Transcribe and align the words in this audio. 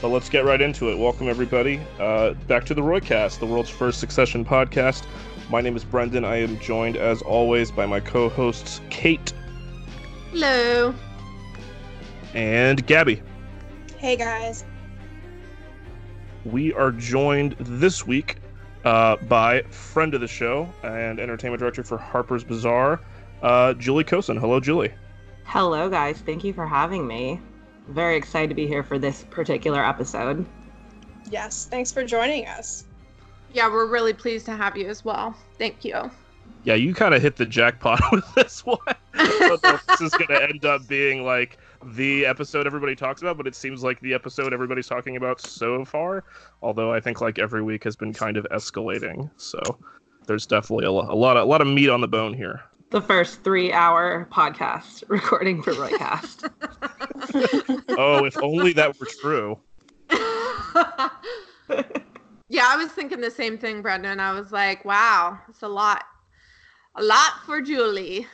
But 0.00 0.08
let's 0.08 0.30
get 0.30 0.46
right 0.46 0.60
into 0.60 0.90
it. 0.90 0.98
Welcome, 0.98 1.28
everybody, 1.28 1.78
uh, 1.98 2.32
back 2.48 2.64
to 2.66 2.74
the 2.74 2.80
Roycast, 2.80 3.38
the 3.38 3.44
world's 3.44 3.68
first 3.68 4.00
succession 4.00 4.46
podcast. 4.46 5.04
My 5.50 5.60
name 5.60 5.76
is 5.76 5.84
Brendan. 5.84 6.24
I 6.24 6.36
am 6.36 6.58
joined, 6.58 6.96
as 6.96 7.20
always, 7.20 7.70
by 7.70 7.84
my 7.84 8.00
co 8.00 8.30
hosts, 8.30 8.80
Kate. 8.88 9.34
Hello. 10.30 10.94
And 12.32 12.86
Gabby. 12.86 13.20
Hey, 13.98 14.16
guys. 14.16 14.64
We 16.46 16.72
are 16.72 16.92
joined 16.92 17.56
this 17.58 18.06
week 18.06 18.36
uh, 18.86 19.16
by 19.28 19.60
friend 19.64 20.14
of 20.14 20.22
the 20.22 20.28
show 20.28 20.66
and 20.82 21.20
entertainment 21.20 21.60
director 21.60 21.82
for 21.82 21.98
Harper's 21.98 22.42
Bazaar, 22.42 23.00
uh, 23.42 23.74
Julie 23.74 24.04
Kosin. 24.04 24.38
Hello, 24.40 24.60
Julie. 24.60 24.94
Hello, 25.44 25.90
guys. 25.90 26.22
Thank 26.24 26.42
you 26.42 26.54
for 26.54 26.66
having 26.66 27.06
me. 27.06 27.38
Very 27.90 28.16
excited 28.16 28.48
to 28.48 28.54
be 28.54 28.66
here 28.66 28.82
for 28.82 28.98
this 28.98 29.24
particular 29.30 29.84
episode. 29.84 30.46
Yes, 31.30 31.66
thanks 31.66 31.90
for 31.90 32.04
joining 32.04 32.46
us. 32.46 32.84
Yeah, 33.52 33.68
we're 33.68 33.86
really 33.86 34.12
pleased 34.12 34.46
to 34.46 34.52
have 34.56 34.76
you 34.76 34.88
as 34.88 35.04
well. 35.04 35.34
Thank 35.58 35.84
you. 35.84 36.10
Yeah, 36.62 36.74
you 36.74 36.94
kind 36.94 37.14
of 37.14 37.22
hit 37.22 37.36
the 37.36 37.46
jackpot 37.46 38.00
with 38.12 38.34
this 38.34 38.64
one. 38.64 38.78
this 39.14 40.00
is 40.00 40.12
going 40.12 40.28
to 40.28 40.42
end 40.42 40.64
up 40.64 40.86
being 40.86 41.24
like 41.24 41.58
the 41.84 42.26
episode 42.26 42.66
everybody 42.66 42.94
talks 42.94 43.22
about, 43.22 43.36
but 43.36 43.46
it 43.46 43.56
seems 43.56 43.82
like 43.82 44.00
the 44.00 44.14
episode 44.14 44.52
everybody's 44.52 44.86
talking 44.86 45.16
about 45.16 45.40
so 45.40 45.84
far. 45.84 46.22
Although 46.62 46.92
I 46.92 47.00
think 47.00 47.20
like 47.20 47.38
every 47.38 47.62
week 47.62 47.82
has 47.84 47.96
been 47.96 48.12
kind 48.12 48.36
of 48.36 48.46
escalating, 48.52 49.30
so 49.36 49.60
there's 50.26 50.46
definitely 50.46 50.84
a, 50.84 50.92
lo- 50.92 51.08
a 51.08 51.14
lot 51.16 51.36
of 51.36 51.44
a 51.44 51.46
lot 51.46 51.60
of 51.60 51.66
meat 51.66 51.88
on 51.88 52.00
the 52.02 52.08
bone 52.08 52.34
here. 52.34 52.62
The 52.90 53.00
first 53.00 53.44
three-hour 53.44 54.28
podcast 54.32 55.04
recording 55.06 55.62
for 55.62 55.72
Roycast. 55.74 56.50
oh, 57.96 58.24
if 58.24 58.36
only 58.42 58.72
that 58.72 58.98
were 58.98 59.06
true. 59.06 59.60
yeah, 62.48 62.66
I 62.66 62.76
was 62.76 62.88
thinking 62.88 63.20
the 63.20 63.30
same 63.30 63.58
thing, 63.58 63.80
Brendan. 63.80 64.18
I 64.18 64.32
was 64.32 64.50
like, 64.50 64.84
wow, 64.84 65.38
it's 65.48 65.62
a 65.62 65.68
lot. 65.68 66.02
A 66.96 67.02
lot 67.04 67.34
for 67.46 67.60
Julie. 67.60 68.26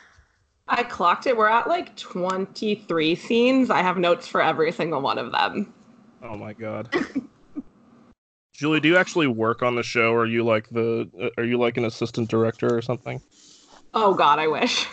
I 0.69 0.85
clocked 0.85 1.27
it. 1.27 1.37
We're 1.37 1.49
at 1.49 1.69
like 1.69 1.95
23 1.97 3.15
scenes. 3.15 3.69
I 3.69 3.83
have 3.83 3.99
notes 3.99 4.27
for 4.27 4.41
every 4.41 4.73
single 4.73 5.03
one 5.03 5.19
of 5.19 5.33
them. 5.33 5.75
Oh 6.23 6.39
my 6.39 6.55
god. 6.55 6.89
Julie, 8.55 8.81
do 8.81 8.89
you 8.89 8.97
actually 8.97 9.27
work 9.27 9.63
on 9.63 9.75
the 9.75 9.83
show 9.83 10.13
or 10.13 10.21
are 10.21 10.27
you 10.27 10.43
like 10.43 10.71
the 10.71 11.11
uh, 11.21 11.29
are 11.37 11.45
you 11.45 11.59
like 11.59 11.77
an 11.77 11.85
assistant 11.85 12.31
director 12.31 12.75
or 12.75 12.81
something? 12.81 13.21
Oh 13.99 14.13
god, 14.13 14.39
I 14.39 14.47
wish. 14.47 14.87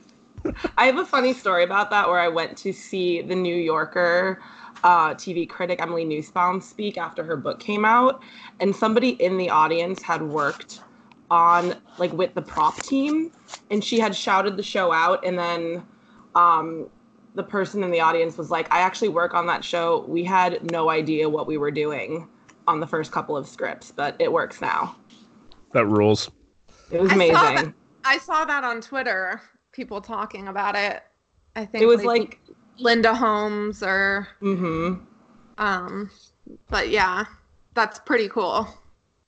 I 0.76 0.84
have 0.84 0.98
a 0.98 1.06
funny 1.06 1.32
story 1.32 1.64
about 1.64 1.88
that 1.88 2.06
where 2.06 2.20
I 2.20 2.28
went 2.28 2.58
to 2.58 2.74
see 2.74 3.22
the 3.22 3.34
New 3.34 3.56
Yorker 3.56 4.38
uh, 4.84 5.14
TV 5.14 5.48
critic 5.48 5.80
Emily 5.80 6.04
Nussbaum 6.04 6.60
speak 6.60 6.98
after 6.98 7.24
her 7.24 7.38
book 7.38 7.58
came 7.58 7.86
out, 7.86 8.22
and 8.60 8.76
somebody 8.76 9.12
in 9.12 9.38
the 9.38 9.48
audience 9.48 10.02
had 10.02 10.20
worked 10.20 10.82
on 11.30 11.74
like 11.96 12.12
with 12.12 12.34
the 12.34 12.42
prop 12.42 12.82
team, 12.82 13.32
and 13.70 13.82
she 13.82 13.98
had 13.98 14.14
shouted 14.14 14.58
the 14.58 14.62
show 14.62 14.92
out, 14.92 15.24
and 15.24 15.38
then 15.38 15.82
um, 16.34 16.90
the 17.34 17.42
person 17.42 17.82
in 17.82 17.90
the 17.90 18.00
audience 18.00 18.36
was 18.36 18.50
like, 18.50 18.70
"I 18.70 18.80
actually 18.80 19.08
work 19.08 19.32
on 19.32 19.46
that 19.46 19.64
show. 19.64 20.04
We 20.06 20.22
had 20.22 20.62
no 20.62 20.90
idea 20.90 21.30
what 21.30 21.46
we 21.46 21.56
were 21.56 21.70
doing 21.70 22.28
on 22.66 22.78
the 22.78 22.86
first 22.86 23.10
couple 23.10 23.38
of 23.38 23.48
scripts, 23.48 23.90
but 23.90 24.16
it 24.18 24.30
works 24.30 24.60
now." 24.60 24.96
That 25.72 25.86
rules. 25.86 26.30
It 26.90 27.00
was 27.00 27.10
I 27.10 27.14
amazing. 27.14 27.74
Saw 28.04 28.10
that, 28.10 28.14
I 28.14 28.18
saw 28.18 28.44
that 28.44 28.64
on 28.64 28.80
Twitter. 28.80 29.40
People 29.72 30.00
talking 30.00 30.48
about 30.48 30.76
it. 30.76 31.02
I 31.56 31.64
think 31.64 31.82
it 31.82 31.86
was 31.86 32.04
like, 32.04 32.40
Linda 32.78 33.14
Holmes 33.14 33.82
or 33.82 34.28
mm-hmm. 34.42 34.94
um, 35.58 36.10
but 36.68 36.90
yeah, 36.90 37.24
that's 37.74 37.98
pretty 38.00 38.28
cool. 38.28 38.68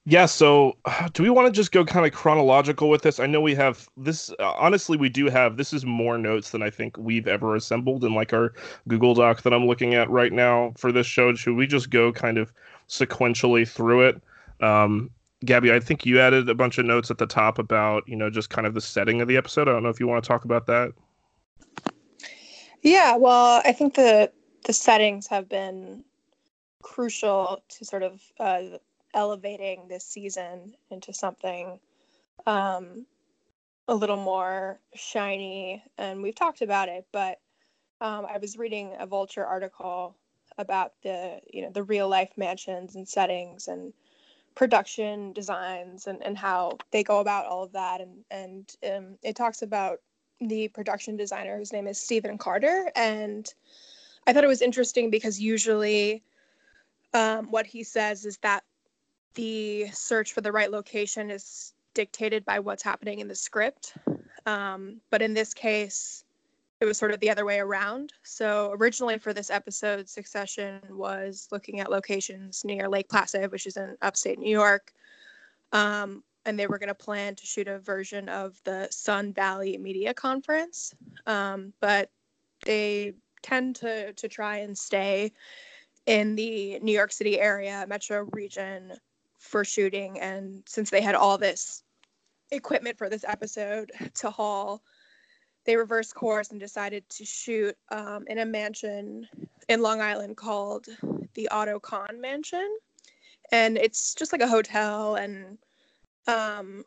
Yeah, 0.08 0.26
so 0.26 0.76
do 1.14 1.24
we 1.24 1.30
want 1.30 1.46
to 1.46 1.52
just 1.52 1.72
go 1.72 1.84
kind 1.84 2.06
of 2.06 2.12
chronological 2.12 2.88
with 2.88 3.02
this? 3.02 3.18
I 3.18 3.26
know 3.26 3.40
we 3.40 3.56
have 3.56 3.88
this 3.96 4.30
uh, 4.38 4.52
honestly 4.52 4.96
we 4.96 5.08
do 5.08 5.28
have 5.28 5.56
this 5.56 5.72
is 5.72 5.84
more 5.84 6.16
notes 6.16 6.50
than 6.50 6.62
I 6.62 6.70
think 6.70 6.96
we've 6.96 7.26
ever 7.26 7.56
assembled 7.56 8.04
in 8.04 8.14
like 8.14 8.32
our 8.32 8.52
Google 8.86 9.14
Doc 9.14 9.42
that 9.42 9.52
I'm 9.52 9.66
looking 9.66 9.94
at 9.94 10.08
right 10.08 10.32
now 10.32 10.72
for 10.76 10.92
this 10.92 11.06
show. 11.06 11.34
Should 11.34 11.56
we 11.56 11.66
just 11.66 11.90
go 11.90 12.12
kind 12.12 12.38
of 12.38 12.52
sequentially 12.88 13.68
through 13.68 14.08
it? 14.08 14.22
Um 14.60 15.10
Gabby, 15.44 15.72
I 15.72 15.80
think 15.80 16.06
you 16.06 16.18
added 16.18 16.48
a 16.48 16.54
bunch 16.54 16.78
of 16.78 16.86
notes 16.86 17.10
at 17.10 17.18
the 17.18 17.26
top 17.26 17.58
about, 17.58 18.08
you 18.08 18.16
know, 18.16 18.30
just 18.30 18.50
kind 18.50 18.66
of 18.66 18.74
the 18.74 18.80
setting 18.80 19.20
of 19.20 19.28
the 19.28 19.36
episode. 19.36 19.68
I 19.68 19.72
don't 19.72 19.82
know 19.82 19.90
if 19.90 20.00
you 20.00 20.06
want 20.06 20.24
to 20.24 20.28
talk 20.28 20.44
about 20.44 20.66
that. 20.66 20.92
Yeah, 22.82 23.16
well, 23.16 23.62
I 23.64 23.72
think 23.72 23.94
the 23.94 24.30
the 24.64 24.72
settings 24.72 25.26
have 25.28 25.48
been 25.48 26.04
crucial 26.82 27.62
to 27.68 27.84
sort 27.84 28.02
of 28.02 28.22
uh, 28.40 28.78
elevating 29.14 29.88
this 29.88 30.04
season 30.04 30.74
into 30.90 31.12
something 31.12 31.78
um, 32.46 33.06
a 33.88 33.94
little 33.94 34.16
more 34.16 34.78
shiny. 34.94 35.82
And 35.98 36.22
we've 36.22 36.34
talked 36.34 36.62
about 36.62 36.88
it, 36.88 37.06
but 37.12 37.40
um, 38.00 38.26
I 38.26 38.38
was 38.38 38.56
reading 38.56 38.94
a 38.98 39.06
Vulture 39.06 39.44
article 39.44 40.16
about 40.58 40.92
the 41.02 41.40
you 41.52 41.62
know 41.62 41.70
the 41.70 41.82
real 41.82 42.08
life 42.08 42.30
mansions 42.36 42.94
and 42.94 43.06
settings 43.06 43.68
and 43.68 43.92
production 44.56 45.32
designs 45.32 46.08
and, 46.08 46.20
and 46.24 46.36
how 46.36 46.76
they 46.90 47.04
go 47.04 47.20
about 47.20 47.46
all 47.46 47.62
of 47.62 47.72
that. 47.72 48.00
And 48.00 48.24
and 48.30 48.76
um, 48.90 49.18
it 49.22 49.36
talks 49.36 49.62
about 49.62 50.00
the 50.40 50.68
production 50.68 51.16
designer 51.16 51.56
whose 51.56 51.72
name 51.72 51.86
is 51.86 52.00
Stephen 52.00 52.36
Carter. 52.36 52.90
And 52.96 53.52
I 54.26 54.32
thought 54.32 54.44
it 54.44 54.48
was 54.48 54.62
interesting 54.62 55.10
because 55.10 55.40
usually 55.40 56.24
um, 57.14 57.50
what 57.50 57.66
he 57.66 57.84
says 57.84 58.24
is 58.24 58.38
that 58.38 58.64
the 59.34 59.86
search 59.92 60.32
for 60.32 60.40
the 60.40 60.52
right 60.52 60.70
location 60.70 61.30
is 61.30 61.72
dictated 61.94 62.44
by 62.44 62.58
what's 62.58 62.82
happening 62.82 63.20
in 63.20 63.28
the 63.28 63.34
script. 63.34 63.94
Um, 64.46 65.00
but 65.10 65.22
in 65.22 65.34
this 65.34 65.54
case 65.54 66.24
it 66.80 66.84
was 66.84 66.98
sort 66.98 67.12
of 67.12 67.20
the 67.20 67.30
other 67.30 67.44
way 67.44 67.58
around. 67.58 68.12
So 68.22 68.70
originally 68.78 69.18
for 69.18 69.32
this 69.32 69.50
episode, 69.50 70.08
Succession 70.08 70.80
was 70.90 71.48
looking 71.50 71.80
at 71.80 71.90
locations 71.90 72.64
near 72.64 72.88
Lake 72.88 73.08
Placid, 73.08 73.50
which 73.50 73.66
is 73.66 73.76
in 73.76 73.96
upstate 74.02 74.38
New 74.38 74.50
York. 74.50 74.92
Um, 75.72 76.22
and 76.44 76.58
they 76.58 76.66
were 76.66 76.78
going 76.78 76.88
to 76.88 76.94
plan 76.94 77.34
to 77.34 77.46
shoot 77.46 77.66
a 77.66 77.78
version 77.78 78.28
of 78.28 78.60
the 78.64 78.88
Sun 78.90 79.32
Valley 79.32 79.78
Media 79.78 80.12
Conference. 80.12 80.94
Um, 81.26 81.72
but 81.80 82.10
they 82.64 83.14
tend 83.42 83.76
to, 83.76 84.12
to 84.12 84.28
try 84.28 84.58
and 84.58 84.76
stay 84.76 85.32
in 86.04 86.36
the 86.36 86.78
New 86.80 86.92
York 86.92 87.10
City 87.10 87.40
area, 87.40 87.84
metro 87.88 88.28
region 88.32 88.92
for 89.38 89.64
shooting. 89.64 90.20
And 90.20 90.62
since 90.66 90.90
they 90.90 91.00
had 91.00 91.14
all 91.14 91.38
this 91.38 91.82
equipment 92.50 92.98
for 92.98 93.08
this 93.08 93.24
episode 93.26 93.90
to 94.14 94.30
haul, 94.30 94.82
they 95.66 95.76
reversed 95.76 96.14
course 96.14 96.50
and 96.50 96.60
decided 96.60 97.08
to 97.10 97.24
shoot 97.24 97.76
um, 97.90 98.24
in 98.28 98.38
a 98.38 98.46
mansion 98.46 99.26
in 99.68 99.82
Long 99.82 100.00
Island 100.00 100.36
called 100.36 100.86
the 101.34 101.48
Kahn 101.82 102.20
Mansion. 102.20 102.76
And 103.52 103.76
it's 103.76 104.14
just 104.14 104.32
like 104.32 104.40
a 104.40 104.48
hotel. 104.48 105.16
And 105.16 105.58
um, 106.26 106.84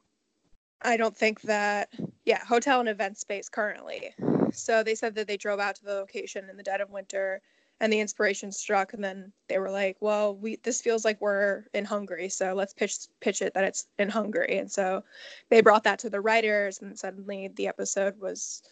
I 0.82 0.98
don't 0.98 1.16
think 1.16 1.42
that, 1.42 1.90
yeah, 2.26 2.44
hotel 2.46 2.80
and 2.80 2.90
event 2.90 3.18
space 3.18 3.50
currently. 3.50 4.14
So 4.52 4.82
they 4.82 4.96
said 4.96 5.14
that 5.16 5.28
they 5.28 5.38
drove 5.38 5.60
out 5.60 5.76
to 5.76 5.84
the 5.84 5.94
location 5.94 6.50
in 6.50 6.58
the 6.58 6.64
dead 6.64 6.82
of 6.82 6.90
winter 6.90 7.42
and 7.80 7.92
the 7.92 8.00
inspiration 8.00 8.52
struck 8.52 8.94
and 8.94 9.04
then 9.04 9.32
they 9.48 9.58
were 9.58 9.72
like 9.72 9.98
well 10.00 10.36
we 10.36 10.58
this 10.64 10.82
feels 10.82 11.06
like 11.06 11.20
we're 11.22 11.66
in 11.74 11.86
hungary 11.86 12.30
so 12.30 12.54
let's 12.54 12.74
pitch 12.74 13.08
pitch 13.20 13.42
it 13.42 13.54
that 13.54 13.64
it's 13.64 13.88
in 13.98 14.10
hungary 14.10 14.58
and 14.58 14.72
so 14.72 15.04
they 15.50 15.62
brought 15.62 15.84
that 15.84 16.00
to 16.00 16.10
the 16.10 16.22
writers 16.22 16.82
and 16.82 16.98
suddenly 16.98 17.50
the 17.56 17.68
episode 17.68 18.20
was 18.20 18.64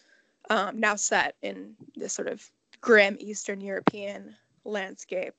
um, 0.50 0.78
now 0.78 0.96
set 0.96 1.34
in 1.42 1.74
this 1.96 2.12
sort 2.12 2.28
of 2.28 2.48
grim 2.80 3.16
eastern 3.20 3.60
european 3.60 4.34
landscape 4.64 5.34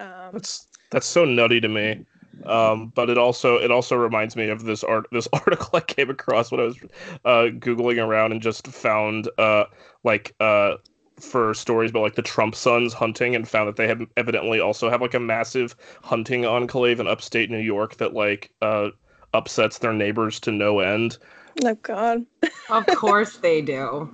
um, 0.00 0.30
That's 0.32 0.68
that's 0.90 1.06
so 1.06 1.24
nutty 1.24 1.60
to 1.60 1.68
me. 1.68 2.04
Um, 2.46 2.92
but 2.94 3.10
it 3.10 3.16
also 3.16 3.56
it 3.56 3.70
also 3.70 3.96
reminds 3.96 4.34
me 4.36 4.48
of 4.48 4.64
this 4.64 4.82
art 4.82 5.06
this 5.12 5.28
article 5.32 5.70
I 5.74 5.80
came 5.80 6.10
across 6.10 6.50
when 6.50 6.60
I 6.60 6.64
was 6.64 6.78
uh, 7.24 7.46
googling 7.58 8.04
around 8.04 8.32
and 8.32 8.42
just 8.42 8.66
found 8.66 9.28
uh, 9.38 9.64
like 10.02 10.34
uh, 10.40 10.74
for 11.20 11.54
stories 11.54 11.90
about 11.90 12.02
like 12.02 12.14
the 12.16 12.22
Trump 12.22 12.54
sons 12.54 12.92
hunting 12.92 13.34
and 13.36 13.48
found 13.48 13.68
that 13.68 13.76
they 13.76 13.86
have 13.86 14.02
evidently 14.16 14.60
also 14.60 14.90
have 14.90 15.00
like 15.00 15.14
a 15.14 15.20
massive 15.20 15.76
hunting 16.02 16.44
enclave 16.44 16.98
in 17.00 17.06
upstate 17.06 17.50
New 17.50 17.58
York 17.58 17.96
that 17.98 18.14
like 18.14 18.50
uh, 18.62 18.88
upsets 19.32 19.78
their 19.78 19.92
neighbors 19.92 20.40
to 20.40 20.50
no 20.52 20.80
end. 20.80 21.18
oh 21.64 21.74
god 21.82 22.24
Of 22.68 22.86
course 22.86 23.36
they 23.36 23.60
do. 23.62 24.12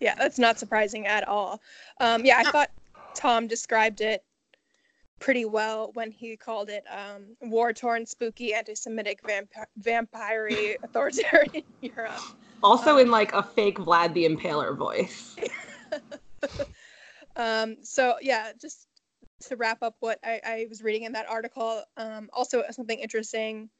yeah 0.00 0.14
that's 0.16 0.38
not 0.38 0.58
surprising 0.58 1.06
at 1.06 1.26
all 1.26 1.60
um, 2.00 2.24
yeah 2.24 2.38
i 2.38 2.44
thought 2.50 2.70
tom 3.14 3.48
described 3.48 4.00
it 4.00 4.22
pretty 5.18 5.44
well 5.44 5.90
when 5.94 6.12
he 6.12 6.36
called 6.36 6.68
it 6.68 6.84
um, 6.88 7.24
war-torn 7.50 8.06
spooky 8.06 8.54
anti-semitic 8.54 9.18
vamp- 9.26 9.50
vampire 9.78 10.48
authoritarian 10.84 11.64
europe 11.80 12.20
Also 12.62 12.98
in 12.98 13.10
like 13.10 13.32
a 13.32 13.42
fake 13.42 13.78
Vlad 13.78 14.14
the 14.14 14.24
Impaler 14.28 14.76
voice. 14.76 15.36
um, 17.36 17.76
so 17.82 18.16
yeah, 18.20 18.52
just 18.60 18.86
to 19.40 19.56
wrap 19.56 19.82
up 19.82 19.96
what 20.00 20.18
I, 20.24 20.40
I 20.44 20.66
was 20.68 20.82
reading 20.82 21.04
in 21.04 21.12
that 21.12 21.28
article, 21.28 21.82
um, 21.96 22.28
also 22.32 22.62
something 22.70 22.98
interesting 22.98 23.70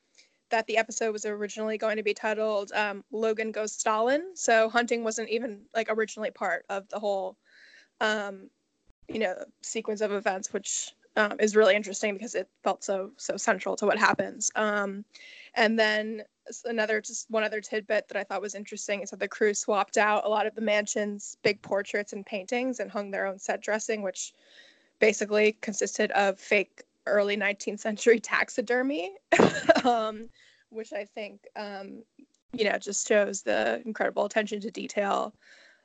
that 0.51 0.67
the 0.67 0.79
episode 0.79 1.13
was 1.13 1.27
originally 1.27 1.77
going 1.77 1.97
to 1.97 2.03
be 2.03 2.15
titled 2.15 2.73
um, 2.73 3.05
Logan 3.13 3.53
Goes 3.53 3.73
Stalin. 3.73 4.35
So 4.35 4.69
hunting 4.69 5.05
wasn't 5.05 5.29
even 5.29 5.63
like 5.75 5.89
originally 5.91 6.31
part 6.31 6.65
of 6.69 6.89
the 6.89 6.99
whole, 6.99 7.37
um, 8.01 8.49
you 9.09 9.19
know, 9.19 9.35
sequence 9.63 10.01
of 10.01 10.13
events, 10.13 10.53
which 10.53 10.93
um, 11.19 11.37
is 11.41 11.57
really 11.57 11.75
interesting 11.75 12.15
because 12.15 12.35
it 12.35 12.49
felt 12.63 12.83
so 12.85 13.11
so 13.17 13.37
central 13.37 13.77
to 13.77 13.87
what 13.87 13.99
happens. 13.99 14.51
Um, 14.55 15.05
and 15.55 15.79
then 15.79 16.23
another 16.65 17.01
just 17.01 17.31
one 17.31 17.45
other 17.45 17.61
tidbit 17.61 18.09
that 18.09 18.17
I 18.17 18.25
thought 18.25 18.41
was 18.41 18.55
interesting 18.55 19.03
is 19.03 19.11
that 19.11 19.21
the 19.21 19.29
crew 19.29 19.53
swapped 19.53 19.99
out 19.99 20.25
a 20.25 20.29
lot 20.29 20.47
of 20.47 20.55
the 20.55 20.61
mansion's 20.61 21.37
big 21.43 21.61
portraits 21.61 22.13
and 22.13 22.25
paintings 22.25 22.81
and 22.81 22.91
hung 22.91 23.11
their 23.11 23.27
own 23.27 23.39
set 23.39 23.61
dressing, 23.61 24.03
which 24.03 24.33
basically 25.01 25.53
consisted 25.61 26.11
of 26.13 26.39
fake 26.39 26.85
early 27.07 27.37
19th 27.37 27.81
century 27.81 28.21
taxidermy, 28.35 29.15
um, 29.85 30.29
which 30.71 30.93
I 30.93 31.05
think, 31.05 31.47
um, 31.57 32.03
you 32.53 32.65
know, 32.65 32.79
just 32.79 33.07
shows 33.09 33.43
the 33.43 33.83
incredible 33.85 34.25
attention 34.25 34.61
to 34.61 34.71
detail 34.71 35.35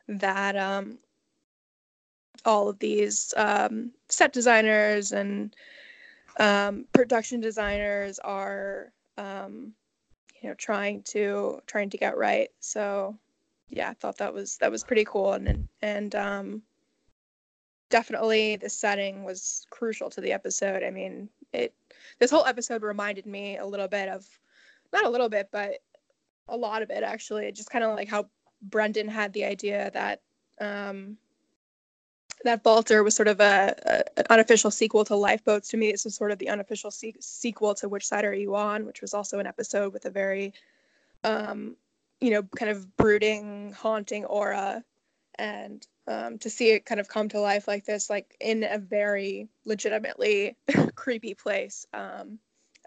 that 0.08 0.56
um, 0.56 1.00
all 2.46 2.70
of 2.70 2.80
these 2.80 3.34
um, 3.38 3.92
set 4.10 4.34
designers 4.34 5.12
and 5.12 5.56
um, 6.40 6.86
production 6.94 7.40
designers 7.40 8.20
are, 8.20 8.92
um, 9.18 9.74
you 10.42 10.50
know, 10.50 10.56
trying 10.56 11.04
to 11.04 11.62
trying 11.68 11.90
to 11.90 11.98
get 11.98 12.18
right. 12.18 12.50
So, 12.60 13.18
yeah, 13.70 13.90
I 13.90 13.94
thought 13.94 14.18
that 14.18 14.34
was 14.34 14.58
that 14.58 14.72
was 14.72 14.84
pretty 14.84 15.06
cool 15.06 15.34
and 15.34 15.68
and 15.82 16.16
um, 16.16 16.64
definitely 17.90 18.56
the 18.56 18.70
setting 18.70 19.24
was 19.24 19.68
crucial 19.70 20.10
to 20.10 20.22
the 20.22 20.34
episode. 20.34 20.84
I 20.84 20.90
mean, 20.90 21.30
it 21.54 21.74
this 22.20 22.32
whole 22.32 22.46
episode 22.46 22.82
reminded 22.82 23.26
me 23.26 23.58
a 23.58 23.66
little 23.66 23.88
bit 23.88 24.10
of 24.10 24.28
not 24.92 25.06
a 25.06 25.10
little 25.10 25.30
bit, 25.30 25.50
but 25.52 25.76
a 26.48 26.58
lot 26.58 26.82
of 26.82 26.90
it 26.90 27.04
actually. 27.04 27.52
Just 27.52 27.70
kind 27.70 27.84
of 27.84 27.96
like 27.96 28.10
how 28.10 28.28
Brendan 28.64 29.08
had 29.08 29.32
the 29.34 29.46
idea 29.46 29.92
that 29.94 30.22
um, 30.60 31.18
that 32.44 32.64
Vaulter 32.64 33.04
was 33.04 33.16
sort 33.16 33.28
of 33.28 33.40
a, 33.40 33.76
a, 33.86 34.20
an 34.20 34.26
unofficial 34.30 34.72
sequel 34.72 35.06
to 35.06 35.16
Lifeboats. 35.16 35.70
To 35.70 35.78
me, 35.78 35.92
this 35.92 36.06
was 36.06 36.16
sort 36.16 36.32
of 36.32 36.40
the 36.40 36.50
unofficial 36.50 36.92
se- 36.92 37.16
sequel 37.20 37.76
to 37.76 37.90
Which 37.90 38.08
Side 38.08 38.26
Are 38.26 38.34
You 38.34 38.56
On, 38.56 38.86
which 38.86 39.02
was 39.02 39.14
also 39.14 39.40
an 39.40 39.48
episode 39.48 39.94
with 39.94 40.06
a 40.06 40.10
very, 40.10 40.54
um, 41.24 41.76
you 42.20 42.32
know, 42.32 42.44
kind 42.44 42.72
of 42.72 42.96
brooding, 42.98 43.74
haunting 43.74 44.26
aura 44.26 44.84
and 45.36 45.86
um, 46.08 46.38
to 46.40 46.50
see 46.50 46.72
it 46.72 46.86
kind 46.86 47.00
of 47.00 47.08
come 47.08 47.30
to 47.30 47.40
life 47.40 47.68
like 47.68 47.86
this, 47.86 48.10
like 48.10 48.36
in 48.40 48.64
a 48.64 48.78
very 48.78 49.48
legitimately 49.66 50.56
creepy 50.96 51.34
place, 51.34 51.86
um, 51.94 52.40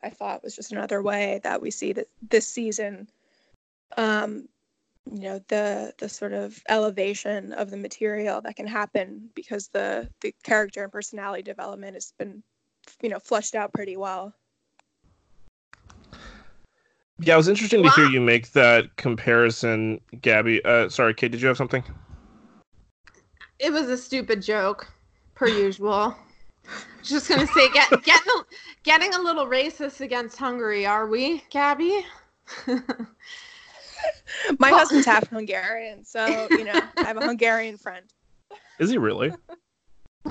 I 0.02 0.10
thought 0.10 0.44
was 0.44 0.54
just 0.54 0.72
another 0.72 1.02
way 1.02 1.40
that 1.42 1.60
we 1.62 1.70
see 1.70 1.92
that 1.94 2.06
this 2.28 2.46
season, 2.46 3.08
um, 3.96 4.48
you 5.10 5.20
know, 5.20 5.40
the 5.48 5.94
the 5.98 6.08
sort 6.08 6.32
of 6.32 6.60
elevation 6.68 7.52
of 7.52 7.70
the 7.70 7.76
material 7.76 8.40
that 8.40 8.56
can 8.56 8.66
happen 8.66 9.30
because 9.34 9.68
the 9.68 10.08
the 10.20 10.34
character 10.42 10.82
and 10.82 10.92
personality 10.92 11.42
development 11.42 11.94
has 11.94 12.12
been, 12.18 12.42
you 13.02 13.08
know, 13.08 13.18
flushed 13.18 13.54
out 13.54 13.72
pretty 13.72 13.96
well. 13.96 14.34
Yeah, 17.18 17.34
it 17.34 17.36
was 17.38 17.48
interesting 17.48 17.82
wow. 17.82 17.90
to 17.90 18.00
hear 18.00 18.10
you 18.10 18.20
make 18.20 18.52
that 18.52 18.96
comparison, 18.96 20.00
Gabby. 20.20 20.62
Uh, 20.64 20.88
sorry, 20.88 21.14
Kate, 21.14 21.30
did 21.30 21.40
you 21.40 21.48
have 21.48 21.56
something? 21.56 21.82
It 23.58 23.72
was 23.72 23.88
a 23.88 23.96
stupid 23.96 24.42
joke, 24.42 24.92
per 25.34 25.48
usual. 25.48 26.14
Just 27.02 27.28
gonna 27.28 27.46
say, 27.46 27.70
get 27.70 27.88
getting 28.02 28.32
a, 28.36 28.44
getting 28.82 29.14
a 29.14 29.22
little 29.22 29.46
racist 29.46 30.00
against 30.00 30.36
Hungary, 30.36 30.84
are 30.84 31.06
we, 31.06 31.42
Gabby? 31.50 32.04
My 34.58 34.70
well, 34.70 34.80
husband's 34.80 35.06
half 35.06 35.28
Hungarian, 35.30 36.04
so 36.04 36.48
you 36.50 36.64
know 36.64 36.80
I 36.96 37.04
have 37.04 37.16
a 37.16 37.26
Hungarian 37.26 37.76
friend. 37.76 38.04
Is 38.78 38.90
he 38.90 38.98
really? 38.98 39.32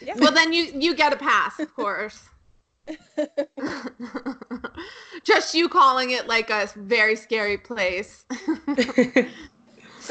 yeah. 0.00 0.14
Well, 0.16 0.32
then 0.32 0.52
you 0.52 0.64
you 0.74 0.94
get 0.94 1.12
a 1.12 1.16
pass, 1.16 1.58
of 1.58 1.74
course. 1.74 2.22
Just 5.22 5.54
you 5.54 5.68
calling 5.68 6.10
it 6.10 6.26
like 6.26 6.50
a 6.50 6.68
very 6.76 7.14
scary 7.14 7.58
place 7.58 8.24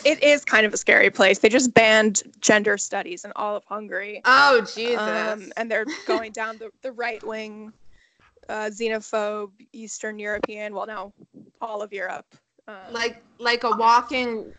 it 0.05 0.21
is 0.23 0.45
kind 0.45 0.65
of 0.65 0.73
a 0.73 0.77
scary 0.77 1.09
place. 1.09 1.39
They 1.39 1.49
just 1.49 1.73
banned 1.73 2.23
gender 2.39 2.77
studies 2.77 3.25
in 3.25 3.31
all 3.35 3.55
of 3.55 3.63
Hungary. 3.65 4.21
Oh 4.25 4.61
Jesus! 4.61 4.97
Um, 4.97 5.51
and 5.57 5.69
they're 5.69 5.85
going 6.05 6.31
down 6.31 6.57
the, 6.57 6.69
the 6.81 6.91
right 6.91 7.25
wing, 7.25 7.73
uh, 8.47 8.69
xenophobe 8.71 9.51
Eastern 9.73 10.19
European. 10.19 10.73
Well, 10.73 10.87
no, 10.87 11.13
all 11.61 11.81
of 11.81 11.93
Europe. 11.93 12.25
Um, 12.69 12.93
like 12.93 13.23
like 13.39 13.63
a 13.63 13.71
walking 13.71 14.53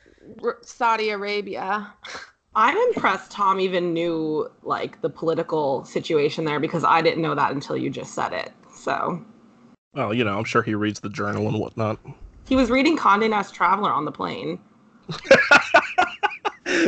Saudi 0.63 1.11
Arabia. 1.11 1.93
I'm 2.57 2.77
impressed 2.89 3.31
Tom 3.31 3.61
even 3.61 3.93
knew 3.93 4.51
like 4.65 5.01
the 5.03 5.09
political 5.09 5.85
situation 5.85 6.45
there 6.45 6.59
because 6.59 6.83
I 6.83 7.01
didn't 7.01 7.23
know 7.23 7.37
that 7.37 7.53
until 7.53 7.77
you 7.77 7.91
just 7.91 8.13
said 8.13 8.33
it. 8.33 8.53
So. 8.75 9.25
Well, 9.95 10.13
you 10.13 10.25
know, 10.25 10.37
I'm 10.37 10.45
sure 10.45 10.63
he 10.63 10.75
reads 10.75 10.99
the 10.99 11.11
journal 11.11 11.47
and 11.47 11.61
whatnot. 11.61 12.01
He 12.49 12.57
was 12.57 12.69
reading 12.69 12.99
Condé 12.99 13.31
Nast 13.31 13.55
Traveler 13.55 13.93
on 13.93 14.05
the 14.05 14.11
plane. 14.11 14.59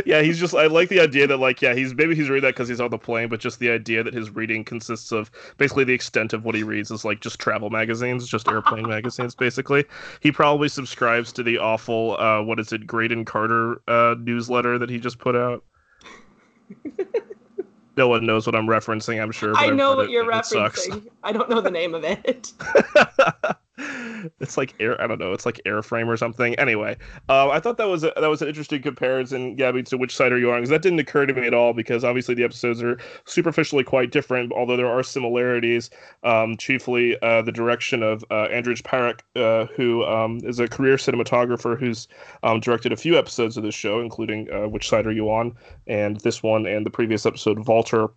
yeah, 0.06 0.23
he's 0.23 0.38
just. 0.38 0.55
I 0.55 0.67
like 0.67 0.88
the 0.88 1.00
idea 1.00 1.26
that, 1.26 1.38
like, 1.38 1.62
yeah, 1.62 1.75
he's 1.75 1.94
maybe 1.94 2.14
he's 2.14 2.29
reading 2.29 2.43
that 2.43 2.55
because 2.55 2.69
he's 2.69 2.81
on 2.81 2.90
the 2.90 2.99
plane, 2.99 3.29
but 3.29 3.40
just 3.40 3.58
the 3.58 3.70
idea 3.70 4.02
that 4.02 4.14
his 4.14 4.31
reading 4.31 4.64
consists 4.64 5.12
of 5.12 5.31
basically 5.56 5.84
the 5.84 5.93
extent 5.93 6.32
of 6.32 6.44
what 6.44 6.55
he 6.55 6.62
reads 6.62 6.90
is 6.90 7.05
like 7.05 7.20
just 7.20 7.38
travel 7.38 7.70
magazines, 7.70 8.26
just 8.29 8.49
airplane 8.49 8.88
magazines, 8.88 9.34
basically. 9.34 9.84
He 10.20 10.32
probably 10.32 10.69
subscribes 10.69 11.32
to 11.32 11.43
the 11.43 11.58
awful, 11.58 12.17
uh, 12.19 12.43
what 12.43 12.61
is 12.61 12.73
it, 12.73 12.87
Graydon 12.87 13.25
Carter 13.25 13.81
uh, 13.88 14.14
newsletter 14.19 14.79
that 14.79 14.90
he 14.90 14.99
just 14.99 15.19
put 15.19 15.37
out. 15.37 15.64
no 17.96 18.08
one 18.08 18.25
knows 18.25 18.46
what 18.46 18.55
I'm 18.55 18.67
referencing, 18.67 19.23
I'm 19.23 19.32
sure. 19.32 19.55
I 19.56 19.70
know 19.70 19.96
what 19.96 20.06
it, 20.06 20.11
you're 20.11 20.25
referencing. 20.25 21.08
I 21.23 21.32
don't 21.32 21.49
know 21.49 21.61
the 21.61 21.70
name 21.70 21.94
of 21.94 22.04
it. 22.04 22.52
it's 24.41 24.57
like 24.57 24.75
air. 24.81 25.00
I 25.00 25.07
don't 25.07 25.19
know. 25.19 25.33
It's 25.33 25.47
like 25.47 25.61
airframe 25.64 26.07
or 26.07 26.17
something. 26.17 26.55
Anyway, 26.57 26.97
uh, 27.29 27.49
I 27.49 27.59
thought 27.59 27.79
that 27.79 27.88
was 27.88 28.05
a, 28.05 28.12
that 28.21 28.29
was 28.29 28.43
an 28.43 28.49
interesting 28.49 28.83
comparison, 28.83 29.57
Gabby, 29.57 29.83
to 29.85 29.97
which 29.97 30.14
side 30.14 30.33
are 30.33 30.38
you 30.38 30.50
on? 30.50 30.59
Because 30.59 30.71
that 30.71 30.83
didn't 30.83 30.99
occur 30.99 31.26
to 31.26 31.33
me 31.33 31.47
at 31.47 31.55
all. 31.55 31.73
Because 31.73 32.05
obviously 32.05 32.35
the 32.35 32.45
episodes 32.45 32.83
are 32.83 32.99
superficially 33.25 33.85
quite 33.85 34.11
different, 34.11 34.52
although 34.52 34.76
there 34.76 34.91
are 34.91 35.02
similarities. 35.02 35.91
Um, 36.23 36.57
chiefly 36.57 37.21
uh, 37.23 37.43
the 37.43 37.52
direction 37.52 38.02
of 38.02 38.23
uh, 38.31 38.49
Parekh, 38.49 39.21
uh, 39.37 39.67
who 39.75 40.05
um, 40.05 40.41
is 40.45 40.59
a 40.61 40.69
career 40.69 40.97
cinematographer 40.97 41.79
who's 41.79 42.09
um, 42.43 42.61
directed 42.61 42.93
a 42.93 42.97
few 42.97 43.19
episodes 43.19 43.57
of 43.57 43.62
this 43.62 43.75
show, 43.75 44.00
including 44.00 44.52
uh, 44.52 44.69
Which 44.69 44.88
Side 44.88 45.07
Are 45.07 45.12
You 45.12 45.31
On, 45.31 45.57
and 45.87 46.21
this 46.21 46.43
one 46.43 46.67
and 46.67 46.85
the 46.85 46.91
previous 46.91 47.25
episode, 47.25 47.59
Vaulter. 47.64 48.09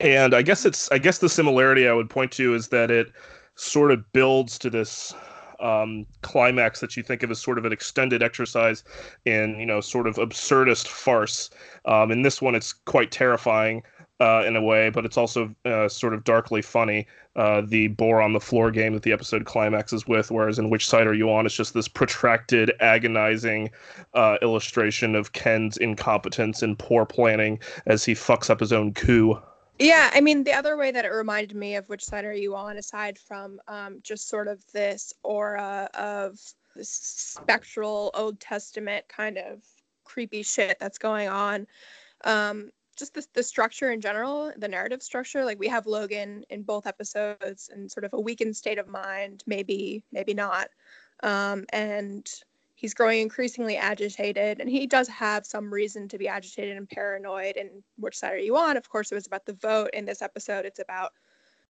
And 0.00 0.34
I 0.34 0.42
guess 0.42 0.64
it's 0.64 0.90
I 0.90 0.98
guess 0.98 1.18
the 1.18 1.28
similarity 1.28 1.86
I 1.86 1.92
would 1.92 2.10
point 2.10 2.32
to 2.32 2.54
is 2.54 2.68
that 2.68 2.90
it 2.90 3.12
sort 3.56 3.90
of 3.90 4.12
builds 4.12 4.58
to 4.58 4.70
this 4.70 5.14
um, 5.60 6.06
climax 6.22 6.80
that 6.80 6.96
you 6.96 7.02
think 7.02 7.22
of 7.22 7.30
as 7.30 7.40
sort 7.40 7.58
of 7.58 7.64
an 7.64 7.72
extended 7.72 8.22
exercise 8.22 8.84
in 9.24 9.58
you 9.58 9.66
know 9.66 9.80
sort 9.80 10.06
of 10.06 10.16
absurdist 10.16 10.86
farce. 10.86 11.50
Um, 11.84 12.10
in 12.10 12.22
this 12.22 12.40
one, 12.40 12.54
it's 12.54 12.72
quite 12.72 13.10
terrifying 13.10 13.82
uh, 14.20 14.44
in 14.46 14.56
a 14.56 14.62
way, 14.62 14.90
but 14.90 15.04
it's 15.04 15.16
also 15.16 15.54
uh, 15.64 15.88
sort 15.88 16.14
of 16.14 16.24
darkly 16.24 16.62
funny. 16.62 17.06
Uh, 17.34 17.60
the 17.66 17.88
boar 17.88 18.22
on 18.22 18.32
the 18.32 18.40
floor 18.40 18.70
game 18.70 18.94
that 18.94 19.02
the 19.02 19.12
episode 19.12 19.44
climaxes 19.44 20.06
with, 20.06 20.30
whereas 20.30 20.58
in 20.58 20.70
which 20.70 20.88
side 20.88 21.06
are 21.06 21.12
you 21.12 21.30
on? 21.30 21.44
It's 21.44 21.54
just 21.54 21.74
this 21.74 21.86
protracted, 21.88 22.72
agonizing 22.80 23.70
uh, 24.14 24.38
illustration 24.40 25.14
of 25.14 25.32
Ken's 25.32 25.76
incompetence 25.76 26.62
and 26.62 26.78
poor 26.78 27.04
planning 27.04 27.58
as 27.84 28.06
he 28.06 28.14
fucks 28.14 28.48
up 28.48 28.60
his 28.60 28.72
own 28.72 28.94
coup. 28.94 29.38
Yeah, 29.78 30.10
I 30.14 30.20
mean, 30.22 30.42
the 30.44 30.54
other 30.54 30.76
way 30.76 30.90
that 30.90 31.04
it 31.04 31.12
reminded 31.12 31.56
me 31.56 31.76
of 31.76 31.88
which 31.88 32.04
side 32.04 32.24
are 32.24 32.32
you 32.32 32.56
on, 32.56 32.78
aside 32.78 33.18
from 33.18 33.60
um, 33.68 34.00
just 34.02 34.28
sort 34.28 34.48
of 34.48 34.64
this 34.72 35.12
aura 35.22 35.90
of 35.94 36.38
spectral 36.80 38.10
Old 38.14 38.40
Testament 38.40 39.06
kind 39.08 39.36
of 39.36 39.62
creepy 40.04 40.42
shit 40.42 40.78
that's 40.80 40.98
going 40.98 41.28
on. 41.28 41.66
Um, 42.24 42.70
just 42.96 43.12
the, 43.12 43.26
the 43.34 43.42
structure 43.42 43.90
in 43.90 44.00
general, 44.00 44.50
the 44.56 44.68
narrative 44.68 45.02
structure. 45.02 45.44
Like 45.44 45.58
we 45.58 45.68
have 45.68 45.86
Logan 45.86 46.44
in 46.48 46.62
both 46.62 46.86
episodes 46.86 47.68
in 47.74 47.88
sort 47.88 48.04
of 48.04 48.14
a 48.14 48.20
weakened 48.20 48.56
state 48.56 48.78
of 48.78 48.88
mind, 48.88 49.42
maybe, 49.46 50.02
maybe 50.10 50.32
not. 50.32 50.70
Um, 51.22 51.66
and 51.72 52.26
he's 52.76 52.94
growing 52.94 53.22
increasingly 53.22 53.76
agitated 53.76 54.60
and 54.60 54.68
he 54.68 54.86
does 54.86 55.08
have 55.08 55.44
some 55.46 55.72
reason 55.72 56.06
to 56.08 56.18
be 56.18 56.28
agitated 56.28 56.76
and 56.76 56.88
paranoid 56.88 57.56
and 57.56 57.70
which 57.96 58.16
side 58.16 58.34
are 58.34 58.38
you 58.38 58.56
on? 58.56 58.76
Of 58.76 58.88
course 58.88 59.10
it 59.10 59.16
was 59.16 59.26
about 59.26 59.46
the 59.46 59.54
vote 59.54 59.90
in 59.94 60.04
this 60.04 60.22
episode. 60.22 60.66
It's 60.66 60.78
about 60.78 61.14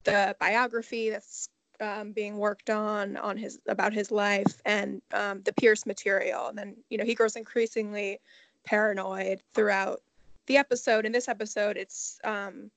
the 0.06 0.36
biography 0.40 1.10
that's 1.10 1.50
um, 1.82 2.14
being 2.14 2.38
worked 2.38 2.70
on 2.70 3.18
on 3.18 3.36
his 3.36 3.60
about 3.68 3.94
his 3.94 4.12
life 4.12 4.62
and 4.66 5.02
um, 5.14 5.42
the 5.44 5.52
pierce 5.54 5.86
material. 5.86 6.48
And 6.48 6.58
then 6.58 6.78
you 6.90 6.98
know 6.98 7.06
he 7.06 7.16
grows 7.16 7.36
increasingly 7.36 8.20
paranoid 8.64 9.42
throughout 9.54 10.02
the 10.48 10.56
episode. 10.56 11.06
In 11.06 11.12
this 11.12 11.28
episode 11.28 11.76
it's 11.76 12.18
um, 12.24 12.72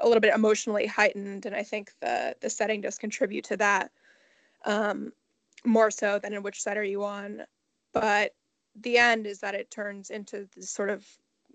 a 0.00 0.06
little 0.06 0.20
bit 0.20 0.34
emotionally 0.34 0.86
heightened, 0.86 1.46
and 1.46 1.54
I 1.54 1.64
think 1.64 1.92
the 2.00 2.36
the 2.40 2.48
setting 2.48 2.80
does 2.80 2.96
contribute 2.96 3.44
to 3.46 3.56
that. 3.56 3.90
Um, 4.64 5.12
more 5.64 5.90
so 5.90 6.18
than 6.18 6.32
in 6.32 6.42
which 6.42 6.62
side 6.62 6.76
are 6.76 6.84
you 6.84 7.04
on. 7.04 7.42
But 7.92 8.32
the 8.80 8.98
end 8.98 9.26
is 9.26 9.40
that 9.40 9.54
it 9.54 9.70
turns 9.70 10.10
into 10.10 10.48
this 10.54 10.70
sort 10.70 10.90
of 10.90 11.06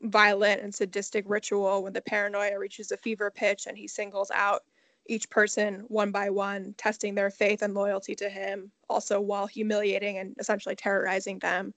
violent 0.01 0.61
and 0.61 0.73
sadistic 0.73 1.23
ritual 1.27 1.83
when 1.83 1.93
the 1.93 2.01
paranoia 2.01 2.59
reaches 2.59 2.91
a 2.91 2.97
fever 2.97 3.31
pitch 3.31 3.65
and 3.67 3.77
he 3.77 3.87
singles 3.87 4.31
out 4.33 4.63
each 5.07 5.29
person 5.29 5.85
one 5.87 6.11
by 6.11 6.29
one, 6.29 6.73
testing 6.77 7.15
their 7.15 7.29
faith 7.29 7.61
and 7.61 7.73
loyalty 7.73 8.15
to 8.15 8.29
him, 8.29 8.71
also 8.89 9.21
while 9.21 9.47
humiliating 9.47 10.17
and 10.17 10.35
essentially 10.39 10.75
terrorizing 10.75 11.39
them. 11.39 11.73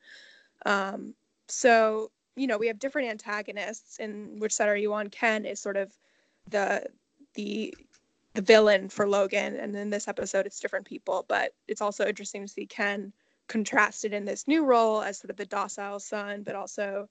Um, 0.65 1.15
so, 1.47 2.11
you 2.37 2.47
know, 2.47 2.59
we 2.59 2.69
have 2.69 2.79
different 2.79 3.11
antagonists. 3.11 3.99
In 3.99 4.39
which 4.39 4.53
side 4.53 4.69
are 4.69 4.77
you 4.77 4.95
on? 4.95 5.11
Ken 5.11 5.45
is 5.45 5.61
sort 5.61 5.77
of 5.77 5.93
the 6.51 6.87
the 7.35 7.75
the 8.39 8.43
villain 8.43 8.89
for 8.89 9.09
Logan, 9.09 9.57
and 9.57 9.75
in 9.75 9.91
this 9.91 10.07
episode, 10.07 10.47
it's 10.47 10.61
different 10.61 10.87
people. 10.87 11.27
But 11.29 11.55
it's 11.67 11.81
also 11.81 12.07
interesting 12.07 12.43
to 12.43 12.49
see 12.49 12.67
Ken 12.67 13.13
contrasted 13.49 14.13
in 14.13 14.25
this 14.25 14.47
new 14.47 14.65
role 14.65 15.03
as 15.03 15.19
sort 15.19 15.31
of 15.31 15.37
the 15.37 15.45
docile 15.45 15.99
son, 15.99 16.45
but 16.45 16.55
also 16.55 17.09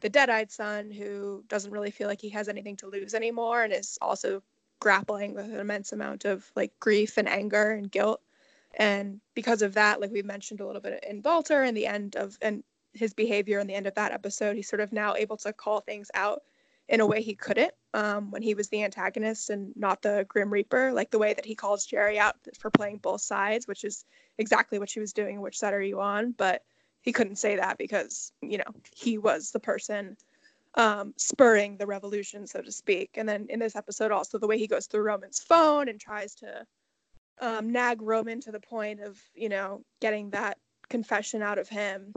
the 0.00 0.10
dead-eyed 0.10 0.52
son 0.52 0.90
who 0.90 1.42
doesn't 1.48 1.70
really 1.70 1.90
feel 1.90 2.06
like 2.06 2.20
he 2.20 2.28
has 2.28 2.50
anything 2.50 2.76
to 2.76 2.86
lose 2.86 3.14
anymore 3.14 3.62
and 3.62 3.72
is 3.72 3.96
also 4.02 4.42
grappling 4.78 5.32
with 5.32 5.46
an 5.46 5.58
immense 5.58 5.92
amount 5.92 6.26
of 6.26 6.44
like 6.54 6.78
grief 6.80 7.16
and 7.16 7.30
anger 7.30 7.70
and 7.70 7.90
guilt 7.90 8.20
and 8.74 9.20
because 9.34 9.62
of 9.62 9.74
that 9.74 10.00
like 10.00 10.12
we 10.12 10.22
mentioned 10.22 10.60
a 10.60 10.66
little 10.66 10.80
bit 10.80 11.02
in 11.08 11.20
Vaulter 11.20 11.64
and 11.64 11.76
the 11.76 11.86
end 11.86 12.14
of 12.14 12.38
and 12.40 12.62
his 12.92 13.12
behavior 13.12 13.58
in 13.58 13.66
the 13.66 13.74
end 13.74 13.88
of 13.88 13.94
that 13.94 14.12
episode 14.12 14.54
he's 14.54 14.68
sort 14.68 14.78
of 14.78 14.92
now 14.92 15.16
able 15.16 15.36
to 15.36 15.52
call 15.52 15.80
things 15.80 16.12
out 16.14 16.42
in 16.88 17.00
a 17.00 17.06
way 17.06 17.22
he 17.22 17.34
couldn't 17.34 17.72
um, 17.94 18.30
when 18.30 18.42
he 18.42 18.54
was 18.54 18.68
the 18.68 18.82
antagonist 18.82 19.50
and 19.50 19.72
not 19.76 20.02
the 20.02 20.24
grim 20.28 20.52
reaper 20.52 20.92
like 20.92 21.10
the 21.10 21.18
way 21.18 21.34
that 21.34 21.44
he 21.44 21.54
calls 21.54 21.86
gerri 21.86 22.18
out 22.18 22.36
for 22.58 22.70
playing 22.70 22.98
both 22.98 23.20
sides 23.20 23.66
which 23.66 23.84
is 23.84 24.04
exactly 24.38 24.78
what 24.78 24.90
she 24.90 25.00
was 25.00 25.12
doing 25.12 25.40
which 25.40 25.58
side 25.58 25.74
are 25.74 25.82
you 25.82 26.00
on 26.00 26.32
but 26.32 26.62
he 27.00 27.12
couldn't 27.12 27.36
say 27.36 27.56
that 27.56 27.78
because 27.78 28.32
you 28.42 28.58
know 28.58 28.72
he 28.94 29.18
was 29.18 29.50
the 29.50 29.60
person 29.60 30.16
um, 30.74 31.14
spurring 31.16 31.76
the 31.76 31.86
revolution, 31.86 32.46
so 32.46 32.62
to 32.62 32.70
speak. 32.70 33.10
And 33.14 33.28
then 33.28 33.46
in 33.48 33.58
this 33.58 33.76
episode, 33.76 34.12
also 34.12 34.38
the 34.38 34.46
way 34.46 34.58
he 34.58 34.66
goes 34.66 34.86
through 34.86 35.02
Roman's 35.02 35.40
phone 35.40 35.88
and 35.88 36.00
tries 36.00 36.34
to 36.36 36.64
um, 37.40 37.72
nag 37.72 38.02
Roman 38.02 38.40
to 38.42 38.52
the 38.52 38.60
point 38.60 39.00
of, 39.00 39.20
you 39.34 39.48
know, 39.48 39.82
getting 40.00 40.30
that 40.30 40.58
confession 40.88 41.42
out 41.42 41.58
of 41.58 41.68
him. 41.68 42.12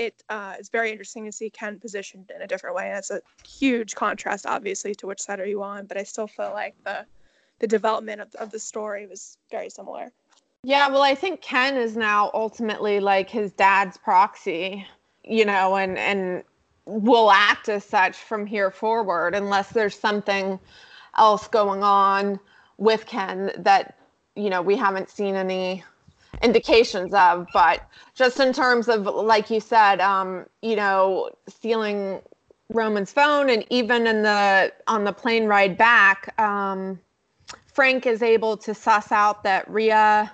It 0.00 0.22
uh, 0.30 0.54
is 0.58 0.70
very 0.70 0.90
interesting 0.90 1.26
to 1.26 1.32
see 1.32 1.50
Ken 1.50 1.78
positioned 1.78 2.32
in 2.34 2.40
a 2.40 2.46
different 2.46 2.74
way. 2.74 2.88
And 2.88 2.96
it's 2.96 3.10
a 3.10 3.20
huge 3.46 3.94
contrast, 3.94 4.46
obviously, 4.46 4.94
to 4.94 5.06
which 5.06 5.20
side 5.20 5.40
are 5.40 5.46
you 5.46 5.62
on. 5.62 5.84
But 5.84 5.98
I 5.98 6.04
still 6.04 6.26
feel 6.26 6.52
like 6.52 6.74
the 6.84 7.04
the 7.58 7.66
development 7.66 8.22
of, 8.22 8.34
of 8.36 8.50
the 8.50 8.58
story 8.58 9.06
was 9.06 9.36
very 9.50 9.68
similar. 9.68 10.10
Yeah, 10.62 10.88
well, 10.88 11.02
I 11.02 11.14
think 11.14 11.42
Ken 11.42 11.76
is 11.76 11.98
now 11.98 12.30
ultimately 12.32 12.98
like 12.98 13.28
his 13.28 13.52
dad's 13.52 13.98
proxy, 13.98 14.86
you 15.22 15.44
know, 15.44 15.76
and 15.76 15.98
and 15.98 16.44
will 16.86 17.30
act 17.30 17.68
as 17.68 17.84
such 17.84 18.16
from 18.16 18.46
here 18.46 18.70
forward 18.70 19.34
unless 19.34 19.68
there's 19.70 19.98
something 19.98 20.58
else 21.18 21.46
going 21.46 21.82
on 21.82 22.40
with 22.78 23.04
Ken 23.04 23.52
that 23.58 23.98
you 24.34 24.48
know 24.48 24.62
we 24.62 24.76
haven't 24.76 25.10
seen 25.10 25.34
any 25.34 25.84
indications 26.42 27.12
of 27.14 27.46
but 27.52 27.88
just 28.14 28.40
in 28.40 28.52
terms 28.52 28.88
of 28.88 29.02
like 29.02 29.50
you 29.50 29.60
said 29.60 30.00
um 30.00 30.46
you 30.62 30.76
know 30.76 31.30
stealing 31.48 32.20
Roman's 32.68 33.12
phone 33.12 33.50
and 33.50 33.64
even 33.70 34.06
in 34.06 34.22
the 34.22 34.72
on 34.86 35.04
the 35.04 35.12
plane 35.12 35.46
ride 35.46 35.76
back 35.76 36.38
um 36.40 36.98
Frank 37.72 38.06
is 38.06 38.22
able 38.22 38.56
to 38.58 38.74
suss 38.74 39.12
out 39.12 39.44
that 39.44 39.68
Rhea. 39.70 40.30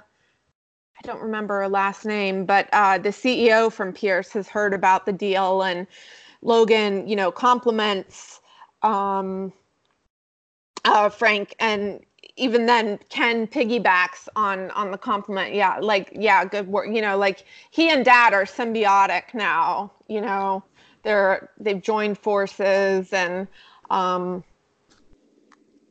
I 0.98 1.06
don't 1.06 1.20
remember 1.20 1.60
her 1.60 1.68
last 1.68 2.04
name, 2.04 2.46
but 2.46 2.68
uh, 2.72 2.98
the 2.98 3.10
CEO 3.10 3.70
from 3.70 3.92
Pierce 3.92 4.32
has 4.32 4.48
heard 4.48 4.72
about 4.72 5.06
the 5.06 5.12
deal 5.12 5.62
and 5.62 5.86
Logan, 6.42 7.06
you 7.06 7.14
know, 7.16 7.30
compliments 7.30 8.40
um, 8.82 9.52
uh, 10.84 11.08
Frank, 11.08 11.54
and 11.60 12.00
even 12.36 12.66
then, 12.66 12.98
Ken 13.08 13.46
piggybacks 13.46 14.28
on 14.36 14.70
on 14.72 14.90
the 14.90 14.98
compliment. 14.98 15.54
Yeah, 15.54 15.78
like 15.80 16.10
yeah, 16.12 16.44
good 16.44 16.68
work. 16.68 16.88
You 16.88 17.00
know, 17.00 17.16
like 17.16 17.44
he 17.70 17.90
and 17.90 18.04
Dad 18.04 18.34
are 18.34 18.44
symbiotic 18.44 19.34
now. 19.34 19.92
You 20.08 20.20
know, 20.20 20.62
they're 21.02 21.50
they've 21.58 21.82
joined 21.82 22.18
forces, 22.18 23.12
and 23.12 23.48
um, 23.90 24.44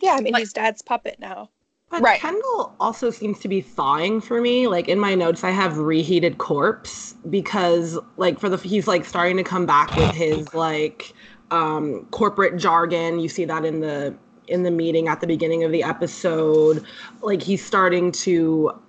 yeah, 0.01 0.13
I 0.13 0.21
mean, 0.21 0.33
like, 0.33 0.41
he's 0.41 0.53
Dad's 0.53 0.81
puppet 0.81 1.17
now. 1.19 1.49
But 1.89 2.03
right. 2.03 2.19
Kendall 2.19 2.75
also 2.79 3.09
seems 3.09 3.39
to 3.39 3.47
be 3.47 3.61
thawing 3.61 4.21
for 4.21 4.41
me. 4.41 4.67
Like 4.67 4.87
in 4.87 4.99
my 4.99 5.15
notes, 5.15 5.43
I 5.43 5.51
have 5.51 5.77
reheated 5.77 6.37
corpse 6.37 7.15
because 7.29 7.97
like 8.17 8.39
for 8.39 8.49
the 8.49 8.57
he's 8.57 8.87
like 8.87 9.05
starting 9.05 9.37
to 9.37 9.43
come 9.43 9.65
back 9.65 9.95
with 9.95 10.11
his 10.11 10.53
like 10.53 11.13
um 11.51 12.07
corporate 12.11 12.57
jargon. 12.57 13.19
You 13.19 13.29
see 13.29 13.45
that 13.45 13.65
in 13.65 13.79
the 13.79 14.15
in 14.47 14.63
the 14.63 14.71
meeting 14.71 15.07
at 15.07 15.21
the 15.21 15.27
beginning 15.27 15.63
of 15.63 15.71
the 15.71 15.83
episode. 15.83 16.83
Like 17.21 17.41
he's 17.41 17.63
starting 17.63 18.11
to 18.11 18.79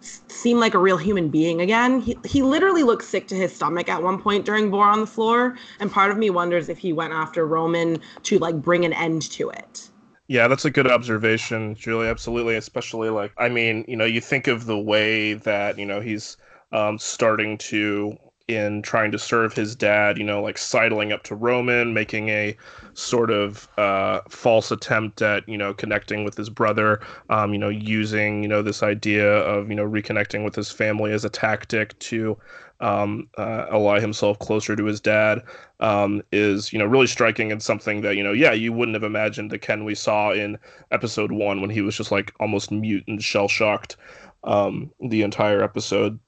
seem 0.00 0.60
like 0.60 0.74
a 0.74 0.78
real 0.78 0.96
human 0.96 1.28
being 1.28 1.60
again. 1.60 2.00
He, 2.00 2.16
he 2.24 2.42
literally 2.42 2.82
looks 2.82 3.08
sick 3.08 3.26
to 3.28 3.34
his 3.34 3.54
stomach 3.54 3.88
at 3.88 4.02
one 4.02 4.20
point 4.20 4.44
during 4.44 4.70
War 4.70 4.86
on 4.86 5.00
the 5.00 5.06
Floor. 5.06 5.56
And 5.80 5.90
part 5.90 6.10
of 6.10 6.18
me 6.18 6.30
wonders 6.30 6.68
if 6.68 6.78
he 6.78 6.92
went 6.92 7.12
after 7.12 7.46
Roman 7.46 7.98
to 8.24 8.38
like 8.38 8.56
bring 8.62 8.84
an 8.84 8.92
end 8.92 9.22
to 9.32 9.50
it. 9.50 9.90
Yeah, 10.28 10.48
that's 10.48 10.64
a 10.64 10.70
good 10.70 10.90
observation, 10.90 11.74
Julie. 11.76 12.08
Absolutely. 12.08 12.56
Especially 12.56 13.10
like, 13.10 13.32
I 13.38 13.48
mean, 13.48 13.84
you 13.86 13.96
know, 13.96 14.04
you 14.04 14.20
think 14.20 14.48
of 14.48 14.66
the 14.66 14.78
way 14.78 15.34
that, 15.34 15.78
you 15.78 15.86
know, 15.86 16.00
he's 16.00 16.36
um, 16.72 16.98
starting 16.98 17.58
to, 17.58 18.16
in 18.48 18.80
trying 18.82 19.10
to 19.10 19.18
serve 19.18 19.52
his 19.52 19.74
dad, 19.74 20.18
you 20.18 20.24
know, 20.24 20.40
like 20.40 20.56
sidling 20.56 21.12
up 21.12 21.24
to 21.24 21.34
Roman, 21.34 21.92
making 21.92 22.28
a 22.28 22.56
sort 22.94 23.30
of 23.30 23.68
uh, 23.76 24.20
false 24.28 24.70
attempt 24.70 25.20
at, 25.20 25.48
you 25.48 25.58
know, 25.58 25.74
connecting 25.74 26.24
with 26.24 26.36
his 26.36 26.48
brother, 26.48 27.00
um, 27.28 27.52
you 27.52 27.58
know, 27.58 27.68
using, 27.68 28.42
you 28.42 28.48
know, 28.48 28.62
this 28.62 28.82
idea 28.82 29.38
of, 29.38 29.68
you 29.68 29.74
know, 29.74 29.86
reconnecting 29.86 30.44
with 30.44 30.54
his 30.54 30.70
family 30.70 31.12
as 31.12 31.24
a 31.24 31.30
tactic 31.30 31.98
to 31.98 32.36
um, 32.80 33.28
uh, 33.38 33.66
ally 33.70 34.00
himself 34.00 34.38
closer 34.38 34.76
to 34.76 34.84
his 34.84 35.00
dad 35.00 35.42
um, 35.80 36.22
is 36.32 36.72
you 36.72 36.78
know 36.78 36.84
really 36.84 37.06
striking 37.06 37.50
and 37.50 37.62
something 37.62 38.02
that 38.02 38.16
you 38.16 38.22
know 38.22 38.32
yeah 38.32 38.52
you 38.52 38.72
wouldn't 38.72 38.94
have 38.94 39.02
imagined 39.02 39.50
the 39.50 39.58
Ken 39.58 39.84
we 39.84 39.94
saw 39.94 40.30
in 40.30 40.58
episode 40.90 41.32
one 41.32 41.60
when 41.60 41.70
he 41.70 41.80
was 41.80 41.96
just 41.96 42.12
like 42.12 42.34
almost 42.38 42.70
mute 42.70 43.04
and 43.08 43.22
shell 43.22 43.48
shocked 43.48 43.96
um, 44.44 44.90
the 45.00 45.22
entire 45.22 45.62
episode. 45.62 46.18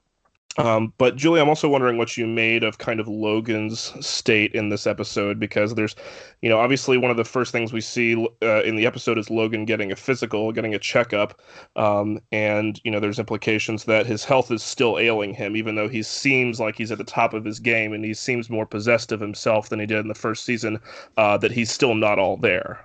Um, 0.57 0.93
but 0.97 1.15
Julie, 1.15 1.39
I'm 1.39 1.47
also 1.47 1.69
wondering 1.69 1.97
what 1.97 2.17
you 2.17 2.25
made 2.25 2.63
of 2.63 2.79
kind 2.79 2.99
of 2.99 3.07
Logan's 3.07 3.93
state 4.05 4.53
in 4.53 4.69
this 4.69 4.87
episode 4.87 5.39
because 5.39 5.75
there's, 5.75 5.95
you 6.41 6.49
know, 6.49 6.59
obviously 6.59 6.97
one 6.97 7.11
of 7.11 7.17
the 7.17 7.23
first 7.23 7.51
things 7.51 7.71
we 7.71 7.81
see 7.81 8.27
uh, 8.41 8.63
in 8.63 8.75
the 8.75 8.85
episode 8.85 9.17
is 9.17 9.29
Logan 9.29 9.63
getting 9.65 9.91
a 9.91 9.95
physical, 9.95 10.51
getting 10.51 10.73
a 10.73 10.79
checkup, 10.79 11.39
um, 11.75 12.19
and 12.31 12.81
you 12.83 12.91
know, 12.91 12.99
there's 12.99 13.19
implications 13.19 13.85
that 13.85 14.05
his 14.05 14.25
health 14.25 14.51
is 14.51 14.63
still 14.63 14.97
ailing 14.97 15.33
him, 15.33 15.55
even 15.55 15.75
though 15.75 15.87
he 15.87 16.01
seems 16.01 16.59
like 16.59 16.75
he's 16.75 16.91
at 16.91 16.97
the 16.97 17.03
top 17.03 17.33
of 17.33 17.45
his 17.45 17.59
game 17.59 17.93
and 17.93 18.03
he 18.03 18.13
seems 18.13 18.49
more 18.49 18.65
possessed 18.65 19.11
of 19.11 19.19
himself 19.19 19.69
than 19.69 19.79
he 19.79 19.85
did 19.85 19.99
in 19.99 20.07
the 20.07 20.15
first 20.15 20.43
season. 20.43 20.79
Uh, 21.15 21.37
that 21.37 21.51
he's 21.51 21.71
still 21.71 21.95
not 21.95 22.19
all 22.19 22.37
there. 22.37 22.83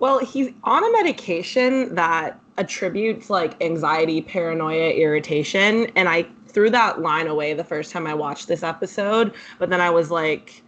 Well, 0.00 0.18
he's 0.24 0.50
on 0.64 0.82
a 0.82 0.92
medication 0.92 1.94
that 1.94 2.40
attributes 2.56 3.30
like 3.30 3.62
anxiety, 3.62 4.22
paranoia, 4.22 4.90
irritation, 4.90 5.90
and 5.96 6.08
I 6.08 6.26
threw 6.50 6.70
that 6.70 7.00
line 7.00 7.26
away 7.26 7.54
the 7.54 7.64
first 7.64 7.92
time 7.92 8.06
I 8.06 8.14
watched 8.14 8.48
this 8.48 8.62
episode, 8.62 9.34
but 9.58 9.70
then 9.70 9.80
I 9.80 9.90
was 9.90 10.10
like, 10.10 10.62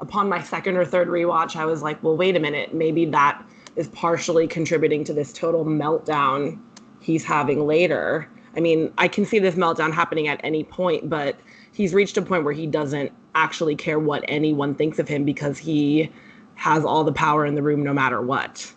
upon 0.00 0.28
my 0.28 0.42
second 0.42 0.76
or 0.76 0.84
third 0.84 1.08
rewatch, 1.08 1.56
I 1.56 1.64
was 1.64 1.82
like, 1.82 2.02
well, 2.02 2.16
wait 2.16 2.36
a 2.36 2.40
minute, 2.40 2.74
maybe 2.74 3.04
that 3.06 3.42
is 3.76 3.88
partially 3.88 4.46
contributing 4.46 5.04
to 5.04 5.12
this 5.12 5.32
total 5.32 5.64
meltdown 5.64 6.60
he's 7.00 7.24
having 7.24 7.66
later. 7.66 8.28
I 8.56 8.60
mean, 8.60 8.92
I 8.98 9.08
can 9.08 9.24
see 9.24 9.38
this 9.38 9.54
meltdown 9.54 9.92
happening 9.92 10.28
at 10.28 10.40
any 10.42 10.64
point, 10.64 11.08
but 11.08 11.38
he's 11.72 11.94
reached 11.94 12.16
a 12.16 12.22
point 12.22 12.44
where 12.44 12.52
he 12.52 12.66
doesn't 12.66 13.12
actually 13.34 13.76
care 13.76 13.98
what 13.98 14.24
anyone 14.26 14.74
thinks 14.74 14.98
of 14.98 15.08
him 15.08 15.24
because 15.24 15.58
he 15.58 16.10
has 16.56 16.84
all 16.84 17.04
the 17.04 17.12
power 17.12 17.46
in 17.46 17.54
the 17.54 17.62
room 17.62 17.84
no 17.84 17.92
matter 17.92 18.20
what. 18.20 18.72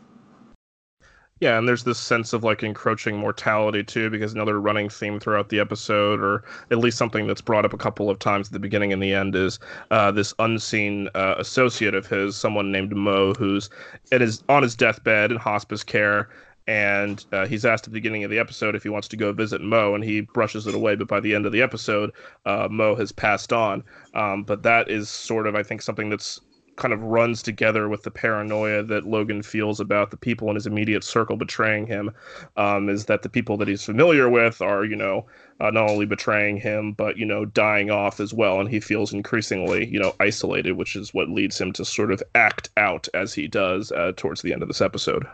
Yeah, 1.41 1.57
and 1.57 1.67
there's 1.67 1.83
this 1.83 1.97
sense 1.97 2.33
of 2.33 2.43
like 2.43 2.61
encroaching 2.61 3.17
mortality 3.17 3.83
too, 3.83 4.11
because 4.11 4.31
another 4.33 4.61
running 4.61 4.89
theme 4.89 5.19
throughout 5.19 5.49
the 5.49 5.59
episode, 5.59 6.19
or 6.19 6.43
at 6.69 6.77
least 6.77 6.99
something 6.99 7.25
that's 7.25 7.41
brought 7.41 7.65
up 7.65 7.73
a 7.73 7.77
couple 7.77 8.11
of 8.11 8.19
times 8.19 8.49
at 8.49 8.53
the 8.53 8.59
beginning 8.59 8.93
and 8.93 9.01
the 9.01 9.11
end, 9.11 9.35
is 9.35 9.57
uh, 9.89 10.11
this 10.11 10.35
unseen 10.37 11.09
uh, 11.15 11.33
associate 11.39 11.95
of 11.95 12.05
his, 12.05 12.35
someone 12.37 12.71
named 12.71 12.95
Mo, 12.95 13.33
who's 13.33 13.71
it 14.11 14.21
is 14.21 14.43
on 14.49 14.61
his 14.61 14.75
deathbed 14.75 15.31
in 15.31 15.37
hospice 15.37 15.83
care, 15.83 16.29
and 16.67 17.25
uh, 17.31 17.47
he's 17.47 17.65
asked 17.65 17.87
at 17.87 17.91
the 17.91 17.97
beginning 17.97 18.23
of 18.23 18.29
the 18.29 18.37
episode 18.37 18.75
if 18.75 18.83
he 18.83 18.89
wants 18.89 19.07
to 19.07 19.17
go 19.17 19.33
visit 19.33 19.61
Mo, 19.61 19.95
and 19.95 20.03
he 20.03 20.21
brushes 20.21 20.67
it 20.67 20.75
away. 20.75 20.95
But 20.95 21.07
by 21.07 21.19
the 21.19 21.33
end 21.33 21.47
of 21.47 21.51
the 21.51 21.63
episode, 21.63 22.11
uh, 22.45 22.67
Mo 22.69 22.93
has 22.95 23.11
passed 23.11 23.51
on. 23.51 23.83
Um, 24.13 24.43
but 24.43 24.61
that 24.61 24.91
is 24.91 25.09
sort 25.09 25.47
of, 25.47 25.55
I 25.55 25.63
think, 25.63 25.81
something 25.81 26.11
that's 26.11 26.39
kind 26.81 26.93
of 26.93 27.03
runs 27.03 27.43
together 27.43 27.87
with 27.87 28.01
the 28.01 28.09
paranoia 28.09 28.81
that 28.81 29.05
Logan 29.05 29.43
feels 29.43 29.79
about 29.79 30.09
the 30.09 30.17
people 30.17 30.49
in 30.49 30.55
his 30.55 30.65
immediate 30.65 31.03
circle 31.03 31.37
betraying 31.37 31.85
him. 31.85 32.11
Um, 32.57 32.89
is 32.89 33.05
that 33.05 33.21
the 33.21 33.29
people 33.29 33.55
that 33.57 33.67
he's 33.67 33.85
familiar 33.85 34.27
with 34.27 34.61
are, 34.61 34.83
you 34.83 34.95
know, 34.95 35.27
uh, 35.59 35.69
not 35.69 35.91
only 35.91 36.07
betraying 36.07 36.57
him, 36.57 36.93
but, 36.93 37.17
you 37.17 37.25
know, 37.25 37.45
dying 37.45 37.91
off 37.91 38.19
as 38.19 38.33
well. 38.33 38.59
And 38.59 38.67
he 38.67 38.79
feels 38.79 39.13
increasingly, 39.13 39.85
you 39.85 39.99
know, 39.99 40.15
isolated, 40.19 40.71
which 40.71 40.95
is 40.95 41.13
what 41.13 41.29
leads 41.29 41.61
him 41.61 41.71
to 41.73 41.85
sort 41.85 42.11
of 42.11 42.23
act 42.33 42.71
out 42.77 43.07
as 43.13 43.31
he 43.31 43.47
does 43.47 43.91
uh, 43.91 44.13
towards 44.17 44.41
the 44.41 44.51
end 44.51 44.63
of 44.63 44.67
this 44.67 44.81
episode. 44.81 45.27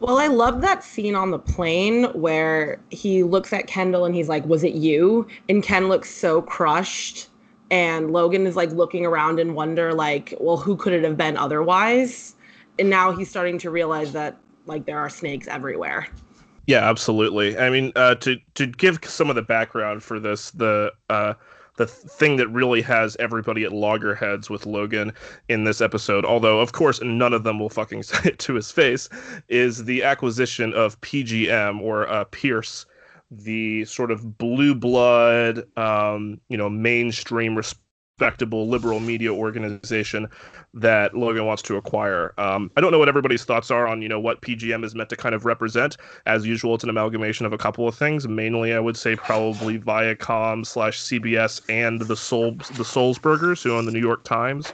Well, 0.00 0.18
I 0.18 0.28
love 0.28 0.62
that 0.62 0.82
scene 0.82 1.14
on 1.14 1.30
the 1.30 1.38
plane 1.38 2.04
where 2.14 2.80
he 2.90 3.22
looks 3.22 3.52
at 3.52 3.66
Kendall 3.66 4.06
and 4.06 4.14
he's 4.14 4.28
like, 4.28 4.44
Was 4.46 4.64
it 4.64 4.74
you? 4.74 5.26
And 5.48 5.62
Ken 5.62 5.88
looks 5.88 6.10
so 6.10 6.42
crushed 6.42 7.28
and 7.70 8.12
Logan 8.12 8.46
is 8.46 8.56
like 8.56 8.70
looking 8.72 9.06
around 9.06 9.40
in 9.40 9.54
wonder, 9.54 9.92
like, 9.94 10.34
well, 10.40 10.56
who 10.56 10.76
could 10.76 10.92
it 10.92 11.04
have 11.04 11.16
been 11.16 11.36
otherwise? 11.36 12.34
And 12.78 12.90
now 12.90 13.12
he's 13.12 13.30
starting 13.30 13.58
to 13.58 13.70
realize 13.70 14.12
that 14.12 14.36
like 14.66 14.86
there 14.86 14.98
are 14.98 15.10
snakes 15.10 15.48
everywhere. 15.48 16.06
Yeah, 16.66 16.88
absolutely. 16.88 17.58
I 17.58 17.68
mean, 17.70 17.92
uh, 17.94 18.14
to 18.16 18.36
to 18.54 18.66
give 18.66 18.98
some 19.04 19.28
of 19.28 19.36
the 19.36 19.42
background 19.42 20.02
for 20.02 20.18
this, 20.18 20.50
the 20.52 20.92
uh, 21.10 21.34
the 21.76 21.86
thing 21.86 22.36
that 22.36 22.48
really 22.48 22.80
has 22.82 23.16
everybody 23.18 23.64
at 23.64 23.72
loggerheads 23.72 24.48
with 24.48 24.64
Logan 24.64 25.12
in 25.48 25.64
this 25.64 25.80
episode, 25.80 26.24
although 26.24 26.60
of 26.60 26.72
course 26.72 27.02
none 27.02 27.32
of 27.32 27.44
them 27.44 27.58
will 27.58 27.68
fucking 27.68 28.02
say 28.04 28.30
it 28.30 28.38
to 28.40 28.54
his 28.54 28.70
face, 28.70 29.08
is 29.48 29.84
the 29.84 30.02
acquisition 30.02 30.72
of 30.72 31.00
PGM 31.00 31.80
or 31.80 32.08
uh, 32.08 32.24
Pierce 32.24 32.86
the 33.42 33.84
sort 33.84 34.10
of 34.10 34.38
blue 34.38 34.74
blood, 34.74 35.64
um, 35.76 36.40
you 36.48 36.56
know, 36.56 36.68
mainstream 36.68 37.56
respectable 37.56 38.68
liberal 38.68 39.00
media 39.00 39.32
organization 39.32 40.28
that 40.72 41.16
Logan 41.16 41.46
wants 41.46 41.62
to 41.62 41.76
acquire. 41.76 42.32
Um, 42.38 42.70
I 42.76 42.80
don't 42.80 42.92
know 42.92 42.98
what 42.98 43.08
everybody's 43.08 43.44
thoughts 43.44 43.70
are 43.70 43.86
on, 43.86 44.02
you 44.02 44.08
know, 44.08 44.20
what 44.20 44.40
PGM 44.40 44.84
is 44.84 44.94
meant 44.94 45.08
to 45.10 45.16
kind 45.16 45.34
of 45.34 45.44
represent. 45.44 45.96
As 46.26 46.46
usual, 46.46 46.74
it's 46.74 46.84
an 46.84 46.90
amalgamation 46.90 47.44
of 47.44 47.52
a 47.52 47.58
couple 47.58 47.88
of 47.88 47.94
things. 47.96 48.28
Mainly, 48.28 48.72
I 48.72 48.80
would 48.80 48.96
say 48.96 49.16
probably 49.16 49.78
Viacom 49.78 50.64
slash 50.64 51.00
CBS 51.00 51.60
and 51.68 52.02
the 52.02 52.16
Soul 52.16 52.52
the 52.52 52.84
Sulzbergers 52.84 53.62
who 53.62 53.76
own 53.76 53.86
the 53.86 53.92
New 53.92 54.00
York 54.00 54.24
Times 54.24 54.72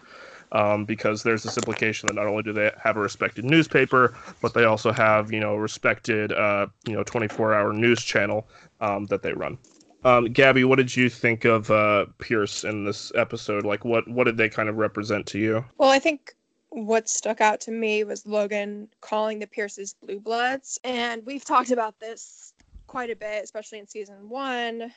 um, 0.53 0.85
because 0.85 1.23
there's 1.23 1.43
this 1.43 1.57
implication 1.57 2.07
that 2.07 2.15
not 2.15 2.27
only 2.27 2.43
do 2.43 2.53
they 2.53 2.71
have 2.83 2.97
a 2.97 3.01
respected 3.01 3.45
newspaper, 3.45 4.15
but 4.41 4.55
they 4.55 4.65
also 4.65 4.93
have 4.93 5.33
you 5.33 5.41
know 5.41 5.57
respected 5.57 6.33
uh, 6.33 6.67
you 6.87 6.95
know 6.95 7.05
24-hour 7.05 7.73
news 7.73 8.03
channel 8.03 8.49
um, 8.81 9.07
that 9.07 9.23
they 9.23 9.33
run. 9.33 9.59
Um, 10.03 10.27
Gabby, 10.27 10.65
what 10.65 10.77
did 10.77 10.97
you 10.97 11.11
think 11.11 11.45
of 11.45 11.71
uh, 11.71 12.07
Pierce 12.19 12.65
in 12.65 12.85
this 12.85 13.13
episode? 13.15 13.65
Like, 13.65 13.85
what 13.85 14.09
what 14.09 14.25
did 14.25 14.37
they 14.37 14.49
kind 14.49 14.69
of 14.69 14.77
represent 14.77 15.27
to 15.27 15.39
you? 15.39 15.65
Well, 15.79 15.91
I 15.91 15.99
think 15.99 16.35
what 16.71 17.09
stuck 17.09 17.41
out 17.41 17.61
to 17.63 17.71
me 17.71 18.05
was 18.05 18.27
Logan 18.27 18.89
calling 19.01 19.39
the 19.41 19.47
Pierces 19.47 19.95
blue 20.03 20.21
bloods, 20.21 20.79
and 20.85 21.25
we've 21.27 21.45
talked 21.45 21.71
about 21.71 21.99
this 22.01 22.55
quite 22.87 23.11
a 23.11 23.17
bit, 23.17 23.45
especially 23.45 23.79
in 23.79 23.87
season 23.87 24.29
one. 24.29 24.93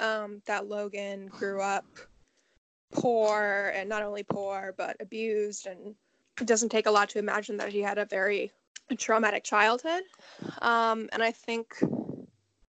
Um, 0.00 0.42
that 0.46 0.68
Logan 0.68 1.26
grew 1.26 1.60
up 1.60 1.84
poor 2.92 3.72
and 3.74 3.88
not 3.88 4.02
only 4.02 4.22
poor 4.22 4.74
but 4.76 4.96
abused 5.00 5.66
and 5.66 5.94
it 6.40 6.46
doesn't 6.46 6.70
take 6.70 6.86
a 6.86 6.90
lot 6.90 7.08
to 7.10 7.18
imagine 7.18 7.56
that 7.56 7.70
he 7.70 7.80
had 7.80 7.98
a 7.98 8.04
very 8.04 8.50
traumatic 8.96 9.44
childhood. 9.44 10.02
Um, 10.62 11.08
and 11.12 11.22
i 11.22 11.30
think 11.30 11.74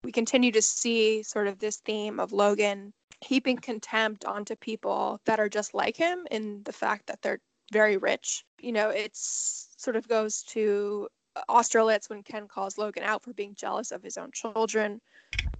we 0.04 0.12
continue 0.12 0.52
to 0.52 0.62
see 0.62 1.24
sort 1.24 1.48
of 1.48 1.60
this 1.60 1.78
theme 1.78 2.20
of 2.20 2.32
logan 2.32 2.94
heaping 3.22 3.58
contempt 3.58 4.26
onto 4.26 4.56
people 4.56 5.20
that 5.26 5.40
are 5.40 5.50
just 5.50 5.74
like 5.74 5.96
him 5.96 6.26
in 6.32 6.62
the 6.64 6.74
fact 6.74 7.08
that 7.08 7.22
they're 7.22 7.42
very 7.72 7.98
rich. 7.98 8.46
You 8.62 8.72
know 8.72 8.90
it's 8.90 9.70
sort 9.78 9.96
of 9.96 10.08
goes 10.08 10.44
to 10.50 11.08
austerlitz 11.48 12.10
when 12.10 12.24
ken 12.24 12.48
calls 12.48 12.78
logan 12.78 13.04
out 13.04 13.24
for 13.24 13.34
being 13.34 13.56
jealous 13.56 13.92
of 13.92 14.04
his 14.04 14.18
own 14.18 14.32
children. 14.32 15.00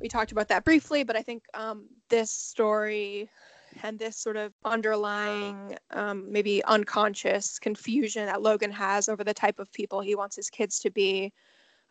We 0.02 0.08
talked 0.08 0.32
about 0.32 0.48
that 0.50 0.66
briefly 0.66 1.04
but 1.04 1.16
i 1.16 1.22
think 1.22 1.44
um, 1.54 1.88
this 2.10 2.32
story 2.32 3.30
and 3.84 4.00
this 4.00 4.18
sort 4.18 4.38
of 4.38 4.54
underlying, 4.66 5.78
um, 5.92 6.32
maybe 6.32 6.64
unconscious 6.66 7.60
confusion 7.60 8.26
that 8.26 8.42
Logan 8.42 8.72
has 8.72 9.10
over 9.10 9.24
the 9.24 9.34
type 9.34 9.60
of 9.60 9.72
people 9.72 10.02
he 10.02 10.16
wants 10.16 10.36
his 10.36 10.50
kids 10.50 10.80
to 10.80 10.90
be, 10.90 11.34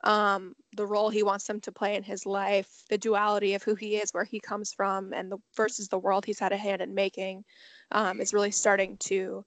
um, 0.05 0.55
the 0.77 0.87
role 0.87 1.11
he 1.11 1.23
wants 1.23 1.47
them 1.47 1.61
to 1.61 1.73
play 1.73 1.97
in 1.97 2.03
his 2.03 2.25
life, 2.25 2.85
the 2.89 2.99
duality 2.99 3.55
of 3.55 3.63
who 3.63 3.75
he 3.75 3.97
is, 3.97 4.13
where 4.13 4.25
he 4.25 4.39
comes 4.39 4.73
from, 4.73 5.13
and 5.13 5.31
the 5.31 5.39
versus 5.57 5.89
the 5.89 5.99
world 5.99 6.25
he's 6.25 6.39
had 6.39 6.53
a 6.53 6.57
hand 6.57 6.81
in 6.81 6.95
making, 6.95 7.45
um, 7.93 8.21
is 8.21 8.33
really 8.33 8.51
starting 8.51 8.97
to 8.99 9.45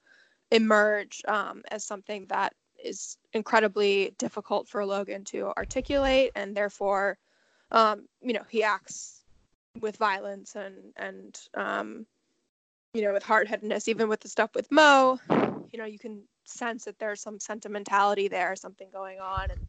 emerge 0.51 1.21
um, 1.27 1.63
as 1.71 1.85
something 1.85 2.25
that 2.27 2.53
is 2.83 3.17
incredibly 3.33 4.13
difficult 4.17 4.67
for 4.67 4.85
Logan 4.85 5.23
to 5.25 5.53
articulate, 5.57 6.31
and 6.35 6.55
therefore, 6.55 7.17
um, 7.71 8.07
you 8.21 8.33
know, 8.33 8.43
he 8.49 8.63
acts 8.63 9.21
with 9.79 9.95
violence 9.95 10.55
and 10.55 10.75
and 10.97 11.39
um, 11.53 12.05
you 12.93 13.01
know, 13.01 13.13
with 13.13 13.23
hard-headedness, 13.23 13.87
even 13.87 14.09
with 14.09 14.19
the 14.19 14.27
stuff 14.27 14.51
with 14.53 14.71
Mo, 14.71 15.19
you 15.71 15.79
know, 15.79 15.85
you 15.85 15.99
can 15.99 16.21
sense 16.45 16.85
that 16.85 16.99
there's 16.99 17.21
some 17.21 17.39
sentimentality 17.39 18.27
there, 18.27 18.55
something 18.55 18.89
going 18.91 19.19
on, 19.19 19.49
and 19.51 19.59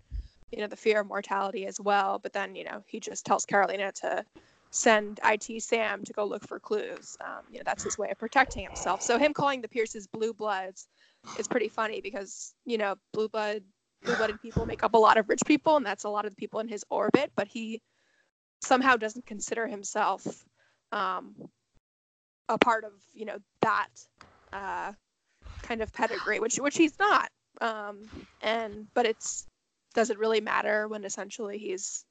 you 0.51 0.61
know, 0.61 0.67
the 0.67 0.77
fear 0.77 1.01
of 1.01 1.07
mortality 1.07 1.67
as 1.67 1.81
well. 1.81 2.19
But 2.19 2.33
then, 2.33 2.55
you 2.55 2.65
know, 2.65 2.83
he 2.87 3.01
just 3.01 3.25
tells 3.25 3.47
Carolina 3.47 3.93
to 4.03 4.25
send 4.71 5.21
IT 5.25 5.63
Sam 5.63 6.03
to 6.05 6.13
go 6.13 6.25
look 6.25 6.47
for 6.47 6.59
clues. 6.59 7.17
Um, 7.25 7.43
you 7.51 7.59
know, 7.59 7.63
that's 7.65 7.85
his 7.85 7.97
way 7.97 8.11
of 8.11 8.19
protecting 8.19 8.65
himself. 8.65 9.03
So 9.03 9.19
him 9.19 9.33
calling 9.33 9.63
the 9.63 9.69
Pierces 9.69 10.07
blue 10.07 10.35
bloods 10.35 10.89
is 11.39 11.49
pretty 11.49 11.69
funny 11.69 12.01
because 12.01 12.55
you 12.67 12.77
know, 12.77 12.97
blue 13.13 13.29
blood, 13.29 13.63
blue-blooded 14.05 14.41
people 14.43 14.67
make 14.67 14.83
up 14.83 14.95
a 14.95 14.99
lot 14.99 15.17
of 15.17 15.29
rich 15.29 15.43
people, 15.47 15.77
and 15.77 15.87
that's 15.87 16.05
a 16.05 16.09
lot 16.11 16.25
of 16.25 16.33
the 16.33 16.37
people 16.37 16.61
in 16.61 16.69
his 16.69 16.85
orbit. 16.91 17.31
But 17.37 17.47
he 17.49 17.81
somehow 18.63 18.97
doesn't 18.97 19.27
consider 19.27 19.67
himself 19.67 20.45
um, 20.91 21.35
a 22.48 22.59
part 22.59 22.85
of 22.85 22.92
you 23.14 23.24
know 23.24 23.38
that 23.61 23.88
uh, 24.52 24.92
kind 25.62 25.83
of 25.83 25.92
pedigree, 25.92 26.40
which 26.40 26.57
which 26.57 26.76
he's 26.76 26.98
not. 26.98 27.31
Um, 27.61 28.09
and 28.40 28.87
but 28.94 29.07
it's 29.07 29.46
does 29.94 30.11
it 30.11 30.18
really 30.18 30.40
matter 30.40 30.88
when 30.88 31.05
essentially 31.05 31.59
he's 31.59 32.05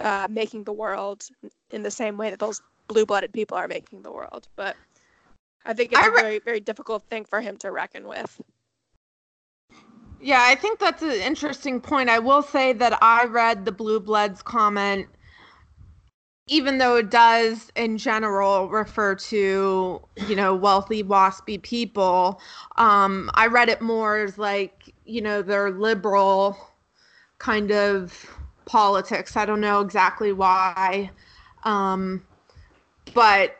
uh, 0.00 0.28
making 0.30 0.64
the 0.64 0.72
world 0.72 1.24
in 1.70 1.82
the 1.82 1.90
same 1.90 2.16
way 2.16 2.30
that 2.30 2.38
those 2.38 2.60
blue-blooded 2.88 3.32
people 3.32 3.56
are 3.56 3.68
making 3.68 4.02
the 4.02 4.12
world? 4.12 4.48
But 4.56 4.76
I 5.64 5.74
think 5.74 5.92
it's 5.92 6.00
I 6.00 6.08
re- 6.08 6.18
a 6.18 6.22
very 6.22 6.38
very 6.38 6.60
difficult 6.60 7.04
thing 7.04 7.24
for 7.24 7.40
him 7.40 7.56
to 7.58 7.70
reckon 7.70 8.06
with. 8.06 8.40
Yeah, 10.22 10.42
I 10.42 10.54
think 10.54 10.78
that's 10.78 11.02
an 11.02 11.12
interesting 11.12 11.80
point. 11.80 12.10
I 12.10 12.18
will 12.18 12.42
say 12.42 12.74
that 12.74 12.98
I 13.02 13.24
read 13.24 13.64
the 13.64 13.72
Blue 13.72 14.00
Bloods 14.00 14.42
comment 14.42 15.08
even 16.50 16.78
though 16.78 16.96
it 16.96 17.10
does 17.10 17.70
in 17.76 17.96
general 17.96 18.68
refer 18.68 19.14
to 19.14 20.02
you 20.28 20.36
know 20.36 20.54
wealthy 20.54 21.02
waspy 21.02 21.62
people 21.62 22.40
um 22.76 23.30
i 23.34 23.46
read 23.46 23.68
it 23.68 23.80
more 23.80 24.18
as 24.18 24.36
like 24.36 24.92
you 25.06 25.22
know 25.22 25.40
their 25.42 25.70
liberal 25.70 26.56
kind 27.38 27.72
of 27.72 28.30
politics. 28.66 29.36
I 29.36 29.46
don't 29.46 29.60
know 29.60 29.80
exactly 29.80 30.32
why 30.32 31.10
um 31.64 32.22
but 33.14 33.56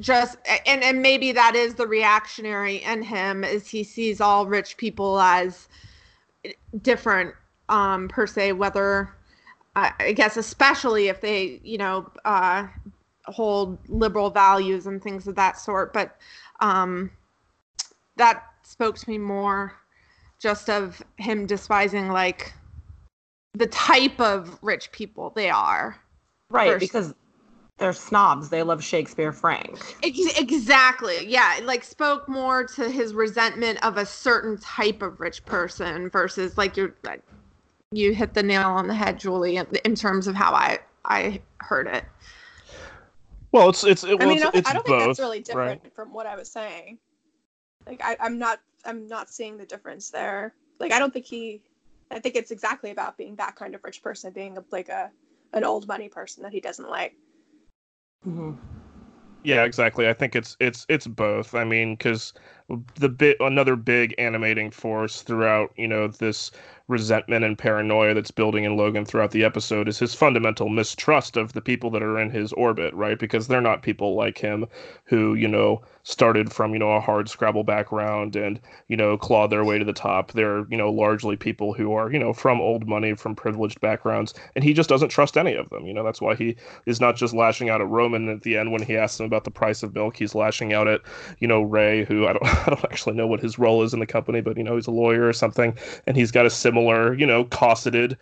just 0.00 0.38
and 0.66 0.82
and 0.82 1.02
maybe 1.02 1.30
that 1.32 1.54
is 1.54 1.74
the 1.74 1.86
reactionary 1.86 2.76
in 2.76 3.02
him 3.02 3.44
is 3.44 3.68
he 3.68 3.84
sees 3.84 4.20
all 4.20 4.46
rich 4.46 4.76
people 4.76 5.20
as 5.20 5.68
different 6.82 7.34
um 7.68 8.08
per 8.08 8.26
se 8.26 8.52
whether 8.52 9.14
I 9.76 10.12
guess 10.12 10.36
especially 10.36 11.08
if 11.08 11.20
they, 11.20 11.60
you 11.64 11.78
know, 11.78 12.10
uh, 12.24 12.68
hold 13.26 13.78
liberal 13.88 14.30
values 14.30 14.86
and 14.86 15.02
things 15.02 15.26
of 15.26 15.34
that 15.34 15.58
sort. 15.58 15.92
But 15.92 16.16
um, 16.60 17.10
that 18.16 18.44
spoke 18.62 18.96
to 18.98 19.10
me 19.10 19.18
more 19.18 19.72
just 20.40 20.68
of 20.70 21.02
him 21.16 21.46
despising 21.46 22.10
like 22.10 22.52
the 23.54 23.66
type 23.66 24.20
of 24.20 24.58
rich 24.62 24.92
people 24.92 25.32
they 25.34 25.50
are. 25.50 26.00
Right, 26.50 26.72
versus- 26.72 26.88
because 26.88 27.14
they're 27.78 27.92
snobs. 27.92 28.50
They 28.50 28.62
love 28.62 28.84
Shakespeare 28.84 29.32
Frank. 29.32 29.96
Exactly. 30.02 31.26
Yeah. 31.26 31.58
Like 31.64 31.82
spoke 31.82 32.28
more 32.28 32.64
to 32.66 32.88
his 32.88 33.14
resentment 33.14 33.84
of 33.84 33.96
a 33.96 34.06
certain 34.06 34.58
type 34.58 35.02
of 35.02 35.18
rich 35.18 35.44
person 35.44 36.08
versus 36.10 36.56
like 36.56 36.76
you're 36.76 36.94
you 37.96 38.14
hit 38.14 38.34
the 38.34 38.42
nail 38.42 38.68
on 38.68 38.86
the 38.88 38.94
head, 38.94 39.18
Julie, 39.18 39.56
in, 39.56 39.66
in 39.84 39.94
terms 39.94 40.26
of 40.26 40.34
how 40.34 40.52
I 40.52 40.78
I 41.04 41.40
heard 41.60 41.86
it. 41.86 42.04
Well, 43.52 43.68
it's 43.68 43.84
it's. 43.84 44.04
It, 44.04 44.18
well, 44.18 44.28
I 44.28 44.34
mean, 44.34 44.38
it's, 44.38 44.46
I 44.46 44.58
it's 44.58 44.70
I 44.70 44.72
don't 44.72 44.86
both, 44.86 44.98
think 44.98 45.08
that's 45.08 45.20
really 45.20 45.40
different 45.40 45.82
right? 45.84 45.94
from 45.94 46.12
what 46.12 46.26
I 46.26 46.36
was 46.36 46.50
saying. 46.50 46.98
Like, 47.86 48.00
I, 48.02 48.16
I'm 48.20 48.38
not 48.38 48.60
I'm 48.84 49.06
not 49.06 49.30
seeing 49.30 49.56
the 49.56 49.66
difference 49.66 50.10
there. 50.10 50.54
Like, 50.80 50.92
I 50.92 50.98
don't 50.98 51.12
think 51.12 51.26
he. 51.26 51.62
I 52.10 52.18
think 52.18 52.36
it's 52.36 52.50
exactly 52.50 52.90
about 52.90 53.16
being 53.16 53.36
that 53.36 53.56
kind 53.56 53.74
of 53.74 53.82
rich 53.84 54.02
person, 54.02 54.32
being 54.32 54.58
a, 54.58 54.64
like 54.70 54.88
a 54.88 55.10
an 55.52 55.64
old 55.64 55.86
money 55.86 56.08
person 56.08 56.42
that 56.42 56.52
he 56.52 56.60
doesn't 56.60 56.88
like. 56.88 57.14
Mm-hmm. 58.26 58.52
Yeah, 59.44 59.64
exactly. 59.64 60.08
I 60.08 60.14
think 60.14 60.34
it's 60.34 60.56
it's 60.58 60.86
it's 60.88 61.06
both. 61.06 61.54
I 61.54 61.64
mean, 61.64 61.94
because 61.94 62.32
the 62.96 63.08
bit 63.08 63.36
another 63.40 63.76
big 63.76 64.14
animating 64.18 64.70
force 64.70 65.22
throughout 65.22 65.70
you 65.76 65.86
know 65.86 66.08
this 66.08 66.50
resentment 66.86 67.44
and 67.44 67.56
paranoia 67.56 68.12
that's 68.12 68.30
building 68.30 68.64
in 68.64 68.76
Logan 68.76 69.06
throughout 69.06 69.30
the 69.30 69.42
episode 69.42 69.88
is 69.88 69.98
his 69.98 70.14
fundamental 70.14 70.68
mistrust 70.68 71.36
of 71.36 71.54
the 71.54 71.62
people 71.62 71.90
that 71.90 72.02
are 72.02 72.18
in 72.18 72.30
his 72.30 72.52
orbit, 72.52 72.92
right? 72.92 73.18
Because 73.18 73.48
they're 73.48 73.60
not 73.62 73.82
people 73.82 74.14
like 74.14 74.36
him 74.36 74.66
who, 75.04 75.34
you 75.34 75.48
know, 75.48 75.80
started 76.02 76.52
from, 76.52 76.74
you 76.74 76.78
know, 76.78 76.92
a 76.92 77.00
hard 77.00 77.30
Scrabble 77.30 77.64
background 77.64 78.36
and, 78.36 78.60
you 78.88 78.96
know, 78.98 79.16
clawed 79.16 79.48
their 79.48 79.64
way 79.64 79.78
to 79.78 79.84
the 79.84 79.94
top. 79.94 80.32
They're, 80.32 80.66
you 80.68 80.76
know, 80.76 80.92
largely 80.92 81.36
people 81.36 81.72
who 81.72 81.94
are, 81.94 82.12
you 82.12 82.18
know, 82.18 82.34
from 82.34 82.60
old 82.60 82.86
money, 82.86 83.14
from 83.14 83.34
privileged 83.34 83.80
backgrounds, 83.80 84.34
and 84.54 84.62
he 84.62 84.74
just 84.74 84.90
doesn't 84.90 85.08
trust 85.08 85.38
any 85.38 85.54
of 85.54 85.70
them. 85.70 85.86
You 85.86 85.94
know, 85.94 86.04
that's 86.04 86.20
why 86.20 86.34
he 86.34 86.56
is 86.84 87.00
not 87.00 87.16
just 87.16 87.32
lashing 87.32 87.70
out 87.70 87.80
at 87.80 87.88
Roman 87.88 88.28
at 88.28 88.42
the 88.42 88.58
end 88.58 88.72
when 88.72 88.82
he 88.82 88.94
asks 88.94 89.18
him 89.18 89.24
about 89.26 89.44
the 89.44 89.50
price 89.50 89.82
of 89.82 89.94
milk. 89.94 90.18
He's 90.18 90.34
lashing 90.34 90.74
out 90.74 90.86
at, 90.86 91.00
you 91.38 91.48
know, 91.48 91.62
Ray, 91.62 92.04
who 92.04 92.26
I 92.26 92.34
don't 92.34 92.46
I 92.66 92.70
don't 92.70 92.84
actually 92.84 93.14
know 93.14 93.26
what 93.26 93.40
his 93.40 93.58
role 93.58 93.82
is 93.82 93.94
in 93.94 94.00
the 94.00 94.06
company, 94.06 94.40
but 94.40 94.56
you 94.56 94.62
know, 94.62 94.76
he's 94.76 94.86
a 94.86 94.92
lawyer 94.92 95.26
or 95.26 95.32
something, 95.32 95.76
and 96.06 96.16
he's 96.16 96.30
got 96.30 96.46
a 96.46 96.50
similar, 96.50 97.14
you 97.14 97.26
know, 97.26 97.44
cosseted 97.44 98.16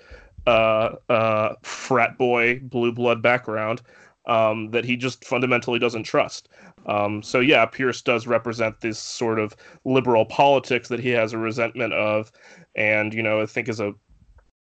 uh, 0.47 0.97
uh, 1.09 1.55
frat 1.63 2.19
boy, 2.19 2.61
blue 2.61 2.93
blood 2.93 3.23
background 3.23 3.83
um, 4.27 4.71
that 4.71 4.85
he 4.85 4.97
just 4.97 5.25
fundamentally 5.25 5.79
doesn't 5.79 6.05
trust. 6.05 6.49
Um, 6.87 7.23
so 7.23 7.41
yeah, 7.41 7.67
Pierce 7.67 8.03
does 8.03 8.27
represent 8.27 8.81
this 8.81 8.99
sort 8.99 9.39
of 9.39 9.55
liberal 9.85 10.25
politics 10.25 10.89
that 10.89 11.01
he 11.01 11.11
has 11.11 11.33
a 11.33 11.39
resentment 11.39 11.93
of, 11.93 12.33
and 12.75 13.15
you 13.15 13.23
know, 13.23 13.41
I 13.41 13.47
think 13.47 13.69
is 13.69 13.81
a 13.81 13.95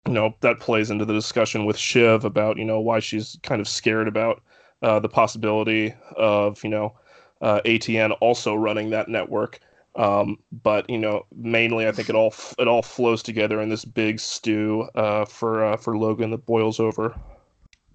you 0.07 0.13
know 0.13 0.33
that 0.41 0.59
plays 0.59 0.89
into 0.89 1.05
the 1.05 1.13
discussion 1.13 1.65
with 1.65 1.77
Shiv 1.77 2.25
about 2.25 2.57
you 2.57 2.65
know 2.65 2.79
why 2.79 2.99
she's 2.99 3.37
kind 3.43 3.61
of 3.61 3.67
scared 3.67 4.07
about 4.07 4.41
uh, 4.81 4.99
the 4.99 5.09
possibility 5.09 5.93
of 6.15 6.63
you 6.63 6.69
know 6.69 6.95
uh, 7.41 7.61
ATN 7.65 8.15
also 8.21 8.55
running 8.55 8.89
that 8.91 9.07
network. 9.07 9.59
Um, 9.95 10.37
but 10.51 10.89
you 10.89 10.97
know, 10.97 11.25
mainly 11.35 11.87
I 11.87 11.91
think 11.91 12.09
it 12.09 12.15
all 12.15 12.33
it 12.59 12.67
all 12.67 12.83
flows 12.83 13.23
together 13.23 13.59
in 13.59 13.69
this 13.69 13.83
big 13.83 14.19
stew 14.19 14.87
uh, 14.95 15.25
for 15.25 15.65
uh, 15.65 15.77
for 15.77 15.97
Logan 15.97 16.31
that 16.31 16.45
boils 16.45 16.79
over. 16.79 17.15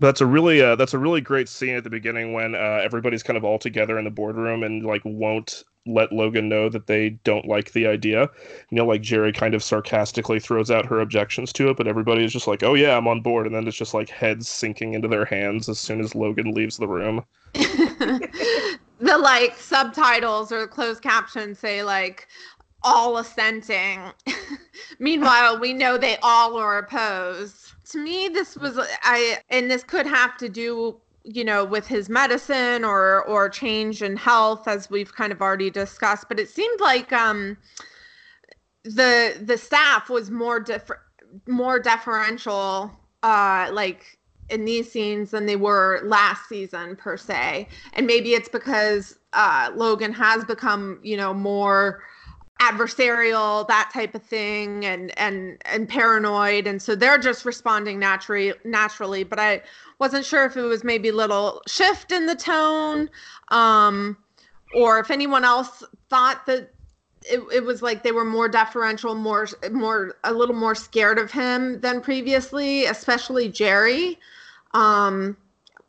But 0.01 0.09
that's 0.09 0.21
a 0.21 0.27
really 0.27 0.61
uh, 0.61 0.75
that's 0.75 0.95
a 0.95 0.99
really 0.99 1.21
great 1.21 1.49
scene 1.49 1.77
at 1.77 1.85
the 1.85 1.91
beginning 1.91 2.33
when 2.33 2.57
uh, 2.57 2.81
everybody's 2.83 3.23
kind 3.23 3.37
of 3.37 3.45
all 3.45 3.59
together 3.59 3.99
in 3.99 4.05
the 4.05 4.11
boardroom 4.11 4.65
and 4.65 4.85
like 4.85 5.03
won't 5.05 5.63
let 5.87 6.13
Logan 6.13 6.49
know 6.49 6.69
that 6.69 6.87
they 6.87 7.11
don't 7.25 7.47
like 7.47 7.73
the 7.73 7.87
idea. 7.87 8.29
You 8.71 8.77
know, 8.77 8.87
like 8.87 9.03
Gerri 9.03 9.33
kind 9.33 9.55
of 9.55 9.63
sarcastically 9.63 10.41
throws 10.41 10.73
out 10.73 10.87
her 10.87 11.01
objections 11.01 11.53
to 11.55 11.71
it, 11.71 11.77
but 11.77 11.87
everybody 11.87 12.25
is 12.25 12.33
just 12.33 12.49
like, 12.49 12.65
"Oh 12.65 12.75
yeah, 12.75 12.97
I'm 12.97 13.07
on 13.07 13.21
board," 13.21 13.47
and 13.47 13.55
then 13.55 13.69
it's 13.69 13.77
just 13.77 13.95
like 13.95 14.09
heads 14.09 14.49
sinking 14.49 14.95
into 14.95 15.07
their 15.07 15.25
hands 15.25 15.69
as 15.69 15.79
soon 15.79 16.01
as 16.01 16.17
Logan 16.17 16.51
leaves 16.53 16.79
the 16.79 16.89
room. 16.89 17.25
the 19.03 19.19
like 19.19 19.57
subtitles 19.57 20.53
or 20.53 20.67
closed 20.69 21.03
captions 21.03 21.59
say 21.59 21.83
like 21.83 22.29
all 22.85 23.19
assenting. 23.19 24.01
Meanwhile, 24.99 25.59
we 25.61 25.73
know 25.73 25.99
they 25.99 26.17
all 26.23 26.57
are 26.57 26.79
opposed. 26.79 27.73
To 27.91 27.99
me, 27.99 28.29
this 28.29 28.57
was 28.57 28.79
I, 29.03 29.39
and 29.51 29.71
this 29.71 29.83
could 29.83 30.07
have 30.07 30.37
to 30.39 30.49
do, 30.49 30.97
you 31.25 31.45
know, 31.45 31.65
with 31.65 31.87
his 31.87 32.09
medicine 32.09 32.85
or 32.85 33.23
or 33.25 33.49
change 33.49 34.03
in 34.03 34.17
health, 34.17 34.69
as 34.69 34.89
we've 34.89 35.13
kind 35.13 35.33
of 35.33 35.43
already 35.43 35.69
discussed. 35.69 36.27
But 36.29 36.39
it 36.39 36.49
seemed 36.49 36.81
like 36.81 37.13
um, 37.13 37.57
the 38.85 39.37
the 39.41 39.59
staff 39.59 40.09
was 40.09 40.31
more 40.31 40.61
different, 40.61 41.03
more 41.49 41.81
deferential, 41.81 42.93
uh, 43.25 43.69
like 43.73 44.19
in 44.53 44.65
these 44.65 44.91
scenes 44.91 45.31
than 45.31 45.47
they 45.47 45.57
were 45.57 46.01
last 46.05 46.49
season 46.49 46.97
per 46.97 47.17
se. 47.17 47.69
And 47.95 48.07
maybe 48.07 48.35
it's 48.35 48.49
because 48.49 49.19
uh, 49.33 49.71
logan 49.75 50.13
has 50.13 50.45
become 50.45 51.01
you 51.03 51.17
know 51.17 51.33
more 51.33 52.03
adversarial 52.61 53.67
that 53.67 53.91
type 53.93 54.15
of 54.15 54.23
thing 54.23 54.85
and 54.85 55.19
and 55.19 55.61
and 55.65 55.89
paranoid. 55.89 56.67
And 56.67 56.81
so 56.81 56.95
they're 56.95 57.19
just 57.19 57.45
responding 57.45 57.99
naturally 57.99 58.53
naturally. 58.65 59.25
But 59.25 59.39
i 59.41 59.63
wasn't 59.99 60.25
sure 60.25 60.45
if 60.45 60.57
it 60.57 60.63
was 60.63 60.83
maybe 60.83 61.11
a 61.11 61.15
little 61.15 61.63
shift 61.69 62.11
in 62.11 62.27
the 62.27 62.35
tone 62.35 63.09
um 63.51 64.17
or 64.75 64.99
if 64.99 65.13
anyone 65.13 65.45
else 65.45 65.85
thought 66.11 66.45
that 66.47 66.73
it, 67.25 67.41
it 67.55 67.63
was 67.63 67.83
like 67.83 68.03
they 68.03 68.11
were 68.11 68.25
more 68.25 68.49
deferential 68.49 69.15
more 69.15 69.47
more 69.71 70.17
a 70.25 70.33
little 70.33 70.57
more 70.57 70.75
scared 70.75 71.19
of 71.21 71.31
him 71.31 71.81
than 71.81 72.01
previously 72.01 72.87
especially 72.87 73.49
gerri 73.49 74.17
um, 74.75 75.37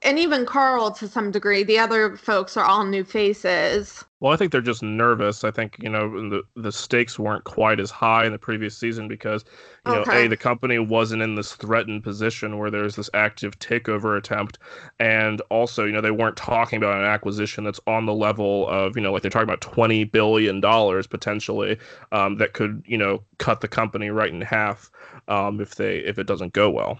and 0.03 0.19
even 0.19 0.45
Carl 0.45 0.91
to 0.91 1.07
some 1.07 1.31
degree. 1.31 1.63
The 1.63 1.79
other 1.79 2.17
folks 2.17 2.57
are 2.57 2.65
all 2.65 2.85
new 2.85 3.03
faces. 3.03 4.03
Well, 4.19 4.31
I 4.31 4.37
think 4.37 4.51
they're 4.51 4.61
just 4.61 4.83
nervous. 4.83 5.43
I 5.43 5.51
think 5.51 5.75
you 5.79 5.89
know 5.89 6.29
the 6.29 6.43
the 6.55 6.71
stakes 6.71 7.19
weren't 7.19 7.43
quite 7.43 7.79
as 7.79 7.91
high 7.91 8.25
in 8.25 8.31
the 8.31 8.37
previous 8.37 8.77
season 8.77 9.07
because 9.07 9.43
you 9.85 9.93
okay. 9.93 10.11
know 10.11 10.17
a 10.19 10.27
the 10.27 10.37
company 10.37 10.79
wasn't 10.79 11.21
in 11.21 11.35
this 11.35 11.55
threatened 11.55 12.03
position 12.03 12.57
where 12.57 12.71
there's 12.71 12.95
this 12.95 13.09
active 13.13 13.59
takeover 13.59 14.17
attempt, 14.17 14.59
and 14.99 15.41
also 15.49 15.85
you 15.85 15.91
know 15.91 16.01
they 16.01 16.11
weren't 16.11 16.37
talking 16.37 16.77
about 16.77 16.99
an 16.99 17.05
acquisition 17.05 17.65
that's 17.65 17.81
on 17.85 18.05
the 18.05 18.13
level 18.13 18.67
of 18.69 18.95
you 18.95 19.01
know 19.01 19.11
like 19.11 19.23
they're 19.23 19.31
talking 19.31 19.49
about 19.49 19.61
twenty 19.61 20.05
billion 20.05 20.61
dollars 20.61 21.05
potentially 21.05 21.77
um, 22.13 22.37
that 22.37 22.53
could 22.53 22.81
you 22.85 22.97
know 22.97 23.21
cut 23.39 23.59
the 23.59 23.67
company 23.67 24.09
right 24.09 24.31
in 24.31 24.39
half 24.39 24.89
um, 25.27 25.59
if 25.59 25.75
they 25.75 25.97
if 25.97 26.17
it 26.17 26.27
doesn't 26.27 26.53
go 26.53 26.69
well. 26.69 26.99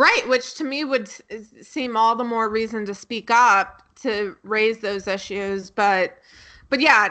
Right, 0.00 0.26
which 0.30 0.54
to 0.54 0.64
me 0.64 0.82
would 0.82 1.10
seem 1.60 1.94
all 1.94 2.16
the 2.16 2.24
more 2.24 2.48
reason 2.48 2.86
to 2.86 2.94
speak 2.94 3.30
up 3.30 3.82
to 3.96 4.34
raise 4.44 4.78
those 4.78 5.06
issues. 5.06 5.70
But, 5.70 6.16
but 6.70 6.80
yeah, 6.80 7.10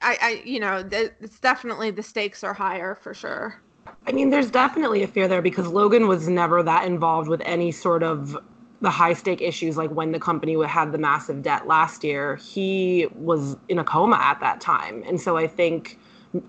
I, 0.00 0.16
I 0.22 0.42
you 0.42 0.58
know, 0.58 0.88
it's 0.90 1.38
definitely 1.38 1.90
the 1.90 2.02
stakes 2.02 2.42
are 2.42 2.54
higher 2.54 2.94
for 2.94 3.12
sure. 3.12 3.60
I 4.06 4.12
mean, 4.12 4.30
there's 4.30 4.50
definitely 4.50 5.02
a 5.02 5.06
fear 5.06 5.28
there 5.28 5.42
because 5.42 5.66
Logan 5.68 6.08
was 6.08 6.28
never 6.28 6.62
that 6.62 6.86
involved 6.86 7.28
with 7.28 7.42
any 7.44 7.72
sort 7.72 8.02
of 8.02 8.38
the 8.80 8.90
high 8.90 9.12
stake 9.12 9.42
issues 9.42 9.76
like 9.76 9.90
when 9.90 10.12
the 10.12 10.18
company 10.18 10.56
had 10.66 10.92
the 10.92 10.98
massive 10.98 11.42
debt 11.42 11.66
last 11.66 12.02
year 12.02 12.36
he 12.36 13.06
was 13.16 13.58
in 13.68 13.78
a 13.78 13.84
coma 13.84 14.16
at 14.16 14.40
that 14.40 14.58
time 14.58 15.04
and 15.06 15.20
so 15.20 15.36
i 15.36 15.46
think 15.46 15.98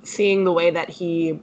seeing 0.04 0.46
the 0.46 0.54
way 0.54 0.72
that 0.72 0.90
he 0.90 1.38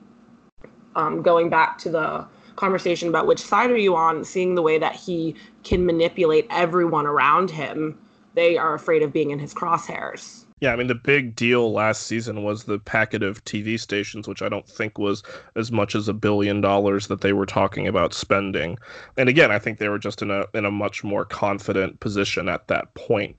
um, 0.96 1.20
going 1.20 1.50
back 1.50 1.76
to 1.76 1.90
the 1.90 2.26
conversation 2.59 3.09
about 3.09 3.27
which 3.27 3.40
side 3.40 3.71
are 3.71 3.77
you 3.77 3.97
on, 3.97 4.25
seeing 4.25 4.55
the 4.55 4.62
way 4.62 4.79
that 4.79 4.94
he 4.94 5.35
can 5.62 5.87
manipulate 5.87 6.47
everyone 6.51 7.07
around 7.07 7.51
him, 7.51 7.99
they 8.35 8.59
are 8.59 8.75
afraid 8.75 9.03
of 9.03 9.12
being 9.12 9.31
in 9.31 9.38
his 9.38 9.55
crosshairs. 9.55 10.44
Yeah, 10.61 10.73
I 10.73 10.77
mean 10.77 10.88
the 10.88 10.94
big 10.97 11.37
deal 11.37 11.73
last 11.73 12.03
season 12.03 12.42
was 12.42 12.64
the 12.64 12.81
packet 12.81 13.23
of 13.23 13.44
TV 13.44 13.79
stations, 13.79 14.27
which 14.27 14.42
I 14.42 14.49
don't 14.49 14.68
think 14.68 14.99
was 14.99 15.23
as 15.55 15.71
much 15.71 15.94
as 15.94 16.09
a 16.09 16.12
billion 16.12 16.61
dollars 16.61 17.07
that 17.07 17.21
they 17.21 17.33
were 17.33 17.47
talking 17.47 17.87
about 17.87 18.12
spending. 18.12 18.77
And 19.16 19.29
again, 19.29 19.53
I 19.53 19.61
think 19.61 19.79
they 19.79 19.88
were 19.88 20.01
just 20.01 20.21
in 20.21 20.33
a 20.33 20.47
in 20.55 20.64
a 20.64 20.71
much 20.71 21.05
more 21.05 21.25
confident 21.25 22.01
position 22.01 22.49
at 22.49 22.66
that 22.66 22.92
point. 22.94 23.37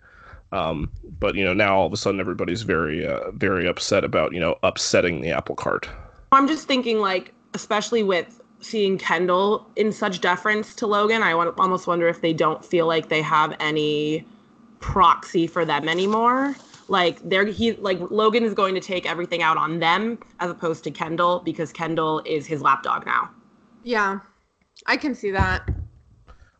Um, 0.53 0.89
but 1.19 1.35
you 1.35 1.43
know 1.43 1.53
now 1.53 1.77
all 1.77 1.87
of 1.87 1.93
a 1.93 1.97
sudden 1.97 2.21
everybody's 2.21 2.61
very 2.61 3.05
uh, 3.05 3.31
very 3.31 3.67
upset 3.67 4.05
about 4.05 4.33
you 4.33 4.39
know 4.39 4.55
upsetting 4.63 5.19
the 5.19 5.31
apple 5.31 5.55
cart. 5.55 5.89
I'm 6.31 6.47
just 6.47 6.67
thinking 6.67 6.99
like 6.99 7.33
especially 7.53 8.03
with 8.03 8.38
seeing 8.61 8.97
Kendall 8.97 9.65
in 9.75 9.91
such 9.91 10.21
deference 10.21 10.75
to 10.75 10.87
Logan, 10.87 11.23
I 11.23 11.33
want, 11.35 11.57
almost 11.59 11.87
wonder 11.87 12.07
if 12.07 12.21
they 12.21 12.33
don't 12.33 12.63
feel 12.63 12.87
like 12.87 13.09
they 13.09 13.21
have 13.21 13.55
any 13.59 14.25
proxy 14.79 15.47
for 15.47 15.65
them 15.65 15.87
anymore. 15.87 16.55
Like 16.87 17.19
they're 17.27 17.45
he 17.45 17.73
like 17.73 17.99
Logan 18.09 18.43
is 18.43 18.53
going 18.53 18.73
to 18.73 18.81
take 18.81 19.05
everything 19.05 19.43
out 19.43 19.57
on 19.57 19.79
them 19.79 20.17
as 20.39 20.49
opposed 20.49 20.83
to 20.85 20.91
Kendall 20.91 21.39
because 21.39 21.71
Kendall 21.71 22.21
is 22.25 22.47
his 22.47 22.61
lapdog 22.61 23.05
now. 23.05 23.29
Yeah, 23.83 24.19
I 24.87 24.97
can 24.97 25.13
see 25.13 25.29
that. 25.31 25.69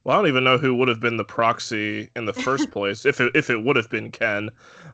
Well, 0.03 0.17
I 0.17 0.21
don't 0.21 0.29
even 0.29 0.43
know 0.43 0.57
who 0.57 0.75
would 0.75 0.87
have 0.87 0.99
been 0.99 1.17
the 1.17 1.25
proxy 1.25 2.09
in 2.15 2.25
the 2.25 2.33
first 2.33 2.71
place 2.71 3.05
if 3.05 3.19
it, 3.19 3.35
if 3.35 3.49
it 3.49 3.63
would 3.63 3.75
have 3.75 3.89
been 3.89 4.11
Ken. 4.11 4.51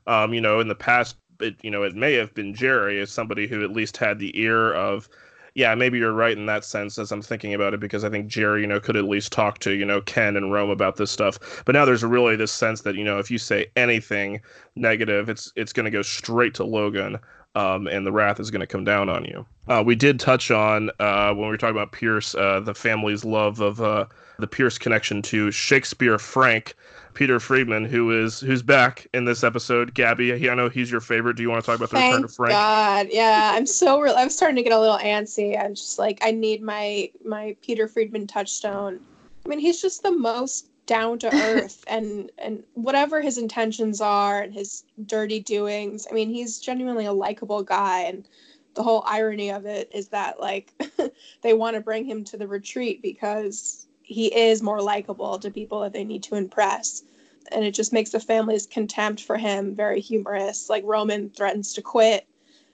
Um, 0.07 0.33
you 0.33 0.41
know, 0.41 0.61
in 0.61 0.69
the 0.69 0.75
past, 0.75 1.17
it 1.41 1.55
you 1.61 1.69
know 1.69 1.83
it 1.83 1.95
may 1.95 2.13
have 2.13 2.33
been 2.33 2.53
Gerri 2.53 3.01
as 3.01 3.11
somebody 3.11 3.45
who 3.45 3.61
at 3.61 3.71
least 3.71 3.97
had 3.97 4.19
the 4.19 4.39
ear 4.39 4.73
of 4.73 5.09
yeah, 5.55 5.73
maybe 5.73 5.97
you're 5.97 6.11
right 6.11 6.37
in 6.37 6.45
that 6.47 6.65
sense 6.65 6.99
as 6.99 7.13
I'm 7.13 7.21
thinking 7.21 7.53
about 7.53 7.73
it 7.73 7.79
because 7.79 8.03
I 8.03 8.09
think 8.09 8.29
Gerri, 8.29 8.61
you 8.61 8.67
know, 8.67 8.81
could 8.81 8.97
at 8.97 9.05
least 9.05 9.31
talk 9.31 9.59
to, 9.59 9.71
you 9.71 9.85
know, 9.85 10.01
Ken 10.01 10.35
and 10.35 10.51
Rome 10.51 10.69
about 10.69 10.97
this 10.97 11.09
stuff. 11.09 11.63
But 11.63 11.73
now 11.73 11.85
there's 11.85 12.03
really 12.03 12.35
this 12.35 12.51
sense 12.51 12.81
that, 12.81 12.95
you 12.95 13.05
know, 13.05 13.19
if 13.19 13.31
you 13.31 13.37
say 13.37 13.67
anything 13.77 14.41
negative, 14.75 15.29
it's 15.29 15.53
it's 15.55 15.71
going 15.71 15.85
to 15.85 15.91
go 15.91 16.01
straight 16.01 16.53
to 16.55 16.65
Logan. 16.65 17.17
Um, 17.55 17.87
and 17.87 18.05
the 18.05 18.11
wrath 18.11 18.41
is 18.41 18.51
going 18.51 18.59
to 18.59 18.67
come 18.67 18.83
down 18.83 19.07
on 19.07 19.23
you. 19.23 19.45
Uh, 19.69 19.81
we 19.85 19.95
did 19.95 20.19
touch 20.19 20.51
on 20.51 20.91
uh, 20.99 21.29
when 21.29 21.43
we 21.43 21.47
were 21.47 21.57
talking 21.57 21.73
about 21.73 21.93
Pierce, 21.93 22.35
uh, 22.35 22.59
the 22.59 22.73
family's 22.73 23.23
love 23.23 23.61
of 23.61 23.79
uh, 23.79 24.07
the 24.39 24.47
Pierce 24.47 24.77
connection 24.77 25.21
to 25.21 25.51
Shakespeare 25.51 26.19
Frank, 26.19 26.75
Peter 27.15 27.39
Friedman, 27.39 27.85
who 27.85 28.11
is 28.11 28.39
who's 28.39 28.61
back 28.61 29.07
in 29.13 29.25
this 29.25 29.43
episode. 29.43 29.93
Gabby, 29.93 30.49
I 30.49 30.53
know 30.53 30.69
he's 30.69 30.91
your 30.91 31.01
favorite. 31.01 31.37
Do 31.37 31.43
you 31.43 31.49
want 31.49 31.63
to 31.63 31.65
talk 31.65 31.77
about 31.77 31.89
the 31.89 31.95
Thank 31.95 32.13
return 32.13 32.25
of 32.25 32.33
Frank? 32.33 32.51
God, 32.51 33.07
yeah, 33.09 33.53
I'm 33.55 33.65
so 33.65 33.99
real. 33.99 34.13
I'm 34.15 34.29
starting 34.29 34.57
to 34.57 34.63
get 34.63 34.73
a 34.73 34.79
little 34.79 34.99
antsy. 34.99 35.59
I'm 35.59 35.73
just 35.73 35.97
like, 35.97 36.19
I 36.21 36.31
need 36.31 36.61
my 36.61 37.09
my 37.23 37.55
Peter 37.61 37.87
Friedman 37.87 38.27
touchstone. 38.27 38.99
I 39.45 39.49
mean, 39.49 39.59
he's 39.59 39.81
just 39.81 40.03
the 40.03 40.11
most 40.11 40.67
down 40.85 41.17
to 41.19 41.27
earth 41.33 41.83
and 41.87 42.29
and 42.37 42.61
whatever 42.73 43.21
his 43.21 43.37
intentions 43.37 44.01
are 44.01 44.41
and 44.41 44.53
his 44.53 44.83
dirty 45.05 45.39
doings. 45.39 46.07
I 46.09 46.13
mean, 46.13 46.29
he's 46.29 46.59
genuinely 46.59 47.05
a 47.05 47.13
likable 47.13 47.63
guy 47.63 48.01
and 48.01 48.27
the 48.75 48.83
whole 48.83 49.03
irony 49.07 49.51
of 49.51 49.65
it 49.65 49.89
is 49.93 50.09
that 50.09 50.39
like 50.39 50.73
they 51.41 51.53
want 51.53 51.75
to 51.75 51.81
bring 51.81 52.05
him 52.05 52.25
to 52.25 52.37
the 52.37 52.47
retreat 52.47 53.01
because 53.01 53.84
he 54.05 54.27
is 54.27 54.61
more 54.61 54.81
likable 54.81 55.39
to 55.39 55.49
people 55.49 55.81
that 55.81 55.93
they 55.93 56.03
need 56.03 56.23
to 56.23 56.35
impress. 56.35 57.03
And 57.51 57.65
it 57.65 57.71
just 57.71 57.93
makes 57.93 58.11
the 58.11 58.19
family's 58.19 58.65
contempt 58.65 59.23
for 59.23 59.37
him 59.37 59.75
very 59.75 59.99
humorous. 59.99 60.69
Like 60.69 60.83
roman 60.85 61.29
threatens 61.29 61.73
to 61.73 61.81
quit. 61.81 62.27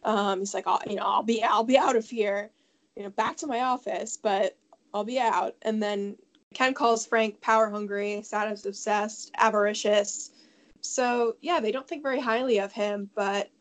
Um, 0.04 0.40
he's 0.40 0.54
like 0.54 0.68
I'll, 0.68 0.82
you 0.88 0.96
know 0.96 1.04
i'll 1.04 1.22
be 1.22 1.44
i'll 1.44 1.64
be 1.64 1.78
out 1.78 1.96
of 1.96 2.10
here 2.10 2.50
you 2.96 3.04
know 3.04 3.12
back 3.12 3.38
to 3.38 3.46
my 3.46 3.62
office 3.62 4.18
but 4.18 4.58
i'll 4.94 5.04
be 5.04 5.20
out. 5.20 5.56
And 5.62 5.82
then 5.82 6.18
ken 6.54 6.74
calls 6.74 7.06
frank 7.06 7.40
power 7.42 7.70
hungry 7.70 8.22
status 8.24 8.66
obsessed 8.66 9.32
avaricious. 9.38 10.32
So 10.82 11.36
yeah 11.42 11.60
they 11.60 11.72
don't 11.72 11.88
think 11.88 12.04
very 12.04 12.20
highly 12.20 12.60
of 12.60 12.72
him 12.72 13.10
but 13.16 13.52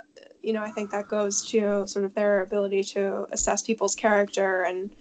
you 0.42 0.52
know, 0.52 0.62
I 0.62 0.70
think 0.70 0.90
that 0.90 1.08
goes 1.08 1.44
to 1.48 1.86
sort 1.86 2.04
of 2.04 2.14
their 2.14 2.42
ability 2.42 2.82
to 2.84 3.26
assess 3.30 3.62
people's 3.62 3.94
character 3.94 4.62
and 4.62 4.94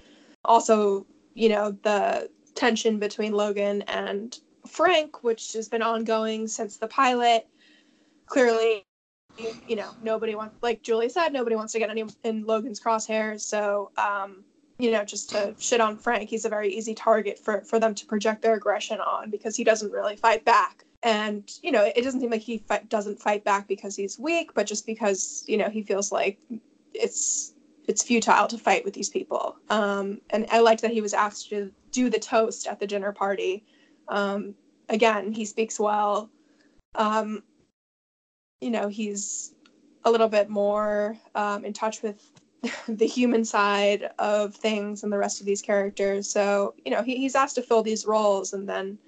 also, 0.46 1.06
you 1.34 1.50
know, 1.50 1.72
the 1.84 2.30
tension 2.60 3.00
between 3.00 3.32
Logan 3.32 3.82
and 3.84 4.38
Frank, 4.68 5.24
which 5.24 5.54
has 5.54 5.70
been 5.70 5.82
ongoing 5.82 6.48
since 6.48 6.78
the 6.78 6.88
pilot. 6.88 7.48
Clearly, 8.26 8.86
you 9.68 9.76
know, 9.76 9.90
nobody 10.04 10.36
wants, 10.36 10.56
like 10.62 10.84
Julie 10.84 11.10
said, 11.10 11.32
nobody 11.32 11.56
wants 11.56 11.72
to 11.74 11.80
get 11.80 11.90
any 11.90 12.04
in 12.24 12.46
Logan's 12.46 12.80
crosshairs. 12.80 13.42
So, 13.42 13.92
um, 13.98 14.44
you 14.78 14.92
know, 14.92 15.04
just 15.06 15.30
to 15.32 15.56
shit 15.58 15.80
on 15.80 15.98
Frank, 15.98 16.30
he's 16.30 16.46
a 16.46 16.50
very 16.50 16.70
easy 16.70 16.94
target 16.94 17.40
for 17.40 17.62
for 17.62 17.80
them 17.80 17.96
to 17.96 18.06
project 18.06 18.42
their 18.42 18.56
aggression 18.56 19.00
on 19.00 19.30
because 19.30 19.56
he 19.56 19.64
doesn't 19.64 19.92
really 19.92 20.18
fight 20.18 20.44
back 20.46 20.84
and 21.02 21.52
you 21.62 21.72
know 21.72 21.90
it 21.96 22.04
doesn't 22.04 22.20
seem 22.20 22.30
like 22.30 22.42
he 22.42 22.62
doesn't 22.90 23.22
fight 23.22 23.42
back 23.46 23.70
because 23.70 23.96
he's 23.96 24.20
weak 24.20 24.54
but 24.54 24.68
just 24.68 24.86
because 24.86 25.46
you 25.48 25.58
know 25.58 25.70
he 25.70 25.82
feels 25.82 26.12
like 26.12 26.38
it's 26.94 27.54
it's 27.90 28.04
futile 28.04 28.48
to 28.48 28.58
fight 28.60 28.86
with 28.86 28.94
these 28.94 29.10
people. 29.10 29.56
Um, 29.72 30.22
and 30.30 30.46
i 30.52 30.60
liked 30.60 30.84
that 30.84 30.92
he 30.92 31.02
was 31.02 31.16
asked 31.16 31.50
to 31.50 31.72
do 31.92 32.08
the 32.08 32.20
toast 32.20 32.68
at 32.68 32.80
the 32.80 32.86
dinner 32.86 33.12
party. 33.12 33.66
Um, 34.08 34.54
again 34.90 35.34
he 35.34 35.44
speaks 35.44 35.80
well. 35.80 36.30
Um, 36.94 37.42
you 38.62 38.70
know 38.70 38.90
he's 38.90 39.56
a 40.06 40.12
little 40.12 40.30
bit 40.30 40.50
more 40.50 41.18
um, 41.34 41.66
in 41.66 41.74
touch 41.74 42.04
with 42.04 42.32
the 42.88 43.08
human 43.08 43.44
side 43.44 44.12
of 44.20 44.54
things 44.54 45.02
and 45.02 45.12
the 45.12 45.18
rest 45.18 45.40
of 45.40 45.48
these 45.48 45.64
characters. 45.64 46.30
So 46.30 46.76
you 46.86 46.92
know 46.92 47.02
he, 47.02 47.18
he's 47.18 47.36
asked 47.36 47.56
to 47.56 47.64
fill 47.64 47.82
these 47.82 48.06
roles 48.06 48.54
and 48.54 48.70
then 48.70 49.00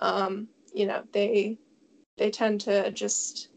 um, 0.00 0.46
you 0.72 0.86
know 0.86 1.02
they 1.10 1.58
they 2.18 2.30
tend 2.30 2.60
to 2.62 2.92
just 2.92 3.48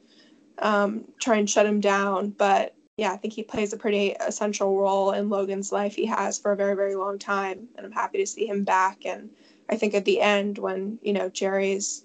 um, 0.57 1.05
try 1.19 1.37
and 1.37 1.47
shut 1.47 1.67
him 1.67 1.81
down. 1.81 2.31
But 2.31 2.73
yeah, 2.97 3.11
I 3.11 3.17
think 3.17 3.33
he 3.33 3.43
plays 3.43 3.73
a 3.73 3.77
pretty 3.77 4.11
essential 4.19 4.77
role 4.77 5.11
in 5.11 5.29
Logan's 5.29 5.71
life. 5.71 5.95
He 5.95 6.05
has 6.05 6.37
for 6.37 6.51
a 6.51 6.55
very 6.55 6.75
very 6.75 6.95
long 6.95 7.17
time, 7.17 7.67
and 7.75 7.85
I'm 7.85 7.91
happy 7.91 8.17
to 8.19 8.27
see 8.27 8.45
him 8.45 8.63
back. 8.63 9.05
And 9.05 9.29
I 9.69 9.77
think 9.77 9.93
at 9.93 10.05
the 10.05 10.21
end 10.21 10.57
when 10.57 10.99
you 11.01 11.13
know 11.13 11.29
Gerri's 11.29 12.03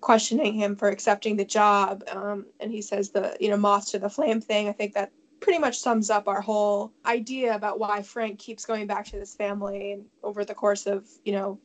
questioning 0.00 0.54
him 0.54 0.76
for 0.76 0.88
accepting 0.88 1.36
the 1.36 1.44
job, 1.44 2.04
um, 2.10 2.46
and 2.60 2.70
he 2.70 2.82
says 2.82 3.10
the 3.10 3.36
you 3.40 3.50
know 3.50 3.56
moth 3.56 3.90
to 3.90 3.98
the 3.98 4.08
flame 4.08 4.40
thing, 4.40 4.68
I 4.68 4.72
think 4.72 4.94
that 4.94 5.12
pretty 5.40 5.58
much 5.58 5.80
sums 5.80 6.08
up 6.08 6.28
our 6.28 6.40
whole 6.40 6.92
idea 7.04 7.54
about 7.54 7.80
why 7.80 8.00
Frank 8.00 8.38
keeps 8.38 8.64
going 8.64 8.86
back 8.86 9.04
to 9.06 9.18
this 9.18 9.34
family 9.34 9.92
and 9.92 10.04
over 10.22 10.44
the 10.44 10.54
course 10.54 10.86
of 10.86 11.08
you 11.24 11.32
know 11.32 11.58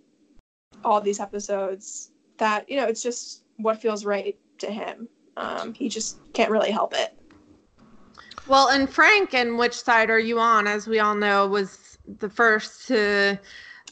all 0.83 0.99
these 0.99 1.19
episodes 1.19 2.11
that 2.37 2.69
you 2.69 2.77
know 2.77 2.85
it's 2.85 3.03
just 3.03 3.43
what 3.57 3.81
feels 3.81 4.03
right 4.03 4.37
to 4.57 4.71
him. 4.71 5.07
Um, 5.37 5.73
he 5.73 5.87
just 5.87 6.17
can't 6.33 6.49
really 6.49 6.71
help 6.71 6.93
it. 6.95 7.16
Well, 8.47 8.69
and 8.69 8.89
Frank, 8.89 9.33
and 9.33 9.57
which 9.57 9.73
side 9.73 10.09
are 10.09 10.19
you 10.19 10.39
on? 10.39 10.67
As 10.67 10.87
we 10.87 10.99
all 10.99 11.15
know, 11.15 11.47
was 11.47 11.97
the 12.19 12.29
first 12.29 12.87
to 12.87 13.39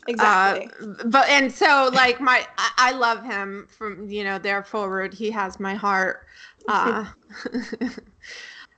exactly. 0.07 0.69
Uh, 0.81 1.03
but 1.05 1.27
and 1.29 1.51
so 1.51 1.89
like 1.93 2.21
my, 2.21 2.45
I, 2.57 2.71
I, 2.77 2.91
love 2.91 3.23
him 3.23 3.67
from 3.69 4.09
you 4.09 4.23
know 4.23 4.37
there 4.39 4.63
forward. 4.63 5.13
He 5.13 5.31
has 5.31 5.59
my 5.59 5.75
heart. 5.75 6.25
Uh, 6.67 7.05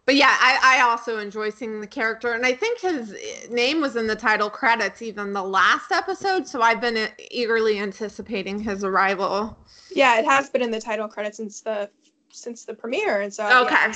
but 0.05 0.15
yeah, 0.15 0.35
I, 0.39 0.77
I 0.79 0.81
also 0.81 1.19
enjoy 1.19 1.51
seeing 1.51 1.79
the 1.79 1.87
character, 1.87 2.33
and 2.33 2.45
I 2.45 2.53
think 2.53 2.81
his 2.81 3.15
name 3.49 3.79
was 3.79 3.95
in 3.95 4.07
the 4.07 4.15
title 4.15 4.49
credits 4.49 5.01
even 5.01 5.33
the 5.33 5.43
last 5.43 5.91
episode. 5.91 6.47
So 6.47 6.61
I've 6.61 6.81
been 6.81 7.09
eagerly 7.31 7.79
anticipating 7.79 8.59
his 8.59 8.83
arrival. 8.83 9.57
Yeah, 9.91 10.19
it 10.19 10.25
has 10.25 10.49
been 10.49 10.61
in 10.61 10.71
the 10.71 10.81
title 10.81 11.07
credits 11.07 11.37
since 11.37 11.61
the 11.61 11.89
since 12.29 12.65
the 12.65 12.73
premiere, 12.73 13.21
and 13.21 13.33
so 13.33 13.65
okay. 13.65 13.75
Yeah, 13.75 13.95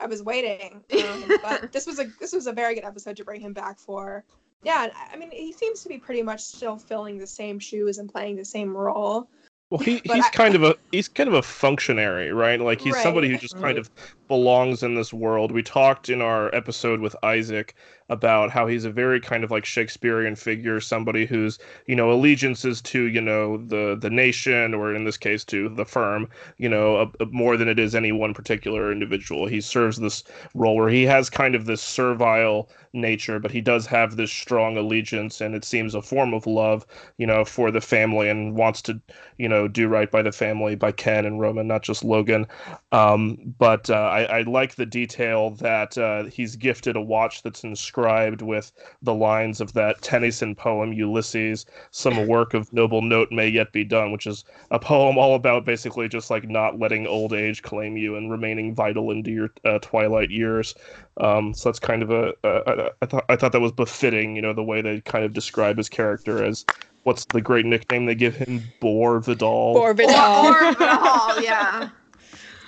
I, 0.00 0.06
was, 0.06 0.22
waiting. 0.22 0.82
Um, 0.92 1.24
but 1.42 1.72
this 1.72 1.86
was 1.86 1.98
a 1.98 2.06
this 2.20 2.32
was 2.32 2.46
a 2.46 2.52
very 2.52 2.74
good 2.74 2.84
episode 2.84 3.16
to 3.16 3.24
bring 3.24 3.40
him 3.40 3.52
back 3.52 3.78
for. 3.78 4.24
Yeah, 4.62 4.88
I 5.12 5.16
mean, 5.16 5.30
he 5.30 5.52
seems 5.52 5.82
to 5.82 5.88
be 5.88 5.98
pretty 5.98 6.22
much 6.22 6.40
still 6.40 6.76
filling 6.76 7.18
the 7.18 7.26
same 7.26 7.58
shoes 7.58 7.98
and 7.98 8.10
playing 8.10 8.36
the 8.36 8.44
same 8.44 8.76
role. 8.76 9.28
Well, 9.70 9.80
he, 9.80 10.00
he's 10.04 10.24
I, 10.24 10.30
kind 10.30 10.54
of 10.54 10.62
a 10.62 10.76
he's 10.92 11.08
kind 11.08 11.28
of 11.28 11.34
a 11.34 11.42
functionary, 11.42 12.32
right? 12.32 12.60
Like 12.60 12.80
he's 12.80 12.94
right. 12.94 13.02
somebody 13.02 13.28
who 13.28 13.36
just 13.36 13.58
kind 13.58 13.78
of 13.78 13.90
belongs 14.28 14.82
in 14.82 14.94
this 14.94 15.12
world. 15.12 15.50
We 15.50 15.62
talked 15.62 16.08
in 16.08 16.22
our 16.22 16.54
episode 16.54 17.00
with 17.00 17.16
Isaac 17.24 17.74
about 18.08 18.50
how 18.50 18.66
he's 18.66 18.84
a 18.84 18.90
very 18.90 19.20
kind 19.20 19.42
of 19.42 19.50
like 19.50 19.64
Shakespearean 19.64 20.36
figure, 20.36 20.80
somebody 20.80 21.26
whose 21.26 21.58
you 21.86 21.96
know 21.96 22.12
allegiances 22.12 22.80
to 22.82 23.04
you 23.04 23.20
know 23.20 23.56
the 23.56 23.96
the 24.00 24.10
nation, 24.10 24.74
or 24.74 24.94
in 24.94 25.04
this 25.04 25.16
case 25.16 25.44
to 25.46 25.68
the 25.68 25.84
firm, 25.84 26.28
you 26.58 26.68
know, 26.68 26.96
a, 26.96 27.22
a 27.22 27.26
more 27.26 27.56
than 27.56 27.68
it 27.68 27.78
is 27.78 27.94
any 27.94 28.12
one 28.12 28.32
particular 28.32 28.92
individual. 28.92 29.46
He 29.46 29.60
serves 29.60 29.98
this 29.98 30.22
role 30.54 30.76
where 30.76 30.88
he 30.88 31.02
has 31.04 31.28
kind 31.28 31.54
of 31.54 31.66
this 31.66 31.82
servile 31.82 32.70
nature, 32.92 33.38
but 33.38 33.50
he 33.50 33.60
does 33.60 33.86
have 33.86 34.16
this 34.16 34.32
strong 34.32 34.76
allegiance, 34.76 35.40
and 35.40 35.54
it 35.54 35.64
seems 35.64 35.94
a 35.94 36.02
form 36.02 36.32
of 36.32 36.46
love, 36.46 36.86
you 37.18 37.26
know, 37.26 37.44
for 37.44 37.70
the 37.70 37.80
family, 37.80 38.28
and 38.28 38.54
wants 38.54 38.80
to 38.82 39.00
you 39.38 39.48
know 39.48 39.66
do 39.66 39.88
right 39.88 40.10
by 40.10 40.22
the 40.22 40.32
family 40.32 40.76
by 40.76 40.92
Ken 40.92 41.24
and 41.26 41.40
Roman, 41.40 41.66
not 41.66 41.82
just 41.82 42.04
Logan. 42.04 42.46
Um, 42.92 43.54
but 43.58 43.90
uh, 43.90 43.94
I, 43.94 44.22
I 44.22 44.42
like 44.42 44.76
the 44.76 44.86
detail 44.86 45.50
that 45.56 45.98
uh, 45.98 46.24
he's 46.24 46.54
gifted 46.54 46.94
a 46.94 47.00
watch 47.00 47.42
that's 47.42 47.64
inscribed 47.64 47.95
inscribed 47.96 48.42
with 48.42 48.72
the 49.02 49.14
lines 49.14 49.60
of 49.60 49.72
that 49.72 50.00
Tennyson 50.02 50.54
poem 50.54 50.92
Ulysses, 50.92 51.64
some 51.90 52.26
work 52.26 52.52
of 52.52 52.70
noble 52.72 53.00
note 53.00 53.32
may 53.32 53.48
yet 53.48 53.72
be 53.72 53.84
done, 53.84 54.12
which 54.12 54.26
is 54.26 54.44
a 54.70 54.78
poem 54.78 55.16
all 55.16 55.34
about 55.34 55.64
basically 55.64 56.08
just 56.08 56.30
like 56.30 56.48
not 56.48 56.78
letting 56.78 57.06
old 57.06 57.32
age 57.32 57.62
claim 57.62 57.96
you 57.96 58.16
and 58.16 58.30
remaining 58.30 58.74
vital 58.74 59.10
into 59.10 59.30
your 59.30 59.50
uh, 59.64 59.78
twilight 59.78 60.30
years. 60.30 60.74
Um, 61.18 61.54
so 61.54 61.70
that's 61.70 61.78
kind 61.78 62.02
of 62.02 62.10
a, 62.10 62.34
a, 62.44 62.50
a 62.50 62.90
I 63.00 63.06
thought 63.06 63.24
I 63.30 63.36
thought 63.36 63.52
that 63.52 63.60
was 63.60 63.72
befitting, 63.72 64.36
you 64.36 64.42
know, 64.42 64.52
the 64.52 64.62
way 64.62 64.82
they 64.82 65.00
kind 65.00 65.24
of 65.24 65.32
describe 65.32 65.78
his 65.78 65.88
character 65.88 66.44
as 66.44 66.66
what's 67.04 67.24
the 67.26 67.40
great 67.40 67.64
nickname 67.64 68.04
they 68.04 68.14
give 68.14 68.36
him? 68.36 68.62
Bor 68.80 69.20
Vidal. 69.20 69.74
Bor 69.74 69.94
Vidal. 69.94 70.42
Bor 70.42 70.72
Vidal, 70.74 71.42
yeah. 71.42 71.88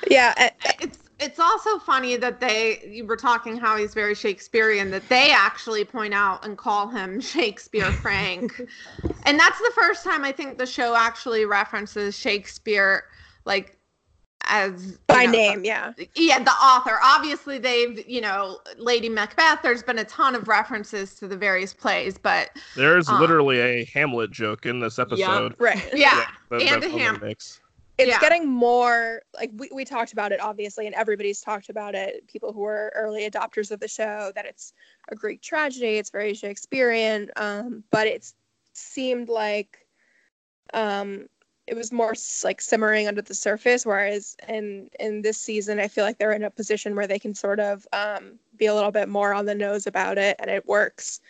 Yeah, 0.09 0.51
it's 0.81 1.08
it's 1.21 1.39
also 1.39 1.79
funny 1.79 2.17
that 2.17 2.41
they 2.41 2.81
you 2.89 3.05
were 3.05 3.17
talking 3.17 3.57
how 3.57 3.77
he's 3.77 3.95
very 3.95 4.15
Shakespearean 4.15 4.91
that 4.93 5.09
they 5.09 5.31
actually 5.33 5.85
point 5.85 6.15
out 6.15 6.45
and 6.45 6.57
call 6.57 6.89
him 6.89 7.21
Shakespeare 7.35 7.91
Frank. 7.91 8.61
and 9.25 9.39
that's 9.39 9.59
the 9.59 9.73
first 9.75 10.05
time 10.05 10.25
I 10.25 10.33
think 10.33 10.59
the 10.59 10.67
show 10.67 10.95
actually 10.95 11.45
references 11.45 12.17
Shakespeare 12.17 13.05
like 13.45 13.77
as 14.45 14.99
by 15.07 15.27
know, 15.27 15.33
name, 15.33 15.65
yeah. 15.65 15.93
Yeah, 16.15 16.43
the 16.43 16.51
author. 16.51 16.99
Obviously 17.03 17.59
they've, 17.59 18.09
you 18.09 18.21
know, 18.21 18.61
Lady 18.79 19.09
Macbeth, 19.09 19.61
there's 19.63 19.83
been 19.83 19.99
a 19.99 20.05
ton 20.05 20.35
of 20.35 20.49
references 20.49 21.15
to 21.17 21.29
the 21.29 21.37
various 21.37 21.75
plays, 21.75 22.17
but 22.17 22.51
there's 22.75 23.09
um, 23.09 23.21
literally 23.21 23.59
a 23.59 23.85
Hamlet 23.93 24.31
joke 24.31 24.65
in 24.65 24.81
this 24.81 24.99
episode. 24.99 25.55
Yeah, 25.61 25.65
right. 25.67 25.89
Yeah. 25.93 26.27
yeah 26.53 26.75
and 26.75 26.85
a 26.85 26.89
Hamlet 26.89 27.61
it's 27.99 28.09
yeah. 28.09 28.21
getting 28.21 28.49
more 28.49 29.23
like 29.35 29.51
we, 29.57 29.69
we 29.75 29.85
talked 29.85 30.13
about 30.13 30.33
it 30.33 30.41
obviously 30.41 30.87
and 30.87 30.95
everybody's 30.95 31.41
talked 31.41 31.69
about 31.69 31.95
it 31.95 32.27
people 32.29 32.53
who 32.53 32.61
were 32.61 32.93
early 32.95 33.29
adopters 33.29 33.71
of 33.71 33.81
the 33.81 33.89
show 33.89 34.33
that 34.35 34.47
it's 34.47 34.73
a 35.11 35.15
greek 35.15 35.43
tragedy 35.43 35.97
it's 35.97 36.11
very 36.11 36.33
shakespearean 36.33 37.29
um, 37.37 37.83
but 37.91 38.07
it 38.07 38.33
seemed 38.73 39.29
like 39.29 39.85
um, 40.73 41.27
it 41.67 41.77
was 41.77 41.93
more 41.93 42.15
like 42.45 42.61
simmering 42.61 43.09
under 43.09 43.21
the 43.21 43.35
surface 43.35 43.85
whereas 43.85 44.37
in 44.49 44.89
in 45.01 45.21
this 45.21 45.37
season 45.37 45.81
i 45.81 45.89
feel 45.89 46.05
like 46.05 46.19
they're 46.19 46.33
in 46.33 46.45
a 46.45 46.51
position 46.51 46.95
where 46.95 47.07
they 47.07 47.19
can 47.19 47.35
sort 47.35 47.61
of 47.61 47.87
um, 47.93 48.39
be 48.57 48.67
a 48.67 48.75
little 48.75 48.93
bit 48.93 49.09
more 49.09 49.35
on 49.35 49.45
the 49.45 49.55
nose 49.55 49.87
about 49.87 50.17
it 50.17 50.37
and 50.39 50.51
it 50.51 50.67
works 50.67 51.21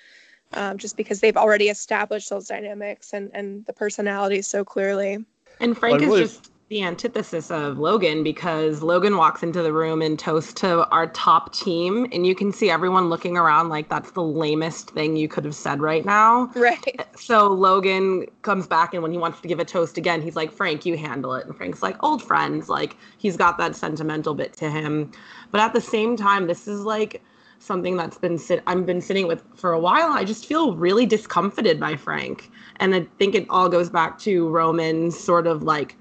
um, 0.55 0.79
just 0.79 0.97
because 0.97 1.21
they've 1.21 1.37
already 1.37 1.69
established 1.69 2.31
those 2.31 2.47
dynamics 2.47 3.13
and 3.15 3.31
and 3.33 3.65
the 3.67 3.73
personalities 3.73 4.47
so 4.47 4.65
clearly 4.65 5.25
and 5.61 5.77
frank 5.77 6.01
well, 6.01 6.11
really, 6.11 6.23
is 6.23 6.37
just 6.37 6.51
the 6.69 6.83
antithesis 6.83 7.51
of 7.51 7.79
Logan 7.79 8.23
because 8.23 8.83
Logan 8.83 9.17
walks 9.17 9.43
into 9.43 9.63
the 9.63 9.73
room 9.73 10.03
and 10.03 10.19
toasts 10.19 10.53
to 10.55 10.87
our 10.91 11.07
top 11.09 11.55
team, 11.55 12.07
and 12.13 12.27
you 12.27 12.35
can 12.35 12.53
see 12.53 12.69
everyone 12.69 13.09
looking 13.09 13.39
around 13.39 13.71
like 13.71 13.89
that's 13.89 14.11
the 14.11 14.23
lamest 14.23 14.91
thing 14.91 15.17
you 15.17 15.29
could 15.29 15.47
have 15.47 15.55
said 15.55 15.81
right 15.81 16.05
now. 16.05 16.51
Right. 16.55 17.07
So 17.17 17.49
Logan 17.49 18.27
comes 18.43 18.67
back, 18.67 18.93
and 18.93 19.03
when 19.03 19.13
he 19.13 19.19
wants 19.19 19.41
to 19.41 19.49
give 19.49 19.61
a 19.61 19.65
toast 19.65 19.97
again, 19.97 20.21
he's 20.21 20.37
like, 20.37 20.53
Frank, 20.53 20.85
you 20.85 20.99
handle 20.99 21.35
it. 21.35 21.47
And 21.47 21.57
Frank's 21.57 21.83
like, 21.83 21.97
old 22.03 22.23
friends. 22.23 22.69
Like, 22.69 22.97
he's 23.17 23.37
got 23.37 23.57
that 23.57 23.75
sentimental 23.75 24.35
bit 24.35 24.53
to 24.59 24.71
him. 24.71 25.11
But 25.51 25.63
at 25.63 25.73
the 25.73 25.81
same 25.81 26.19
time, 26.19 26.49
this 26.49 26.69
is 26.69 26.83
like 26.83 27.23
something 27.61 27.97
that's 27.97 28.19
been 28.19 28.37
sit 28.37 28.63
I've 28.67 28.85
been 28.85 29.01
sitting 29.01 29.27
with 29.27 29.43
for 29.55 29.73
a 29.73 29.81
while. 29.81 30.11
I 30.11 30.23
just 30.23 30.45
feel 30.45 30.77
really 30.77 31.07
discomfited 31.07 31.81
by 31.81 31.97
Frank. 31.97 32.51
And 32.77 32.95
I 32.95 33.07
think 33.19 33.35
it 33.35 33.47
all 33.49 33.71
goes 33.71 33.89
back 33.89 34.19
to 34.21 34.49
Roman's 34.49 35.19
sort 35.19 35.47
of 35.47 35.63
like 35.63 35.97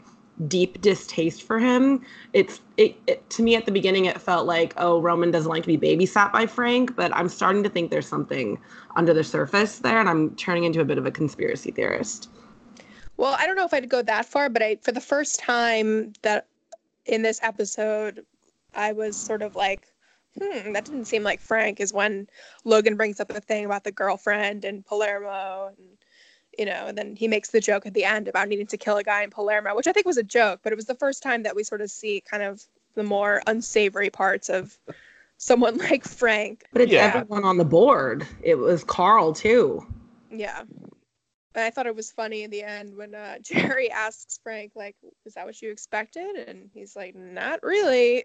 deep 0.47 0.81
distaste 0.81 1.43
for 1.43 1.59
him. 1.59 2.05
It's 2.33 2.61
it, 2.77 2.95
it, 3.07 3.27
to 3.31 3.43
me 3.43 3.55
at 3.55 3.65
the 3.65 3.71
beginning 3.71 4.05
it 4.05 4.21
felt 4.21 4.45
like 4.45 4.73
oh 4.77 5.01
Roman 5.01 5.31
doesn't 5.31 5.49
like 5.49 5.63
to 5.63 5.77
be 5.77 5.77
babysat 5.77 6.31
by 6.31 6.45
Frank, 6.45 6.95
but 6.95 7.15
I'm 7.15 7.29
starting 7.29 7.63
to 7.63 7.69
think 7.69 7.89
there's 7.89 8.07
something 8.07 8.59
under 8.95 9.13
the 9.13 9.23
surface 9.23 9.79
there, 9.79 9.99
and 9.99 10.09
I'm 10.09 10.35
turning 10.35 10.63
into 10.63 10.81
a 10.81 10.85
bit 10.85 10.97
of 10.97 11.05
a 11.05 11.11
conspiracy 11.11 11.71
theorist. 11.71 12.29
Well, 13.17 13.35
I 13.39 13.47
don't 13.47 13.55
know 13.55 13.65
if 13.65 13.73
I'd 13.73 13.89
go 13.89 14.03
that 14.03 14.25
far, 14.25 14.49
but 14.49 14.61
I 14.61 14.77
for 14.81 14.91
the 14.91 15.01
first 15.01 15.39
time 15.39 16.13
that 16.21 16.47
in 17.05 17.23
this 17.23 17.39
episode, 17.41 18.25
I 18.75 18.91
was 18.91 19.17
sort 19.17 19.41
of 19.41 19.55
like, 19.55 19.87
hmm, 20.39 20.73
that 20.73 20.85
didn't 20.85 21.05
seem 21.05 21.23
like 21.23 21.39
Frank. 21.39 21.79
Is 21.79 21.93
when 21.93 22.27
Logan 22.63 22.95
brings 22.95 23.19
up 23.19 23.29
the 23.29 23.41
thing 23.41 23.65
about 23.65 23.83
the 23.83 23.91
girlfriend 23.91 24.65
and 24.65 24.85
Palermo 24.85 25.73
and 25.75 25.97
you 26.57 26.65
know, 26.65 26.87
and 26.87 26.97
then 26.97 27.15
he 27.15 27.27
makes 27.27 27.51
the 27.51 27.59
joke 27.61 27.85
at 27.85 27.93
the 27.93 28.05
end 28.05 28.27
about 28.27 28.47
needing 28.47 28.67
to 28.67 28.77
kill 28.77 28.97
a 28.97 29.03
guy 29.03 29.23
in 29.23 29.29
Palermo, 29.29 29.75
which 29.75 29.87
I 29.87 29.91
think 29.91 30.05
was 30.05 30.17
a 30.17 30.23
joke, 30.23 30.61
but 30.63 30.73
it 30.73 30.75
was 30.75 30.85
the 30.85 30.95
first 30.95 31.21
time 31.21 31.43
that 31.43 31.55
we 31.55 31.63
sort 31.63 31.81
of 31.81 31.91
see 31.91 32.21
kind 32.21 32.43
of 32.43 32.63
the 32.95 33.03
more 33.03 33.41
unsavory 33.47 34.09
parts 34.09 34.49
of 34.49 34.77
someone 35.37 35.77
like 35.89 36.03
Frank. 36.03 36.65
But 36.73 36.83
it's 36.83 36.91
Yeah. 36.91 37.05
everyone 37.15 37.43
on 37.43 37.57
the 37.57 37.65
board. 37.65 38.27
It 38.41 38.55
was 38.55 38.83
Carl 38.83 39.33
too. 39.33 39.85
Yeah. 40.29 40.63
And 41.55 41.63
I 41.65 41.69
thought 41.71 41.87
it 41.87 41.95
was 41.95 42.11
funny 42.11 42.43
in 42.43 42.51
the 42.51 42.63
end 42.63 42.95
when 42.95 43.15
uh, 43.15 43.37
Gerri 43.43 43.89
asks 43.89 44.39
Frank, 44.43 44.73
like, 44.75 44.95
is 45.25 45.33
that 45.35 45.45
what 45.45 45.61
you 45.61 45.71
expected? 45.71 46.35
And 46.35 46.69
he's 46.73 46.95
like, 46.95 47.15
not 47.15 47.63
really. 47.63 48.23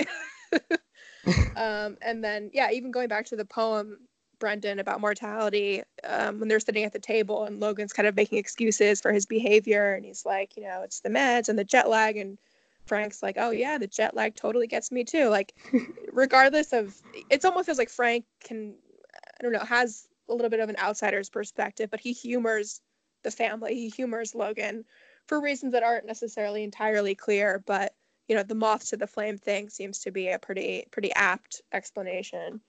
um, 1.56 1.96
and 2.02 2.22
then, 2.22 2.50
yeah, 2.52 2.70
even 2.70 2.90
going 2.90 3.08
back 3.08 3.26
to 3.26 3.36
the 3.36 3.44
poem, 3.44 3.98
Brendan, 4.42 4.81
about 4.81 5.00
mortality, 5.00 5.85
um, 6.02 6.40
when 6.40 6.48
they're 6.48 6.59
sitting 6.59 6.83
at 6.83 6.92
the 6.92 6.98
table 6.98 7.44
and 7.44 7.61
Logan's 7.61 7.92
kind 7.92 8.09
of 8.09 8.16
making 8.16 8.38
excuses 8.38 9.00
for 9.00 9.12
his 9.12 9.24
behavior. 9.24 9.94
And 9.94 10.05
he's 10.05 10.26
like, 10.26 10.57
you 10.57 10.64
know, 10.64 10.83
it's 10.83 10.98
the 10.98 11.11
meds 11.11 11.48
and 11.48 11.57
the 11.57 11.62
jet 11.62 11.88
lag. 11.88 12.16
And 12.16 12.38
Frank's 12.85 13.22
like, 13.22 13.37
oh, 13.38 13.50
yeah, 13.50 13.78
the 13.78 13.87
jet 13.87 14.16
lag 14.16 14.35
totally 14.35 14.66
gets 14.66 14.90
me 14.90 15.05
too. 15.05 15.28
Like, 15.28 15.55
regardless 16.12 16.72
of, 16.72 17.00
it's 17.31 17.44
almost 17.44 17.66
feels 17.66 17.78
like 17.78 17.88
Frank 17.88 18.24
can, 18.42 18.74
I 19.14 19.44
don't 19.44 19.52
know, 19.52 19.61
has 19.61 20.09
a 20.28 20.35
little 20.35 20.50
bit 20.50 20.59
of 20.59 20.68
an 20.68 20.76
outsider's 20.76 21.31
perspective, 21.31 21.88
but 21.88 22.00
he 22.00 22.12
humors 22.12 22.81
the 23.22 23.31
family. 23.31 23.76
He 23.76 23.90
humors 23.90 24.35
Logan 24.35 24.85
for 25.28 25.40
reasons 25.40 25.70
that 25.70 25.85
aren't 25.85 26.07
necessarily 26.07 26.64
entirely 26.64 27.14
clear, 27.14 27.62
but 27.64 27.94
you 28.26 28.35
know, 28.35 28.42
the 28.42 28.57
moth 28.57 28.88
to 28.88 28.96
the 28.96 29.07
flame 29.07 29.38
thing 29.38 29.68
seems 29.68 30.00
to 30.00 30.11
be 30.11 30.31
a 30.31 30.38
pretty 30.38 30.87
pretty 30.90 31.12
apt 31.12 31.62
explanation. 31.72 32.61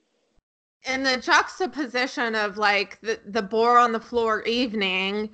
And 0.85 1.05
the 1.05 1.17
juxtaposition 1.17 2.35
of 2.35 2.57
like 2.57 2.99
the, 3.01 3.19
the 3.25 3.41
boar 3.41 3.77
on 3.77 3.91
the 3.91 3.99
floor 3.99 4.41
evening 4.43 5.29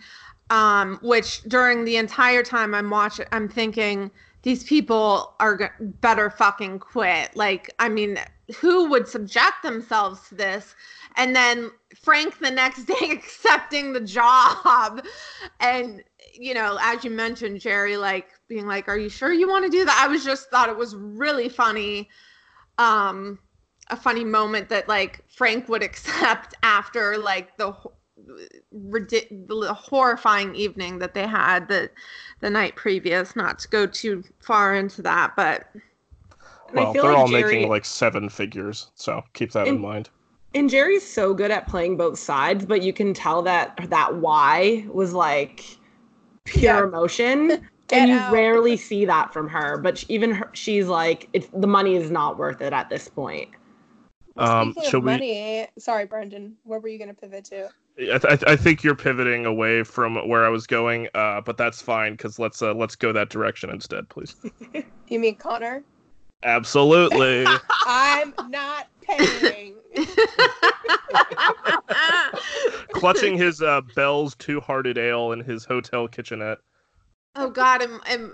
um 0.51 0.97
which 1.03 1.43
during 1.43 1.85
the 1.85 1.95
entire 1.95 2.41
time 2.41 2.73
i'm 2.73 2.89
watching 2.89 3.25
i'm 3.31 3.47
thinking 3.47 4.09
these 4.43 4.63
people 4.63 5.35
are 5.39 5.57
g- 5.57 5.65
better 5.79 6.29
fucking 6.29 6.79
quit. 6.79 7.35
Like 7.35 7.73
i 7.79 7.89
mean 7.89 8.17
who 8.59 8.89
would 8.89 9.07
subject 9.07 9.61
themselves 9.61 10.27
to 10.29 10.35
this? 10.35 10.75
And 11.17 11.35
then 11.35 11.71
frank 11.95 12.39
the 12.39 12.49
next 12.49 12.85
day 12.99 13.11
accepting 13.11 13.93
the 13.93 13.99
job. 13.99 15.05
And 15.59 16.03
you 16.33 16.53
know 16.53 16.77
as 16.81 17.03
you 17.03 17.11
mentioned 17.11 17.59
gerri 17.59 17.99
like 17.99 18.29
being 18.47 18.65
like 18.65 18.87
are 18.87 18.97
you 18.97 19.09
sure 19.09 19.31
you 19.33 19.47
want 19.49 19.65
to 19.65 19.71
do 19.71 19.85
that? 19.85 20.01
I 20.03 20.07
was 20.07 20.23
just 20.23 20.49
thought 20.49 20.69
it 20.69 20.77
was 20.77 20.95
really 20.95 21.49
funny 21.49 22.09
um 22.77 23.39
a 23.89 23.95
funny 23.97 24.23
moment 24.23 24.69
that 24.69 24.87
like 24.87 25.23
Frank 25.29 25.69
would 25.69 25.83
accept 25.83 26.55
after 26.63 27.17
like 27.17 27.57
the 27.57 27.71
ho- 27.71 27.93
the 28.71 29.73
horrifying 29.77 30.53
evening 30.55 30.99
that 30.99 31.13
they 31.13 31.25
had 31.27 31.67
the 31.67 31.89
the 32.41 32.49
night 32.49 32.75
previous. 32.75 33.35
Not 33.35 33.59
to 33.59 33.67
go 33.69 33.85
too 33.87 34.23
far 34.41 34.75
into 34.75 35.01
that, 35.03 35.35
but 35.35 35.67
Well, 36.73 36.95
they're 36.95 37.13
like 37.13 37.15
all 37.15 37.27
Gerri- 37.27 37.67
making 37.67 37.69
like 37.69 37.85
seven 37.85 38.27
figures, 38.27 38.89
so 38.95 39.23
keep 39.33 39.51
that 39.51 39.67
in 39.67 39.77
mind. 39.77 40.09
And 40.53 40.69
Gerri's 40.69 41.07
so 41.07 41.33
good 41.33 41.51
at 41.51 41.67
playing 41.67 41.97
both 41.97 42.17
sides, 42.17 42.65
but 42.65 42.81
you 42.81 42.91
can 42.93 43.13
tell 43.13 43.41
that 43.43 43.77
that 43.89 44.15
why 44.17 44.85
was 44.91 45.13
like 45.13 45.63
pure 46.45 46.83
Yeah. 46.83 46.85
emotion. 46.85 47.67
Get 47.87 47.97
and 47.97 48.07
you 48.07 48.19
out. 48.19 48.27
rarely 48.27 48.77
see 48.77 49.05
that 49.05 49.33
from 49.33 49.49
her, 49.49 49.77
but 49.77 50.03
even 50.09 50.31
her, 50.31 50.49
she's 50.53 50.87
like, 50.87 51.29
it's 51.33 51.49
the 51.53 51.67
money 51.67 51.95
is 51.95 52.11
not 52.11 52.37
worth 52.37 52.61
it 52.61 52.73
at 52.73 52.89
this 52.89 53.07
point. 53.09 53.49
Um, 54.37 54.71
Speaking 54.71 54.89
shall 54.89 54.97
of 54.99 55.03
we- 55.05 55.11
money, 55.11 55.67
sorry, 55.77 56.05
Brendan, 56.05 56.55
where 56.63 56.79
were 56.79 56.87
you 56.87 56.97
going 56.97 57.13
to 57.13 57.19
pivot 57.19 57.45
to? 57.45 57.69
I, 58.13 58.17
th- 58.17 58.43
I 58.47 58.55
think 58.55 58.81
you're 58.81 58.95
pivoting 58.95 59.45
away 59.45 59.83
from 59.83 60.15
where 60.29 60.45
I 60.45 60.49
was 60.49 60.65
going, 60.65 61.09
uh, 61.15 61.41
but 61.41 61.57
that's 61.57 61.81
fine 61.81 62.13
because 62.13 62.39
let's 62.39 62.61
uh, 62.61 62.73
let's 62.73 62.95
go 62.95 63.11
that 63.11 63.29
direction 63.29 63.69
instead, 63.69 64.07
please. 64.09 64.35
You 65.09 65.19
mean 65.19 65.35
Connor? 65.35 65.83
Absolutely. 66.43 67.45
I'm 67.87 68.31
not 68.47 68.87
paying. 69.01 69.73
Clutching 72.93 73.37
his 73.37 73.61
uh, 73.61 73.81
Bell's 73.95 74.35
Two 74.35 74.59
Hearted 74.59 74.97
Ale 74.97 75.31
in 75.31 75.39
his 75.41 75.65
hotel 75.65 76.07
kitchenette. 76.07 76.59
oh 77.35 77.49
god, 77.49 77.81
and, 77.81 77.99
and 78.07 78.31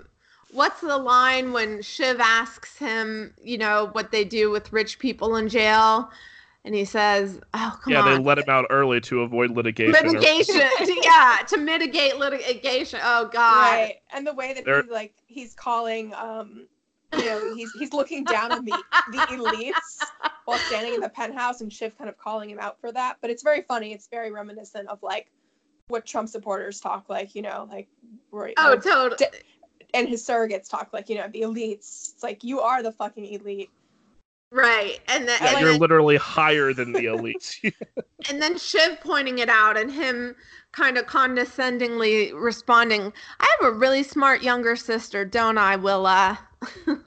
what's 0.56 0.80
the 0.80 0.96
line 0.96 1.52
when 1.52 1.82
Shiv 1.82 2.18
asks 2.20 2.76
him, 2.78 3.34
you 3.42 3.58
know, 3.58 3.90
what 3.92 4.10
they 4.10 4.24
do 4.24 4.50
with 4.50 4.72
rich 4.72 4.98
people 4.98 5.36
in 5.36 5.48
jail, 5.48 6.10
and 6.64 6.74
he 6.74 6.84
says, 6.84 7.38
"Oh 7.54 7.78
come 7.82 7.92
yeah, 7.92 8.00
on." 8.00 8.06
Yeah, 8.10 8.16
they 8.16 8.22
let 8.24 8.38
him 8.38 8.48
out 8.48 8.66
early 8.70 9.00
to 9.02 9.20
avoid 9.22 9.50
litigation. 9.50 9.94
or- 9.94 10.10
litigation 10.10 10.62
yeah 11.04 11.38
to 11.46 11.56
mitigate 11.58 12.16
litigation 12.16 13.00
oh 13.02 13.26
god 13.32 13.70
right. 13.70 13.96
And 14.12 14.26
the 14.26 14.34
way 14.34 14.52
that 14.54 14.64
There- 14.64 14.82
he's 14.82 14.90
like 14.90 15.14
he's 15.26 15.54
calling 15.54 16.12
um 16.14 16.66
you 17.16 17.24
know, 17.24 17.54
he's 17.54 17.70
he's 17.78 17.92
looking 17.92 18.24
down 18.24 18.50
on 18.50 18.64
the 18.64 18.76
the 19.12 19.18
elites 19.18 20.04
while 20.44 20.58
standing 20.58 20.94
in 20.94 21.00
the 21.00 21.08
penthouse 21.08 21.60
and 21.60 21.72
Shiv 21.72 21.96
kind 21.96 22.10
of 22.10 22.18
calling 22.18 22.50
him 22.50 22.58
out 22.58 22.80
for 22.80 22.90
that. 22.92 23.18
But 23.20 23.30
it's 23.30 23.42
very 23.44 23.62
funny. 23.62 23.92
It's 23.92 24.08
very 24.08 24.32
reminiscent 24.32 24.88
of 24.88 25.02
like 25.02 25.30
what 25.88 26.04
Trump 26.04 26.28
supporters 26.28 26.80
talk 26.80 27.08
like, 27.08 27.34
you 27.36 27.42
know, 27.42 27.68
like 27.70 27.86
where- 28.30 28.52
oh 28.58 28.70
like, 28.70 28.82
totally 28.82 29.16
d- 29.18 29.38
and 29.96 30.08
his 30.08 30.24
surrogates 30.26 30.68
talk 30.68 30.92
like, 30.92 31.08
you 31.08 31.16
know, 31.16 31.28
the 31.28 31.42
elites. 31.42 32.12
It's 32.14 32.22
like 32.22 32.44
you 32.44 32.60
are 32.60 32.82
the 32.82 32.92
fucking 32.92 33.24
elite. 33.24 33.70
right 34.52 35.00
and 35.08 35.26
then 35.26 35.38
Yeah, 35.40 35.50
and, 35.50 35.60
you're 35.60 35.72
then, 35.72 35.80
literally 35.80 36.16
higher 36.16 36.72
than 36.72 36.92
the 36.92 37.00
elites. 37.06 37.58
and 38.28 38.40
then 38.40 38.58
shiv 38.58 39.00
pointing 39.00 39.38
it 39.38 39.48
out 39.48 39.76
and 39.76 39.90
him 39.90 40.36
kind 40.72 40.98
of 40.98 41.06
condescendingly 41.06 42.32
responding 42.34 43.12
i 43.40 43.56
have 43.58 43.72
a 43.72 43.76
really 43.76 44.02
smart 44.02 44.42
younger 44.42 44.76
sister 44.76 45.24
don't 45.24 45.58
i 45.58 45.74
willa 45.74 46.38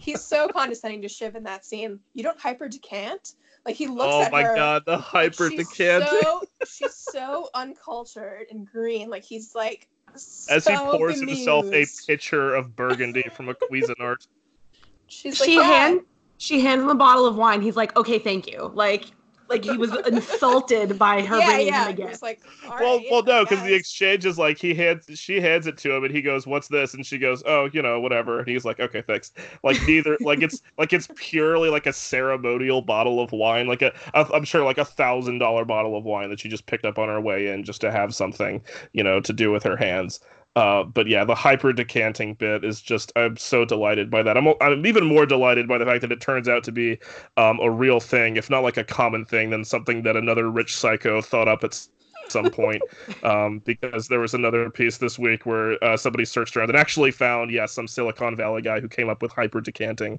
He's 0.00 0.24
so 0.24 0.48
condescending 0.48 1.02
to 1.02 1.08
Shiv 1.08 1.36
in 1.36 1.44
that 1.44 1.64
scene. 1.64 2.00
You 2.14 2.22
don't 2.22 2.38
hyper 2.38 2.68
decant. 2.68 3.34
Like 3.64 3.76
he 3.76 3.86
looks 3.86 4.14
oh 4.14 4.22
at 4.22 4.32
my 4.32 4.42
god, 4.42 4.82
the 4.86 4.98
hyper 4.98 5.48
she's. 5.48 5.68
So, 5.68 6.42
she's 6.66 6.94
so 6.94 7.48
uncultured 7.54 8.46
and 8.50 8.66
green. 8.66 9.08
Like 9.08 9.22
he's 9.22 9.54
like 9.54 9.86
As 10.14 10.66
he 10.66 10.76
so 10.76 10.96
pours 10.96 11.20
himself 11.20 11.66
a 11.72 11.86
pitcher 12.06 12.54
of 12.54 12.76
burgundy 12.76 13.24
from 13.34 13.48
a 13.48 13.54
Cuisinart. 13.54 14.26
She's 15.08 15.40
like, 15.40 15.48
she 15.48 15.56
"Yeah." 15.56 15.62
hand 15.62 16.00
she 16.38 16.60
hands 16.60 16.82
him 16.82 16.88
a 16.88 16.94
bottle 16.94 17.24
of 17.24 17.36
wine. 17.36 17.62
He's 17.62 17.76
like, 17.76 17.96
okay, 17.96 18.18
thank 18.18 18.50
you. 18.50 18.72
Like 18.74 19.12
like 19.48 19.64
he 19.64 19.76
was 19.76 19.94
insulted 20.06 20.98
by 20.98 21.22
her 21.22 21.40
yeah, 21.40 21.46
bringing 21.46 21.66
yeah. 21.66 21.84
him 21.84 21.88
a 21.88 21.92
He 21.94 21.94
gift. 21.94 22.22
like, 22.22 22.40
well, 22.78 23.00
right, 23.00 23.06
well, 23.10 23.22
no, 23.22 23.44
because 23.44 23.62
the 23.62 23.74
exchange 23.74 24.24
is 24.26 24.38
like 24.38 24.58
he 24.58 24.74
hands, 24.74 25.06
she 25.14 25.40
hands 25.40 25.66
it 25.66 25.76
to 25.78 25.94
him, 25.94 26.04
and 26.04 26.14
he 26.14 26.22
goes, 26.22 26.46
"What's 26.46 26.68
this?" 26.68 26.94
And 26.94 27.04
she 27.04 27.18
goes, 27.18 27.42
"Oh, 27.46 27.68
you 27.72 27.82
know, 27.82 28.00
whatever." 28.00 28.38
And 28.40 28.48
he's 28.48 28.64
like, 28.64 28.80
"Okay, 28.80 29.02
thanks." 29.02 29.32
Like 29.62 29.82
neither, 29.86 30.18
like 30.22 30.42
it's 30.42 30.62
like 30.78 30.92
it's 30.92 31.08
purely 31.16 31.68
like 31.70 31.86
a 31.86 31.92
ceremonial 31.92 32.82
bottle 32.82 33.20
of 33.20 33.32
wine, 33.32 33.66
like 33.66 33.82
a, 33.82 33.92
a 34.14 34.26
I'm 34.32 34.44
sure 34.44 34.64
like 34.64 34.78
a 34.78 34.84
thousand 34.84 35.38
dollar 35.38 35.64
bottle 35.64 35.96
of 35.96 36.04
wine 36.04 36.30
that 36.30 36.40
she 36.40 36.48
just 36.48 36.66
picked 36.66 36.84
up 36.84 36.98
on 36.98 37.08
her 37.08 37.20
way 37.20 37.48
in 37.48 37.64
just 37.64 37.80
to 37.82 37.90
have 37.90 38.14
something, 38.14 38.62
you 38.92 39.02
know, 39.04 39.20
to 39.20 39.32
do 39.32 39.50
with 39.52 39.62
her 39.64 39.76
hands. 39.76 40.20
Uh, 40.54 40.84
but 40.84 41.06
yeah, 41.06 41.24
the 41.24 41.34
hyper 41.34 41.72
decanting 41.72 42.34
bit 42.34 42.62
is 42.62 42.82
just 42.82 43.10
I'm 43.16 43.36
so 43.38 43.64
delighted 43.64 44.10
by 44.10 44.22
that. 44.22 44.36
I'm 44.36 44.48
I'm 44.60 44.84
even 44.84 45.04
more 45.06 45.24
delighted 45.24 45.66
by 45.66 45.78
the 45.78 45.86
fact 45.86 46.02
that 46.02 46.12
it 46.12 46.20
turns 46.20 46.48
out 46.48 46.62
to 46.64 46.72
be 46.72 46.98
um, 47.38 47.58
a 47.60 47.70
real 47.70 48.00
thing, 48.00 48.36
if 48.36 48.50
not 48.50 48.62
like 48.62 48.76
a 48.76 48.84
common 48.84 49.24
thing, 49.24 49.50
than 49.50 49.64
something 49.64 50.02
that 50.02 50.16
another 50.16 50.50
rich 50.50 50.76
psycho 50.76 51.22
thought 51.22 51.48
up 51.48 51.64
at 51.64 51.86
some 52.28 52.50
point 52.50 52.82
um, 53.22 53.60
because 53.60 54.08
there 54.08 54.20
was 54.20 54.34
another 54.34 54.68
piece 54.70 54.98
this 54.98 55.18
week 55.18 55.46
where 55.46 55.82
uh, 55.82 55.96
somebody 55.96 56.24
searched 56.24 56.56
around 56.56 56.70
and 56.70 56.78
actually 56.78 57.10
found, 57.10 57.50
yes, 57.50 57.56
yeah, 57.56 57.66
some 57.66 57.88
Silicon 57.88 58.36
Valley 58.36 58.62
guy 58.62 58.80
who 58.80 58.88
came 58.88 59.08
up 59.08 59.22
with 59.22 59.32
hyper 59.32 59.60
decanting. 59.60 60.18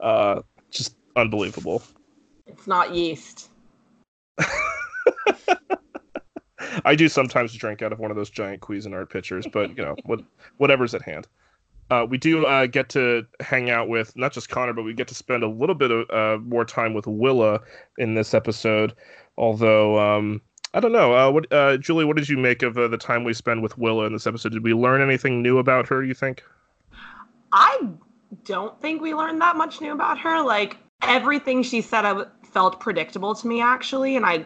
Uh, 0.00 0.40
just 0.70 0.96
unbelievable. 1.16 1.82
It's 2.46 2.66
not 2.66 2.94
yeast. 2.94 3.50
I 6.84 6.94
do 6.94 7.08
sometimes 7.08 7.54
drink 7.54 7.82
out 7.82 7.92
of 7.92 7.98
one 7.98 8.10
of 8.10 8.16
those 8.16 8.30
giant 8.30 8.60
Cuisinart 8.60 9.10
pitchers, 9.10 9.46
but 9.52 9.76
you 9.76 9.84
know, 9.84 9.96
what, 10.04 10.20
whatever's 10.58 10.94
at 10.94 11.02
hand. 11.02 11.26
Uh, 11.90 12.06
we 12.08 12.16
do 12.16 12.46
uh, 12.46 12.66
get 12.66 12.88
to 12.90 13.26
hang 13.40 13.70
out 13.70 13.88
with 13.88 14.16
not 14.16 14.32
just 14.32 14.48
Connor, 14.48 14.72
but 14.72 14.84
we 14.84 14.94
get 14.94 15.06
to 15.08 15.14
spend 15.14 15.42
a 15.42 15.48
little 15.48 15.74
bit 15.74 15.90
of 15.90 16.10
uh, 16.10 16.42
more 16.42 16.64
time 16.64 16.94
with 16.94 17.06
Willa 17.06 17.60
in 17.98 18.14
this 18.14 18.32
episode. 18.32 18.94
Although 19.36 19.98
um, 19.98 20.40
I 20.72 20.80
don't 20.80 20.92
know, 20.92 21.14
uh, 21.14 21.30
what 21.30 21.52
uh, 21.52 21.76
Julie, 21.76 22.04
what 22.04 22.16
did 22.16 22.28
you 22.28 22.38
make 22.38 22.62
of 22.62 22.78
uh, 22.78 22.88
the 22.88 22.96
time 22.96 23.22
we 23.22 23.34
spend 23.34 23.62
with 23.62 23.76
Willa 23.76 24.06
in 24.06 24.12
this 24.12 24.26
episode? 24.26 24.52
Did 24.52 24.64
we 24.64 24.72
learn 24.74 25.02
anything 25.02 25.42
new 25.42 25.58
about 25.58 25.86
her? 25.88 26.02
You 26.02 26.14
think? 26.14 26.42
I 27.52 27.88
don't 28.44 28.80
think 28.80 29.00
we 29.00 29.14
learned 29.14 29.40
that 29.40 29.56
much 29.56 29.80
new 29.80 29.92
about 29.92 30.18
her. 30.18 30.42
Like 30.42 30.78
everything 31.02 31.62
she 31.62 31.80
said, 31.80 32.04
I 32.04 32.24
felt 32.42 32.80
predictable 32.80 33.34
to 33.34 33.46
me 33.46 33.60
actually, 33.60 34.16
and 34.16 34.24
I 34.26 34.44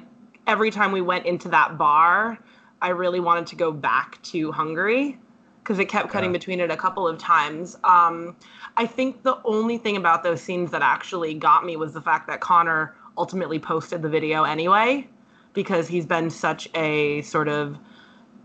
every 0.48 0.70
time 0.70 0.90
we 0.90 1.02
went 1.02 1.26
into 1.26 1.48
that 1.50 1.78
bar, 1.78 2.38
I 2.80 2.88
really 2.88 3.20
wanted 3.20 3.46
to 3.48 3.56
go 3.56 3.70
back 3.70 4.20
to 4.24 4.50
Hungary 4.50 5.18
because 5.62 5.78
it 5.78 5.88
kept 5.90 6.08
cutting 6.08 6.30
yeah. 6.30 6.38
between 6.38 6.60
it 6.60 6.70
a 6.70 6.76
couple 6.76 7.06
of 7.06 7.18
times. 7.18 7.76
Um, 7.84 8.34
I 8.78 8.86
think 8.86 9.22
the 9.22 9.38
only 9.44 9.76
thing 9.76 9.98
about 9.98 10.22
those 10.22 10.40
scenes 10.40 10.70
that 10.70 10.80
actually 10.80 11.34
got 11.34 11.66
me 11.66 11.76
was 11.76 11.92
the 11.92 12.00
fact 12.00 12.26
that 12.28 12.40
Connor 12.40 12.96
ultimately 13.18 13.58
posted 13.58 14.00
the 14.00 14.08
video 14.08 14.44
anyway, 14.44 15.06
because 15.52 15.86
he's 15.86 16.06
been 16.06 16.30
such 16.30 16.68
a 16.74 17.20
sort 17.22 17.48
of 17.48 17.76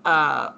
uh, 0.03 0.51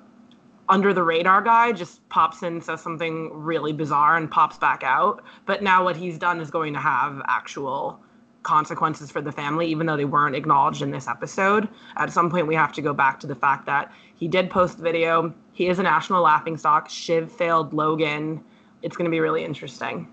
under 0.68 0.93
the 0.93 1.04
radar 1.04 1.43
guy, 1.43 1.72
just 1.72 2.08
pops 2.10 2.41
in, 2.41 2.60
says 2.62 2.82
something 2.82 3.30
really 3.32 3.72
bizarre, 3.72 4.18
and 4.18 4.32
pops 4.32 4.58
back 4.58 4.82
out. 4.84 5.24
But 5.46 5.62
now 5.62 5.84
what 5.84 5.96
he's 5.96 6.18
done 6.18 6.39
is 6.39 6.50
going 6.50 6.74
to 6.74 6.80
have 6.80 7.22
actual 7.28 8.00
consequences 8.46 9.12
for 9.12 9.22
the 9.22 9.32
family, 9.32 9.68
even 9.68 9.86
though 9.86 9.98
they 9.98 10.06
weren't 10.06 10.36
acknowledged 10.36 10.82
in 10.82 10.91
this 10.91 11.08
episode. 11.08 11.68
At 11.98 12.14
some 12.14 12.30
point, 12.30 12.48
we 12.48 12.56
have 12.56 12.72
to 12.74 12.82
go 12.82 12.93
back 12.93 13.20
to 13.20 13.28
the 13.28 13.36
fact 13.36 13.66
that 13.66 13.91
he 14.16 14.30
did 14.30 14.50
post 14.50 14.78
the 14.78 14.84
video. 14.84 15.34
He 15.52 15.68
is 15.68 15.80
a 15.80 15.84
national 15.84 16.24
laughingstock. 16.24 16.89
Shiv 16.89 17.30
failed 17.30 17.74
Logan. 17.74 18.41
It's 18.82 18.96
going 18.96 19.06
to 19.06 19.12
be 19.12 19.20
really 19.20 19.43
interesting. 19.43 20.08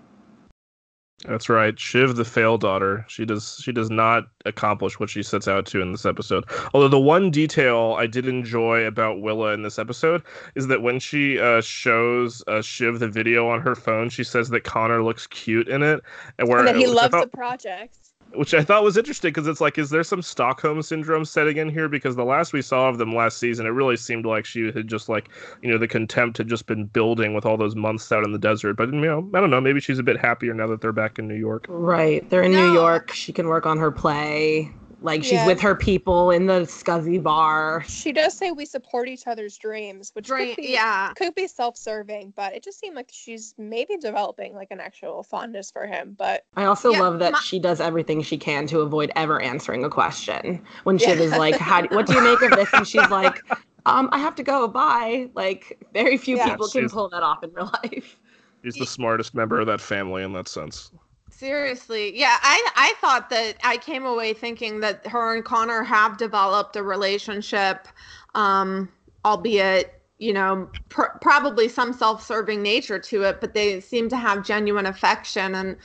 That's 1.25 1.47
right, 1.47 1.79
Shiv, 1.79 2.15
the 2.17 2.25
fail 2.25 2.57
daughter. 2.57 3.05
She 3.07 3.23
does 3.23 3.57
she 3.63 3.71
does 3.71 3.89
not 3.89 4.25
accomplish 4.45 4.99
what 4.99 5.09
she 5.09 5.23
sets 5.23 5.47
out 5.47 5.65
to 5.67 5.81
in 5.81 5.93
this 5.93 6.05
episode. 6.05 6.43
Although 6.73 6.89
the 6.89 6.99
one 6.99 7.31
detail 7.31 7.95
I 7.97 8.07
did 8.07 8.27
enjoy 8.27 8.83
about 8.83 9.21
Willa 9.21 9.53
in 9.53 9.61
this 9.61 9.79
episode 9.79 10.21
is 10.55 10.67
that 10.67 10.81
when 10.81 10.99
she 10.99 11.39
uh, 11.39 11.61
shows 11.61 12.43
uh, 12.47 12.61
Shiv 12.61 12.99
the 12.99 13.07
video 13.07 13.47
on 13.47 13.61
her 13.61 13.75
phone, 13.75 14.09
she 14.09 14.23
says 14.23 14.49
that 14.49 14.65
Connor 14.65 15.01
looks 15.01 15.25
cute 15.27 15.69
in 15.69 15.81
it, 15.81 16.01
and 16.39 16.49
where 16.49 16.59
and 16.59 16.67
that 16.67 16.75
he 16.75 16.87
loves 16.87 17.11
thought, 17.11 17.31
the 17.31 17.37
project 17.37 18.02
which 18.35 18.53
I 18.53 18.63
thought 18.63 18.83
was 18.83 18.97
interesting 18.97 19.29
because 19.29 19.47
it's 19.47 19.61
like, 19.61 19.77
is 19.77 19.89
there 19.89 20.03
some 20.03 20.21
Stockholm 20.21 20.81
syndrome 20.81 21.25
setting 21.25 21.57
in 21.57 21.69
here? 21.69 21.87
Because 21.87 22.15
the 22.15 22.23
last 22.23 22.53
we 22.53 22.61
saw 22.61 22.89
of 22.89 22.97
them 22.97 23.15
last 23.15 23.37
season, 23.37 23.65
it 23.65 23.69
really 23.69 23.97
seemed 23.97 24.25
like 24.25 24.45
she 24.45 24.71
had 24.71 24.87
just 24.87 25.09
like, 25.09 25.29
you 25.61 25.71
know, 25.71 25.77
the 25.77 25.87
contempt 25.87 26.37
had 26.37 26.47
just 26.47 26.65
been 26.65 26.85
building 26.85 27.33
with 27.33 27.45
all 27.45 27.57
those 27.57 27.75
months 27.75 28.11
out 28.11 28.23
in 28.23 28.31
the 28.31 28.39
desert. 28.39 28.73
But 28.75 28.93
you 28.93 29.01
know, 29.01 29.29
I 29.33 29.39
don't 29.39 29.49
know, 29.49 29.61
maybe 29.61 29.79
she's 29.79 29.99
a 29.99 30.03
bit 30.03 30.19
happier 30.19 30.53
now 30.53 30.67
that 30.67 30.81
they're 30.81 30.91
back 30.91 31.19
in 31.19 31.27
New 31.27 31.35
York. 31.35 31.65
Right, 31.69 32.27
they're 32.29 32.43
in 32.43 32.51
no. 32.51 32.67
New 32.67 32.73
York. 32.73 33.11
She 33.13 33.33
can 33.33 33.47
work 33.47 33.65
on 33.65 33.77
her 33.77 33.91
play. 33.91 34.71
Like 35.03 35.21
she's 35.21 35.33
yeah. 35.33 35.45
with 35.45 35.59
her 35.59 35.75
people 35.75 36.31
in 36.31 36.45
the 36.45 36.61
scuzzy 36.61 37.21
bar. 37.21 37.83
She 37.87 38.13
does 38.13 38.33
say 38.35 38.51
we 38.51 38.65
support 38.65 39.09
each 39.09 39.27
other's 39.27 39.57
dreams, 39.57 40.11
which 40.13 40.27
Dream, 40.27 40.55
could 40.55 40.61
be, 40.61 40.69
yeah 40.69 41.11
could 41.15 41.35
be 41.35 41.45
self-serving, 41.45 42.31
but 42.37 42.53
it 42.53 42.63
just 42.63 42.79
seemed 42.79 42.95
like 42.95 43.09
she's 43.11 43.53
maybe 43.57 43.97
developing 43.97 44.55
like 44.55 44.69
an 44.71 44.79
actual 44.79 45.21
fondness 45.21 45.69
for 45.69 45.85
him. 45.85 46.15
But 46.17 46.45
I 46.55 46.63
also 46.63 46.93
yeah, 46.93 47.01
love 47.01 47.19
that 47.19 47.33
my- 47.33 47.39
she 47.39 47.59
does 47.59 47.81
everything 47.81 48.21
she 48.21 48.37
can 48.37 48.65
to 48.67 48.79
avoid 48.79 49.11
ever 49.17 49.41
answering 49.41 49.83
a 49.83 49.89
question. 49.89 50.63
When 50.85 50.97
Shiv 50.97 51.19
yeah. 51.19 51.25
is 51.25 51.31
like, 51.33 51.57
"How? 51.57 51.81
Do, 51.81 51.93
what 51.93 52.07
do 52.07 52.13
you 52.13 52.23
make 52.23 52.41
of 52.41 52.51
this?" 52.51 52.69
and 52.71 52.87
she's 52.87 53.09
like, 53.09 53.41
"Um, 53.85 54.07
I 54.13 54.19
have 54.19 54.35
to 54.35 54.43
go. 54.43 54.69
Bye." 54.69 55.29
Like 55.33 55.85
very 55.93 56.15
few 56.15 56.37
people 56.37 56.69
can 56.69 56.87
pull 56.87 57.09
that 57.09 57.23
off 57.23 57.43
in 57.43 57.51
real 57.51 57.69
life. 57.83 58.17
He's 58.63 58.75
the 58.75 58.85
smartest 58.85 59.35
member 59.35 59.59
of 59.59 59.67
that 59.67 59.81
family 59.81 60.23
in 60.23 60.31
that 60.31 60.47
sense. 60.47 60.91
Seriously. 61.35 62.17
Yeah, 62.17 62.37
I 62.41 62.69
I 62.75 62.93
thought 63.01 63.29
that 63.31 63.57
I 63.63 63.77
came 63.77 64.05
away 64.05 64.33
thinking 64.33 64.79
that 64.81 65.05
her 65.07 65.33
and 65.35 65.43
Connor 65.43 65.83
have 65.83 66.17
developed 66.17 66.75
a 66.75 66.83
relationship 66.83 67.87
um 68.35 68.89
albeit, 69.25 70.01
you 70.19 70.31
know, 70.33 70.69
pr- 70.89 71.17
probably 71.21 71.67
some 71.69 71.91
self-serving 71.93 72.61
nature 72.61 72.99
to 72.99 73.23
it, 73.23 73.39
but 73.41 73.53
they 73.53 73.79
seem 73.79 74.09
to 74.09 74.17
have 74.17 74.45
genuine 74.45 74.85
affection 74.85 75.55
and 75.55 75.75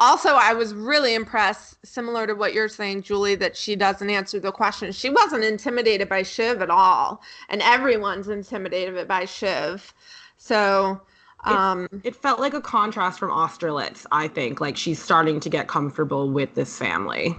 also 0.00 0.30
I 0.30 0.52
was 0.54 0.74
really 0.74 1.14
impressed 1.14 1.86
similar 1.86 2.26
to 2.26 2.34
what 2.34 2.52
you're 2.52 2.68
saying 2.68 3.02
Julie 3.02 3.36
that 3.36 3.56
she 3.56 3.76
doesn't 3.76 4.10
answer 4.10 4.40
the 4.40 4.50
question. 4.52 4.90
She 4.92 5.10
wasn't 5.10 5.44
intimidated 5.44 6.08
by 6.08 6.24
Shiv 6.24 6.60
at 6.62 6.70
all, 6.70 7.22
and 7.48 7.62
everyone's 7.62 8.28
intimidated 8.28 9.06
by 9.06 9.24
Shiv. 9.24 9.94
So, 10.36 11.00
um, 11.46 11.84
it, 11.92 12.00
it, 12.04 12.16
felt 12.16 12.40
like 12.40 12.54
a 12.54 12.60
contrast 12.60 13.18
from 13.18 13.30
Austerlitz, 13.30 14.06
I 14.12 14.28
think. 14.28 14.60
Like 14.60 14.76
she's 14.76 15.02
starting 15.02 15.40
to 15.40 15.48
get 15.48 15.68
comfortable 15.68 16.30
with 16.30 16.54
this 16.54 16.76
family. 16.78 17.34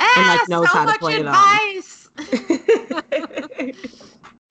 Ah, 0.00 0.14
and 0.16 0.40
like 0.40 0.48
knows 0.48 0.70
so 0.70 0.78
how 0.78 0.92
to 0.92 0.98
play 0.98 1.20
advice. 1.20 2.08
them. 2.16 3.72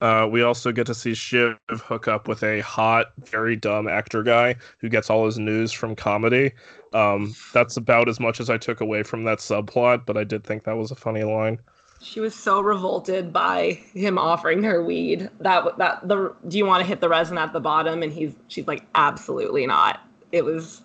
uh, 0.00 0.26
we 0.26 0.42
also 0.42 0.72
get 0.72 0.86
to 0.86 0.94
see 0.94 1.14
Shiv 1.14 1.56
hook 1.70 2.08
up 2.08 2.28
with 2.28 2.42
a 2.42 2.60
hot, 2.60 3.12
very 3.18 3.56
dumb 3.56 3.88
actor 3.88 4.22
guy 4.22 4.56
who 4.78 4.88
gets 4.88 5.10
all 5.10 5.26
his 5.26 5.38
news 5.38 5.72
from 5.72 5.94
comedy. 5.94 6.52
Um, 6.92 7.34
that's 7.52 7.76
about 7.76 8.08
as 8.08 8.20
much 8.20 8.40
as 8.40 8.50
I 8.50 8.58
took 8.58 8.80
away 8.80 9.02
from 9.02 9.24
that 9.24 9.38
subplot, 9.38 10.06
but 10.06 10.16
I 10.16 10.24
did 10.24 10.44
think 10.44 10.64
that 10.64 10.76
was 10.76 10.90
a 10.90 10.96
funny 10.96 11.24
line. 11.24 11.58
She 12.02 12.20
was 12.20 12.34
so 12.34 12.60
revolted 12.60 13.32
by 13.32 13.80
him 13.94 14.18
offering 14.18 14.62
her 14.64 14.84
weed. 14.84 15.30
That 15.40 15.78
that 15.78 16.06
the 16.08 16.34
do 16.48 16.58
you 16.58 16.66
want 16.66 16.82
to 16.82 16.86
hit 16.86 17.00
the 17.00 17.08
resin 17.08 17.38
at 17.38 17.52
the 17.52 17.60
bottom? 17.60 18.02
And 18.02 18.12
he's 18.12 18.34
she's 18.48 18.66
like 18.66 18.84
absolutely 18.94 19.66
not. 19.66 20.00
It 20.32 20.44
was 20.44 20.82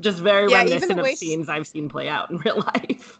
just 0.00 0.20
very 0.20 0.50
yeah, 0.50 0.58
reminiscent 0.58 0.98
of 0.98 1.06
scenes 1.08 1.46
she, 1.46 1.52
I've 1.52 1.66
seen 1.66 1.88
play 1.88 2.08
out 2.08 2.30
in 2.30 2.36
real 2.44 2.58
life. 2.58 3.18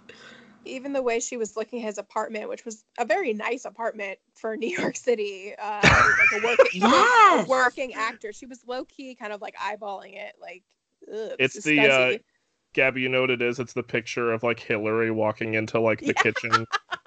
Even 0.64 0.92
the 0.92 1.02
way 1.02 1.18
she 1.18 1.36
was 1.36 1.56
looking 1.56 1.80
at 1.80 1.86
his 1.86 1.98
apartment, 1.98 2.48
which 2.48 2.64
was 2.64 2.84
a 2.98 3.04
very 3.04 3.32
nice 3.32 3.64
apartment 3.64 4.20
for 4.34 4.56
New 4.56 4.68
York 4.78 4.96
City, 4.96 5.54
uh, 5.60 5.80
like 5.82 6.42
a 6.42 6.46
working, 6.46 6.66
yes! 6.80 7.46
a 7.46 7.50
working 7.50 7.94
actor. 7.94 8.32
She 8.32 8.46
was 8.46 8.60
low 8.68 8.84
key, 8.84 9.16
kind 9.16 9.32
of 9.32 9.42
like 9.42 9.56
eyeballing 9.56 10.16
it, 10.16 10.34
like. 10.40 10.62
Ugh, 11.12 11.34
it's 11.40 11.60
the 11.64 11.80
uh, 11.80 12.18
Gabby, 12.72 13.02
you 13.02 13.08
know 13.08 13.20
what 13.20 13.30
it 13.30 13.42
is? 13.42 13.58
It's 13.58 13.74
the 13.74 13.82
picture 13.82 14.32
of 14.32 14.42
like 14.42 14.58
Hillary 14.58 15.10
walking 15.10 15.54
into 15.54 15.80
like 15.80 16.00
the 16.00 16.06
yeah. 16.06 16.22
kitchen. 16.22 16.66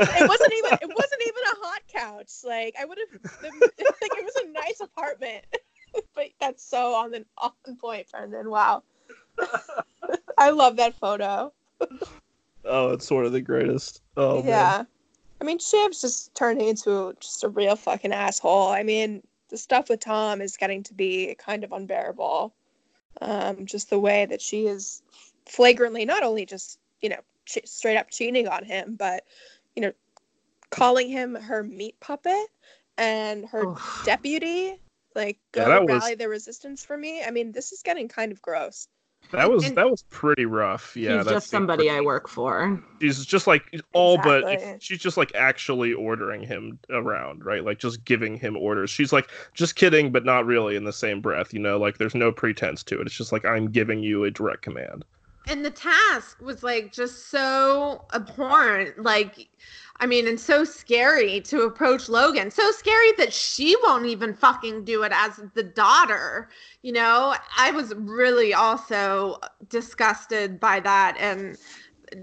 it 0.00 0.28
wasn't 0.28 0.52
even 0.54 0.78
it 0.80 0.88
wasn't 0.94 1.22
even 1.22 1.42
a 1.44 1.56
hot 1.60 1.82
couch. 1.88 2.30
Like 2.44 2.74
I 2.80 2.84
would 2.84 2.98
have 2.98 3.32
like 3.42 3.52
it 4.18 4.24
was 4.24 4.36
a 4.44 4.48
nice 4.48 4.80
apartment. 4.80 5.44
but 6.14 6.26
that's 6.40 6.62
so 6.64 6.94
on 6.94 7.10
the 7.10 7.24
on 7.38 7.52
point, 7.80 8.06
Brendan. 8.10 8.50
Wow. 8.50 8.82
I 10.38 10.50
love 10.50 10.76
that 10.76 10.94
photo. 10.94 11.52
oh, 12.64 12.90
it's 12.90 13.06
sort 13.06 13.26
of 13.26 13.32
the 13.32 13.40
greatest. 13.40 14.02
Oh 14.16 14.42
yeah. 14.44 14.78
Man. 14.78 14.86
I 15.40 15.44
mean, 15.44 15.58
Shiv's 15.58 16.02
just 16.02 16.34
turning 16.34 16.68
into 16.68 17.14
just 17.18 17.44
a 17.44 17.48
real 17.48 17.74
fucking 17.74 18.12
asshole. 18.12 18.68
I 18.68 18.82
mean, 18.82 19.22
the 19.50 19.58
stuff 19.58 19.88
with 19.88 20.00
Tom 20.00 20.40
is 20.40 20.56
getting 20.56 20.82
to 20.84 20.94
be 20.94 21.34
kind 21.38 21.64
of 21.64 21.72
unbearable. 21.72 22.54
Um, 23.20 23.66
just 23.66 23.90
the 23.90 23.98
way 23.98 24.26
that 24.26 24.40
she 24.40 24.66
is 24.66 25.02
flagrantly 25.46 26.04
not 26.04 26.22
only 26.22 26.46
just 26.46 26.78
you 27.00 27.08
know 27.08 27.20
ch- 27.44 27.66
straight 27.66 27.96
up 27.96 28.10
cheating 28.10 28.48
on 28.48 28.64
him, 28.64 28.94
but 28.96 29.24
you 29.74 29.82
know 29.82 29.92
calling 30.70 31.08
him 31.08 31.34
her 31.34 31.62
meat 31.62 31.98
puppet 32.00 32.46
and 32.96 33.44
her 33.46 33.66
oh. 33.66 34.02
deputy. 34.04 34.76
Like 35.14 35.38
go 35.52 35.66
yeah, 35.66 35.78
rally 35.78 36.12
was... 36.12 36.16
the 36.16 36.28
resistance 36.28 36.84
for 36.84 36.96
me. 36.96 37.22
I 37.24 37.30
mean, 37.30 37.52
this 37.52 37.72
is 37.72 37.82
getting 37.82 38.08
kind 38.08 38.30
of 38.30 38.40
gross. 38.40 38.86
That 39.32 39.50
was 39.50 39.64
and 39.64 39.76
that 39.76 39.88
was 39.88 40.02
pretty 40.10 40.44
rough. 40.44 40.96
Yeah, 40.96 41.22
she's 41.22 41.30
just 41.30 41.50
somebody 41.50 41.84
pretty... 41.84 41.98
I 41.98 42.00
work 42.00 42.28
for. 42.28 42.82
She's 43.00 43.24
just 43.24 43.46
like 43.46 43.62
all 43.92 44.16
exactly. 44.16 44.56
but 44.56 44.82
she's 44.82 44.98
just 44.98 45.16
like 45.16 45.34
actually 45.34 45.92
ordering 45.92 46.42
him 46.42 46.78
around, 46.90 47.44
right? 47.44 47.64
Like 47.64 47.78
just 47.78 48.04
giving 48.04 48.36
him 48.36 48.56
orders. 48.56 48.90
She's 48.90 49.12
like 49.12 49.30
just 49.54 49.76
kidding, 49.76 50.10
but 50.10 50.24
not 50.24 50.46
really 50.46 50.76
in 50.76 50.84
the 50.84 50.92
same 50.92 51.20
breath. 51.20 51.54
You 51.54 51.60
know, 51.60 51.78
like 51.78 51.98
there's 51.98 52.14
no 52.14 52.32
pretense 52.32 52.82
to 52.84 53.00
it. 53.00 53.06
It's 53.06 53.16
just 53.16 53.32
like 53.32 53.44
I'm 53.44 53.70
giving 53.70 54.02
you 54.02 54.24
a 54.24 54.30
direct 54.30 54.62
command. 54.62 55.04
And 55.46 55.64
the 55.64 55.70
task 55.70 56.40
was 56.40 56.62
like 56.62 56.92
just 56.92 57.28
so 57.28 58.04
abhorrent. 58.12 59.02
Like 59.02 59.48
I 60.02 60.06
mean, 60.06 60.26
and 60.26 60.40
so 60.40 60.64
scary 60.64 61.40
to 61.42 61.62
approach 61.62 62.08
Logan. 62.08 62.50
So 62.50 62.70
scary 62.72 63.12
that 63.18 63.32
she 63.34 63.76
won't 63.82 64.06
even 64.06 64.32
fucking 64.34 64.84
do 64.84 65.02
it 65.02 65.12
as 65.14 65.40
the 65.54 65.62
daughter. 65.62 66.48
You 66.82 66.92
know, 66.92 67.34
I 67.58 67.70
was 67.70 67.94
really 67.94 68.54
also 68.54 69.36
disgusted 69.68 70.58
by 70.58 70.80
that. 70.80 71.16
And 71.20 71.58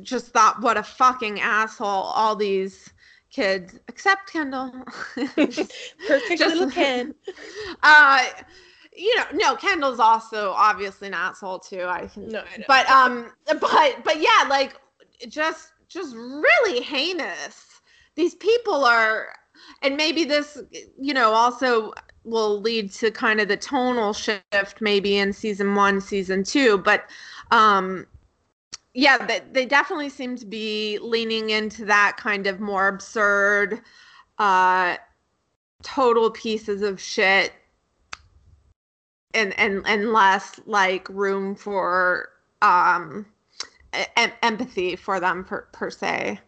just 0.02 0.28
thought, 0.34 0.60
what 0.62 0.76
a 0.76 0.84
fucking 0.84 1.40
asshole 1.40 1.88
all 1.88 2.36
these 2.36 2.92
kids, 3.30 3.80
except 3.88 4.32
Kendall. 4.34 4.74
Perfect 5.16 5.70
Just- 6.40 6.40
little 6.56 6.72
Ken. 6.72 7.14
uh, 7.84 8.26
you 8.96 9.16
know, 9.18 9.26
no, 9.34 9.56
Kendall's 9.56 10.00
also 10.00 10.52
obviously 10.56 11.08
an 11.10 11.14
asshole 11.14 11.60
too. 11.60 11.84
I 11.84 12.08
can, 12.08 12.30
No, 12.30 12.40
I 12.40 12.64
but 12.68 12.90
um, 12.90 13.32
but 13.46 14.04
but 14.04 14.20
yeah, 14.20 14.46
like 14.50 14.76
just 15.30 15.74
just 15.90 16.16
really 16.16 16.82
heinous. 16.82 17.82
These 18.16 18.36
people 18.36 18.84
are, 18.86 19.34
and 19.82 19.96
maybe 19.98 20.24
this, 20.24 20.58
you 21.00 21.14
know, 21.14 21.32
also 21.32 21.94
will 22.24 22.60
lead 22.60 22.92
to 22.92 23.12
kind 23.12 23.40
of 23.40 23.48
the 23.48 23.58
tonal 23.58 24.14
shift 24.14 24.82
maybe 24.82 25.18
in 25.18 25.32
season 25.32 25.76
one, 25.76 26.02
season 26.02 26.44
two, 26.44 26.78
but 26.80 27.06
um 27.52 28.06
yeah, 28.94 29.24
they, 29.28 29.42
they 29.52 29.66
definitely 29.68 30.10
seem 30.10 30.36
to 30.38 30.46
be 30.46 30.98
leaning 31.04 31.52
into 31.52 31.86
that 31.86 32.18
kind 32.18 32.48
of 32.48 32.60
more 32.60 32.88
absurd, 32.88 33.80
uh, 34.40 34.98
total 35.84 36.32
pieces 36.32 36.82
of 36.82 37.00
shit, 37.00 37.54
and 39.36 39.58
and 39.60 39.84
and 39.86 40.12
less 40.12 40.60
like 40.66 41.08
room 41.10 41.54
for 41.54 42.30
um 42.64 43.28
em- 44.16 44.32
empathy 44.42 44.96
for 44.96 45.20
them 45.20 45.44
per, 45.44 45.68
per 45.72 45.90
se. 45.90 46.40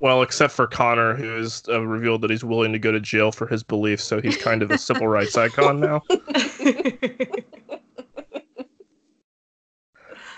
Well, 0.00 0.22
except 0.22 0.54
for 0.54 0.66
Connor, 0.66 1.14
who 1.14 1.28
has 1.36 1.62
uh, 1.68 1.80
revealed 1.86 2.22
that 2.22 2.30
he's 2.30 2.42
willing 2.42 2.72
to 2.72 2.78
go 2.78 2.90
to 2.90 3.00
jail 3.00 3.32
for 3.32 3.46
his 3.46 3.62
beliefs, 3.62 4.02
so 4.02 4.20
he's 4.20 4.36
kind 4.36 4.62
of 4.62 4.70
a 4.70 4.78
civil 4.78 5.06
rights 5.08 5.36
icon 5.36 5.80
now. 5.80 6.02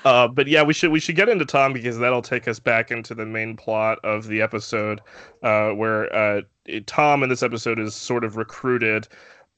Uh, 0.05 0.27
but 0.27 0.49
yeah, 0.49 0.63
we 0.63 0.75
should 0.75 0.91
we 0.91 1.01
should 1.01 1.17
get 1.17 1.29
into 1.29 1.45
Tom 1.45 1.73
because 1.73 1.99
that'll 1.99 2.23
take 2.23 2.49
us 2.49 2.59
back 2.59 2.91
into 2.91 3.15
the 3.15 3.27
main 3.27 3.57
plot 3.57 3.99
of 4.05 4.27
the 4.27 4.43
episode, 4.43 5.01
uh, 5.43 5.71
where 5.71 6.13
uh, 6.15 6.41
Tom 6.87 7.23
in 7.23 7.29
this 7.29 7.43
episode 7.43 7.79
is 7.79 7.95
sort 7.95 8.25
of 8.25 8.37
recruited, 8.37 9.07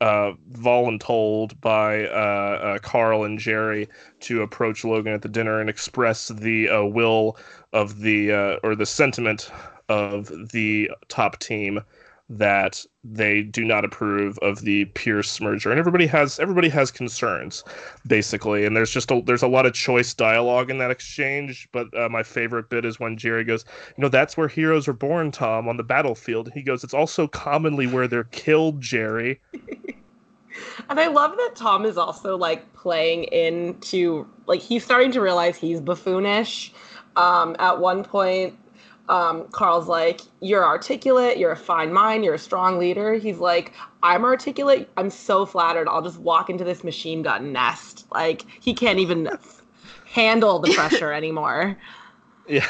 uh, 0.05 0.35
voluntold 0.53 1.59
by 1.63 2.07
uh, 2.09 2.11
uh, 2.11 2.79
Carl 2.81 3.25
and 3.25 3.39
Gerri 3.39 3.89
to 4.21 4.43
approach 4.43 4.85
Logan 4.85 5.15
at 5.15 5.23
the 5.23 5.31
dinner 5.31 5.61
and 5.61 5.71
express 5.71 6.29
the 6.29 6.69
uh, 6.69 6.85
will 6.85 7.39
of 7.73 8.01
the 8.01 8.31
uh, 8.31 8.57
or 8.63 8.75
the 8.75 8.85
sentiment 8.85 9.51
of 9.89 10.27
the 10.53 10.91
top 11.09 11.39
team 11.39 11.81
that 12.31 12.85
they 13.03 13.43
do 13.43 13.65
not 13.65 13.85
approve 13.85 14.39
of 14.39 14.63
the 14.63 14.87
Pierce 14.87 15.41
merger, 15.41 15.71
and 15.71 15.79
everybody 15.79 16.07
has 16.07 16.39
everybody 16.41 16.69
has 16.71 16.91
concerns 16.91 17.63
basically. 18.07 18.65
And 18.65 18.77
there's 18.77 18.91
just 18.91 19.11
a 19.11 19.23
there's 19.25 19.43
a 19.43 19.49
lot 19.49 19.67
of 19.67 19.75
choice 19.75 20.15
dialogue 20.15 20.71
in 20.71 20.79
that 20.79 20.91
exchange. 20.91 21.69
But 21.73 21.95
uh, 21.97 22.09
my 22.09 22.23
favorite 22.23 22.71
bit 22.71 22.85
is 22.85 22.99
when 22.99 23.17
gerri 23.17 23.47
goes 23.47 23.65
you 23.97 24.03
know 24.03 24.09
that's 24.09 24.37
where 24.37 24.49
heroes 24.49 24.89
are 24.89 24.95
born 24.95 25.31
tom 25.31 25.69
on 25.69 25.77
the 25.77 25.83
battlefield. 25.83 26.51
He 26.55 26.63
goes 26.63 26.83
it's 26.83 26.95
also 26.95 27.27
commonly 27.27 27.87
where 27.87 28.09
they're 28.09 28.25
killed 28.25 28.81
gerri. 28.81 29.39
And 30.89 31.01
I 31.01 31.09
love 31.09 31.33
that 31.37 31.53
Tom 31.57 31.85
is 31.85 31.97
also 31.97 32.37
like 32.37 32.73
playing 32.75 33.25
into 33.25 34.27
like 34.47 34.61
he's 34.61 34.85
starting 34.85 35.11
to 35.13 35.21
realize 35.21 35.57
he's 35.57 35.81
buffoonish. 35.81 36.71
Um, 37.17 37.55
at 37.59 37.79
one 37.79 38.05
point, 38.05 38.59
um, 39.09 39.47
Carl's 39.49 39.87
like, 39.89 40.21
"You're 40.41 40.65
articulate. 40.65 41.39
You're 41.39 41.53
a 41.53 41.57
fine 41.57 41.93
mind. 41.93 42.25
You're 42.25 42.35
a 42.35 42.39
strong 42.39 42.79
leader." 42.79 43.15
He's 43.15 43.39
like, 43.39 43.73
"I'm 44.03 44.25
articulate. 44.25 44.89
I'm 44.97 45.11
so 45.11 45.45
flattered. 45.47 45.89
I'll 45.89 46.03
just 46.03 46.19
walk 46.19 46.49
into 46.51 46.65
this 46.65 46.83
machine 46.85 47.23
gun 47.23 47.53
nest." 47.53 48.07
Like 48.13 48.45
he 48.61 48.73
can't 48.75 48.99
even 48.99 49.29
handle 50.07 50.59
the 50.59 50.73
pressure 50.73 51.13
anymore. 51.13 51.77
yeah 52.49 52.67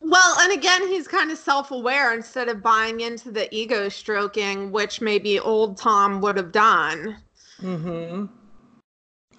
Well, 0.00 0.36
and 0.40 0.52
again, 0.52 0.88
he's 0.88 1.06
kind 1.06 1.30
of 1.30 1.36
self-aware 1.36 2.14
instead 2.14 2.48
of 2.48 2.62
buying 2.62 3.00
into 3.00 3.30
the 3.30 3.52
ego 3.54 3.90
stroking, 3.90 4.72
which 4.72 5.02
maybe 5.02 5.38
old 5.38 5.76
Tom 5.76 6.20
would 6.22 6.36
have 6.38 6.50
done 6.52 7.16
Mm 7.62 7.80
hmm. 7.82 8.26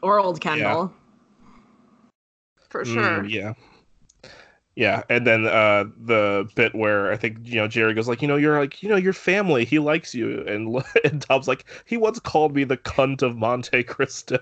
Or 0.03 0.19
old 0.19 0.41
Kendall. 0.41 0.93
for 2.69 2.83
Mm, 2.83 2.93
sure. 2.93 3.25
yeah 3.25 3.53
yeah 4.79 5.03
and 5.09 5.27
then 5.27 5.45
uh 5.45 5.83
the 6.05 6.47
bit 6.55 6.73
where 6.73 7.11
i 7.11 7.17
think 7.17 7.37
you 7.43 7.55
know 7.55 7.67
gerri 7.67 7.93
goes 7.93 8.07
like 8.07 8.21
you 8.21 8.27
know 8.29 8.37
you're 8.37 8.57
like 8.57 8.81
you 8.81 8.87
know 8.87 8.95
your 8.95 9.11
family 9.11 9.65
he 9.65 9.77
likes 9.77 10.15
you 10.15 10.41
and, 10.47 10.81
and 11.03 11.21
tom's 11.21 11.49
like 11.49 11.65
he 11.85 11.97
once 11.97 12.17
called 12.19 12.55
me 12.55 12.63
the 12.63 12.77
cunt 12.77 13.21
of 13.21 13.35
monte 13.37 13.83
cristo. 13.83 14.39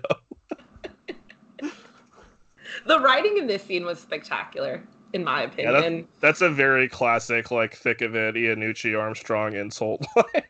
The 2.85 2.99
writing 2.99 3.37
in 3.37 3.47
this 3.47 3.63
scene 3.63 3.85
was 3.85 3.99
spectacular, 3.99 4.83
in 5.13 5.23
my 5.23 5.41
Yeah, 5.57 5.71
that's- 5.71 5.81
opinion. 5.81 6.07
that's 6.21 6.41
a 6.41 6.49
very 6.49 6.87
classic 6.87 7.49
like 7.49 7.75
thick 7.75 8.01
of 8.01 8.15
it 8.15 8.35
Iannucci 8.35 8.97
armstrong 8.97 9.55
insult 9.55 10.05
line. 10.15 10.43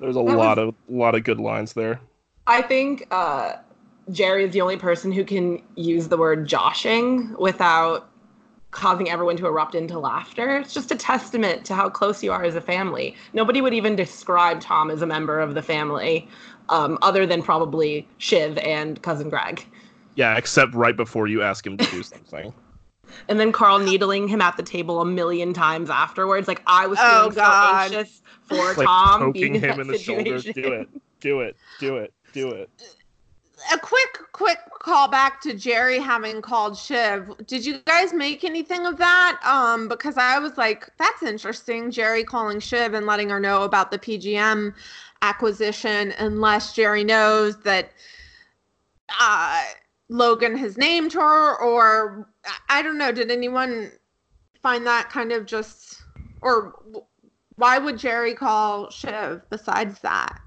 There's 0.00 0.16
a 0.16 0.22
That 0.22 0.36
lot 0.36 0.58
of 0.58 0.74
lot 0.88 1.14
of 1.14 1.24
good 1.24 1.40
lines 1.40 1.72
there. 1.72 1.98
I 2.46 2.60
think 2.60 3.06
uh, 3.10 3.54
Gerri 4.10 4.44
is 4.46 4.52
the 4.52 4.60
only 4.60 4.76
person 4.76 5.10
who 5.10 5.24
can 5.24 5.62
use 5.76 6.08
the 6.08 6.18
word 6.18 6.46
joshing 6.46 7.34
without 7.38 8.10
causing 8.74 9.08
everyone 9.08 9.36
to 9.36 9.46
erupt 9.46 9.74
into 9.74 9.98
laughter. 9.98 10.58
It's 10.58 10.74
just 10.74 10.90
a 10.90 10.96
testament 10.96 11.64
to 11.66 11.74
how 11.74 11.88
close 11.88 12.22
you 12.22 12.32
are 12.32 12.42
as 12.42 12.56
a 12.56 12.60
family. 12.60 13.14
Nobody 13.32 13.60
would 13.60 13.72
even 13.72 13.94
describe 13.96 14.60
Tom 14.60 14.90
as 14.90 15.00
a 15.00 15.06
member 15.06 15.40
of 15.40 15.54
the 15.54 15.62
family, 15.62 16.28
um, 16.68 16.98
other 17.00 17.24
than 17.24 17.42
probably 17.42 18.06
Shiv 18.18 18.58
and 18.58 19.00
cousin 19.02 19.30
Greg. 19.30 19.64
Yeah, 20.16 20.36
except 20.36 20.74
right 20.74 20.96
before 20.96 21.28
you 21.28 21.40
ask 21.42 21.66
him 21.66 21.76
to 21.78 21.90
do 21.90 22.02
something. 22.02 22.52
And 23.28 23.38
then 23.38 23.52
Carl 23.52 23.78
needling 23.78 24.26
him 24.26 24.40
at 24.40 24.56
the 24.56 24.62
table 24.62 25.00
a 25.00 25.04
million 25.04 25.52
times 25.52 25.88
afterwards. 25.88 26.48
Like 26.48 26.62
I 26.66 26.86
was 26.86 26.98
Oh, 27.00 27.20
feeling 27.30 27.34
God. 27.34 27.90
so 27.90 27.96
anxious 27.98 28.22
for 28.42 28.56
like 28.74 28.86
Tom 28.86 29.30
being 29.30 29.52
poking 29.52 29.54
in 29.56 29.60
him 29.60 29.76
that 29.76 29.80
in 29.80 29.86
the 29.88 29.98
shoulder. 29.98 30.38
Do 30.40 30.72
it. 30.72 30.88
Do 31.20 31.40
it. 31.40 31.56
Do 31.78 31.96
it. 31.98 32.12
Do 32.32 32.50
it. 32.50 32.70
A 33.72 33.78
quick 33.78 34.18
quick 34.32 34.58
call 34.80 35.08
back 35.08 35.40
to 35.42 35.54
Gerri 35.54 36.02
having 36.02 36.42
called 36.42 36.76
Shiv. 36.76 37.30
Did 37.46 37.64
you 37.64 37.78
guys 37.86 38.12
make 38.12 38.44
anything 38.44 38.84
of 38.86 38.98
that? 38.98 39.40
Um, 39.44 39.88
because 39.88 40.16
I 40.18 40.38
was 40.38 40.58
like, 40.58 40.90
that's 40.98 41.22
interesting. 41.22 41.90
Gerri 41.90 42.26
calling 42.26 42.60
Shiv 42.60 42.94
and 42.94 43.06
letting 43.06 43.30
her 43.30 43.40
know 43.40 43.62
about 43.62 43.90
the 43.90 43.98
PGM 43.98 44.74
acquisition, 45.22 46.12
unless 46.18 46.74
Gerri 46.74 47.04
knows 47.06 47.56
that 47.62 47.90
uh, 49.20 49.62
Logan 50.08 50.56
has 50.56 50.76
named 50.76 51.12
her, 51.14 51.56
or 51.60 52.28
I- 52.44 52.78
I 52.78 52.82
don't 52.82 52.98
know. 52.98 53.12
Did 53.12 53.30
anyone 53.30 53.90
find 54.62 54.86
that 54.86 55.08
kind 55.10 55.32
of 55.32 55.46
just, 55.46 56.02
or 56.42 56.74
why 57.56 57.78
would 57.78 57.96
Gerri 57.96 58.36
call 58.36 58.90
Shiv 58.90 59.42
besides 59.48 60.00
that? 60.00 60.38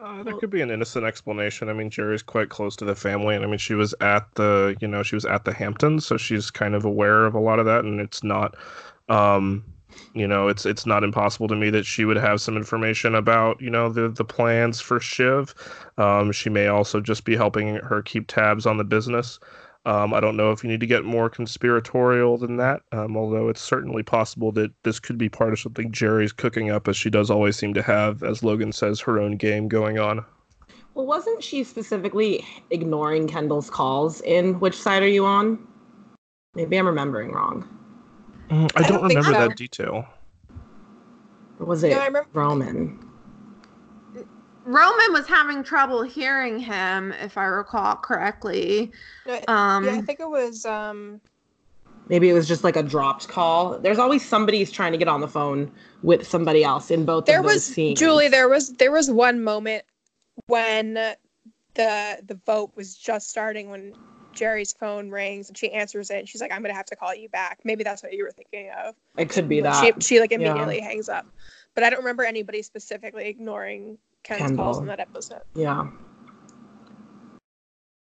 Uh, 0.00 0.22
there 0.22 0.34
could 0.34 0.50
be 0.50 0.60
an 0.60 0.70
innocent 0.70 1.04
explanation. 1.04 1.68
I 1.68 1.72
mean, 1.72 1.90
Gerri's 1.90 2.22
quite 2.22 2.50
close 2.50 2.76
to 2.76 2.84
the 2.84 2.94
family, 2.94 3.34
and 3.34 3.44
I 3.44 3.48
mean, 3.48 3.58
she 3.58 3.74
was 3.74 3.94
at 4.00 4.32
the, 4.36 4.76
you 4.80 4.86
know, 4.86 5.02
she 5.02 5.16
was 5.16 5.24
at 5.24 5.44
the 5.44 5.52
Hamptons, 5.52 6.06
so 6.06 6.16
she's 6.16 6.50
kind 6.50 6.74
of 6.74 6.84
aware 6.84 7.24
of 7.24 7.34
a 7.34 7.40
lot 7.40 7.58
of 7.58 7.66
that, 7.66 7.84
and 7.84 8.00
it's 8.00 8.22
not, 8.22 8.56
um, 9.08 9.64
you 10.14 10.28
know, 10.28 10.46
it's 10.46 10.64
it's 10.64 10.86
not 10.86 11.02
impossible 11.02 11.48
to 11.48 11.56
me 11.56 11.70
that 11.70 11.84
she 11.84 12.04
would 12.04 12.16
have 12.16 12.40
some 12.40 12.56
information 12.56 13.16
about, 13.16 13.60
you 13.60 13.70
know, 13.70 13.88
the 13.90 14.08
the 14.08 14.24
plans 14.24 14.80
for 14.80 15.00
Shiv. 15.00 15.52
Um, 15.96 16.30
she 16.30 16.48
may 16.48 16.68
also 16.68 17.00
just 17.00 17.24
be 17.24 17.34
helping 17.34 17.76
her 17.76 18.00
keep 18.00 18.28
tabs 18.28 18.66
on 18.66 18.76
the 18.76 18.84
business. 18.84 19.40
Um, 19.88 20.12
I 20.12 20.20
don't 20.20 20.36
know 20.36 20.52
if 20.52 20.62
you 20.62 20.68
need 20.68 20.80
to 20.80 20.86
get 20.86 21.06
more 21.06 21.30
conspiratorial 21.30 22.36
than 22.36 22.58
that, 22.58 22.82
um, 22.92 23.16
although 23.16 23.48
it's 23.48 23.62
certainly 23.62 24.02
possible 24.02 24.52
that 24.52 24.70
this 24.82 25.00
could 25.00 25.16
be 25.16 25.30
part 25.30 25.54
of 25.54 25.58
something 25.60 25.90
Gerri's 25.90 26.30
cooking 26.30 26.70
up, 26.70 26.88
as 26.88 26.96
she 26.96 27.08
does 27.08 27.30
always 27.30 27.56
seem 27.56 27.72
to 27.72 27.80
have, 27.80 28.22
as 28.22 28.42
Logan 28.42 28.70
says, 28.72 29.00
her 29.00 29.18
own 29.18 29.38
game 29.38 29.66
going 29.66 29.98
on. 29.98 30.22
Well, 30.92 31.06
wasn't 31.06 31.42
she 31.42 31.64
specifically 31.64 32.44
ignoring 32.70 33.28
Kendall's 33.28 33.70
calls 33.70 34.20
in 34.20 34.60
Which 34.60 34.76
Side 34.76 35.02
Are 35.02 35.08
You 35.08 35.24
On? 35.24 35.58
Maybe 36.54 36.76
I'm 36.78 36.86
remembering 36.86 37.32
wrong. 37.32 37.66
Mm, 38.50 38.70
I 38.76 38.80
I 38.80 38.88
don't 38.88 39.00
don't 39.00 39.08
remember 39.08 39.32
so. 39.32 39.48
that 39.48 39.56
detail. 39.56 40.06
Or 41.60 41.64
was 41.66 41.82
it 41.82 41.92
No, 41.92 41.98
I 42.00 42.06
remember- 42.08 42.28
Roman? 42.34 43.07
Roman 44.68 45.14
was 45.14 45.26
having 45.26 45.64
trouble 45.64 46.02
hearing 46.02 46.58
him, 46.58 47.12
if 47.22 47.38
I 47.38 47.46
recall 47.46 47.96
correctly. 47.96 48.92
No, 49.26 49.40
Um, 49.48 49.86
yeah, 49.86 49.92
I 49.94 50.02
think 50.02 50.20
it 50.20 50.28
was. 50.28 50.66
Um, 50.66 51.22
Maybe 52.10 52.28
it 52.28 52.34
was 52.34 52.46
just 52.46 52.64
like 52.64 52.76
a 52.76 52.82
dropped 52.82 53.28
call. 53.28 53.78
There's 53.78 53.98
always 53.98 54.22
somebody 54.22 54.58
who's 54.58 54.70
trying 54.70 54.92
to 54.92 54.98
get 54.98 55.08
on 55.08 55.22
the 55.22 55.28
phone 55.28 55.72
with 56.02 56.26
somebody 56.26 56.64
else 56.64 56.90
in 56.90 57.06
both 57.06 57.24
there 57.24 57.38
of 57.38 57.44
those 57.46 57.54
was 57.54 57.64
scenes. 57.64 57.98
Julie. 57.98 58.28
There 58.28 58.48
was 58.48 58.74
there 58.74 58.92
was 58.92 59.10
one 59.10 59.42
moment 59.42 59.84
when 60.48 60.94
the 60.94 61.16
the 61.74 62.38
vote 62.44 62.72
was 62.76 62.94
just 62.94 63.30
starting 63.30 63.70
when 63.70 63.94
Gerri's 64.34 64.74
phone 64.74 65.10
rings 65.10 65.48
and 65.48 65.56
she 65.56 65.72
answers 65.72 66.10
it 66.10 66.18
and 66.18 66.28
she's 66.28 66.42
like, 66.42 66.52
"I'm 66.52 66.60
gonna 66.60 66.74
have 66.74 66.86
to 66.86 66.96
call 66.96 67.14
you 67.14 67.30
back." 67.30 67.60
Maybe 67.64 67.84
that's 67.84 68.02
what 68.02 68.12
you 68.12 68.24
were 68.24 68.32
thinking 68.32 68.70
of. 68.86 68.94
It 69.16 69.30
could 69.30 69.48
be 69.48 69.62
that. 69.62 69.82
She 69.82 70.14
she 70.14 70.20
like 70.20 70.30
Yeah. 70.30 70.36
immediately 70.38 70.80
hangs 70.80 71.08
up, 71.08 71.26
but 71.74 71.84
I 71.84 71.90
don't 71.90 72.00
remember 72.00 72.24
anybody 72.24 72.60
specifically 72.62 73.28
ignoring 73.28 73.96
Ken's 74.24 74.56
calls 74.56 74.76
Kendall. 74.78 74.80
in 74.80 74.86
that 74.88 75.00
episode. 75.00 75.42
Yeah. 75.54 75.88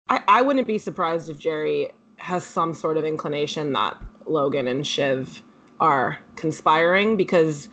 I, 0.09 0.23
I 0.29 0.43
wouldn't 0.43 0.67
be 0.67 0.79
surprised 0.79 1.29
if 1.29 1.39
Gerri 1.39 1.91
has 2.17 2.45
some 2.45 2.75
sort 2.75 2.97
of 2.97 3.05
inclination 3.05 3.73
that 3.73 3.97
Logan 4.27 4.69
and 4.69 4.87
Shiv 4.87 5.43
are 5.81 6.19
conspiring 6.37 7.17
because 7.17 7.69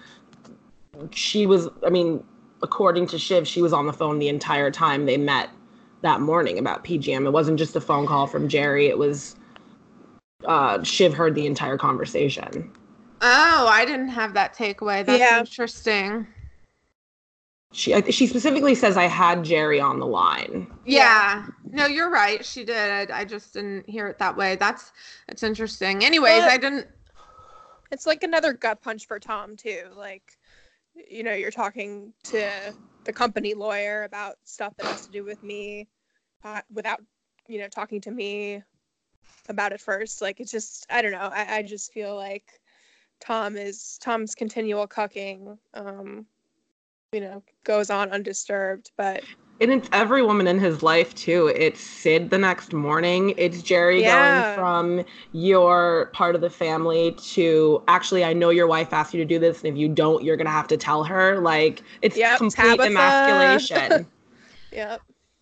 she 1.11 1.45
was, 1.45 1.69
I 1.85 1.89
mean, 1.89 2.23
according 2.61 3.07
to 3.07 3.19
Shiv, 3.19 3.47
she 3.47 3.61
was 3.61 3.71
on 3.71 3.85
the 3.87 3.93
phone 3.93 4.19
the 4.19 4.27
entire 4.29 4.71
time 4.71 5.05
they 5.05 5.17
met 5.17 5.49
that 6.01 6.21
morning 6.21 6.57
about 6.59 6.83
PGM. 6.83 7.25
It 7.25 7.31
wasn't 7.31 7.57
just 7.57 7.75
a 7.75 7.81
phone 7.81 8.07
call 8.07 8.27
from 8.27 8.49
Gerri, 8.49 8.89
it 8.89 8.97
was 8.97 9.35
uh, 10.45 10.83
Shiv 10.83 11.13
heard 11.13 11.35
the 11.35 11.45
entire 11.45 11.77
conversation. 11.77 12.71
Oh, 13.21 13.67
I 13.69 13.85
didn't 13.85 14.09
have 14.09 14.33
that 14.33 14.53
takeaway. 14.53 15.05
That's 15.05 15.19
Yeah. 15.19 15.39
interesting. 15.39 16.27
She 17.73 17.99
she 18.11 18.27
specifically 18.27 18.75
says 18.75 18.97
I 18.97 19.07
had 19.07 19.39
Gerri 19.39 19.83
on 19.83 19.99
the 19.99 20.05
line. 20.05 20.71
Yeah. 20.85 21.47
No, 21.65 21.87
you're 21.87 22.11
right. 22.11 22.45
She 22.45 22.63
did. 22.63 23.11
I, 23.11 23.21
I 23.21 23.25
just 23.25 23.53
didn't 23.53 23.89
hear 23.89 24.07
it 24.07 24.19
that 24.19 24.37
way. 24.37 24.55
That's 24.55 24.91
that's 25.27 25.41
interesting. 25.41 26.05
Anyways, 26.05 26.37
Well, 26.37 26.49
I 26.49 26.57
didn't. 26.57 26.87
It's 27.91 28.05
like 28.05 28.21
another 28.21 28.53
gut 28.53 28.81
punch 28.83 29.07
for 29.07 29.19
Tom 29.19 29.55
too. 29.57 29.85
Like, 29.97 30.37
you 31.09 31.23
know, 31.23 31.33
you're 31.33 31.49
talking 31.51 32.13
to 32.25 32.47
the 33.05 33.13
company 33.13 33.55
lawyer 33.55 34.03
about 34.03 34.35
stuff 34.43 34.75
that 34.77 34.85
has 34.85 35.07
to 35.07 35.11
do 35.11 35.23
with 35.23 35.41
me, 35.41 35.87
uh, 36.43 36.61
without, 36.71 37.01
you 37.47 37.59
know, 37.59 37.67
talking 37.67 38.01
to 38.01 38.11
me 38.11 38.61
about 39.49 39.73
it 39.73 39.81
first. 39.81 40.21
Like, 40.21 40.39
it's 40.39 40.51
just, 40.51 40.85
I 40.91 41.01
don't 41.01 41.11
know. 41.11 41.29
I, 41.33 41.57
I 41.57 41.61
just 41.63 41.91
feel 41.91 42.15
like 42.15 42.61
Tom 43.19 43.57
is 43.57 43.97
Tom's 43.99 44.35
continual 44.35 44.87
cucking. 44.87 45.57
Um, 45.73 46.27
you 47.13 47.21
know, 47.21 47.43
goes 47.63 47.89
on 47.89 48.11
undisturbed, 48.11 48.91
but 48.97 49.23
And 49.61 49.71
it's 49.71 49.87
every 49.93 50.21
woman 50.23 50.47
in 50.47 50.59
his 50.59 50.83
life 50.83 51.13
too. 51.15 51.47
It's 51.47 51.79
Sid 51.79 52.29
the 52.31 52.37
next 52.37 52.73
morning. 52.73 53.33
It's 53.37 53.61
Gerri 53.61 54.01
Yeah. 54.01 54.05
going 54.05 54.43
from 54.43 55.05
you're 55.31 56.09
part 56.13 56.35
of 56.35 56.41
the 56.41 56.49
family 56.49 57.11
to 57.33 57.83
actually 57.87 58.25
I 58.25 58.33
know 58.33 58.49
your 58.49 58.67
wife 58.67 58.91
asked 58.91 59.13
you 59.13 59.19
to 59.19 59.25
do 59.25 59.39
this, 59.39 59.63
and 59.63 59.71
if 59.73 59.77
you 59.79 59.87
don't, 59.87 60.23
you're 60.23 60.37
gonna 60.37 60.49
have 60.49 60.67
to 60.67 60.77
tell 60.77 61.03
her. 61.03 61.39
Like 61.39 61.83
it's 62.01 62.17
Yep, 62.17 62.39
complete 62.39 62.79
Tabitha. 62.79 62.87
emasculation. 62.87 64.07
yeah, 64.71 64.97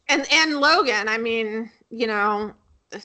And 0.09 0.27
and 0.31 0.59
Logan. 0.59 1.07
I 1.07 1.17
mean, 1.17 1.71
you 1.89 2.07
know, 2.07 2.53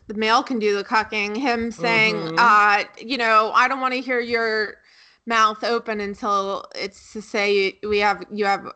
the 0.08 0.14
male 0.14 0.42
can 0.42 0.58
do 0.58 0.76
the 0.76 0.84
cucking. 0.84 1.36
Him 1.36 1.70
saying, 1.70 2.16
Mhm. 2.16 2.34
uh, 2.36 2.84
you 2.98 3.16
know, 3.16 3.52
I 3.54 3.68
don't 3.68 3.80
want 3.80 3.94
to 3.94 4.00
hear 4.00 4.20
your 4.20 4.74
mouth 5.26 5.62
open 5.64 6.00
until 6.00 6.64
it's 6.74 7.12
to 7.12 7.20
say 7.20 7.78
we 7.82 7.98
have 7.98 8.24
you 8.30 8.44
have 8.44 8.66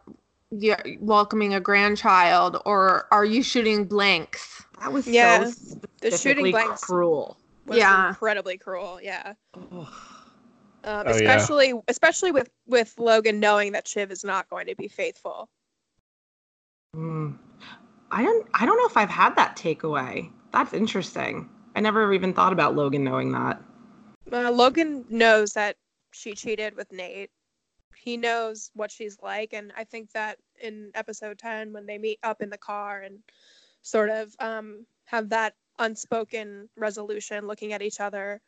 you're 0.50 0.78
welcoming 0.98 1.54
a 1.54 1.60
grandchild, 1.60 2.60
or 2.66 3.06
are 3.12 3.24
you 3.24 3.42
shooting 3.42 3.84
blanks? 3.84 4.64
that 4.80 4.92
was 4.92 5.06
Yeah, 5.06 5.44
so 5.44 5.80
the 6.00 6.16
shooting 6.16 6.50
blanks 6.50 6.82
cruel. 6.82 7.38
was 7.66 7.78
Yeah. 7.78 8.08
incredibly 8.08 8.58
cruel. 8.58 8.98
Yeah. 9.00 9.34
Ugh. 9.54 9.62
um, 9.72 9.88
Oh, 10.84 11.02
yeah. 11.04 11.10
especially 11.10 11.74
especially 11.88 12.32
with 12.32 12.50
with 12.66 12.94
Logan 12.98 13.38
knowing 13.38 13.72
that 13.72 13.86
Shiv 13.86 14.10
is 14.10 14.24
not 14.24 14.48
going 14.50 14.66
to 14.66 14.74
be 14.74 14.88
faithful. 14.88 15.48
Mm. 16.96 17.38
I 18.10 18.22
don't 18.24 18.48
I 18.54 18.66
don't 18.66 18.76
know 18.76 18.86
if 18.86 18.96
I've 18.96 19.08
had 19.10 19.36
that 19.36 19.56
takeaway. 19.56 20.30
That's 20.52 20.72
interesting. 20.72 21.48
I 21.76 21.80
never 21.80 22.12
even 22.12 22.34
thought 22.34 22.52
about 22.52 22.74
Logan 22.74 23.04
knowing 23.04 23.30
that. 23.32 23.62
Uh, 24.32 24.50
Logan 24.50 25.04
knows 25.08 25.52
that 25.52 25.76
she 26.12 26.34
cheated 26.34 26.74
with 26.76 26.92
Nate. 26.92 27.30
He 27.96 28.16
knows 28.16 28.70
what 28.74 28.90
she's 28.90 29.18
like, 29.22 29.52
and 29.52 29.72
I 29.76 29.84
think 29.84 30.12
that 30.12 30.38
in 30.62 30.90
episode 30.94 31.38
ten, 31.38 31.72
when 31.72 31.86
they 31.86 31.98
meet 31.98 32.18
up 32.22 32.40
in 32.40 32.50
the 32.50 32.58
car 32.58 33.00
and 33.00 33.18
sort 33.82 34.10
of 34.10 34.34
um, 34.40 34.86
have 35.04 35.28
that 35.30 35.54
unspoken 35.78 36.68
resolution, 36.76 37.46
looking 37.46 37.72
at 37.72 37.82
each 37.82 38.00
other, 38.00 38.40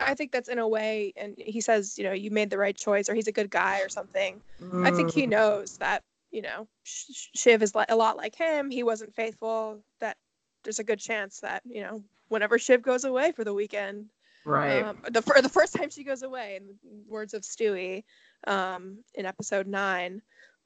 I 0.00 0.14
think 0.14 0.30
that's 0.32 0.48
in 0.48 0.58
a 0.58 0.68
way. 0.68 1.12
And 1.16 1.34
he 1.38 1.60
says, 1.60 1.98
you 1.98 2.04
know, 2.04 2.12
you 2.12 2.30
made 2.30 2.50
the 2.50 2.58
right 2.58 2.76
choice, 2.76 3.08
or 3.08 3.14
he's 3.14 3.28
a 3.28 3.32
good 3.32 3.50
guy, 3.50 3.80
or 3.80 3.88
something. 3.88 4.40
I 4.84 4.90
think 4.90 5.10
he 5.10 5.26
Mm. 5.26 5.30
knows 5.30 5.78
that 5.78 6.02
you 6.30 6.42
know 6.42 6.66
Sh- 6.84 7.12
Sh- 7.12 7.28
Shiv 7.34 7.62
is 7.62 7.72
a 7.74 7.96
lot 7.96 8.16
like 8.16 8.34
him. 8.34 8.70
He 8.70 8.82
wasn't 8.82 9.14
faithful. 9.14 9.82
That 10.00 10.16
there's 10.64 10.78
a 10.78 10.84
good 10.84 11.00
chance 11.00 11.40
that 11.40 11.62
you 11.64 11.82
know 11.82 12.02
whenever 12.28 12.58
Shiv 12.58 12.82
goes 12.82 13.04
away 13.04 13.32
for 13.32 13.44
the 13.44 13.54
weekend, 13.54 14.08
right. 14.44 14.82
um, 14.82 14.98
the 15.10 15.22
fir- 15.22 15.40
the 15.40 15.48
first 15.48 15.74
time 15.74 15.90
she 15.90 16.04
goes 16.04 16.22
away, 16.22 16.58
in 16.60 16.76
words 17.08 17.34
of 17.34 17.42
Stewy, 17.42 18.04
um, 18.46 18.98
in 19.14 19.26
episode 19.26 19.66
nine, 19.66 20.22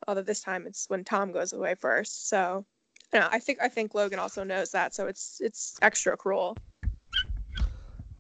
although 0.06 0.22
this 0.22 0.40
time 0.40 0.66
it's 0.66 0.88
when 0.88 1.04
Tom 1.04 1.32
goes 1.32 1.52
away 1.52 1.74
first. 1.74 2.28
So, 2.28 2.64
you 3.12 3.20
know, 3.20 3.28
I 3.30 3.38
think 3.38 3.58
I 3.62 3.68
think 3.68 3.94
Logan 3.94 4.18
also 4.18 4.44
knows 4.44 4.70
that, 4.72 4.94
so 4.94 5.06
it's 5.06 5.38
it's 5.40 5.76
extra 5.82 6.16
cruel. 6.16 6.56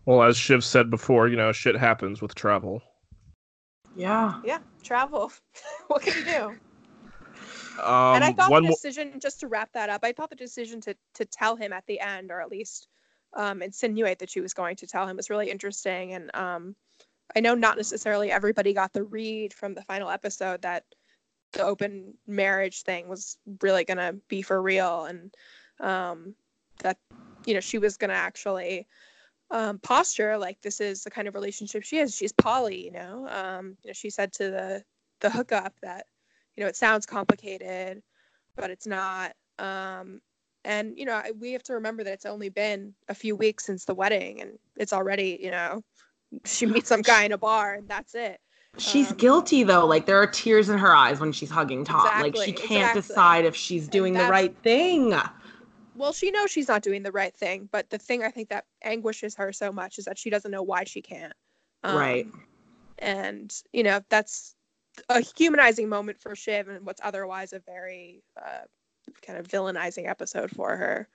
Well, 0.04 0.22
as 0.22 0.36
Shiv 0.36 0.64
said 0.64 0.90
before, 0.90 1.28
you 1.28 1.36
know, 1.36 1.50
shit 1.52 1.76
happens 1.76 2.22
with 2.22 2.34
travel. 2.34 2.80
yeah. 3.96 4.40
Yeah, 4.44 4.58
travel. 4.84 5.32
what 5.88 6.02
can 6.02 6.18
you 6.18 6.32
do? 6.32 6.56
Um, 7.82 8.16
and 8.16 8.24
I 8.24 8.32
thought 8.32 8.50
one 8.50 8.62
the 8.62 8.70
decision, 8.70 9.20
just 9.20 9.40
to 9.40 9.48
wrap 9.48 9.72
that 9.72 9.90
up, 9.90 10.00
I 10.02 10.12
thought 10.12 10.30
the 10.30 10.36
decision 10.36 10.80
to 10.82 10.96
to 11.14 11.24
tell 11.24 11.56
him 11.56 11.72
at 11.72 11.84
the 11.86 12.00
end, 12.00 12.30
or 12.30 12.40
at 12.40 12.50
least 12.50 12.88
um, 13.34 13.62
insinuate 13.62 14.18
that 14.20 14.30
she 14.30 14.40
was 14.40 14.54
going 14.54 14.76
to 14.76 14.86
tell 14.86 15.06
him, 15.06 15.16
was 15.16 15.30
really 15.30 15.50
interesting. 15.50 16.14
And 16.14 16.34
um, 16.34 16.76
I 17.34 17.40
know 17.40 17.54
not 17.54 17.76
necessarily 17.76 18.30
everybody 18.30 18.72
got 18.72 18.92
the 18.92 19.04
read 19.04 19.52
from 19.52 19.74
the 19.74 19.82
final 19.82 20.10
episode 20.10 20.62
that 20.62 20.84
the 21.52 21.62
open 21.62 22.14
marriage 22.26 22.82
thing 22.82 23.08
was 23.08 23.38
really 23.62 23.84
going 23.84 23.98
to 23.98 24.16
be 24.28 24.42
for 24.42 24.60
real, 24.60 25.04
and 25.04 25.34
um, 25.80 26.34
that 26.82 26.98
you 27.46 27.54
know 27.54 27.60
she 27.60 27.78
was 27.78 27.96
going 27.96 28.10
to 28.10 28.16
actually 28.16 28.86
um, 29.50 29.78
posture 29.78 30.36
like 30.36 30.60
this 30.60 30.80
is 30.80 31.04
the 31.04 31.10
kind 31.10 31.28
of 31.28 31.34
relationship 31.34 31.82
she 31.84 31.98
is. 31.98 32.14
She's 32.14 32.32
poly, 32.32 32.84
you 32.84 32.92
know. 32.92 33.28
Um, 33.28 33.76
you 33.82 33.88
know, 33.88 33.94
she 33.94 34.10
said 34.10 34.32
to 34.34 34.50
the 34.50 34.84
the 35.20 35.30
hookup 35.30 35.72
that 35.82 36.06
you 36.56 36.62
know 36.62 36.68
it 36.68 36.76
sounds 36.76 37.06
complicated 37.06 38.02
but 38.56 38.70
it's 38.70 38.86
not 38.86 39.32
um 39.58 40.20
and 40.66 40.98
you 40.98 41.06
know 41.06 41.22
we 41.38 41.52
have 41.52 41.62
to 41.62 41.72
remember 41.74 42.04
that 42.04 42.12
it's 42.12 42.26
only 42.26 42.48
been 42.50 42.92
a 43.08 43.14
few 43.14 43.34
weeks 43.36 43.64
since 43.64 43.84
the 43.86 43.94
wedding 43.94 44.42
and 44.42 44.58
it's 44.76 44.92
already 44.92 45.38
you 45.40 45.50
know 45.50 45.82
she 46.44 46.66
meets 46.74 46.88
some 46.88 47.00
guy 47.02 47.24
in 47.24 47.32
a 47.32 47.38
bar 47.38 47.74
and 47.74 47.88
that's 47.88 48.14
it 48.14 48.38
She's 48.78 49.10
Um, 49.10 49.16
guilty 49.16 49.62
though. 49.62 49.86
Like 49.86 50.04
there 50.04 50.18
are 50.20 50.26
tears 50.26 50.68
in 50.68 50.76
her 50.76 50.94
eyes 50.94 51.18
when 51.18 51.32
she's 51.32 51.48
hugging 51.48 51.82
Tom. 51.86 52.04
like 52.20 52.36
she 52.36 52.52
can't 52.52 52.90
exactly. 52.90 53.00
decide 53.00 53.44
if 53.46 53.56
she's 53.56 53.88
doing 53.88 54.12
the 54.12 54.26
right 54.26 54.54
thing. 54.58 55.14
well 55.94 56.12
she 56.12 56.30
knows 56.30 56.50
she's 56.50 56.68
not 56.68 56.82
doing 56.82 57.02
the 57.02 57.12
right 57.12 57.34
thing 57.34 57.68
but 57.72 57.88
the 57.88 57.96
thing 57.96 58.22
i 58.22 58.30
think 58.30 58.50
that 58.50 58.66
anguishes 58.82 59.34
her 59.34 59.50
so 59.50 59.72
much 59.72 59.98
is 59.98 60.04
that 60.04 60.18
she 60.18 60.28
doesn't 60.28 60.50
know 60.50 60.62
why 60.62 60.84
she 60.84 61.00
can't 61.00 61.32
Right. 61.84 62.26
Um, 62.26 62.42
and 62.98 63.54
you 63.72 63.82
know 63.82 64.00
that's 64.10 64.54
a 65.08 65.20
humanizing 65.36 65.88
moment 65.88 66.20
for 66.20 66.34
shiv 66.36 66.68
and 66.68 66.84
what's 66.84 67.00
otherwise 67.02 67.52
a 67.54 67.60
very 67.60 68.22
uh, 68.36 68.64
kind 69.22 69.38
of 69.38 69.46
villainizing 69.48 70.08
episode 70.08 70.50
for 70.50 70.76
her 70.76 71.08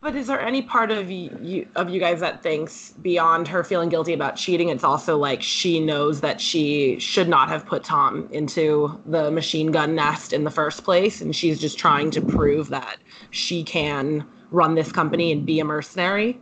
But 0.00 0.14
is 0.14 0.28
there 0.28 0.40
any 0.40 0.62
part 0.62 0.92
of 0.92 1.10
you, 1.10 1.36
you 1.42 1.68
of 1.74 1.90
you 1.90 1.98
guys 1.98 2.20
that 2.20 2.42
thinks 2.42 2.92
beyond 3.02 3.48
her 3.48 3.64
feeling 3.64 3.88
guilty 3.88 4.12
about 4.12 4.36
cheating, 4.36 4.68
it's 4.68 4.84
also 4.84 5.18
like 5.18 5.42
she 5.42 5.80
knows 5.80 6.20
that 6.20 6.40
she 6.40 6.98
should 7.00 7.28
not 7.28 7.48
have 7.48 7.66
put 7.66 7.82
Tom 7.82 8.28
into 8.30 9.00
the 9.06 9.30
machine 9.32 9.72
gun 9.72 9.96
nest 9.96 10.32
in 10.32 10.44
the 10.44 10.50
first 10.52 10.84
place, 10.84 11.20
and 11.20 11.34
she's 11.34 11.60
just 11.60 11.78
trying 11.78 12.12
to 12.12 12.20
prove 12.20 12.68
that 12.68 12.98
she 13.30 13.64
can 13.64 14.24
run 14.50 14.76
this 14.76 14.92
company 14.92 15.32
and 15.32 15.44
be 15.44 15.58
a 15.58 15.64
mercenary. 15.64 16.40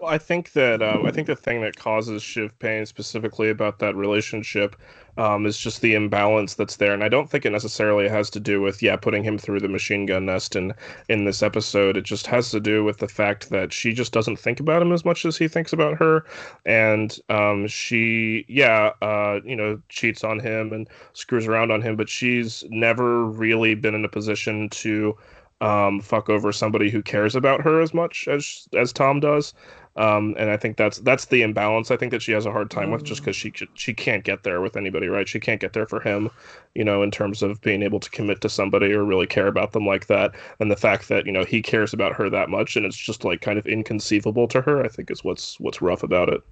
Well, 0.00 0.12
I 0.12 0.18
think 0.18 0.52
that 0.52 0.82
um, 0.82 1.06
I 1.06 1.12
think 1.12 1.28
the 1.28 1.36
thing 1.36 1.62
that 1.62 1.76
causes 1.76 2.22
Shiv 2.22 2.58
pain 2.58 2.84
specifically 2.84 3.48
about 3.48 3.78
that 3.78 3.94
relationship 3.94 4.76
um, 5.16 5.46
is 5.46 5.58
just 5.58 5.80
the 5.80 5.94
imbalance 5.94 6.54
that's 6.54 6.76
there, 6.76 6.92
and 6.92 7.04
I 7.04 7.08
don't 7.08 7.30
think 7.30 7.44
it 7.44 7.50
necessarily 7.50 8.08
has 8.08 8.30
to 8.30 8.40
do 8.40 8.60
with 8.60 8.82
yeah 8.82 8.96
putting 8.96 9.24
him 9.24 9.38
through 9.38 9.60
the 9.60 9.68
machine 9.68 10.06
gun 10.06 10.26
nest 10.26 10.56
in 10.56 10.72
in 11.08 11.24
this 11.24 11.42
episode. 11.42 11.96
It 11.96 12.04
just 12.04 12.26
has 12.26 12.50
to 12.50 12.60
do 12.60 12.84
with 12.84 12.98
the 12.98 13.08
fact 13.08 13.50
that 13.50 13.72
she 13.72 13.92
just 13.92 14.12
doesn't 14.12 14.38
think 14.38 14.60
about 14.60 14.82
him 14.82 14.92
as 14.92 15.04
much 15.04 15.24
as 15.24 15.36
he 15.36 15.48
thinks 15.48 15.72
about 15.72 15.98
her, 15.98 16.24
and 16.64 17.18
um, 17.28 17.66
she 17.66 18.44
yeah 18.48 18.90
uh, 19.02 19.40
you 19.44 19.56
know 19.56 19.80
cheats 19.88 20.24
on 20.24 20.40
him 20.40 20.72
and 20.72 20.88
screws 21.12 21.46
around 21.46 21.70
on 21.70 21.82
him, 21.82 21.96
but 21.96 22.08
she's 22.08 22.64
never 22.68 23.24
really 23.24 23.74
been 23.74 23.94
in 23.94 24.04
a 24.04 24.08
position 24.08 24.68
to 24.70 25.16
um, 25.60 26.00
fuck 26.00 26.28
over 26.28 26.52
somebody 26.52 26.90
who 26.90 27.02
cares 27.02 27.34
about 27.34 27.60
her 27.62 27.80
as 27.80 27.94
much 27.94 28.28
as 28.28 28.68
as 28.76 28.92
Tom 28.92 29.20
does. 29.20 29.54
Um, 29.96 30.34
and 30.36 30.50
I 30.50 30.56
think 30.56 30.76
that's 30.76 30.98
that's 30.98 31.26
the 31.26 31.42
imbalance. 31.42 31.92
I 31.92 31.96
think 31.96 32.10
that 32.10 32.20
she 32.20 32.32
has 32.32 32.46
a 32.46 32.50
hard 32.50 32.68
time 32.68 32.90
with 32.90 33.04
just 33.04 33.20
because 33.20 33.36
she 33.36 33.52
she 33.74 33.94
can't 33.94 34.24
get 34.24 34.42
there 34.42 34.60
with 34.60 34.76
anybody, 34.76 35.06
right? 35.06 35.28
She 35.28 35.38
can't 35.38 35.60
get 35.60 35.72
there 35.72 35.86
for 35.86 36.00
him, 36.00 36.30
you 36.74 36.84
know, 36.84 37.02
in 37.02 37.12
terms 37.12 37.42
of 37.42 37.60
being 37.60 37.82
able 37.82 38.00
to 38.00 38.10
commit 38.10 38.40
to 38.40 38.48
somebody 38.48 38.92
or 38.92 39.04
really 39.04 39.28
care 39.28 39.46
about 39.46 39.70
them 39.70 39.86
like 39.86 40.08
that. 40.08 40.32
And 40.58 40.68
the 40.68 40.76
fact 40.76 41.08
that 41.10 41.26
you 41.26 41.32
know 41.32 41.44
he 41.44 41.62
cares 41.62 41.92
about 41.92 42.14
her 42.14 42.28
that 42.28 42.48
much, 42.50 42.74
and 42.74 42.84
it's 42.84 42.96
just 42.96 43.24
like 43.24 43.40
kind 43.40 43.56
of 43.58 43.66
inconceivable 43.66 44.48
to 44.48 44.60
her. 44.62 44.84
I 44.84 44.88
think 44.88 45.12
is 45.12 45.22
what's 45.22 45.60
what's 45.60 45.80
rough 45.80 46.02
about 46.02 46.28
it. 46.28 46.42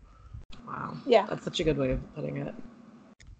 Wow, 0.69 0.97
yeah 1.05 1.27
that's 1.29 1.45
such 1.45 1.59
a 1.59 1.65
good 1.65 1.79
way 1.79 1.91
of 1.91 2.15
putting 2.15 2.37
it. 2.37 2.55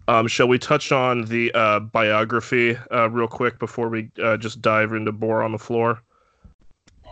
Um, 0.09 0.27
shall 0.27 0.49
we 0.49 0.59
touch 0.59 0.91
on 0.91 1.23
the 1.25 1.49
uh, 1.53 1.79
biography 1.79 2.77
uh, 2.91 3.09
real 3.09 3.27
quick 3.27 3.57
before 3.57 3.87
we 3.87 4.11
uh, 4.21 4.35
just 4.35 4.61
dive 4.61 4.91
into 4.91 5.13
boar 5.13 5.41
on 5.41 5.53
the 5.53 5.57
floor? 5.57 6.01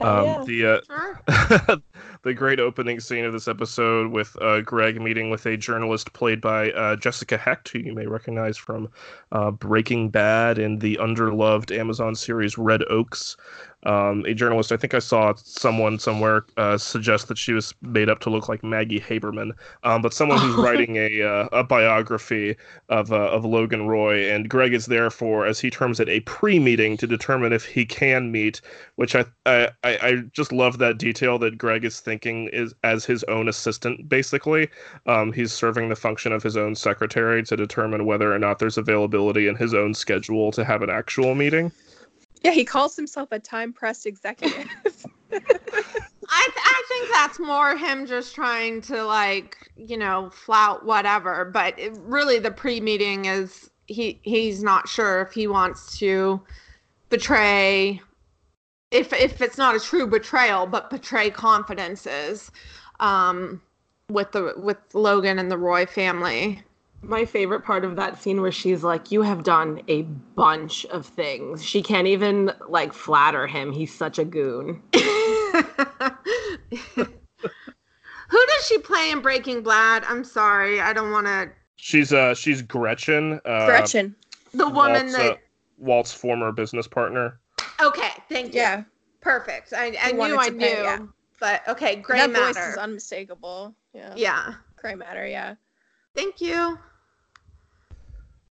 Um, 0.01 0.25
yeah. 0.25 0.43
The 0.45 0.65
uh, 0.65 0.81
Sure. 0.87 1.81
the 2.23 2.33
great 2.33 2.59
opening 2.59 2.99
scene 2.99 3.25
of 3.25 3.33
this 3.33 3.47
episode 3.47 4.11
with 4.11 4.39
uh, 4.41 4.61
Greg 4.61 5.01
meeting 5.01 5.29
with 5.29 5.45
a 5.45 5.57
journalist 5.57 6.13
played 6.13 6.39
by 6.39 6.71
uh, 6.71 6.95
Jessica 6.95 7.37
Hecht, 7.37 7.69
who 7.69 7.79
you 7.79 7.93
may 7.93 8.05
recognize 8.05 8.57
from 8.57 8.89
uh, 9.31 9.49
Breaking 9.51 10.09
Bad 10.09 10.59
and 10.59 10.79
the 10.81 10.97
underloved 11.01 11.75
Amazon 11.75 12.13
series 12.15 12.57
Red 12.57 12.83
Oaks 12.89 13.37
um, 13.83 14.25
a 14.25 14.33
journalist. 14.33 14.71
I 14.71 14.77
think 14.77 14.93
I 14.93 14.99
saw 14.99 15.33
someone 15.35 15.99
somewhere 15.99 16.45
uh, 16.57 16.77
suggest 16.77 17.27
that 17.27 17.37
she 17.37 17.53
was 17.53 17.73
made 17.81 18.09
up 18.09 18.19
to 18.19 18.29
look 18.29 18.47
like 18.47 18.63
Maggie 18.63 18.99
Haberman, 18.99 19.51
um, 19.83 20.01
but 20.01 20.13
someone 20.13 20.39
who's 20.39 20.55
writing 20.63 20.97
a 20.97 21.21
uh, 21.21 21.47
a 21.51 21.63
biography 21.63 22.55
of 22.89 23.11
uh, 23.11 23.29
of 23.31 23.45
Logan 23.45 23.87
Roy, 23.87 24.29
and 24.31 24.49
Greg 24.49 24.73
is 24.73 24.85
there 24.85 25.09
for, 25.09 25.45
as 25.45 25.59
he 25.59 25.69
terms 25.69 25.99
it, 25.99 26.09
a 26.09 26.19
pre-meeting 26.21 26.97
to 26.97 27.07
determine 27.07 27.53
if 27.53 27.65
he 27.65 27.85
can 27.85 28.31
meet. 28.31 28.61
Which 28.95 29.15
I 29.15 29.25
I, 29.45 29.69
I 29.83 30.23
just 30.31 30.51
love 30.51 30.77
that 30.77 30.97
detail 30.97 31.39
that 31.39 31.57
Greg 31.57 31.85
is 31.85 31.99
thinking 31.99 32.49
is 32.49 32.73
as 32.83 33.05
his 33.05 33.23
own 33.25 33.47
assistant. 33.47 34.07
Basically, 34.07 34.69
um, 35.05 35.33
he's 35.33 35.51
serving 35.51 35.89
the 35.89 35.95
function 35.95 36.31
of 36.31 36.43
his 36.43 36.57
own 36.57 36.75
secretary 36.75 37.43
to 37.43 37.55
determine 37.55 38.05
whether 38.05 38.33
or 38.33 38.39
not 38.39 38.59
there's 38.59 38.77
availability 38.77 39.47
in 39.47 39.55
his 39.55 39.73
own 39.73 39.93
schedule 39.93 40.51
to 40.51 40.63
have 40.63 40.81
an 40.81 40.89
actual 40.89 41.35
meeting. 41.35 41.71
Yeah, 42.41 42.51
he 42.51 42.65
calls 42.65 42.95
himself 42.95 43.31
a 43.31 43.39
time 43.39 43.71
pressed 43.71 44.05
executive. 44.05 44.67
I, 45.33 46.47
th- 46.47 46.65
I 46.65 46.83
think 46.87 47.09
that's 47.11 47.39
more 47.39 47.75
him 47.75 48.05
just 48.05 48.35
trying 48.35 48.81
to 48.83 49.03
like 49.03 49.57
you 49.75 49.97
know 49.97 50.29
flout 50.29 50.85
whatever 50.85 51.45
but 51.45 51.77
it, 51.79 51.97
really 52.01 52.39
the 52.39 52.51
pre-meeting 52.51 53.25
is 53.25 53.69
he 53.87 54.19
he's 54.23 54.63
not 54.63 54.87
sure 54.87 55.21
if 55.21 55.31
he 55.31 55.47
wants 55.47 55.97
to 55.99 56.41
betray 57.09 58.01
if 58.91 59.13
if 59.13 59.41
it's 59.41 59.57
not 59.57 59.75
a 59.75 59.79
true 59.79 60.07
betrayal 60.07 60.65
but 60.65 60.89
betray 60.89 61.29
confidences 61.29 62.51
um 62.99 63.61
with 64.09 64.31
the 64.31 64.53
with 64.57 64.77
Logan 64.93 65.39
and 65.39 65.51
the 65.51 65.57
Roy 65.57 65.85
family 65.85 66.61
my 67.01 67.25
favorite 67.25 67.61
part 67.61 67.83
of 67.83 67.95
that 67.95 68.21
scene 68.21 68.41
where 68.41 68.51
she's 68.51 68.83
like, 68.83 69.11
You 69.11 69.21
have 69.21 69.43
done 69.43 69.81
a 69.87 70.03
bunch 70.03 70.85
of 70.85 71.05
things. 71.05 71.63
She 71.63 71.81
can't 71.81 72.07
even 72.07 72.51
like 72.67 72.93
flatter 72.93 73.47
him. 73.47 73.71
He's 73.71 73.93
such 73.93 74.19
a 74.19 74.25
goon. 74.25 74.81
Who 78.31 78.45
does 78.47 78.65
she 78.67 78.77
play 78.77 79.11
in 79.11 79.21
Breaking 79.21 79.61
Bad? 79.63 80.03
I'm 80.05 80.23
sorry. 80.23 80.79
I 80.79 80.93
don't 80.93 81.11
want 81.11 81.27
to. 81.27 81.49
She's 81.75 82.13
uh 82.13 82.33
she's 82.33 82.61
Gretchen. 82.61 83.41
Uh, 83.45 83.65
Gretchen. 83.65 84.15
The 84.53 84.69
woman 84.69 85.07
Walt's, 85.07 85.13
that. 85.13 85.31
uh, 85.31 85.37
Walt's 85.77 86.13
former 86.13 86.51
business 86.51 86.87
partner. 86.87 87.39
Okay, 87.81 88.09
thank 88.29 88.53
you. 88.53 88.61
Yeah. 88.61 88.83
Perfect. 89.21 89.73
I, 89.73 89.95
I 90.01 90.11
knew 90.11 90.37
I 90.37 90.49
to 90.49 90.53
knew. 90.53 90.59
pay, 90.59 90.83
yeah. 90.83 90.99
But 91.39 91.67
okay, 91.67 91.95
gray 91.95 92.19
that 92.19 92.31
matter. 92.31 92.53
voice 92.53 92.71
is 92.73 92.77
unmistakable. 92.77 93.73
Yeah. 93.93 94.13
yeah. 94.15 94.53
Gray 94.75 94.95
matter, 94.95 95.25
yeah. 95.27 95.55
Thank 96.15 96.41
you. 96.41 96.77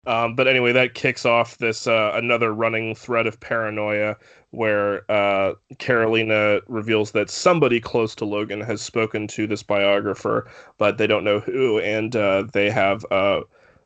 Um, 0.06 0.36
but 0.36 0.48
anyway, 0.48 0.74
that 0.74 0.96
kicks 0.96 1.26
off 1.26 1.58
this 1.60 1.88
uh, 1.88 2.12
another 2.14 2.54
running 2.54 2.94
thread 2.94 3.26
of 3.26 3.40
paranoia 3.40 4.18
where 4.52 5.10
uh, 5.10 5.54
Carolina 5.80 6.60
reveals 6.68 7.12
that 7.12 7.30
somebody 7.30 7.80
close 7.80 8.14
to 8.16 8.26
Logan 8.26 8.62
has 8.62 8.82
spoken 8.82 9.28
to 9.28 9.48
this 9.48 9.64
biographer, 9.64 10.50
but 10.78 10.98
they 10.98 11.08
don't 11.08 11.24
know 11.24 11.40
who, 11.40 11.80
and 11.80 12.16
uh, 12.16 12.44
they 12.54 12.70
have. 12.70 13.06
Uh, 13.12 13.42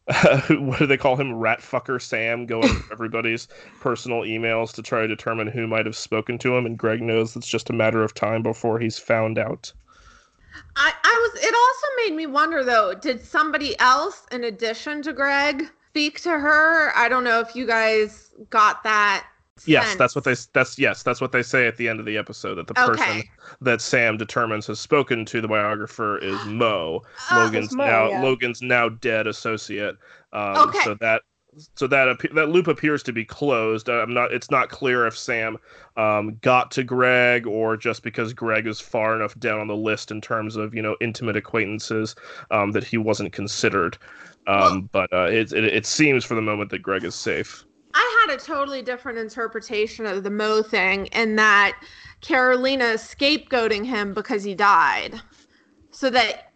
what 0.49 0.79
do 0.79 0.85
they 0.87 0.97
call 0.97 1.17
him? 1.17 1.33
Ratfucker 1.33 2.01
Sam 2.01 2.45
going 2.45 2.67
through 2.67 2.83
everybody's 2.91 3.49
personal 3.81 4.21
emails 4.21 4.73
to 4.73 4.81
try 4.81 5.01
to 5.01 5.07
determine 5.07 5.47
who 5.47 5.67
might 5.67 5.85
have 5.85 5.97
spoken 5.97 6.37
to 6.39 6.55
him, 6.55 6.65
and 6.65 6.77
Greg 6.77 7.01
knows 7.01 7.35
it's 7.35 7.47
just 7.47 7.69
a 7.69 7.73
matter 7.73 8.03
of 8.03 8.13
time 8.13 8.41
before 8.41 8.79
he's 8.79 8.97
found 8.97 9.37
out. 9.37 9.71
I, 10.75 10.93
I 11.03 11.29
was 11.33 11.43
it 11.43 11.53
also 11.53 11.87
made 11.97 12.15
me 12.15 12.25
wonder 12.25 12.63
though, 12.63 12.93
did 12.93 13.23
somebody 13.23 13.77
else 13.79 14.25
in 14.31 14.45
addition 14.45 15.01
to 15.03 15.13
Greg 15.13 15.69
speak 15.97 16.21
to 16.21 16.29
her? 16.29 16.95
I 16.95 17.09
don't 17.09 17.23
know 17.23 17.39
if 17.39 17.55
you 17.55 17.65
guys 17.65 18.31
got 18.49 18.83
that. 18.83 19.25
Yes, 19.65 19.95
that's 19.95 20.13
what 20.13 20.23
they. 20.23 20.35
That's 20.53 20.77
yes, 20.77 21.01
that's 21.01 21.19
what 21.19 21.31
they 21.31 21.41
say 21.41 21.65
at 21.65 21.77
the 21.77 21.89
end 21.89 21.99
of 21.99 22.05
the 22.05 22.15
episode. 22.15 22.55
That 22.55 22.67
the 22.67 22.75
person 22.75 23.23
that 23.61 23.81
Sam 23.81 24.15
determines 24.15 24.67
has 24.67 24.79
spoken 24.79 25.25
to 25.25 25.41
the 25.41 25.47
biographer 25.47 26.19
is 26.19 26.37
Mo, 26.45 27.01
Oh, 27.31 27.35
Logan's 27.35 27.73
Mo, 27.73 27.85
now 27.85 28.09
yeah. 28.09 28.21
Logan's 28.21 28.61
now 28.61 28.89
dead 28.89 29.25
associate. 29.25 29.95
Um, 30.33 30.69
Okay. 30.69 30.79
So 30.83 30.93
that 31.01 31.23
so 31.73 31.87
that 31.87 32.19
that 32.35 32.49
loop 32.49 32.67
appears 32.67 33.01
to 33.03 33.11
be 33.11 33.25
closed. 33.25 33.89
I'm 33.89 34.13
not. 34.13 34.31
It's 34.31 34.51
not 34.51 34.69
clear 34.69 35.07
if 35.07 35.17
Sam 35.17 35.57
um, 35.95 36.37
got 36.41 36.69
to 36.71 36.83
Greg 36.83 37.47
or 37.47 37.75
just 37.75 38.03
because 38.03 38.33
Greg 38.33 38.67
is 38.67 38.79
far 38.79 39.15
enough 39.15 39.37
down 39.39 39.59
on 39.59 39.67
the 39.67 39.75
list 39.75 40.11
in 40.11 40.21
terms 40.21 40.55
of 40.55 40.75
you 40.75 40.83
know 40.83 40.95
intimate 41.01 41.35
acquaintances 41.35 42.15
um, 42.51 42.73
that 42.73 42.83
he 42.83 42.97
wasn't 42.99 43.33
considered. 43.33 43.97
Um, 44.47 44.89
but 44.91 45.11
uh, 45.11 45.25
it, 45.25 45.51
it 45.51 45.65
it 45.65 45.85
seems 45.85 46.23
for 46.23 46.35
the 46.35 46.41
moment 46.41 46.71
that 46.71 46.79
Greg 46.79 47.03
is 47.03 47.15
safe. 47.15 47.65
I 47.93 48.25
had 48.27 48.35
a 48.35 48.39
totally 48.39 48.81
different 48.81 49.17
interpretation 49.17 50.05
of 50.05 50.23
the 50.23 50.29
Mo 50.29 50.61
thing 50.61 51.07
in 51.07 51.35
that 51.35 51.77
Carolina 52.21 52.85
is 52.85 53.01
scapegoating 53.01 53.85
him 53.85 54.13
because 54.13 54.43
he 54.43 54.55
died. 54.55 55.19
So 55.91 56.09
that 56.11 56.51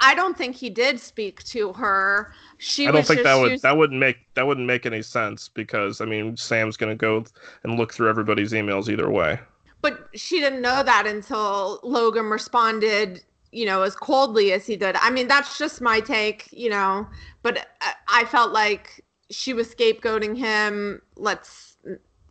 I, 0.00 0.12
I 0.12 0.14
don't 0.14 0.38
think 0.38 0.54
he 0.54 0.70
did 0.70 1.00
speak 1.00 1.42
to 1.44 1.72
her. 1.74 2.32
She 2.58 2.86
I 2.86 2.92
don't 2.92 3.04
think 3.06 3.24
that 3.24 3.34
would 3.40 3.50
used- 3.52 3.64
that 3.64 3.76
wouldn't 3.76 3.98
make 3.98 4.18
that 4.34 4.46
wouldn't 4.46 4.66
make 4.66 4.86
any 4.86 5.02
sense 5.02 5.48
because 5.48 6.00
I 6.00 6.04
mean 6.04 6.36
Sam's 6.36 6.76
gonna 6.76 6.94
go 6.94 7.24
and 7.64 7.76
look 7.78 7.92
through 7.92 8.08
everybody's 8.08 8.52
emails 8.52 8.88
either 8.88 9.10
way. 9.10 9.38
but 9.82 10.08
she 10.14 10.40
didn't 10.40 10.62
know 10.62 10.82
that 10.82 11.06
until 11.06 11.80
Logan 11.82 12.26
responded, 12.30 13.22
you 13.54 13.64
know, 13.64 13.82
as 13.82 13.94
coldly 13.94 14.52
as 14.52 14.66
he 14.66 14.76
did. 14.76 14.96
I 14.96 15.10
mean, 15.10 15.28
that's 15.28 15.56
just 15.56 15.80
my 15.80 16.00
take, 16.00 16.48
you 16.52 16.68
know, 16.68 17.06
but 17.42 17.68
I, 17.80 17.94
I 18.08 18.24
felt 18.24 18.52
like 18.52 19.04
she 19.30 19.52
was 19.54 19.72
scapegoating 19.72 20.36
him. 20.36 21.00
Let's, 21.16 21.76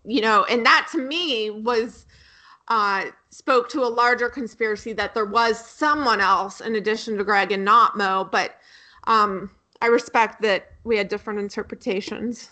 you 0.04 0.22
know, 0.22 0.44
and 0.50 0.66
that 0.66 0.90
to 0.92 0.98
me 0.98 1.50
was 1.50 2.06
uh 2.70 3.06
spoke 3.30 3.68
to 3.70 3.82
a 3.82 3.92
larger 3.92 4.30
conspiracy 4.30 4.94
that 4.94 5.14
there 5.14 5.26
was 5.26 5.60
someone 5.60 6.22
else 6.22 6.62
in 6.62 6.76
addition 6.76 7.18
to 7.18 7.24
Greg 7.24 7.52
and 7.52 7.66
not 7.66 7.98
Mo, 7.98 8.28
but 8.32 8.58
um 9.06 9.50
I 9.82 9.88
respect 9.88 10.42
that 10.44 10.72
we 10.86 10.98
had 10.98 11.10
different 11.10 11.40
interpretations. 11.40 12.50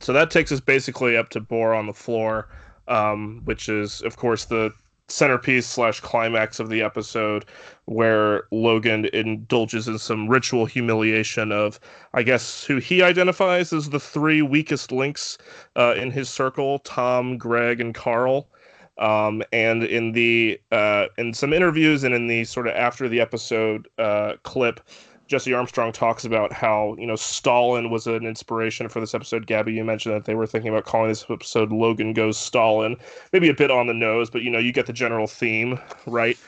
So 0.00 0.12
that 0.12 0.30
takes 0.30 0.52
us 0.52 0.60
basically 0.60 1.16
up 1.16 1.30
to 1.30 1.40
Boar 1.40 1.72
on 1.72 1.86
the 1.86 1.94
floor, 1.94 2.48
um, 2.88 3.40
which 3.44 3.68
is 3.68 4.02
of 4.02 4.16
course 4.16 4.44
the 4.46 4.72
centerpiece 5.08 5.66
slash 5.66 6.00
climax 6.00 6.58
of 6.58 6.70
the 6.70 6.82
episode 6.82 7.44
where 7.84 8.44
Logan 8.50 9.06
indulges 9.12 9.86
in 9.86 9.98
some 9.98 10.28
ritual 10.28 10.64
humiliation 10.66 11.52
of 11.52 11.78
I 12.14 12.22
guess 12.22 12.64
who 12.64 12.78
he 12.78 13.02
identifies 13.02 13.72
as 13.72 13.90
the 13.90 14.00
three 14.00 14.42
weakest 14.42 14.92
links 14.92 15.36
uh, 15.76 15.94
in 15.96 16.10
his 16.10 16.28
circle, 16.30 16.78
Tom, 16.80 17.36
Greg, 17.36 17.80
and 17.80 17.94
Carl. 17.94 18.48
Um, 18.96 19.42
and 19.52 19.82
in 19.82 20.12
the 20.12 20.60
uh, 20.70 21.06
in 21.18 21.34
some 21.34 21.52
interviews 21.52 22.04
and 22.04 22.14
in 22.14 22.28
the 22.28 22.44
sort 22.44 22.68
of 22.68 22.74
after 22.74 23.08
the 23.08 23.20
episode 23.20 23.88
uh, 23.98 24.34
clip, 24.44 24.80
Jesse 25.26 25.54
Armstrong 25.54 25.92
talks 25.92 26.24
about 26.24 26.52
how 26.52 26.96
you 26.98 27.06
know 27.06 27.16
Stalin 27.16 27.90
was 27.90 28.06
an 28.06 28.26
inspiration 28.26 28.88
for 28.88 29.00
this 29.00 29.14
episode. 29.14 29.46
Gabby, 29.46 29.72
you 29.72 29.84
mentioned 29.84 30.14
that 30.14 30.24
they 30.24 30.34
were 30.34 30.46
thinking 30.46 30.70
about 30.70 30.84
calling 30.84 31.08
this 31.08 31.24
episode 31.28 31.72
"Logan 31.72 32.12
Goes 32.12 32.38
Stalin," 32.38 32.96
maybe 33.32 33.48
a 33.48 33.54
bit 33.54 33.70
on 33.70 33.86
the 33.86 33.94
nose, 33.94 34.30
but 34.30 34.42
you 34.42 34.50
know 34.50 34.58
you 34.58 34.72
get 34.72 34.86
the 34.86 34.92
general 34.92 35.26
theme, 35.26 35.78
right? 36.06 36.38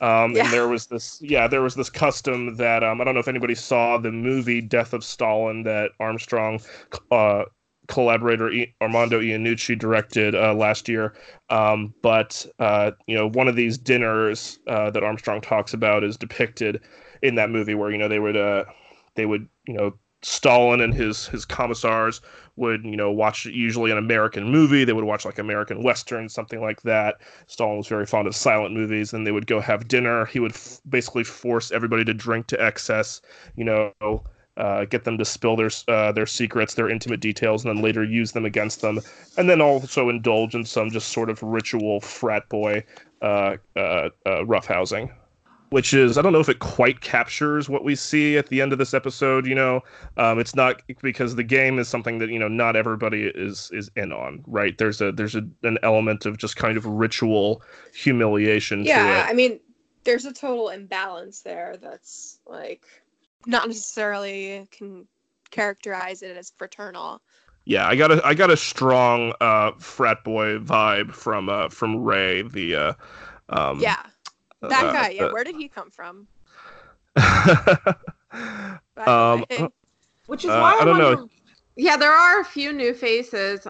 Um, 0.00 0.32
Yeah. 0.34 0.44
And 0.44 0.52
there 0.52 0.68
was 0.68 0.86
this, 0.86 1.20
yeah, 1.22 1.46
there 1.46 1.62
was 1.62 1.74
this 1.74 1.90
custom 1.90 2.56
that 2.56 2.82
um, 2.82 3.00
I 3.00 3.04
don't 3.04 3.14
know 3.14 3.20
if 3.20 3.28
anybody 3.28 3.54
saw 3.54 3.98
the 3.98 4.12
movie 4.12 4.60
Death 4.60 4.92
of 4.92 5.04
Stalin 5.04 5.62
that 5.64 5.92
Armstrong 6.00 6.60
uh, 7.10 7.44
collaborator 7.88 8.50
I- 8.50 8.72
Armando 8.82 9.20
Iannucci 9.20 9.78
directed 9.78 10.34
uh, 10.34 10.54
last 10.54 10.88
year. 10.88 11.14
Um, 11.50 11.94
but 12.02 12.44
uh, 12.58 12.92
you 13.06 13.16
know, 13.16 13.28
one 13.28 13.48
of 13.48 13.56
these 13.56 13.78
dinners 13.78 14.58
uh, 14.66 14.90
that 14.90 15.02
Armstrong 15.04 15.40
talks 15.40 15.72
about 15.72 16.04
is 16.04 16.16
depicted 16.16 16.80
in 17.26 17.34
that 17.36 17.50
movie, 17.50 17.74
where 17.74 17.90
you 17.90 17.98
know 17.98 18.08
they 18.08 18.18
would 18.18 18.36
uh, 18.36 18.64
they 19.14 19.26
would 19.26 19.48
you 19.66 19.74
know 19.74 19.94
Stalin 20.22 20.80
and 20.80 20.94
his 20.94 21.26
his 21.26 21.44
commissars 21.44 22.20
would 22.56 22.84
you 22.84 22.96
know 22.96 23.10
watch 23.10 23.46
usually 23.46 23.90
an 23.90 23.98
American 23.98 24.44
movie. 24.50 24.84
They 24.84 24.92
would 24.92 25.04
watch 25.04 25.24
like 25.24 25.38
American 25.38 25.82
westerns, 25.82 26.32
something 26.32 26.60
like 26.60 26.82
that. 26.82 27.16
Stalin 27.46 27.76
was 27.76 27.86
very 27.86 28.06
fond 28.06 28.26
of 28.26 28.34
silent 28.34 28.74
movies, 28.74 29.12
and 29.12 29.26
they 29.26 29.32
would 29.32 29.46
go 29.46 29.60
have 29.60 29.88
dinner. 29.88 30.24
He 30.26 30.40
would 30.40 30.52
f- 30.52 30.80
basically 30.88 31.24
force 31.24 31.70
everybody 31.70 32.04
to 32.04 32.14
drink 32.14 32.46
to 32.48 32.62
excess. 32.62 33.20
You 33.56 33.64
know, 33.64 34.24
uh, 34.56 34.84
get 34.86 35.04
them 35.04 35.18
to 35.18 35.24
spill 35.24 35.56
their 35.56 35.70
uh, 35.88 36.12
their 36.12 36.26
secrets, 36.26 36.74
their 36.74 36.88
intimate 36.88 37.20
details, 37.20 37.64
and 37.64 37.76
then 37.76 37.82
later 37.84 38.02
use 38.02 38.32
them 38.32 38.44
against 38.44 38.80
them. 38.80 39.00
And 39.36 39.50
then 39.50 39.60
also 39.60 40.08
indulge 40.08 40.54
in 40.54 40.64
some 40.64 40.90
just 40.90 41.10
sort 41.10 41.28
of 41.30 41.42
ritual 41.42 42.00
frat 42.00 42.48
boy 42.48 42.84
uh, 43.22 43.56
uh, 43.76 44.08
uh, 44.24 44.44
roughhousing. 44.44 45.12
Which 45.70 45.92
is, 45.92 46.16
I 46.16 46.22
don't 46.22 46.32
know 46.32 46.40
if 46.40 46.48
it 46.48 46.60
quite 46.60 47.00
captures 47.00 47.68
what 47.68 47.82
we 47.82 47.96
see 47.96 48.38
at 48.38 48.46
the 48.48 48.62
end 48.62 48.72
of 48.72 48.78
this 48.78 48.94
episode. 48.94 49.46
You 49.46 49.56
know, 49.56 49.80
um, 50.16 50.38
it's 50.38 50.54
not 50.54 50.80
because 51.02 51.34
the 51.34 51.42
game 51.42 51.78
is 51.78 51.88
something 51.88 52.18
that 52.18 52.30
you 52.30 52.38
know 52.38 52.48
not 52.48 52.76
everybody 52.76 53.24
is 53.24 53.70
is 53.72 53.90
in 53.96 54.12
on, 54.12 54.44
right? 54.46 54.78
There's 54.78 55.00
a 55.00 55.10
there's 55.10 55.34
a, 55.34 55.42
an 55.64 55.78
element 55.82 56.24
of 56.24 56.38
just 56.38 56.56
kind 56.56 56.76
of 56.76 56.86
ritual 56.86 57.62
humiliation 57.92 58.80
to 58.80 58.88
Yeah. 58.88 59.26
I 59.28 59.32
mean, 59.32 59.58
there's 60.04 60.24
a 60.24 60.32
total 60.32 60.68
imbalance 60.68 61.42
there 61.42 61.76
that's 61.82 62.38
like 62.46 62.84
not 63.46 63.66
necessarily 63.66 64.66
can 64.70 65.06
characterize 65.50 66.22
it 66.22 66.36
as 66.36 66.52
fraternal. 66.56 67.20
Yeah, 67.64 67.88
I 67.88 67.96
got 67.96 68.12
a 68.12 68.24
I 68.24 68.34
got 68.34 68.50
a 68.50 68.56
strong 68.56 69.32
uh 69.40 69.72
frat 69.78 70.22
boy 70.24 70.58
vibe 70.58 71.12
from 71.12 71.48
uh 71.48 71.68
from 71.68 71.96
Ray 71.96 72.42
the 72.42 72.76
uh 72.76 72.92
um 73.48 73.80
Yeah, 73.80 74.02
that 74.62 74.86
uh, 74.86 74.92
guy. 74.92 75.10
Yeah, 75.10 75.26
the- 75.26 75.32
where 75.32 75.44
did 75.44 75.56
he 75.56 75.68
come 75.68 75.90
from? 75.90 76.26
um? 79.06 79.44
Which 80.26 80.44
is 80.44 80.50
Uh, 80.50 80.60
why 80.60 80.74
I, 80.74 80.82
I 80.82 80.84
don't 80.84 80.98
know. 80.98 81.28
Yeah, 81.76 81.96
there 81.96 82.12
are 82.12 82.40
a 82.40 82.44
few 82.44 82.72
new 82.72 82.94
faces, 82.94 83.66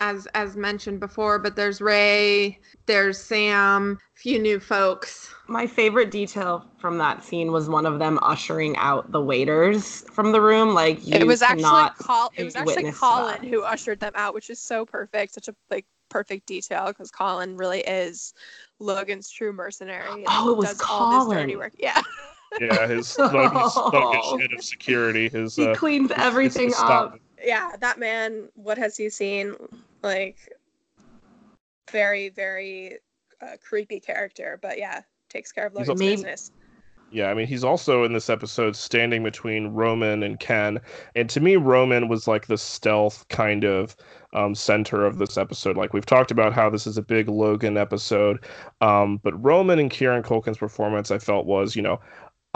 as 0.00 0.26
as 0.34 0.56
mentioned 0.56 1.00
before, 1.00 1.38
but 1.38 1.56
there's 1.56 1.80
Ray, 1.80 2.58
there's 2.86 3.18
Sam, 3.18 3.98
a 4.16 4.18
few 4.18 4.38
new 4.38 4.60
folks. 4.60 5.34
My 5.48 5.66
favorite 5.66 6.10
detail 6.10 6.64
from 6.78 6.98
that 6.98 7.24
scene 7.24 7.50
was 7.52 7.68
one 7.68 7.86
of 7.86 7.98
them 7.98 8.18
ushering 8.22 8.76
out 8.76 9.10
the 9.10 9.20
waiters 9.20 10.02
from 10.12 10.32
the 10.32 10.40
room. 10.40 10.74
Like 10.74 11.04
you 11.06 11.20
it 11.20 11.26
was 11.26 11.42
actually 11.42 11.62
cannot 11.62 11.98
Col- 11.98 12.32
it 12.36 12.44
was 12.44 12.56
actually 12.56 12.92
Colin 12.92 13.42
that. 13.42 13.48
who 13.48 13.62
ushered 13.62 14.00
them 14.00 14.12
out, 14.14 14.34
which 14.34 14.50
is 14.50 14.60
so 14.60 14.84
perfect, 14.84 15.34
such 15.34 15.48
a 15.48 15.54
like 15.70 15.86
perfect 16.16 16.46
detail 16.46 16.86
because 16.86 17.10
Colin 17.10 17.58
really 17.58 17.80
is 17.80 18.32
Logan's 18.78 19.28
true 19.30 19.52
mercenary. 19.52 20.24
Oh, 20.26 20.52
it 20.52 20.56
was 20.56 20.68
does 20.70 20.82
all 20.88 21.28
this 21.28 21.36
dirty 21.38 21.52
Colin. 21.52 21.58
work. 21.58 21.72
Yeah, 21.78 22.00
yeah, 22.60 22.86
his 22.86 23.18
Logan's 23.18 23.74
thuggish 23.74 24.40
head 24.40 24.52
of 24.54 24.64
security, 24.64 25.28
his 25.28 25.56
He 25.56 25.66
uh 25.66 25.74
cleans 25.74 26.08
his- 26.10 26.16
his 26.16 26.26
everything 26.26 26.72
stop- 26.72 27.12
up. 27.14 27.20
yeah, 27.44 27.72
that 27.80 27.98
man. 27.98 28.48
What 28.54 28.78
has 28.78 28.96
he 28.96 29.10
seen? 29.10 29.56
Like, 30.02 30.38
very, 31.90 32.30
very 32.30 32.96
uh, 33.42 33.56
creepy 33.62 34.00
character, 34.00 34.58
but 34.62 34.78
yeah, 34.78 35.02
takes 35.28 35.52
care 35.52 35.66
of 35.66 35.74
Logan's 35.74 35.98
Maybe- 35.98 36.14
business. 36.16 36.50
Yeah, 37.16 37.30
I 37.30 37.34
mean, 37.34 37.46
he's 37.46 37.64
also 37.64 38.04
in 38.04 38.12
this 38.12 38.28
episode 38.28 38.76
standing 38.76 39.22
between 39.22 39.68
Roman 39.68 40.22
and 40.22 40.38
Ken. 40.38 40.78
And 41.14 41.30
to 41.30 41.40
me, 41.40 41.56
Roman 41.56 42.08
was 42.08 42.28
like 42.28 42.46
the 42.46 42.58
stealth 42.58 43.26
kind 43.28 43.64
of 43.64 43.96
um, 44.34 44.54
center 44.54 45.06
of 45.06 45.16
this 45.16 45.38
episode. 45.38 45.78
Like, 45.78 45.94
we've 45.94 46.04
talked 46.04 46.30
about 46.30 46.52
how 46.52 46.68
this 46.68 46.86
is 46.86 46.98
a 46.98 47.02
big 47.02 47.30
Logan 47.30 47.78
episode. 47.78 48.44
Um, 48.82 49.18
but 49.22 49.42
Roman 49.42 49.78
and 49.78 49.90
Kieran 49.90 50.24
Culkin's 50.24 50.58
performance, 50.58 51.10
I 51.10 51.16
felt, 51.16 51.46
was, 51.46 51.74
you 51.74 51.80
know, 51.80 51.98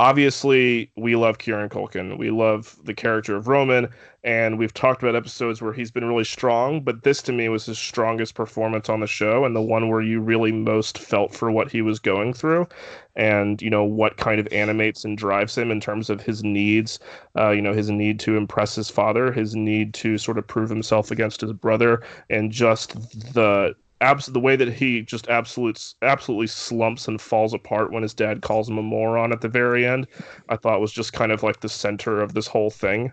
obviously 0.00 0.90
we 0.96 1.14
love 1.14 1.36
Kieran 1.36 1.68
Culkin. 1.68 2.16
We 2.16 2.30
love 2.30 2.74
the 2.84 2.94
character 2.94 3.36
of 3.36 3.48
Roman. 3.48 3.86
And 4.24 4.58
we've 4.58 4.72
talked 4.72 5.02
about 5.02 5.14
episodes 5.14 5.60
where 5.60 5.74
he's 5.74 5.90
been 5.90 6.06
really 6.06 6.24
strong. 6.24 6.82
But 6.82 7.02
this 7.02 7.20
to 7.22 7.32
me 7.32 7.50
was 7.50 7.66
his 7.66 7.78
strongest 7.78 8.34
performance 8.34 8.88
on 8.88 9.00
the 9.00 9.06
show 9.06 9.44
and 9.44 9.54
the 9.54 9.60
one 9.60 9.90
where 9.90 10.00
you 10.00 10.22
really 10.22 10.52
most 10.52 10.96
felt 10.96 11.34
for 11.34 11.50
what 11.52 11.70
he 11.70 11.82
was 11.82 11.98
going 11.98 12.32
through 12.32 12.66
and 13.14 13.60
you 13.60 13.68
know 13.68 13.84
what 13.84 14.16
kind 14.16 14.40
of 14.40 14.50
animates 14.52 15.04
and 15.04 15.18
drives 15.18 15.58
him 15.58 15.70
in 15.70 15.80
terms 15.80 16.08
of 16.08 16.22
his 16.22 16.44
needs 16.44 17.00
uh, 17.36 17.50
you 17.50 17.60
know 17.60 17.72
his 17.72 17.90
need 17.90 18.20
to 18.20 18.36
impress 18.36 18.76
his 18.76 18.88
father 18.88 19.32
his 19.32 19.56
need 19.56 19.92
to 19.92 20.16
sort 20.16 20.38
of 20.38 20.46
prove 20.46 20.70
himself 20.70 21.10
against 21.10 21.40
his 21.40 21.52
brother 21.52 22.04
and 22.30 22.52
just 22.52 22.94
the 23.34 23.74
abs- 24.00 24.26
the 24.26 24.40
way 24.40 24.56
that 24.56 24.72
he 24.72 25.02
just 25.02 25.28
absolute 25.28 25.94
absolutely 26.02 26.46
slumps 26.46 27.08
and 27.08 27.20
falls 27.20 27.54
apart 27.54 27.92
when 27.92 28.02
his 28.02 28.14
dad 28.14 28.42
calls 28.42 28.68
him 28.68 28.78
a 28.78 28.82
moron 28.82 29.32
at 29.32 29.40
the 29.40 29.48
very 29.48 29.86
end 29.86 30.06
i 30.48 30.56
thought 30.56 30.80
was 30.80 30.92
just 30.92 31.12
kind 31.12 31.32
of 31.32 31.42
like 31.42 31.60
the 31.60 31.68
center 31.68 32.20
of 32.20 32.34
this 32.34 32.46
whole 32.46 32.70
thing 32.70 33.12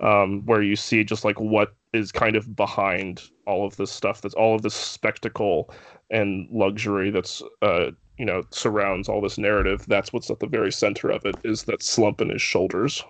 um, 0.00 0.44
where 0.46 0.62
you 0.62 0.74
see 0.74 1.04
just 1.04 1.24
like 1.24 1.38
what 1.38 1.74
is 1.92 2.10
kind 2.10 2.34
of 2.34 2.56
behind 2.56 3.22
all 3.46 3.64
of 3.64 3.76
this 3.76 3.90
stuff 3.90 4.20
that's 4.20 4.34
all 4.34 4.54
of 4.54 4.62
this 4.62 4.74
spectacle 4.74 5.72
and 6.10 6.48
luxury 6.50 7.10
that's 7.10 7.42
uh, 7.62 7.90
you 8.18 8.26
know 8.26 8.42
surrounds 8.50 9.08
all 9.08 9.20
this 9.20 9.38
narrative. 9.38 9.84
That's 9.88 10.12
what's 10.12 10.30
at 10.30 10.38
the 10.40 10.46
very 10.46 10.70
center 10.70 11.10
of 11.10 11.24
it 11.24 11.36
is 11.44 11.64
that 11.64 11.82
slump 11.82 12.20
in 12.20 12.28
his 12.28 12.42
shoulders. 12.42 13.02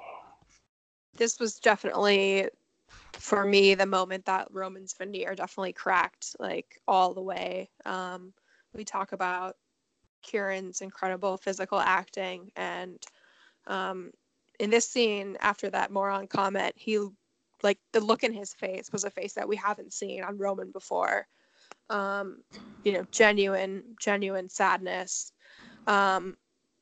This 1.16 1.38
was 1.38 1.58
definitely, 1.58 2.48
for 3.22 3.44
me, 3.44 3.76
the 3.76 3.86
moment 3.86 4.24
that 4.24 4.48
Roman's 4.50 4.94
veneer 4.94 5.36
definitely 5.36 5.72
cracked, 5.72 6.34
like 6.40 6.80
all 6.88 7.14
the 7.14 7.22
way. 7.22 7.70
Um, 7.84 8.32
we 8.74 8.84
talk 8.84 9.12
about 9.12 9.54
Kieran's 10.22 10.80
incredible 10.80 11.36
physical 11.36 11.78
acting, 11.78 12.50
and 12.56 12.98
um, 13.68 14.10
in 14.58 14.70
this 14.70 14.88
scene, 14.88 15.36
after 15.40 15.70
that 15.70 15.92
moron 15.92 16.26
comment, 16.26 16.74
he, 16.76 16.98
like, 17.62 17.78
the 17.92 18.00
look 18.00 18.24
in 18.24 18.32
his 18.32 18.52
face 18.54 18.90
was 18.90 19.04
a 19.04 19.10
face 19.10 19.34
that 19.34 19.48
we 19.48 19.54
haven't 19.54 19.92
seen 19.92 20.24
on 20.24 20.36
Roman 20.36 20.72
before. 20.72 21.28
Um, 21.90 22.42
you 22.82 22.92
know, 22.92 23.06
genuine, 23.12 23.84
genuine 24.00 24.48
sadness. 24.48 25.30
Um, 25.86 26.36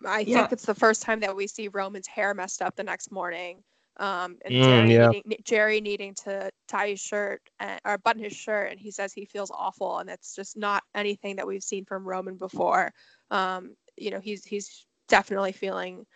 I 0.06 0.24
Yeah. 0.24 0.40
think 0.40 0.52
it's 0.52 0.64
the 0.64 0.74
first 0.74 1.02
time 1.02 1.20
that 1.20 1.36
we 1.36 1.46
see 1.46 1.68
Roman's 1.68 2.06
hair 2.06 2.32
messed 2.32 2.62
up 2.62 2.76
the 2.76 2.82
next 2.82 3.12
morning. 3.12 3.62
Um, 4.00 4.38
and 4.46 4.54
Mm, 4.54 4.62
Gerri, 4.62 4.94
yeah. 4.94 5.12
needing, 5.12 5.22
Gerri 5.44 5.82
needing 5.82 6.14
to 6.24 6.50
tie 6.66 6.88
his 6.88 7.00
shirt 7.00 7.42
and, 7.60 7.78
or 7.84 7.98
button 7.98 8.24
his 8.24 8.32
shirt, 8.32 8.70
and 8.70 8.80
he 8.80 8.90
says 8.90 9.12
he 9.12 9.26
feels 9.26 9.50
awful, 9.50 9.98
and 9.98 10.08
it's 10.08 10.34
just 10.34 10.56
not 10.56 10.82
anything 10.94 11.36
that 11.36 11.46
we've 11.46 11.62
seen 11.62 11.84
from 11.84 12.08
Roman 12.08 12.36
before. 12.36 12.92
Um, 13.30 13.76
you 13.98 14.10
know, 14.10 14.20
he's 14.20 14.44
he's 14.44 14.86
definitely 15.08 15.52
feeling 15.52 16.06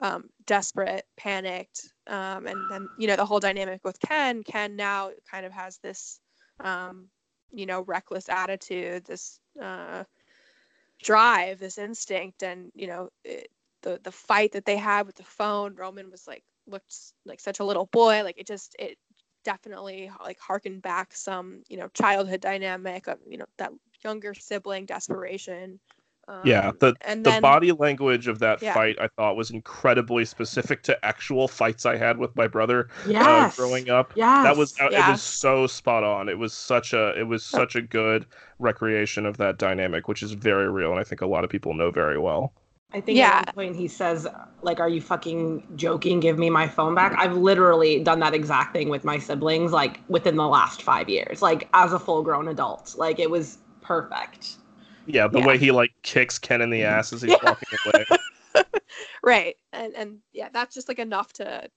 um, 0.00 0.30
desperate, 0.46 1.04
panicked, 1.16 1.92
um, 2.06 2.46
and 2.46 2.70
then 2.70 2.88
you 2.96 3.08
know 3.08 3.16
the 3.16 3.26
whole 3.26 3.40
dynamic 3.40 3.84
with 3.84 3.98
Ken. 4.00 4.44
Ken 4.44 4.76
now 4.76 5.10
kind 5.28 5.44
of 5.44 5.52
has 5.52 5.78
this, 5.78 6.20
um, 6.60 7.08
you 7.52 7.66
know, 7.66 7.82
reckless 7.82 8.28
attitude, 8.28 9.04
this 9.04 9.40
uh, 9.60 10.04
drive, 11.02 11.58
this 11.58 11.78
instinct, 11.78 12.44
and 12.44 12.70
you 12.76 12.86
know 12.86 13.08
it, 13.24 13.48
the 13.82 14.00
the 14.04 14.12
fight 14.12 14.52
that 14.52 14.64
they 14.64 14.76
had 14.76 15.06
with 15.06 15.16
the 15.16 15.24
phone. 15.24 15.74
Roman 15.74 16.10
was 16.10 16.26
like 16.28 16.44
looked 16.66 16.94
like 17.24 17.40
such 17.40 17.60
a 17.60 17.64
little 17.64 17.86
boy. 17.86 18.22
Like 18.24 18.38
it 18.38 18.46
just 18.46 18.76
it 18.78 18.98
definitely 19.44 20.10
like 20.22 20.38
harkened 20.40 20.82
back 20.82 21.14
some 21.14 21.62
you 21.68 21.76
know 21.76 21.88
childhood 21.88 22.40
dynamic 22.40 23.06
of 23.08 23.18
you 23.28 23.38
know 23.38 23.46
that 23.58 23.72
younger 24.04 24.34
sibling 24.34 24.86
desperation. 24.86 25.80
Um, 26.28 26.34
yeah 26.42 26.72
the 26.80 26.94
and 27.02 27.24
the 27.24 27.32
then 27.32 27.40
body 27.40 27.72
language 27.72 28.28
of 28.28 28.38
that 28.38 28.60
Yeah. 28.60 28.74
fight 28.74 28.96
i 29.00 29.08
thought 29.16 29.36
was 29.36 29.50
incredibly 29.50 30.24
specific 30.24 30.82
to 30.82 31.04
actual 31.04 31.48
fights 31.48 31.86
i 31.86 31.96
had 31.96 32.18
with 32.18 32.34
my 32.36 32.46
brother 32.46 32.88
uh, 33.20 33.44
growing 33.56 33.88
up 33.88 34.12
yeah 34.14 34.42
that 34.42 34.56
was 34.56 34.74
uh, 34.80 34.90
it 34.94 35.06
was 35.06 35.20
so 35.22 35.66
spot 35.66 36.04
on 36.04 36.28
it 36.28 36.38
was 36.38 36.52
such 36.52 36.92
a 36.92 37.18
it 37.18 37.24
was 37.24 37.44
such 37.44 37.76
a 37.76 37.82
good 37.82 38.26
recreation 38.58 39.24
of 39.26 39.36
that 39.38 39.58
dynamic 39.58 40.06
which 40.06 40.22
is 40.22 40.32
very 40.32 40.70
real 40.70 40.90
and 40.90 41.00
i 41.00 41.04
think 41.04 41.20
a 41.22 41.26
lot 41.26 41.44
of 41.44 41.50
people 41.50 41.72
know 41.74 41.90
very 41.90 42.18
well 42.18 42.52
I 42.94 43.00
think 43.00 43.18
Yeah. 43.18 43.38
at 43.40 43.46
one 43.56 43.66
point 43.66 43.76
he 43.76 43.88
says, 43.88 44.26
like, 44.62 44.78
are 44.78 44.88
you 44.88 45.00
fucking 45.00 45.66
joking? 45.74 46.20
Give 46.20 46.38
me 46.38 46.48
my 46.48 46.68
phone 46.68 46.94
back. 46.94 47.12
I've 47.18 47.36
literally 47.36 47.98
done 48.02 48.20
that 48.20 48.34
exact 48.34 48.72
thing 48.72 48.88
with 48.88 49.04
my 49.04 49.18
siblings, 49.18 49.72
like, 49.72 50.00
within 50.08 50.36
the 50.36 50.46
last 50.46 50.80
five 50.82 51.08
years, 51.08 51.42
like, 51.42 51.68
as 51.74 51.92
a 51.92 51.98
full 51.98 52.22
grown 52.22 52.46
adult. 52.48 52.94
Like, 52.96 53.18
it 53.18 53.28
was 53.30 53.58
perfect. 53.80 54.56
yeah 55.06 55.26
the 55.26 55.38
Yeah. 55.38 55.46
way 55.46 55.58
he 55.58 55.70
like 55.70 55.92
kicks 56.02 56.38
ken 56.38 56.62
in 56.62 56.70
the 56.70 56.82
ass 56.82 57.12
as 57.12 57.20
he's 57.20 57.32
Yeah. 57.32 57.36
walking 57.42 57.78
away 57.84 58.06
right 59.22 59.56
and 59.74 59.92
and 59.94 60.18
yeah 60.32 60.48
that's 60.50 60.74
just 60.74 60.88
like 60.88 60.98
enough 60.98 61.30
to 61.34 61.68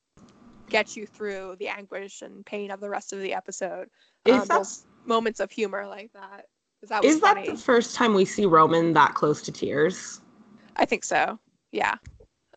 get 0.70 0.95
you 0.95 1.05
through 1.05 1.57
the 1.59 1.68
anguish 1.68 2.22
and 2.22 2.45
pain 2.45 2.72
of 2.72 2.80
the 2.80 2.89
rest 2.89 3.11
of 3.11 3.20
the 3.20 3.34
episode 3.34 3.89
Is 4.24 4.36
um, 4.43 4.47
that- 4.47 4.57
those 4.59 4.86
moments 5.05 5.41
of 5.41 5.51
humor 5.51 5.86
like 5.86 6.09
that 6.13 6.45
'cause 6.80 6.88
that 6.88 7.03
was 7.03 7.15
Is 7.15 7.20
that 7.22 7.43
the 7.45 7.57
first 7.57 7.95
time 7.97 8.13
we 8.13 8.24
see 8.24 8.45
Roman 8.45 8.93
that 8.93 9.13
close 9.13 9.41
to 9.41 9.51
tears? 9.51 10.22
I 10.78 10.86
think 10.86 11.03
so 11.03 11.38
yeah 11.71 11.95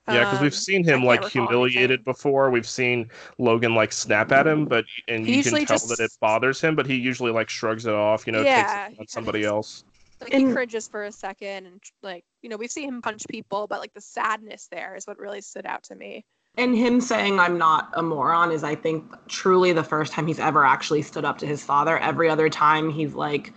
Yeah, 0.08 0.20
because 0.24 0.38
Um, 0.38 0.42
we've 0.44 0.54
seen 0.54 0.82
him 0.82 1.00
can't 1.00 1.04
like 1.04 1.24
humiliated 1.28 1.90
anything. 2.00 2.04
before. 2.04 2.50
We've 2.50 2.68
seen 2.68 3.10
Logan 3.38 3.74
like 3.76 3.92
snap 3.92 4.32
at 4.32 4.46
him, 4.46 4.64
but 4.64 4.84
and 5.06 5.24
He 5.26 5.36
you 5.36 5.42
can 5.44 5.52
tell 5.52 5.76
just- 5.76 5.88
that 5.90 6.00
it 6.00 6.10
bothers 6.20 6.60
him. 6.60 6.74
But 6.74 6.86
he 6.86 6.96
usually 6.96 7.30
like 7.30 7.48
shrugs 7.48 7.86
it 7.86 7.94
off. 7.94 8.26
You 8.26 8.32
know, 8.32 8.42
Yeah, 8.42 8.86
takes 8.88 8.94
it 8.94 9.00
on 9.00 9.06
somebody 9.06 9.42
just- 9.42 9.52
else. 9.52 9.84
like 10.20 10.32
he 10.32 10.52
cringes 10.52 10.88
for 10.88 11.04
a 11.04 11.12
second 11.12 11.66
and 11.66 11.80
like 12.02 12.24
you 12.42 12.48
know 12.50 12.56
we've 12.56 12.72
seen 12.72 12.88
him 12.88 13.00
punch 13.02 13.22
people 13.28 13.66
but 13.68 13.78
like 13.80 13.94
the 13.94 14.00
sadness 14.00 14.68
there 14.70 14.94
is 14.96 15.06
what 15.06 15.16
really 15.18 15.40
stood 15.40 15.64
out 15.64 15.82
to 15.84 15.94
me 15.94 16.24
And 16.58 16.74
him 16.76 17.00
saying 17.00 17.38
I'm 17.38 17.56
not 17.58 17.90
a 17.94 18.02
moron 18.02 18.50
is, 18.50 18.64
I 18.64 18.74
think, 18.74 19.04
truly 19.28 19.72
the 19.72 19.84
first 19.84 20.12
time 20.12 20.26
he's 20.26 20.40
ever 20.40 20.64
actually 20.64 21.02
stood 21.02 21.24
up 21.24 21.38
to 21.38 21.46
his 21.46 21.62
father. 21.62 21.96
Every 21.98 22.28
other 22.28 22.48
time 22.50 22.90
he's 22.90 23.14
like 23.14 23.52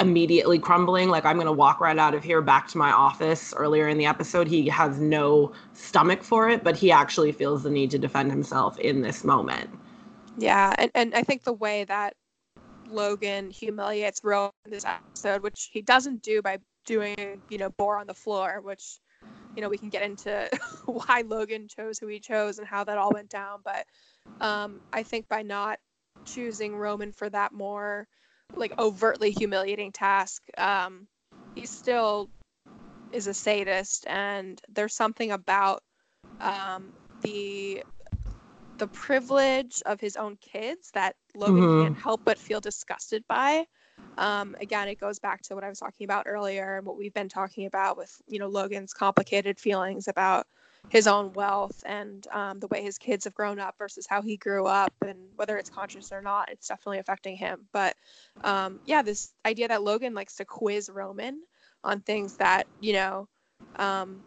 immediately 0.00 0.58
crumbling, 0.58 1.08
like 1.08 1.24
I'm 1.24 1.38
gonna 1.38 1.52
walk 1.52 1.80
right 1.80 1.98
out 1.98 2.14
of 2.14 2.24
here 2.24 2.42
back 2.42 2.68
to 2.68 2.78
my 2.78 2.90
office. 2.92 3.54
Earlier 3.56 3.88
in 3.88 3.98
the 3.98 4.06
episode, 4.06 4.48
he 4.48 4.68
has 4.68 4.98
no 4.98 5.52
stomach 5.74 6.22
for 6.22 6.48
it, 6.48 6.64
but 6.64 6.76
he 6.76 6.90
actually 6.90 7.32
feels 7.32 7.62
the 7.62 7.70
need 7.70 7.90
to 7.92 7.98
defend 7.98 8.30
himself 8.30 8.78
in 8.78 9.02
this 9.02 9.24
moment. 9.24 9.70
yeah 10.36 10.74
and, 10.78 10.90
and 10.94 11.14
i 11.14 11.22
think 11.22 11.44
the 11.44 11.52
way 11.52 11.84
that 11.84 12.14
logan 12.88 13.50
humiliates 13.50 14.22
Roman 14.24 14.50
in 14.64 14.70
this 14.70 14.84
episode 14.84 15.42
which 15.42 15.68
he 15.72 15.82
doesn't 15.82 16.22
do 16.22 16.42
by 16.42 16.58
doing 16.86 17.42
you 17.50 17.58
know 17.58 17.70
boar 17.70 17.98
on 17.98 18.06
the 18.06 18.14
floor 18.14 18.60
which 18.62 18.98
you 19.54 19.62
know 19.62 19.68
we 19.68 19.78
can 19.78 19.90
get 19.90 20.02
into 20.02 20.48
why 20.86 21.22
logan 21.26 21.68
chose 21.68 21.98
who 21.98 22.06
he 22.06 22.18
chose 22.18 22.58
and 22.58 22.66
how 22.66 22.84
that 22.84 22.98
all 22.98 23.12
went 23.12 23.28
down 23.28 23.60
but 23.64 23.86
um 24.40 24.80
i 24.92 25.02
think 25.02 25.28
by 25.28 25.42
not 25.42 25.78
choosing 26.24 26.74
roman 26.76 27.12
for 27.12 27.28
that 27.28 27.52
more 27.52 28.08
like 28.56 28.72
overtly 28.78 29.30
humiliating 29.30 29.92
task 29.92 30.42
um 30.58 31.06
he 31.54 31.66
still 31.66 32.30
is 33.12 33.26
a 33.26 33.34
sadist, 33.34 34.06
and 34.08 34.60
there's 34.68 34.94
something 34.94 35.30
about 35.32 35.82
um, 36.40 36.92
the 37.22 37.82
the 38.78 38.88
privilege 38.88 39.82
of 39.86 40.00
his 40.00 40.16
own 40.16 40.36
kids 40.36 40.90
that 40.94 41.16
Logan 41.34 41.68
Mhm. 41.68 41.78
can't 41.78 41.96
help 41.96 42.22
but 42.24 42.38
feel 42.38 42.60
disgusted 42.60 43.24
by. 43.28 43.66
Um, 44.18 44.56
again, 44.60 44.88
it 44.88 44.98
goes 44.98 45.18
back 45.18 45.42
to 45.42 45.54
what 45.54 45.64
I 45.64 45.68
was 45.68 45.78
talking 45.78 46.04
about 46.04 46.26
earlier 46.26 46.76
and 46.76 46.86
what 46.86 46.96
we've 46.96 47.14
been 47.14 47.28
talking 47.28 47.66
about 47.66 47.96
with 47.96 48.20
you 48.26 48.38
know 48.38 48.48
Logan's 48.48 48.92
complicated 48.92 49.58
feelings 49.58 50.08
about 50.08 50.46
his 50.88 51.06
own 51.06 51.32
wealth 51.32 51.82
and 51.86 52.26
um, 52.32 52.60
the 52.60 52.66
way 52.68 52.82
his 52.82 52.98
kids 52.98 53.24
have 53.24 53.34
grown 53.34 53.58
up 53.58 53.76
versus 53.78 54.06
how 54.08 54.22
he 54.22 54.36
grew 54.36 54.66
up 54.66 54.92
and 55.04 55.18
whether 55.36 55.56
it's 55.58 55.70
conscious 55.70 56.12
or 56.12 56.22
not 56.22 56.50
it's 56.50 56.68
definitely 56.68 56.98
affecting 56.98 57.36
him. 57.36 57.66
But 57.72 57.96
um, 58.44 58.80
yeah 58.84 59.02
this 59.02 59.32
idea 59.46 59.68
that 59.68 59.82
logan 59.82 60.14
likes 60.14 60.36
to 60.36 60.44
quiz 60.44 60.90
roman 60.92 61.42
on 61.84 62.00
things 62.00 62.36
that 62.36 62.66
you 62.78 62.92
know 62.94 63.28
um, 63.76 64.24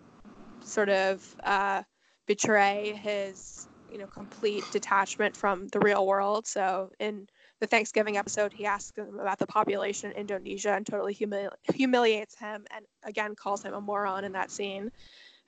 sort 0.64 0.90
of 0.90 1.24
uh, 1.44 1.84
betray 2.28 2.94
his 3.02 3.68
you 3.88 3.98
know 4.00 4.08
complete 4.08 4.70
detachment 4.72 5.38
from 5.38 5.68
the 5.70 5.80
real 5.80 6.06
world. 6.08 6.48
So 6.48 6.92
in 7.00 7.28
the 7.60 7.68
thanksgiving 7.68 8.18
episode 8.18 8.54
he 8.54 8.66
asks 8.66 8.98
him 8.98 9.20
about 9.20 9.40
the 9.40 9.48
population 9.48 10.12
in 10.12 10.18
indonesia 10.18 10.74
and 10.74 10.86
totally 10.86 11.16
humili- 11.16 11.50
humiliates 11.74 12.38
him 12.38 12.66
and 12.76 12.86
again 13.04 13.36
calls 13.36 13.64
him 13.64 13.74
a 13.74 13.82
moron 13.82 14.24
in 14.26 14.34
that 14.34 14.52
scene 14.52 14.90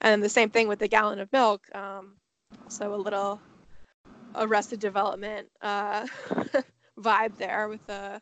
and 0.01 0.23
the 0.23 0.29
same 0.29 0.49
thing 0.49 0.67
with 0.67 0.79
the 0.79 0.87
gallon 0.87 1.19
of 1.19 1.31
milk. 1.31 1.63
Um, 1.75 2.13
also 2.63 2.93
a 2.93 2.97
little 2.97 3.41
arrested 4.35 4.79
development 4.79 5.47
uh, 5.61 6.05
vibe 6.99 7.37
there 7.37 7.67
with 7.67 7.87
a, 7.89 8.21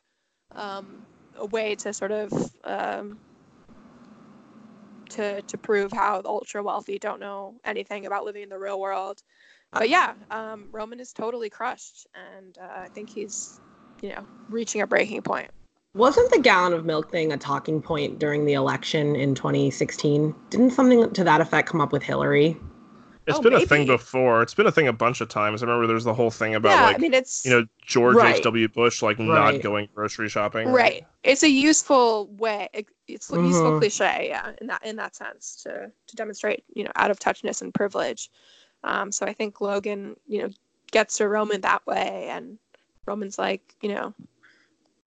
um, 0.55 1.05
a 1.37 1.45
way 1.47 1.75
to 1.75 1.93
sort 1.93 2.11
of 2.11 2.31
um, 2.63 3.19
to 5.09 5.41
to 5.43 5.57
prove 5.57 5.91
how 5.91 6.21
the 6.21 6.29
ultra 6.29 6.63
wealthy 6.63 6.97
don't 6.99 7.19
know 7.19 7.55
anything 7.63 8.05
about 8.05 8.25
living 8.25 8.43
in 8.43 8.49
the 8.49 8.59
real 8.59 8.79
world. 8.79 9.21
But 9.71 9.89
yeah, 9.89 10.13
um, 10.31 10.69
Roman 10.71 10.99
is 10.99 11.11
totally 11.11 11.49
crushed, 11.49 12.07
and 12.15 12.57
uh, 12.57 12.81
I 12.81 12.87
think 12.93 13.09
he's 13.09 13.59
you 14.01 14.09
know 14.09 14.25
reaching 14.49 14.81
a 14.81 14.87
breaking 14.87 15.21
point. 15.21 15.51
Wasn't 15.95 16.29
the 16.31 16.39
gallon 16.39 16.73
of 16.73 16.83
milk 16.85 17.09
thing 17.09 17.31
a 17.31 17.37
talking 17.37 17.81
point 17.81 18.19
during 18.19 18.45
the 18.45 18.51
election 18.53 19.15
in 19.15 19.33
2016? 19.33 20.35
Didn't 20.49 20.71
something 20.71 21.11
to 21.13 21.23
that 21.23 21.39
effect 21.39 21.69
come 21.69 21.79
up 21.79 21.93
with 21.93 22.03
Hillary? 22.03 22.57
It's 23.27 23.39
Oh, 23.39 23.41
been 23.41 23.53
a 23.53 23.65
thing 23.65 23.87
before. 23.87 24.41
It's 24.41 24.53
been 24.53 24.67
a 24.67 24.71
thing 24.71 24.87
a 24.87 24.93
bunch 24.93 25.21
of 25.21 25.29
times. 25.29 25.63
I 25.63 25.65
remember 25.65 25.87
there's 25.87 26.03
the 26.03 26.13
whole 26.13 26.29
thing 26.29 26.53
about 26.53 26.77
yeah, 26.77 26.83
like 26.83 26.95
I 26.95 26.99
mean 26.99 27.13
it's 27.13 27.45
you 27.45 27.51
know 27.51 27.65
George 27.85 28.17
Right. 28.17 28.35
H.W. 28.35 28.67
Bush 28.67 29.01
like 29.01 29.17
not 29.17 29.61
going 29.61 29.87
grocery 29.95 30.29
shopping. 30.29 30.67
right 30.69 31.05
it's 31.23 31.41
a 31.43 31.49
useful 31.49 32.27
way 32.37 32.69
it's 33.07 33.31
a 33.31 33.35
useful 33.37 33.71
Mhm. 33.71 33.79
cliche 33.79 34.27
yeah 34.29 34.51
in 34.61 34.67
that 34.67 34.85
in 34.85 34.95
that 34.97 35.15
sense 35.15 35.63
to 35.63 35.91
to 36.07 36.15
demonstrate 36.15 36.63
you 36.75 36.83
know 36.83 36.91
out 36.97 37.09
of 37.09 37.19
touchness 37.19 37.61
and 37.63 37.73
privilege 37.73 38.29
um 38.83 39.11
so 39.11 39.25
i 39.25 39.33
think 39.33 39.59
logan 39.61 40.15
you 40.27 40.41
know 40.43 40.49
gets 40.91 41.17
to 41.17 41.27
roman 41.27 41.61
that 41.61 41.85
way 41.87 42.27
and 42.29 42.59
roman's 43.07 43.39
like 43.39 43.75
you 43.81 43.89
know 43.89 44.13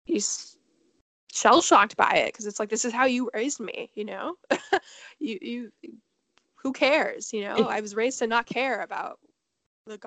he's 0.05 0.58
shell 1.33 1.61
shocked 1.61 1.97
by 1.97 2.13
it 2.13 2.33
because 2.33 2.47
it's 2.47 2.59
like 2.59 2.69
this 2.71 2.85
is 2.85 2.93
how 2.93 3.05
you 3.05 3.31
raised 3.35 3.61
me 3.61 3.91
you 3.95 4.05
know 4.05 4.35
you 5.19 5.39
you 5.43 5.73
who 6.57 6.73
cares 6.73 7.33
you 7.33 7.43
know 7.43 7.57
It- 7.57 7.67
i 7.67 7.81
was 7.81 7.95
raised 7.95 8.19
to 8.21 8.27
not 8.27 8.47
care 8.47 8.83
about 8.83 9.19
the, 9.87 9.99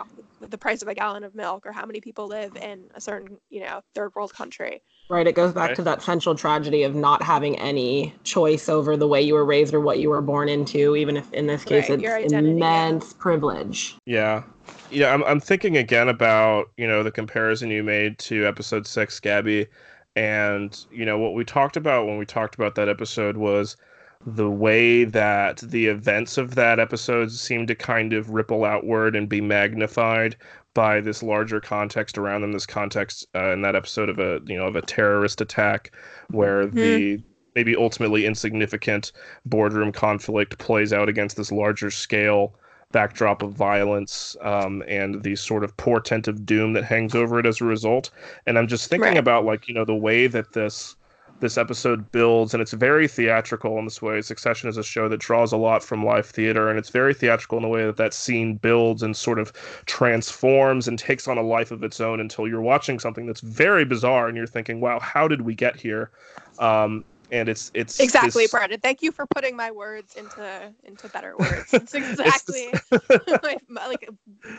the 0.41 0.57
price 0.59 0.83
of 0.83 0.87
a 0.87 0.93
gallon 0.93 1.23
of 1.23 1.33
milk 1.33 1.65
or 1.65 1.71
how 1.71 1.87
many 1.87 2.01
people 2.01 2.27
live 2.27 2.55
in 2.55 2.83
a 2.93 3.01
certain 3.01 3.37
you 3.49 3.61
know 3.61 3.81
third 3.95 4.11
world 4.15 4.33
country 4.33 4.81
Right. 5.09 5.27
It 5.27 5.35
goes 5.35 5.51
back 5.51 5.69
Right. 5.71 5.75
to 5.75 5.81
that 5.83 6.01
central 6.01 6.35
tragedy 6.35 6.83
of 6.83 6.95
not 6.95 7.21
having 7.21 7.59
any 7.59 8.13
choice 8.23 8.69
over 8.69 8.95
the 8.95 9.09
way 9.09 9.21
you 9.21 9.33
were 9.33 9.43
raised 9.43 9.73
or 9.73 9.81
what 9.81 9.99
you 9.99 10.09
were 10.09 10.21
born 10.21 10.47
into, 10.47 10.95
even 10.95 11.17
if 11.17 11.33
in 11.33 11.47
this 11.47 11.65
case 11.65 11.89
Right, 11.89 11.95
it's 11.95 12.03
your 12.03 12.15
identity, 12.15 12.47
yeah. 12.47 12.53
immense 12.53 13.11
privilege. 13.11 13.97
Yeah. 14.05 14.43
Yeah, 14.89 15.13
I'm 15.13 15.21
I'm 15.25 15.41
thinking 15.41 15.75
again 15.75 16.07
about, 16.07 16.67
you 16.77 16.87
know, 16.87 17.03
the 17.03 17.11
comparison 17.11 17.69
you 17.69 17.83
made 17.83 18.19
to 18.19 18.47
episode 18.47 18.87
6 18.87 19.19
Gabby 19.19 19.67
and, 20.15 20.85
you 20.91 21.05
know, 21.05 21.17
what 21.17 21.33
we 21.33 21.45
talked 21.45 21.77
about 21.77 22.05
when 22.05 22.17
we 22.17 22.25
talked 22.25 22.55
about 22.55 22.75
that 22.75 22.89
episode 22.89 23.37
was 23.37 23.77
the 24.25 24.49
way 24.49 25.03
that 25.03 25.57
the 25.57 25.87
events 25.87 26.37
of 26.37 26.55
that 26.55 26.79
episode 26.79 27.31
seem 27.31 27.65
to 27.67 27.75
kind 27.75 28.13
of 28.13 28.29
ripple 28.29 28.65
outward 28.65 29.15
and 29.15 29.29
be 29.29 29.41
magnified 29.41 30.35
by 30.73 31.01
this 31.01 31.23
larger 31.23 31.59
context 31.59 32.17
around 32.17 32.41
them 32.41 32.51
this 32.51 32.65
context 32.65 33.25
uh, 33.35 33.51
in 33.51 33.61
that 33.61 33.75
episode 33.75 34.09
of 34.09 34.19
a 34.19 34.39
you 34.45 34.57
know 34.57 34.67
of 34.67 34.75
a 34.75 34.81
terrorist 34.81 35.41
attack 35.41 35.93
where 36.29 36.65
the 36.67 37.21
maybe 37.55 37.75
ultimately 37.75 38.25
insignificant 38.25 39.11
boardroom 39.45 39.91
conflict 39.91 40.57
plays 40.59 40.93
out 40.93 41.09
against 41.09 41.35
this 41.35 41.51
larger 41.51 41.91
scale 41.91 42.55
backdrop 42.91 43.41
of 43.41 43.53
violence 43.53 44.35
um, 44.41 44.83
and 44.87 45.23
the 45.23 45.35
sort 45.35 45.63
of 45.63 45.75
portent 45.77 46.27
of 46.27 46.45
doom 46.45 46.73
that 46.73 46.83
hangs 46.83 47.15
over 47.15 47.39
it 47.39 47.45
as 47.45 47.61
a 47.61 47.65
result. 47.65 48.09
And 48.45 48.57
I'm 48.57 48.67
just 48.67 48.89
thinking 48.89 49.17
Right. 49.17 49.17
about 49.17 49.45
like 49.45 49.67
you 49.67 49.73
know 49.73 49.85
the 49.85 49.95
way 49.95 50.27
that 50.27 50.53
this 50.53 50.95
this 51.39 51.57
episode 51.57 52.11
builds, 52.11 52.53
and 52.53 52.61
it's 52.61 52.73
very 52.73 53.07
theatrical 53.07 53.79
in 53.79 53.85
this 53.85 53.99
way. 54.01 54.21
Succession 54.21 54.69
is 54.69 54.77
a 54.77 54.83
show 54.83 55.09
that 55.09 55.19
draws 55.19 55.51
a 55.51 55.57
lot 55.57 55.83
from 55.83 56.05
live 56.05 56.27
theater, 56.27 56.69
and 56.69 56.77
it's 56.77 56.89
very 56.89 57.15
theatrical 57.15 57.57
in 57.57 57.63
the 57.63 57.67
way 57.69 57.83
that 57.85 57.97
that 57.97 58.13
scene 58.13 58.57
builds 58.57 59.01
and 59.01 59.17
sort 59.17 59.39
of 59.39 59.51
transforms 59.87 60.87
and 60.87 60.99
takes 60.99 61.27
on 61.27 61.37
a 61.39 61.41
life 61.41 61.71
of 61.71 61.83
its 61.83 61.99
own 61.99 62.19
until 62.19 62.47
you're 62.47 62.61
watching 62.61 62.99
something 62.99 63.25
that's 63.25 63.41
very 63.41 63.85
bizarre, 63.85 64.27
and 64.27 64.37
you're 64.37 64.45
thinking, 64.47 64.79
"Wow, 64.81 64.99
how 64.99 65.27
did 65.27 65.41
we 65.41 65.55
get 65.55 65.75
here?" 65.77 66.11
Um, 66.59 67.05
and 67.31 67.49
it's 67.49 67.71
it's 67.73 67.99
Exactly, 67.99 68.43
this- 68.43 68.51
Brandon. 68.51 68.79
Thank 68.79 69.01
you 69.01 69.11
for 69.11 69.25
putting 69.27 69.55
my 69.55 69.71
words 69.71 70.15
into 70.15 70.73
into 70.83 71.07
better 71.09 71.35
words. 71.39 71.73
It's 71.73 71.93
It's 71.93 71.95
exactly 71.95 72.69
this- 72.91 73.01
like, 73.43 73.61
like 73.69 74.09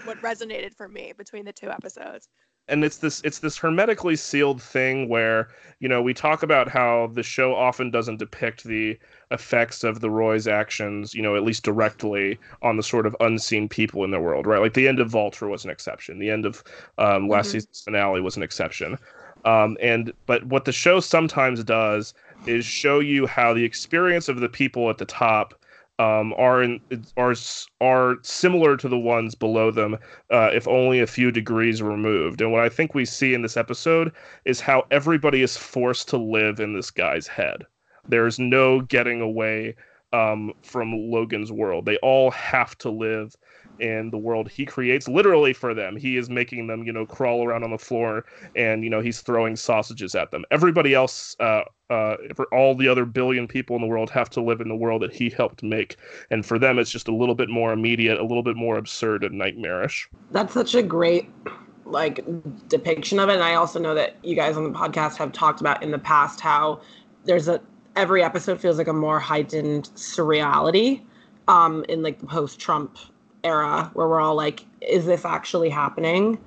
what 0.05 0.20
resonated 0.23 0.75
for 0.75 0.89
me 0.89 1.12
between 1.16 1.45
the 1.45 1.53
two 1.53 1.70
episodes. 1.70 2.29
and 2.68 2.85
it's 2.85 2.99
this 2.99 3.20
it's 3.25 3.41
this 3.41 3.57
hermetically 3.59 4.14
sealed 4.16 4.62
thing 4.62 5.09
where 5.09 5.49
you 5.81 5.89
know 5.89 6.01
we 6.01 6.14
talk 6.14 6.43
about 6.45 6.68
how 6.68 7.09
the 7.12 7.23
show 7.23 7.55
often 7.55 7.91
doesn't 7.91 8.18
depict 8.18 8.62
the 8.64 8.97
effects 9.33 9.83
of 9.83 9.99
the 10.01 10.09
roy's 10.11 10.47
actions 10.47 11.12
you 11.12 11.20
know 11.23 11.35
at 11.35 11.43
least 11.43 11.64
directly 11.64 12.39
on 12.62 12.77
the 12.77 12.83
sort 12.83 13.05
of 13.05 13.16
unseen 13.18 13.68
people 13.68 14.05
in 14.05 14.12
the 14.12 14.20
world 14.20 14.47
right 14.47 14.61
like 14.61 14.75
the 14.75 14.87
end 14.87 15.01
of 15.01 15.11
Vaulter 15.11 15.49
was 15.49 15.64
an 15.64 15.70
exception 15.73 16.20
the 16.20 16.31
end 16.31 16.47
of 16.47 16.62
um, 16.99 17.29
last 17.29 17.49
Mhm. 17.49 17.53
season's 17.53 17.81
finale 17.81 18.20
was 18.20 18.37
an 18.37 18.45
exception 18.45 18.97
um, 19.45 19.77
and 19.83 20.12
but 20.27 20.45
what 20.47 20.64
the 20.64 20.70
show 20.73 21.01
sometimes 21.01 21.64
does 21.64 22.14
is 22.47 22.64
show 22.64 23.01
you 23.01 23.26
how 23.26 23.53
the 23.53 23.64
experience 23.64 24.28
of 24.28 24.40
the 24.40 24.49
people 24.49 24.90
at 24.90 24.99
the 24.99 25.05
top 25.05 25.55
um, 25.99 26.32
are 26.36 26.62
in, 26.62 26.80
are 27.16 27.34
are 27.80 28.16
similar 28.22 28.76
to 28.76 28.88
the 28.88 28.99
ones 28.99 29.34
below 29.34 29.70
them 29.70 29.95
uh, 30.30 30.51
if 30.53 30.66
only 30.66 31.01
a 31.01 31.07
few 31.07 31.30
degrees 31.30 31.82
removed. 31.82 32.40
And 32.40 32.51
what 32.51 32.62
I 32.62 32.68
think 32.68 32.95
we 32.95 33.05
see 33.05 33.34
in 33.34 33.43
this 33.43 33.57
episode 33.57 34.12
is 34.45 34.61
how 34.61 34.84
everybody 34.90 35.43
is 35.43 35.57
forced 35.57 36.09
to 36.09 36.16
live 36.16 36.61
in 36.61 36.72
this 36.72 36.90
guy's 36.90 37.26
head. 37.26 37.64
There's 38.09 38.38
no 38.38 38.80
getting 38.80 39.20
away 39.20 39.76
um, 40.12 40.53
from 40.62 40.93
Logan's 40.93 41.53
world. 41.53 41.84
They 41.84 41.99
all 41.99 42.30
have 42.32 42.76
to 42.78 42.90
live 42.90 43.36
in 43.79 44.11
the 44.11 44.18
world 44.18 44.51
he 44.51 44.64
creates 44.64 45.09
literally 45.09 45.53
for 45.53 45.75
them. 45.75 45.97
He 45.97 46.16
is 46.16 46.31
making 46.31 46.66
them, 46.66 46.85
you 46.85 46.93
know, 46.93 47.07
crawl 47.07 47.45
around 47.45 47.64
on 47.64 47.70
the 47.70 47.79
floor 47.79 48.25
and, 48.55 48.85
you 48.85 48.91
know, 48.91 49.01
he's 49.01 49.20
throwing 49.20 49.57
sausages 49.57 50.14
at 50.14 50.31
them. 50.31 50.45
Everybody 50.51 50.95
else, 50.95 51.37
uh, 51.41 51.62
uh, 51.91 52.16
for 52.35 52.47
all 52.55 52.75
the 52.75 52.89
other 52.89 53.05
billion 53.05 53.47
people 53.47 53.77
in 53.77 53.83
the 53.83 53.89
world, 53.89 54.11
have 54.11 54.31
to 54.31 54.41
live 54.41 54.61
in 54.61 54.68
the 54.68 54.77
world 54.77 55.03
that 55.03 55.12
he 55.12 55.29
helped 55.29 55.62
make. 55.62 55.97
And 56.31 56.45
for 56.45 56.59
them, 56.59 56.79
it's 56.79 56.91
just 56.91 57.09
a 57.09 57.14
little 57.14 57.35
bit 57.35 57.49
more 57.49 57.73
immediate, 57.73 58.18
a 58.18 58.23
little 58.23 58.43
bit 58.43 58.57
more 58.57 58.79
absurd 58.79 59.25
and 59.25 59.37
nightmarish. 59.37 60.09
That's 60.31 60.55
such 60.55 60.75
a 60.75 60.83
great 60.83 61.29
like 61.85 62.25
depiction 62.68 63.18
of 63.18 63.29
it. 63.29 63.35
And 63.35 63.43
I 63.43 63.55
also 63.55 63.79
know 63.79 63.95
that 63.95 64.16
you 64.23 64.35
guys 64.35 64.57
on 64.57 64.64
the 64.64 64.79
podcast 64.79 65.16
have 65.16 65.33
talked 65.33 65.61
about 65.61 65.83
in 65.83 65.91
the 65.91 65.99
past 65.99 66.41
how 66.41 66.81
there's 67.25 67.49
a 67.49 67.61
every 67.97 68.23
episode 68.23 68.61
feels 68.61 68.79
like 68.79 68.89
a 68.89 68.93
more 68.93 69.20
heightened 69.20 69.91
surreality 69.97 71.03
um 71.49 71.85
in 71.89 72.03
like 72.03 72.18
the 72.18 72.27
post 72.27 72.59
Trump 72.59 72.97
era 73.45 73.90
where 73.95 74.09
we're 74.09 74.20
all 74.20 74.34
like, 74.34 74.64
is 74.80 75.07
this 75.07 75.24
actually 75.24 75.70
happening? 75.70 76.38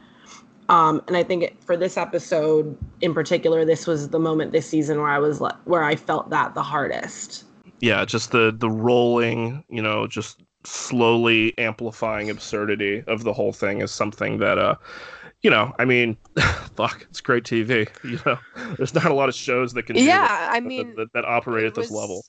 Um, 0.70 1.02
and 1.08 1.16
I 1.16 1.24
think 1.24 1.44
it, 1.44 1.64
for 1.64 1.78
this 1.78 1.96
episode 1.98 2.76
in 3.02 3.14
particular, 3.14 3.66
this 3.66 3.86
was 3.86 4.10
the 4.10 4.20
moment 4.20 4.52
this 4.52 4.68
season 4.68 5.00
where 5.00 5.10
I 5.10 5.20
was 5.20 5.40
le- 5.40 5.60
where 5.66 5.84
I 5.84 5.96
felt 5.96 6.30
that 6.32 6.56
the 6.56 6.64
hardest. 6.64 7.44
yeah 7.82 8.06
just 8.06 8.32
the 8.32 8.56
the 8.58 8.70
rolling 8.70 9.64
you 9.70 9.82
know 9.82 10.08
just 10.08 10.42
slowly 10.64 11.54
amplifying 11.58 12.30
absurdity 12.30 13.04
of 13.08 13.24
the 13.24 13.34
whole 13.34 13.54
thing 13.54 13.82
is 13.82 13.92
something 13.92 14.40
that 14.40 14.58
uh 14.58 14.76
you 15.42 15.50
know 15.50 15.72
i 15.78 15.86
mean 15.86 16.18
fuck 16.76 17.06
it's 17.10 17.22
great 17.22 17.44
tv 17.44 17.88
you 18.04 18.20
know 18.26 18.38
there's 18.78 18.96
not 18.96 19.06
a 19.06 19.14
lot 19.14 19.30
of 19.30 19.36
shows 19.36 19.74
that 19.74 19.84
can 19.84 19.96
do 19.96 20.04
Yeah, 20.04 20.22
that, 20.22 20.54
I 20.54 20.60
mean, 20.60 20.96
that, 20.96 21.14
that 21.14 21.26
operate 21.26 21.66
at 21.66 21.76
this 21.76 21.92
level 21.92 22.24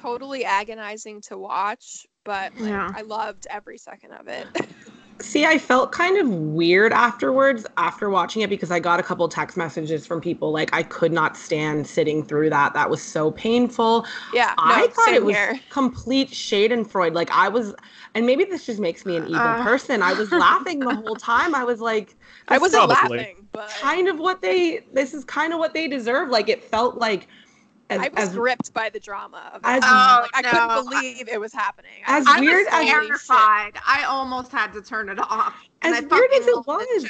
Totally 0.00 0.44
agonizing 0.44 1.20
to 1.22 1.36
watch, 1.38 2.06
but 2.24 2.52
like, 2.58 2.68
Yeah. 2.68 2.90
I 2.92 3.02
loved 3.02 3.46
every 3.50 3.78
second 3.78 4.12
of 4.12 4.28
it. 4.28 4.48
See, 5.22 5.44
I 5.44 5.58
felt 5.58 5.92
kind 5.92 6.16
of 6.16 6.30
weird 6.30 6.94
afterwards 6.94 7.66
after 7.76 8.08
watching 8.08 8.40
it 8.40 8.48
because 8.48 8.70
I 8.70 8.80
got 8.80 8.98
a 9.00 9.02
couple 9.02 9.28
text 9.28 9.54
messages 9.54 10.06
from 10.06 10.18
people 10.18 10.50
like 10.50 10.72
I 10.72 10.82
could 10.82 11.12
not 11.12 11.36
stand 11.36 11.86
sitting 11.86 12.24
through 12.24 12.48
that. 12.50 12.72
That 12.72 12.88
was 12.88 13.02
so 13.02 13.30
painful. 13.30 14.06
Yeah, 14.32 14.54
I 14.56 14.86
no, 14.86 14.88
thought 14.88 15.12
it 15.12 15.22
was 15.22 15.36
here. 15.36 15.60
complete 15.68 16.30
Schadenfreude. 16.30 17.12
Like 17.14 17.30
I 17.32 17.48
was, 17.50 17.74
and 18.14 18.24
maybe 18.24 18.44
this 18.44 18.64
just 18.64 18.80
makes 18.80 19.04
me 19.04 19.16
an 19.16 19.26
evil 19.26 19.38
Uh. 19.38 19.62
person. 19.62 20.02
I 20.02 20.14
was 20.14 20.32
laughing 20.32 20.84
the 20.84 20.94
whole 20.94 21.16
time. 21.16 21.54
I 21.54 21.64
was 21.64 21.80
like, 21.80 22.16
I 22.48 22.56
wasn't 22.56 22.86
Probably. 22.86 23.18
laughing, 23.18 23.46
but 23.52 23.68
kind 23.68 24.08
of 24.08 24.18
what 24.18 24.40
they. 24.40 24.86
This 24.94 25.12
is 25.12 25.24
kind 25.26 25.52
of 25.52 25.58
what 25.58 25.74
they 25.74 25.86
deserve. 25.86 26.30
Like 26.30 26.48
it 26.48 26.64
felt 26.64 26.96
like. 26.96 27.28
As, 27.90 27.98
I 28.00 28.08
was 28.08 28.28
as, 28.28 28.34
gripped 28.34 28.72
by 28.72 28.88
the 28.88 29.00
drama 29.00 29.50
of 29.52 29.60
as- 29.64 29.82
Oh, 29.84 30.26
like 30.34 30.46
I 30.46 30.50
couldn't 30.50 30.84
believe 30.90 31.28
it 31.28 31.40
was 31.40 31.52
happening. 31.52 31.90
I 32.06 32.18
As 32.18 32.26
I 32.26 32.40
weird 32.40 32.64
was 32.66 32.66
as- 32.72 32.86
terrified. 32.86 33.72
I 33.86 34.04
almost 34.04 34.52
had 34.52 34.72
to 34.74 34.80
turn 34.82 35.08
it 35.08 35.18
off. 35.18 35.54
As 35.82 35.96
I 35.96 36.00
weird 36.00 36.30
as 36.32 36.46
it 36.46 36.66
was, 36.66 37.06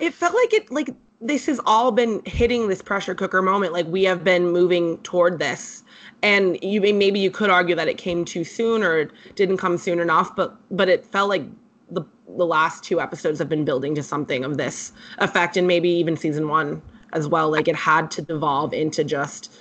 it 0.00 0.14
felt 0.14 0.34
like 0.34 0.52
it 0.54 0.70
like 0.70 0.90
this 1.20 1.46
has 1.46 1.60
all 1.66 1.90
been 1.92 2.22
hitting 2.24 2.68
this 2.68 2.82
pressure 2.82 3.14
cooker 3.14 3.42
moment. 3.42 3.72
Like 3.72 3.86
we 3.88 4.04
have 4.04 4.22
been 4.24 4.50
moving 4.50 4.98
toward 4.98 5.38
this. 5.38 5.82
And 6.22 6.56
you 6.62 6.80
maybe 6.80 7.18
you 7.18 7.30
could 7.32 7.50
argue 7.50 7.74
that 7.74 7.88
it 7.88 7.98
came 7.98 8.24
too 8.24 8.44
soon 8.44 8.84
or 8.84 8.98
it 8.98 9.10
didn't 9.34 9.56
come 9.56 9.76
soon 9.76 9.98
enough 9.98 10.36
but 10.36 10.56
but 10.70 10.88
it 10.88 11.04
felt 11.04 11.28
like 11.28 11.42
the 11.90 12.02
the 12.36 12.46
last 12.46 12.84
two 12.84 13.00
episodes 13.00 13.40
have 13.40 13.48
been 13.48 13.64
building 13.64 13.94
to 13.96 14.02
something 14.04 14.44
of 14.44 14.56
this 14.56 14.92
effect 15.18 15.56
and 15.56 15.66
maybe 15.66 15.88
even 15.88 16.16
season 16.16 16.46
1 16.48 16.80
as 17.12 17.26
well. 17.26 17.50
Like 17.50 17.66
it 17.66 17.74
had 17.76 18.10
to 18.12 18.22
devolve 18.22 18.72
into 18.72 19.02
just 19.02 19.52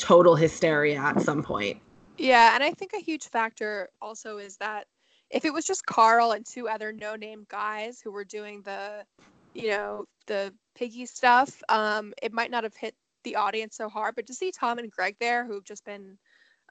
total 0.00 0.34
hysteria 0.34 0.98
at 0.98 1.20
some 1.20 1.42
point 1.42 1.80
Yeah, 2.18 2.54
and 2.54 2.64
I 2.64 2.72
think 2.72 2.92
a 2.94 3.00
huge 3.00 3.28
factor 3.28 3.88
also 4.00 4.38
is 4.38 4.56
that 4.56 4.86
if 5.30 5.44
it 5.44 5.52
was 5.52 5.64
just 5.64 5.86
Carl 5.86 6.32
and 6.32 6.44
two 6.44 6.68
other 6.68 6.92
no-name 6.92 7.46
guys 7.48 8.00
who 8.02 8.10
were 8.10 8.24
doing 8.24 8.62
the, 8.62 9.04
you 9.54 9.68
know, 9.68 10.04
the 10.26 10.52
piggy 10.74 11.06
stuff, 11.06 11.62
um, 11.68 12.12
it 12.20 12.32
might 12.32 12.50
not 12.50 12.64
have 12.64 12.74
hit 12.74 12.94
the 13.22 13.36
audience 13.36 13.76
so 13.76 13.88
hard. 13.88 14.16
But 14.16 14.26
to 14.26 14.34
see 14.34 14.50
Tom 14.50 14.78
and 14.78 14.90
Greg 14.90 15.16
there, 15.20 15.46
who've 15.46 15.64
just 15.64 15.84
been, 15.84 16.18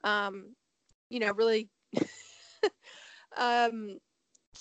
um, 0.04 0.54
you 1.08 1.20
know, 1.20 1.32
really, 1.32 1.68
um, 3.38 3.98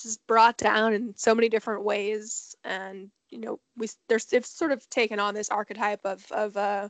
just 0.02 0.26
brought 0.28 0.58
down 0.58 0.94
in 0.94 1.14
so 1.18 1.36
many 1.36 1.50
different 1.50 1.84
ways, 1.84 2.56
and 2.64 3.10
you 3.30 3.40
know, 3.40 3.60
we 3.78 3.90
there's 4.08 4.26
they've 4.26 4.46
sort 4.46 4.72
of 4.72 4.88
taken 4.90 5.20
on 5.20 5.34
this 5.34 5.50
archetype 5.50 6.02
of 6.06 6.26
of 6.32 6.56
uh, 6.56 6.90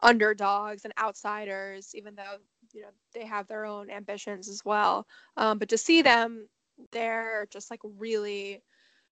underdogs 0.00 0.84
and 0.84 0.94
outsiders, 0.98 1.94
even 1.94 2.14
though 2.14 2.36
you 2.72 2.82
know 2.82 2.88
they 3.12 3.24
have 3.24 3.46
their 3.46 3.64
own 3.64 3.90
ambitions 3.90 4.48
as 4.48 4.64
well. 4.64 5.06
Um, 5.36 5.58
but 5.58 5.68
to 5.70 5.78
see 5.78 6.02
them 6.02 6.48
there 6.92 7.46
just 7.50 7.70
like 7.70 7.80
really 7.98 8.62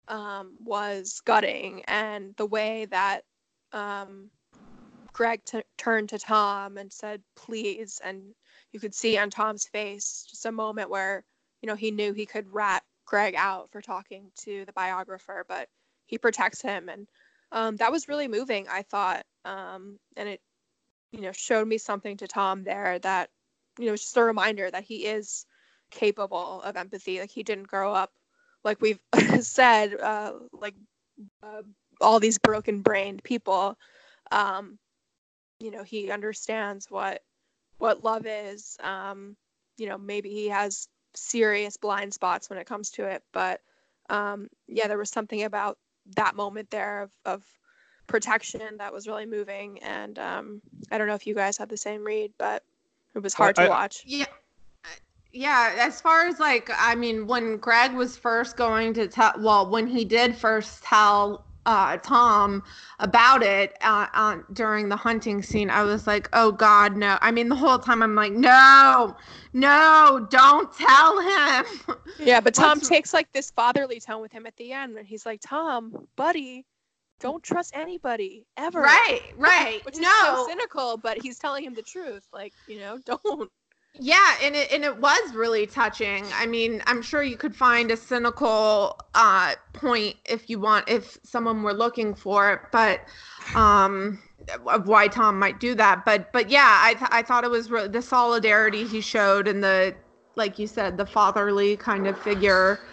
um, 0.09 0.57
was 0.65 1.21
gutting. 1.25 1.83
And 1.87 2.35
the 2.37 2.47
way 2.47 2.87
that 2.87 3.23
um, 3.73 4.31
greg 5.13 5.45
t- 5.45 5.63
turned 5.77 6.09
to 6.09 6.19
tom 6.19 6.79
and 6.79 6.91
said 6.93 7.23
please 7.37 8.01
and 8.03 8.23
you 8.73 8.81
could 8.81 8.95
see 8.95 9.19
on 9.19 9.29
tom's 9.29 9.67
face 9.67 10.27
just 10.29 10.47
a 10.47 10.53
moment 10.53 10.89
where 10.89 11.23
you 11.61 11.67
know 11.67 11.75
he 11.75 11.91
knew 11.91 12.15
he 12.15 12.25
could 12.25 12.51
rat 12.53 12.83
greg 13.05 13.35
out 13.37 13.69
for 13.71 13.83
talking 13.83 14.31
to 14.37 14.65
the 14.65 14.73
biographer 14.73 15.45
but 15.49 15.69
he 16.07 16.19
protects 16.19 16.61
him. 16.61 16.89
And 16.89 17.09
um, 17.53 17.77
that 17.77 17.93
was 17.93 18.09
really 18.09 18.29
moving 18.29 18.67
i 18.71 18.83
thought. 18.83 19.25
Um, 19.45 19.99
and 20.17 20.29
it 20.29 20.41
you 21.13 21.21
know 21.21 21.33
showed 21.33 21.69
me 21.69 21.79
something 21.79 22.17
to 22.17 22.27
tom 22.27 22.65
there 22.65 22.99
that 22.99 23.31
you 23.79 23.87
know, 23.87 23.93
it's 23.95 24.03
just 24.03 24.17
a 24.17 24.25
reminder 24.25 24.71
that 24.71 24.85
he 24.85 25.07
is 25.07 25.47
capable 25.91 26.63
of 26.63 26.77
empathy. 26.77 27.21
Like 27.21 27.31
he 27.31 27.43
didn't 27.43 27.69
grow 27.69 27.93
up, 27.93 28.13
like 28.65 28.81
we've 28.81 29.01
said, 29.41 29.99
uh, 30.01 30.33
like 30.53 30.75
uh, 31.43 31.63
all 32.01 32.21
these 32.21 32.39
broken 32.39 32.81
brained 32.81 33.23
people. 33.23 33.79
Um, 34.31 34.79
you 35.61 35.71
know, 35.71 35.83
he 35.83 36.11
understands 36.11 36.91
what 36.91 37.23
what 37.79 38.05
love 38.05 38.27
is. 38.27 38.77
Um, 38.83 39.37
you 39.77 39.89
know, 39.89 39.99
maybe 39.99 40.31
he 40.31 40.49
has 40.49 40.89
serious 41.15 41.77
blind 41.77 42.15
spots 42.15 42.49
when 42.49 42.59
it 42.59 42.67
comes 42.67 42.91
to 42.91 43.05
it, 43.05 43.23
but 43.33 43.61
um, 44.11 44.49
yeah, 44.67 44.89
there 44.89 44.99
was 44.99 45.11
something 45.11 45.43
about 45.43 45.79
that 46.17 46.35
moment 46.35 46.71
there 46.71 47.03
of, 47.03 47.13
of 47.25 47.45
protection 48.13 48.77
that 48.77 48.93
was 48.93 49.09
really 49.09 49.25
moving. 49.25 49.83
And 49.83 50.19
um, 50.19 50.63
I 50.93 50.99
don't 50.99 51.09
know 51.09 51.15
if 51.15 51.27
you 51.27 51.35
guys 51.35 51.57
had 51.57 51.71
the 51.71 51.79
same 51.79 52.05
read, 52.05 52.31
but 52.39 52.63
it 53.15 53.23
was 53.23 53.35
hard 53.35 53.59
I- 53.59 53.65
to 53.65 53.71
watch. 53.71 54.05
Yeah. 54.07 54.27
Yeah, 55.35 55.75
as 55.79 55.99
far 55.99 56.27
as 56.27 56.39
like, 56.39 56.69
I 56.77 56.95
mean, 56.95 57.27
when 57.27 57.57
Greg 57.57 57.95
was 57.95 58.19
first 58.19 58.55
going 58.55 58.93
to 58.93 59.09
tell, 59.09 59.33
well, 59.39 59.67
when 59.67 59.87
he 59.87 60.05
did 60.05 60.37
first 60.37 60.83
tell 60.83 61.47
uh, 61.65 61.97
Tom 61.97 62.63
about 62.99 63.43
it 63.43 63.75
uh, 63.81 64.09
uh, 64.13 64.37
during 64.53 64.91
the 64.91 64.97
hunting 64.97 65.43
scene, 65.43 65.71
I 65.71 65.85
was 65.85 66.07
like, 66.07 66.29
oh 66.35 66.53
God, 66.53 66.99
no. 66.99 67.17
I 67.23 67.31
mean, 67.31 67.49
the 67.49 67.57
whole 67.57 67.79
time 67.79 68.03
I'm 68.03 68.15
like, 68.15 68.35
no, 68.35 69.17
no, 69.55 70.27
don't 70.31 70.71
tell 70.77 71.19
him. 71.19 71.65
Yeah, 72.19 72.41
but 72.41 72.53
Tom 72.53 72.79
takes 72.79 73.15
like 73.15 73.33
this 73.33 73.51
fatherly 73.51 74.01
tone 74.01 74.21
with 74.21 74.33
him 74.33 74.45
at 74.45 74.57
the 74.57 74.73
end, 74.73 74.99
and 74.99 75.07
he's 75.07 75.25
like, 75.25 75.41
"Tom, 75.41 76.09
buddy, 76.15 76.67
don't 77.23 77.43
trust 77.43 77.73
anybody 77.75 78.47
ever." 78.57 78.83
right, 78.83 79.21
right. 79.37 79.83
Which 79.85 79.95
is 79.95 80.01
no, 80.03 80.35
so 80.37 80.47
cynical, 80.49 80.99
but 80.99 81.19
he's 81.19 81.39
telling 81.39 81.65
him 81.65 81.75
the 81.75 81.83
truth. 81.83 82.27
Like, 82.33 82.55
you 82.67 82.81
know, 82.81 82.99
don't. 83.07 83.51
Yeah, 84.01 84.37
and 84.43 84.57
it 84.57 84.73
and 84.73 84.85
it 84.85 84.99
was 84.99 85.35
really 85.35 85.67
touching. 85.67 86.33
I 86.35 86.47
mean, 86.47 86.83
I'm 86.87 87.03
sure 87.03 87.23
you 87.23 87.37
could 87.37 87.55
find 87.55 87.91
a 87.91 87.97
cynical 87.97 88.99
uh 89.15 89.55
point 89.75 90.17
if 90.29 90.49
you 90.51 90.61
want 90.61 90.89
if 90.89 91.19
someone 91.25 91.63
were 91.63 91.75
looking 91.75 92.15
for 92.15 92.53
it, 92.53 92.61
but 92.73 93.03
um 93.55 94.23
of 94.67 94.89
why 94.89 95.09
Tom 95.09 95.39
might 95.39 95.61
do 95.61 95.75
that. 95.75 96.05
But 96.07 96.33
but 96.33 96.51
yeah, 96.51 96.79
I 96.83 96.95
th- 96.95 97.11
I 97.13 97.23
thought 97.23 97.45
it 97.45 97.51
was 97.51 97.71
re- 97.71 97.89
the 97.89 98.03
solidarity 98.03 98.87
he 98.87 99.01
showed 99.03 99.47
and 99.47 99.63
the 99.63 99.95
like 100.37 100.59
you 100.59 100.67
said, 100.67 100.97
the 100.97 101.07
fatherly 101.07 101.77
kind 101.77 102.07
of 102.07 102.19
figure 102.19 102.85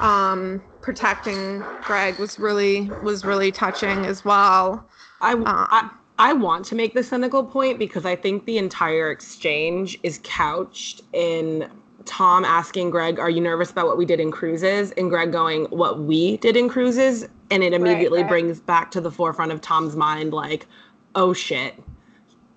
um 0.00 0.62
protecting 0.80 1.66
Greg 1.84 2.18
was 2.18 2.38
really 2.38 2.96
was 3.00 3.24
really 3.24 3.50
touching 3.52 4.06
as 4.06 4.24
well. 4.24 4.88
I, 5.20 5.32
Um, 5.44 5.66
I 5.70 5.90
I 6.18 6.32
want 6.32 6.64
to 6.66 6.74
make 6.74 6.94
the 6.94 7.02
cynical 7.02 7.44
point 7.44 7.78
because 7.78 8.04
I 8.04 8.16
think 8.16 8.44
the 8.44 8.58
entire 8.58 9.10
exchange 9.10 9.98
is 10.02 10.20
couched 10.24 11.02
in 11.12 11.70
Tom 12.04 12.44
asking 12.44 12.90
Greg, 12.90 13.18
"Are 13.20 13.30
you 13.30 13.40
nervous 13.40 13.70
about 13.70 13.86
what 13.86 13.96
we 13.98 14.04
did 14.04 14.20
in 14.20 14.30
cruises?" 14.30 14.92
and 14.92 15.10
Greg 15.10 15.32
going, 15.32 15.66
"What 15.66 16.00
we 16.00 16.36
did 16.38 16.56
in 16.56 16.68
cruises," 16.68 17.26
and 17.50 17.62
it 17.62 17.72
immediately 17.72 18.20
right. 18.22 18.28
brings 18.28 18.60
back 18.60 18.90
to 18.92 19.00
the 19.00 19.10
forefront 19.10 19.52
of 19.52 19.60
Tom's 19.60 19.96
mind, 19.96 20.32
like, 20.32 20.66
"Oh 21.14 21.32
shit." 21.32 21.74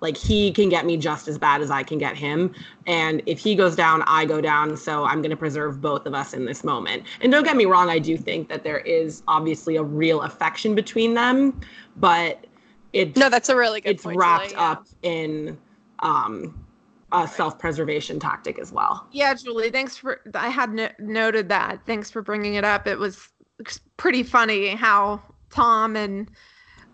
Like 0.02 0.16
he 0.16 0.50
can 0.52 0.68
get 0.68 0.84
me 0.84 0.96
just 0.98 1.28
as 1.28 1.38
bad 1.38 1.62
as 1.62 1.70
I 1.70 1.82
can 1.84 1.96
get 1.96 2.16
him. 2.16 2.52
And 2.86 3.22
if 3.24 3.38
he 3.38 3.54
goes 3.54 3.76
down, 3.76 4.02
I 4.06 4.24
go 4.24 4.40
down. 4.40 4.76
So 4.76 5.04
I'm 5.04 5.22
going 5.22 5.30
to 5.30 5.36
preserve 5.36 5.80
both 5.80 6.04
of 6.06 6.12
us 6.12 6.34
in 6.34 6.44
this 6.44 6.64
moment. 6.64 7.04
And 7.20 7.30
don't 7.32 7.44
get 7.44 7.56
me 7.56 7.64
wrong, 7.64 7.88
I 7.88 8.00
do 8.00 8.16
think 8.18 8.48
that 8.48 8.64
there 8.64 8.80
is 8.80 9.22
obviously 9.28 9.76
a 9.76 9.82
real 9.82 10.22
affection 10.22 10.74
between 10.74 11.14
them, 11.14 11.60
but 11.96 12.44
it's 12.92 13.16
No, 13.16 13.30
that's 13.30 13.48
a 13.48 13.56
really 13.56 13.80
good 13.80 13.92
it's 13.92 14.02
point. 14.02 14.18
wrapped 14.18 14.50
Julie, 14.50 14.60
yeah. 14.60 14.70
up 14.70 14.86
in 15.02 15.58
um, 16.00 16.62
a 17.12 17.28
self-preservation 17.28 18.18
tactic 18.18 18.58
as 18.58 18.72
well. 18.72 19.06
Yeah, 19.12 19.32
Julie, 19.34 19.70
thanks 19.70 19.96
for. 19.96 20.20
I 20.34 20.48
had 20.48 20.72
no- 20.74 20.90
noted 20.98 21.48
that. 21.50 21.80
Thanks 21.86 22.10
for 22.10 22.22
bringing 22.22 22.54
it 22.54 22.64
up. 22.64 22.86
It 22.86 22.98
was 22.98 23.28
pretty 23.96 24.24
funny 24.24 24.68
how 24.70 25.22
Tom 25.50 25.94
and 25.94 26.28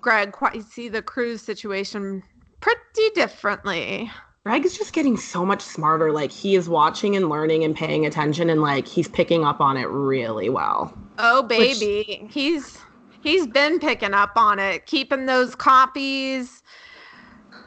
Greg 0.02 0.32
quite 0.32 0.62
see 0.64 0.88
the 0.88 1.00
cruise 1.00 1.40
situation 1.40 2.22
pretty 2.60 3.10
differently. 3.14 4.10
Greg 4.44 4.64
is 4.64 4.78
just 4.78 4.92
getting 4.92 5.16
so 5.16 5.44
much 5.44 5.60
smarter. 5.60 6.12
Like 6.12 6.32
he 6.32 6.56
is 6.56 6.68
watching 6.68 7.16
and 7.16 7.28
learning 7.28 7.64
and 7.64 7.76
paying 7.76 8.06
attention, 8.06 8.50
and 8.50 8.62
like 8.62 8.86
he's 8.86 9.08
picking 9.08 9.44
up 9.44 9.60
on 9.60 9.76
it 9.76 9.88
really 9.88 10.48
well. 10.48 10.96
Oh 11.18 11.42
Which- 11.42 11.80
baby, 11.80 12.28
he's 12.30 12.78
he's 13.20 13.46
been 13.46 13.78
picking 13.78 14.14
up 14.14 14.32
on 14.36 14.58
it, 14.58 14.86
keeping 14.86 15.26
those 15.26 15.54
copies, 15.54 16.62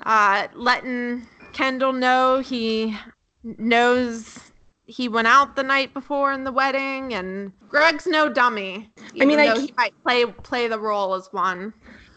uh, 0.06 0.48
letting 0.56 1.28
Kendall 1.54 1.94
know 1.94 2.40
he 2.40 2.98
knows 3.44 4.40
he 4.86 5.08
went 5.08 5.28
out 5.28 5.56
the 5.56 5.64
night 5.64 5.94
before 5.94 6.32
in 6.34 6.44
the 6.44 6.52
wedding, 6.52 7.14
and 7.14 7.52
Greg's 7.70 8.08
no 8.08 8.28
dummy. 8.28 8.92
I 9.20 9.26
mean, 9.26 9.40
I 9.40 9.48
though 9.48 9.62
he 9.62 9.74
might 9.78 9.94
play 10.04 10.26
play 10.26 10.68
the 10.68 10.80
role 10.80 11.14
as 11.14 11.30
one. 11.32 11.74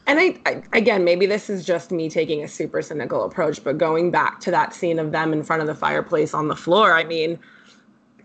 And 0.07 0.21
I, 0.21 0.37
I, 0.45 0.63
again, 0.73 1.05
maybe 1.05 1.25
this 1.25 1.49
is 1.49 1.65
just 1.65 1.91
me 1.91 2.11
taking 2.11 2.45
a 2.45 2.49
super 2.49 2.83
cynical 2.83 3.25
approach, 3.25 3.65
but 3.65 3.79
going 3.79 4.11
back 4.11 4.41
to 4.41 4.51
that 4.51 4.75
scene 4.75 4.99
of 4.99 5.13
them 5.13 5.33
in 5.33 5.43
front 5.43 5.63
of 5.63 5.67
the 5.67 5.75
fireplace 5.75 6.35
on 6.35 6.49
the 6.49 6.57
floor, 6.57 6.93
I 6.93 7.05
mean, 7.05 7.39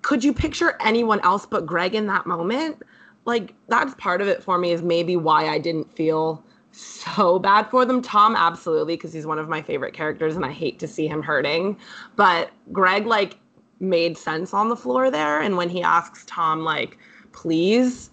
could 0.01 0.23
you 0.23 0.33
picture 0.33 0.75
anyone 0.81 1.19
else 1.21 1.45
but 1.45 1.65
Greg 1.65 1.95
in 1.95 2.07
that 2.07 2.25
moment? 2.25 2.83
Like, 3.25 3.53
that's 3.67 3.93
part 3.95 4.21
of 4.21 4.27
it 4.27 4.43
for 4.43 4.57
me, 4.57 4.71
is 4.71 4.81
maybe 4.81 5.15
why 5.15 5.47
I 5.47 5.57
didn't 5.57 5.93
feel 5.95 6.43
so 6.71 7.39
bad 7.39 7.69
for 7.69 7.85
them. 7.85 8.01
Tom, 8.01 8.35
absolutely, 8.35 8.95
because 8.95 9.13
he's 9.13 9.25
one 9.25 9.39
of 9.39 9.47
my 9.47 9.61
favorite 9.61 9.93
characters 9.93 10.35
and 10.35 10.45
I 10.45 10.51
hate 10.51 10.79
to 10.79 10.87
see 10.87 11.07
him 11.07 11.21
hurting. 11.21 11.77
But 12.15 12.51
Greg, 12.71 13.05
like, 13.05 13.37
made 13.79 14.17
sense 14.17 14.53
on 14.53 14.67
the 14.67 14.75
floor 14.75 15.09
there. 15.09 15.41
And 15.41 15.55
when 15.57 15.69
he 15.69 15.81
asks 15.81 16.25
Tom, 16.27 16.63
like, 16.63 16.97
please, 17.31 18.09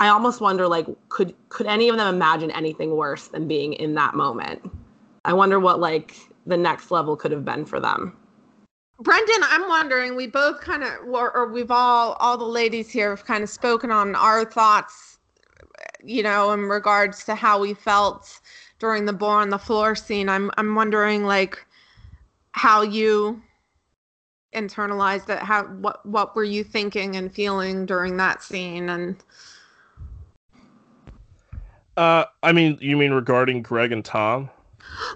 I 0.00 0.08
almost 0.08 0.40
wonder 0.40 0.68
like 0.68 0.86
could 1.08 1.34
could 1.48 1.66
any 1.66 1.88
of 1.88 1.96
them 1.96 2.14
imagine 2.14 2.50
anything 2.52 2.96
worse 2.96 3.28
than 3.28 3.48
being 3.48 3.72
in 3.74 3.94
that 3.94 4.14
moment? 4.14 4.70
I 5.24 5.32
wonder 5.32 5.58
what 5.58 5.80
like 5.80 6.16
the 6.46 6.56
next 6.56 6.90
level 6.90 7.16
could 7.16 7.32
have 7.32 7.44
been 7.44 7.64
for 7.64 7.80
them. 7.80 8.16
Brendan, 9.00 9.42
I'm 9.42 9.68
wondering, 9.68 10.16
we 10.16 10.26
both 10.26 10.60
kind 10.60 10.82
of, 10.82 10.90
or, 11.06 11.30
or, 11.36 11.52
we've 11.52 11.70
all, 11.70 12.14
all 12.14 12.36
the 12.36 12.44
ladies 12.44 12.90
here 12.90 13.10
have 13.10 13.24
kind 13.24 13.44
of 13.44 13.48
spoken 13.48 13.92
on 13.92 14.16
our 14.16 14.44
thoughts, 14.44 15.18
you 16.02 16.20
know, 16.24 16.50
in 16.50 16.62
regards 16.62 17.22
to 17.24 17.36
how 17.36 17.60
we 17.60 17.74
felt 17.74 18.40
during 18.80 19.04
the 19.04 19.12
boar 19.12 19.36
on 19.36 19.50
the 19.50 19.58
floor 19.58 19.94
scene. 19.94 20.28
I'm, 20.28 20.50
I'm 20.58 20.74
wondering, 20.74 21.24
like, 21.24 21.64
how 22.52 22.82
you 22.82 23.40
internalized 24.52 25.28
it. 25.28 25.38
How, 25.38 25.66
what, 25.66 26.04
what 26.04 26.34
were 26.34 26.42
you 26.42 26.64
thinking 26.64 27.14
and 27.14 27.32
feeling 27.32 27.86
during 27.86 28.16
that 28.16 28.42
scene? 28.42 28.88
And, 28.88 29.22
uh, 31.98 32.26
I 32.44 32.52
mean, 32.52 32.78
you 32.80 32.96
mean 32.96 33.10
regarding 33.10 33.60
Greg 33.60 33.90
and 33.90 34.04
Tom? 34.04 34.48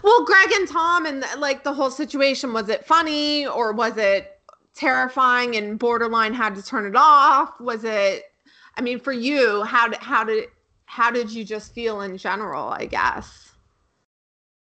Well, 0.03 0.25
Greg 0.25 0.51
and 0.51 0.69
Tom 0.69 1.07
and 1.07 1.25
like 1.39 1.63
the 1.63 1.73
whole 1.73 1.93
situation 1.93 2.53
was 2.53 2.69
it 2.69 2.85
funny 2.85 3.47
or 3.47 3.73
was 3.73 3.97
it 3.97 4.41
terrifying 4.75 5.55
and 5.55 5.79
borderline 5.79 6.35
had 6.35 6.57
to 6.57 6.63
turn 6.63 6.85
it 6.85 6.97
off? 6.97 7.61
Was 7.61 7.85
it 7.85 8.25
I 8.77 8.81
mean 8.81 8.99
for 8.99 9.13
you, 9.13 9.63
how 9.63 9.89
did 9.89 10.01
how 10.01 10.25
did 10.25 10.49
how 10.87 11.13
did 11.13 11.31
you 11.31 11.45
just 11.45 11.73
feel 11.73 12.01
in 12.01 12.19
general, 12.19 12.69
I 12.69 12.87
guess? 12.87 13.53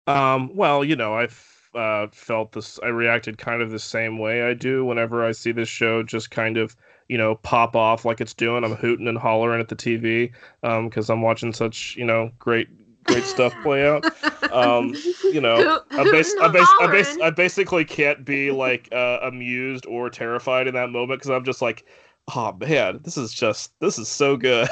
Um, 0.09 0.51
well, 0.55 0.85
you 0.85 0.97
know, 0.97 1.15
I've 1.15 1.71
uh, 1.77 2.09
felt 2.11 2.53
this 2.53 2.81
I 2.83 2.89
reacted 2.89 3.39
kind 3.39 3.63
of 3.63 3.71
the 3.71 3.79
same 3.79 4.19
way 4.19 4.43
I 4.43 4.55
do 4.55 4.85
whenever 4.85 5.25
I 5.25 5.31
see 5.31 5.53
this 5.53 5.69
show 5.69 6.03
just 6.03 6.33
kind 6.33 6.57
of 6.57 6.75
you 7.11 7.19
know, 7.19 7.35
pop 7.35 7.75
off 7.75 8.05
like 8.05 8.21
it's 8.21 8.33
doing. 8.33 8.63
I'm 8.63 8.77
hooting 8.77 9.09
and 9.09 9.19
hollering 9.19 9.61
at 9.61 9.69
the 9.69 9.75
TV 9.75 10.31
because 10.63 11.11
um, 11.11 11.19
I'm 11.19 11.23
watching 11.23 11.53
such, 11.53 11.97
you 11.97 12.05
know, 12.05 12.31
great 12.39 12.69
great 13.03 13.25
stuff 13.25 13.53
play 13.65 13.85
out. 13.85 14.05
Um, 14.53 14.95
you 15.25 15.41
know, 15.41 15.81
I, 15.91 16.05
bas- 16.05 16.37
I, 16.41 16.47
bas- 16.47 16.69
I, 16.81 16.87
bas- 16.87 17.19
I 17.21 17.31
basically 17.31 17.85
can't 17.85 18.25
be 18.25 18.53
like 18.53 18.89
uh, 18.93 19.19
amused 19.23 19.87
or 19.87 20.09
terrified 20.09 20.69
in 20.69 20.75
that 20.75 20.91
moment 20.91 21.21
because 21.21 21.31
I'm 21.31 21.45
just 21.45 21.61
like, 21.61 21.85
oh 22.33 22.53
man, 22.61 23.01
this 23.03 23.17
is 23.17 23.35
just 23.35 23.73
this 23.81 23.99
is 23.99 24.07
so 24.07 24.37
good. 24.37 24.69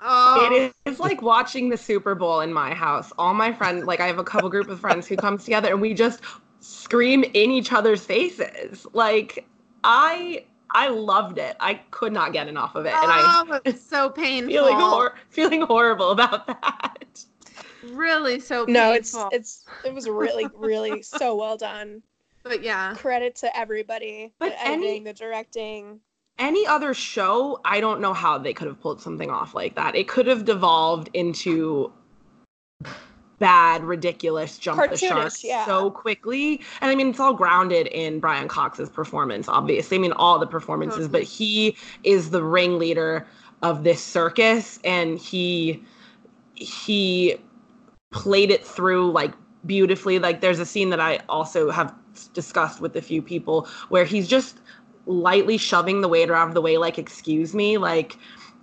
oh. 0.00 0.48
It 0.50 0.90
is 0.90 0.98
like 0.98 1.20
watching 1.20 1.68
the 1.68 1.76
Super 1.76 2.14
Bowl 2.14 2.40
in 2.40 2.54
my 2.54 2.72
house. 2.72 3.12
All 3.18 3.34
my 3.34 3.52
friends, 3.52 3.84
like 3.84 4.00
I 4.00 4.06
have 4.06 4.18
a 4.18 4.24
couple 4.24 4.48
group 4.48 4.70
of 4.70 4.80
friends 4.80 5.06
who 5.06 5.16
comes 5.16 5.44
together 5.44 5.68
and 5.68 5.82
we 5.82 5.92
just 5.92 6.22
scream 6.60 7.22
in 7.22 7.50
each 7.50 7.70
other's 7.70 8.02
faces. 8.02 8.86
Like 8.94 9.44
I 9.84 10.44
I 10.72 10.88
loved 10.88 11.38
it. 11.38 11.56
I 11.60 11.74
could 11.90 12.12
not 12.12 12.32
get 12.32 12.48
enough 12.48 12.74
of 12.74 12.86
it, 12.86 12.94
and 12.94 13.10
I 13.10 13.60
it's 13.64 13.92
oh, 13.92 13.96
so 14.06 14.10
painful. 14.10 14.52
Feeling 14.52 14.76
hor- 14.78 15.14
feeling 15.30 15.62
horrible 15.62 16.10
about 16.10 16.46
that 16.46 17.24
really 17.82 18.40
so 18.40 18.66
painful. 18.66 18.72
no 18.72 18.92
it's 18.92 19.16
it's 19.32 19.64
it 19.84 19.92
was 19.92 20.08
really 20.08 20.46
really 20.54 21.02
so 21.02 21.34
well 21.34 21.56
done 21.56 22.02
but 22.42 22.62
yeah 22.62 22.94
credit 22.94 23.34
to 23.36 23.56
everybody 23.56 24.32
but 24.38 24.50
the 24.50 24.66
editing 24.66 24.88
any, 24.88 25.00
the 25.00 25.12
directing 25.12 26.00
any 26.38 26.66
other 26.66 26.94
show 26.94 27.60
i 27.64 27.80
don't 27.80 28.00
know 28.00 28.12
how 28.12 28.38
they 28.38 28.52
could 28.52 28.66
have 28.66 28.80
pulled 28.80 29.00
something 29.00 29.30
off 29.30 29.54
like 29.54 29.74
that 29.74 29.94
it 29.94 30.08
could 30.08 30.26
have 30.26 30.44
devolved 30.44 31.08
into 31.14 31.92
bad 33.40 33.82
ridiculous 33.82 34.58
jump 34.58 34.78
Cartoonish, 34.78 35.00
the 35.00 35.06
shark 35.08 35.32
yeah. 35.42 35.66
so 35.66 35.90
quickly 35.90 36.60
and 36.80 36.90
i 36.90 36.94
mean 36.94 37.08
it's 37.08 37.18
all 37.18 37.34
grounded 37.34 37.88
in 37.88 38.20
brian 38.20 38.46
cox's 38.46 38.88
performance 38.88 39.48
obviously 39.48 39.96
i 39.96 40.00
mean 40.00 40.12
all 40.12 40.38
the 40.38 40.46
performances 40.46 41.06
totally. 41.06 41.20
but 41.20 41.22
he 41.22 41.76
is 42.04 42.30
the 42.30 42.44
ringleader 42.44 43.26
of 43.62 43.82
this 43.82 44.02
circus 44.04 44.78
and 44.84 45.18
he 45.18 45.82
he 46.54 47.36
played 48.10 48.50
it 48.50 48.64
through 48.64 49.10
like 49.10 49.32
beautifully. 49.66 50.18
Like 50.18 50.40
there's 50.40 50.58
a 50.58 50.66
scene 50.66 50.90
that 50.90 51.00
I 51.00 51.20
also 51.28 51.70
have 51.70 51.94
discussed 52.34 52.80
with 52.80 52.96
a 52.96 53.02
few 53.02 53.22
people 53.22 53.68
where 53.88 54.04
he's 54.04 54.28
just 54.28 54.58
lightly 55.06 55.56
shoving 55.56 56.00
the 56.00 56.08
waiter 56.08 56.34
out 56.34 56.48
of 56.48 56.54
the 56.54 56.60
way, 56.60 56.76
like, 56.76 56.98
excuse 56.98 57.54
me, 57.54 57.78
like 57.78 58.16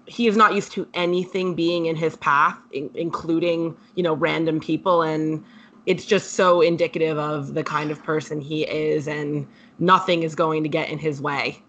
he 0.07 0.27
is 0.27 0.37
not 0.37 0.55
used 0.55 0.71
to 0.73 0.87
anything 0.93 1.53
being 1.53 1.85
in 1.85 1.95
his 1.95 2.15
path, 2.15 2.57
in- 2.71 2.89
including, 2.95 3.75
you 3.95 4.03
know, 4.03 4.13
random 4.13 4.59
people. 4.59 5.01
And 5.01 5.43
it's 5.85 6.05
just 6.05 6.33
so 6.33 6.61
indicative 6.61 7.17
of 7.17 7.53
the 7.53 7.63
kind 7.63 7.91
of 7.91 8.03
person 8.03 8.41
he 8.41 8.63
is, 8.63 9.07
and 9.07 9.47
nothing 9.79 10.23
is 10.23 10.35
going 10.35 10.63
to 10.63 10.69
get 10.69 10.89
in 10.89 10.97
his 10.97 11.21
way. 11.21 11.61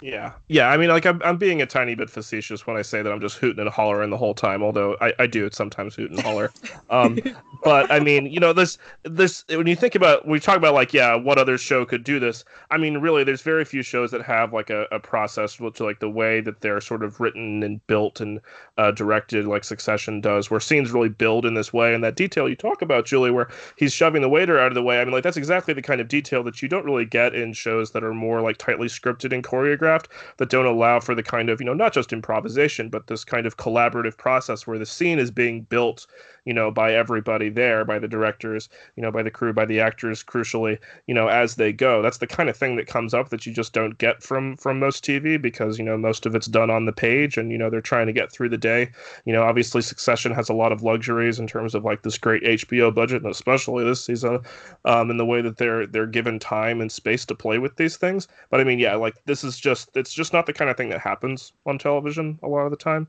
Yeah, 0.00 0.32
yeah. 0.48 0.70
I 0.70 0.78
mean, 0.78 0.88
like 0.88 1.04
I'm, 1.04 1.20
I'm 1.22 1.36
being 1.36 1.60
a 1.60 1.66
tiny 1.66 1.94
bit 1.94 2.08
facetious 2.08 2.66
when 2.66 2.76
I 2.76 2.82
say 2.82 3.02
that 3.02 3.12
I'm 3.12 3.20
just 3.20 3.36
hooting 3.36 3.60
and 3.60 3.68
hollering 3.68 4.08
the 4.08 4.16
whole 4.16 4.34
time. 4.34 4.62
Although 4.62 4.96
I, 5.00 5.12
I 5.18 5.26
do 5.26 5.48
sometimes 5.52 5.94
hoot 5.94 6.10
and 6.10 6.20
holler. 6.20 6.50
Um, 6.90 7.20
but 7.62 7.88
I 7.92 8.00
mean, 8.00 8.26
you 8.26 8.40
know, 8.40 8.52
this, 8.52 8.76
this 9.04 9.44
when 9.48 9.68
you 9.68 9.76
think 9.76 9.94
about, 9.94 10.26
we 10.26 10.40
talk 10.40 10.56
about 10.56 10.74
like, 10.74 10.92
yeah, 10.92 11.14
what 11.14 11.38
other 11.38 11.56
show 11.56 11.84
could 11.84 12.02
do 12.02 12.18
this? 12.18 12.44
I 12.72 12.78
mean, 12.78 12.98
really, 12.98 13.22
there's 13.22 13.42
very 13.42 13.64
few 13.64 13.82
shows 13.82 14.10
that 14.10 14.22
have 14.22 14.52
like 14.52 14.70
a, 14.70 14.88
a 14.90 14.98
process 14.98 15.54
to 15.54 15.84
like 15.84 16.00
the 16.00 16.10
way 16.10 16.40
that 16.40 16.62
they're 16.62 16.80
sort 16.80 17.04
of 17.04 17.20
written 17.20 17.62
and 17.62 17.86
built 17.86 18.20
and 18.20 18.40
uh, 18.76 18.90
directed, 18.90 19.46
like 19.46 19.62
Succession 19.62 20.20
does, 20.20 20.50
where 20.50 20.58
scenes 20.58 20.90
really 20.90 21.08
build 21.08 21.46
in 21.46 21.54
this 21.54 21.72
way. 21.72 21.94
And 21.94 22.02
that 22.02 22.16
detail 22.16 22.48
you 22.48 22.56
talk 22.56 22.82
about, 22.82 23.06
Julie, 23.06 23.30
where 23.30 23.48
he's 23.76 23.92
shoving 23.92 24.22
the 24.22 24.28
waiter 24.28 24.58
out 24.58 24.68
of 24.68 24.74
the 24.74 24.82
way. 24.82 25.00
I 25.00 25.04
mean, 25.04 25.12
like 25.12 25.22
that's 25.22 25.36
exactly 25.36 25.72
the 25.72 25.82
kind 25.82 26.00
of 26.00 26.08
detail 26.08 26.42
that 26.42 26.62
you 26.62 26.68
don't 26.68 26.84
really 26.84 27.04
get 27.04 27.36
in 27.36 27.52
shows 27.52 27.92
that 27.92 28.02
are 28.02 28.14
more 28.14 28.40
like 28.40 28.56
tightly 28.56 28.88
scripted 28.88 29.32
and 29.32 29.44
choreographed 29.44 29.89
that 30.36 30.50
don't 30.50 30.66
allow 30.66 31.00
for 31.00 31.14
the 31.14 31.22
kind 31.22 31.48
of 31.50 31.60
you 31.60 31.66
know 31.66 31.74
not 31.74 31.92
just 31.92 32.12
improvisation 32.12 32.88
but 32.88 33.06
this 33.06 33.24
kind 33.24 33.46
of 33.46 33.56
collaborative 33.56 34.16
process 34.16 34.66
where 34.66 34.78
the 34.78 34.86
scene 34.86 35.18
is 35.18 35.30
being 35.30 35.62
built 35.62 36.06
you 36.44 36.52
know 36.52 36.70
by 36.70 36.92
everybody 36.94 37.48
there 37.48 37.84
by 37.84 37.98
the 37.98 38.08
directors 38.08 38.68
you 38.96 39.02
know 39.02 39.10
by 39.10 39.22
the 39.22 39.30
crew 39.30 39.52
by 39.52 39.64
the 39.64 39.80
actors 39.80 40.22
crucially 40.22 40.78
you 41.06 41.14
know 41.14 41.28
as 41.28 41.56
they 41.56 41.72
go. 41.72 42.02
That's 42.02 42.18
the 42.18 42.26
kind 42.26 42.48
of 42.48 42.56
thing 42.56 42.76
that 42.76 42.86
comes 42.86 43.14
up 43.14 43.30
that 43.30 43.46
you 43.46 43.52
just 43.52 43.72
don't 43.72 43.98
get 43.98 44.22
from 44.22 44.56
from 44.56 44.78
most 44.78 45.04
tv 45.04 45.40
because 45.40 45.78
you 45.78 45.84
know 45.84 45.96
most 45.96 46.26
of 46.26 46.34
it's 46.34 46.46
done 46.46 46.70
on 46.70 46.84
the 46.84 46.92
page 46.92 47.36
and 47.36 47.50
you 47.50 47.58
know 47.58 47.70
they're 47.70 47.80
trying 47.80 48.06
to 48.06 48.12
get 48.12 48.32
through 48.32 48.48
the 48.48 48.58
day. 48.58 48.90
You 49.24 49.32
know 49.32 49.42
obviously 49.42 49.82
succession 49.82 50.32
has 50.32 50.48
a 50.48 50.54
lot 50.54 50.72
of 50.72 50.82
luxuries 50.82 51.38
in 51.38 51.46
terms 51.46 51.74
of 51.74 51.84
like 51.84 52.02
this 52.02 52.18
great 52.18 52.42
hbo 52.42 52.94
budget 52.94 53.22
and 53.22 53.30
especially 53.30 53.84
this 53.84 54.04
season 54.04 54.40
um 54.84 55.10
in 55.10 55.16
the 55.16 55.26
way 55.26 55.40
that 55.40 55.56
they're 55.56 55.86
they're 55.86 56.06
given 56.06 56.38
time 56.38 56.80
and 56.80 56.90
space 56.90 57.24
to 57.26 57.34
play 57.34 57.58
with 57.58 57.76
these 57.76 57.96
things. 57.96 58.28
But 58.50 58.60
i 58.60 58.64
mean 58.64 58.78
yeah 58.78 58.94
like 58.94 59.16
this 59.24 59.44
is 59.44 59.58
just 59.58 59.90
it's 59.96 60.12
just 60.12 60.32
not 60.32 60.46
the 60.46 60.52
kind 60.52 60.70
of 60.70 60.76
thing 60.76 60.90
that 60.90 61.00
happens 61.00 61.52
on 61.66 61.78
television 61.78 62.38
a 62.42 62.48
lot 62.48 62.64
of 62.64 62.70
the 62.70 62.76
time. 62.76 63.08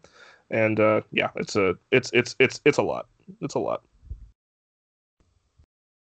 And 0.50 0.80
uh 0.80 1.02
yeah 1.12 1.30
it's 1.36 1.56
a 1.56 1.76
it's 1.92 2.12
it's 2.14 2.36
it's 2.40 2.62
it's 2.66 2.78
a 2.78 2.84
lot 2.84 3.08
it's 3.42 3.56
a 3.56 3.60
lot. 3.60 3.84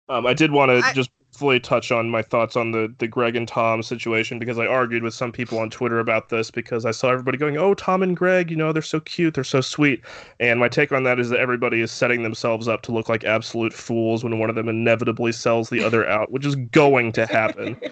Um, 0.08 0.26
I 0.26 0.34
did 0.34 0.52
want 0.52 0.70
to 0.70 0.94
just 0.94 1.10
fully 1.34 1.58
touch 1.58 1.90
on 1.90 2.08
my 2.08 2.22
thoughts 2.22 2.56
on 2.56 2.70
the 2.70 2.94
the 2.98 3.08
Greg 3.08 3.34
and 3.36 3.48
Tom 3.48 3.82
situation 3.82 4.38
because 4.38 4.58
I 4.58 4.66
argued 4.66 5.02
with 5.02 5.14
some 5.14 5.32
people 5.32 5.58
on 5.58 5.68
Twitter 5.68 5.98
about 5.98 6.28
this 6.28 6.50
because 6.50 6.84
I 6.84 6.90
saw 6.90 7.10
everybody 7.10 7.38
going, 7.38 7.56
"Oh, 7.56 7.74
Tom 7.74 8.02
and 8.02 8.16
Greg, 8.16 8.50
you 8.50 8.56
know, 8.56 8.72
they're 8.72 8.82
so 8.82 9.00
cute, 9.00 9.34
they're 9.34 9.44
so 9.44 9.60
sweet." 9.60 10.02
And 10.40 10.60
my 10.60 10.68
take 10.68 10.92
on 10.92 11.04
that 11.04 11.18
is 11.18 11.30
that 11.30 11.40
everybody 11.40 11.80
is 11.80 11.90
setting 11.90 12.22
themselves 12.22 12.68
up 12.68 12.82
to 12.82 12.92
look 12.92 13.08
like 13.08 13.24
absolute 13.24 13.72
fools 13.72 14.22
when 14.22 14.38
one 14.38 14.50
of 14.50 14.56
them 14.56 14.68
inevitably 14.68 15.32
sells 15.32 15.70
the 15.70 15.82
other 15.82 16.06
out, 16.06 16.30
which 16.30 16.46
is 16.46 16.56
going 16.56 17.12
to 17.12 17.26
happen. 17.26 17.76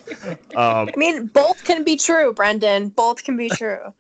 Um, 0.55 0.89
I 0.89 0.93
mean, 0.97 1.27
both 1.29 1.65
can 1.65 1.83
be 1.83 1.97
true, 1.97 2.33
Brendan. 2.33 2.91
Both 2.91 3.25
can 3.25 3.37
be 3.37 3.49
true 3.57 3.93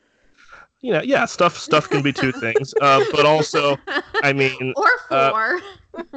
you 0.82 0.92
know, 0.92 1.00
yeah, 1.02 1.24
stuff 1.24 1.56
stuff 1.56 1.88
can 1.88 2.02
be 2.02 2.12
two 2.12 2.32
things, 2.40 2.74
uh, 2.82 3.02
but 3.12 3.24
also, 3.24 3.78
I 4.22 4.32
mean, 4.32 4.74
or 4.76 4.88
uh, 5.10 5.30
four. 5.30 5.56
Uh, 5.56 5.60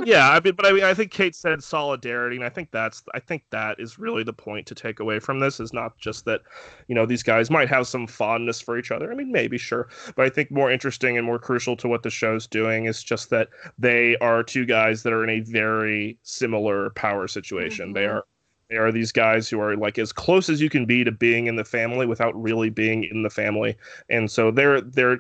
yeah, 0.04 0.32
I 0.32 0.40
mean, 0.44 0.56
but 0.56 0.66
I 0.66 0.72
mean, 0.72 0.84
I 0.84 0.94
think 0.94 1.12
Kate 1.12 1.36
said 1.36 1.64
solidarity, 1.64 2.36
and 2.36 2.46
I 2.46 2.50
think 2.50 2.72
that's, 2.72 3.04
I 3.14 3.20
think 3.20 3.44
that 3.52 3.80
is 3.80 4.00
really 4.00 4.24
the 4.24 4.34
point 4.34 4.66
to 4.68 4.76
take 4.76 5.00
away 5.00 5.20
from 5.20 5.40
this 5.40 5.60
is 5.60 5.72
not 5.72 5.98
just 5.98 6.26
that, 6.26 6.42
you 6.88 6.96
know, 6.96 7.06
these 7.06 7.24
guys 7.24 7.52
might 7.52 7.70
have 7.70 7.88
some 7.88 8.08
fondness 8.08 8.60
for 8.60 8.78
each 8.78 8.92
other. 8.92 9.12
I 9.12 9.16
mean, 9.16 9.32
maybe 9.32 9.58
sure, 9.58 9.90
but 10.16 10.26
I 10.26 10.30
think 10.30 10.50
more 10.50 10.72
interesting 10.72 11.18
and 11.18 11.26
more 11.26 11.40
crucial 11.40 11.78
to 11.78 11.88
what 11.88 12.04
the 12.04 12.10
show's 12.10 12.48
doing 12.48 12.86
is 12.86 13.04
just 13.04 13.30
that 13.30 13.50
they 13.78 14.18
are 14.18 14.44
two 14.44 14.66
guys 14.66 15.04
that 15.04 15.14
are 15.14 15.24
in 15.24 15.30
a 15.30 15.40
very 15.42 16.18
similar 16.24 16.90
power 16.92 17.28
situation. 17.28 17.88
Mm-hmm. 17.88 17.94
They 17.94 18.06
are 18.06 18.26
they 18.70 18.78
are 18.78 18.92
these 18.92 19.12
guys 19.12 19.50
who 19.50 19.60
are 19.60 19.76
like 19.76 20.00
as 20.00 20.12
close 20.12 20.50
as 20.50 20.62
you 20.62 20.70
can 20.70 20.86
be 20.86 21.04
to 21.04 21.12
being 21.12 21.48
in 21.48 21.56
the 21.56 21.64
family 21.64 22.06
without 22.06 22.40
really 22.42 22.70
being 22.70 23.04
in 23.04 23.24
the 23.24 23.30
family. 23.30 23.78
And 24.10 24.30
so 24.30 24.52
they're 24.52 24.82
they're 24.82 25.20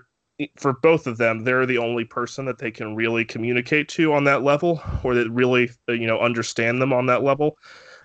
for 0.57 0.73
both 0.73 1.07
of 1.07 1.17
them, 1.17 1.43
they're 1.43 1.65
the 1.65 1.77
only 1.77 2.03
person 2.03 2.45
that 2.45 2.57
they 2.57 2.71
can 2.71 2.95
really 2.95 3.23
communicate 3.23 3.87
to 3.89 4.13
on 4.13 4.25
that 4.25 4.43
level 4.43 4.81
or 5.03 5.13
that 5.15 5.29
really 5.29 5.69
you 5.87 6.07
know 6.07 6.19
understand 6.19 6.81
them 6.81 6.91
on 6.93 7.05
that 7.05 7.23
level. 7.23 7.57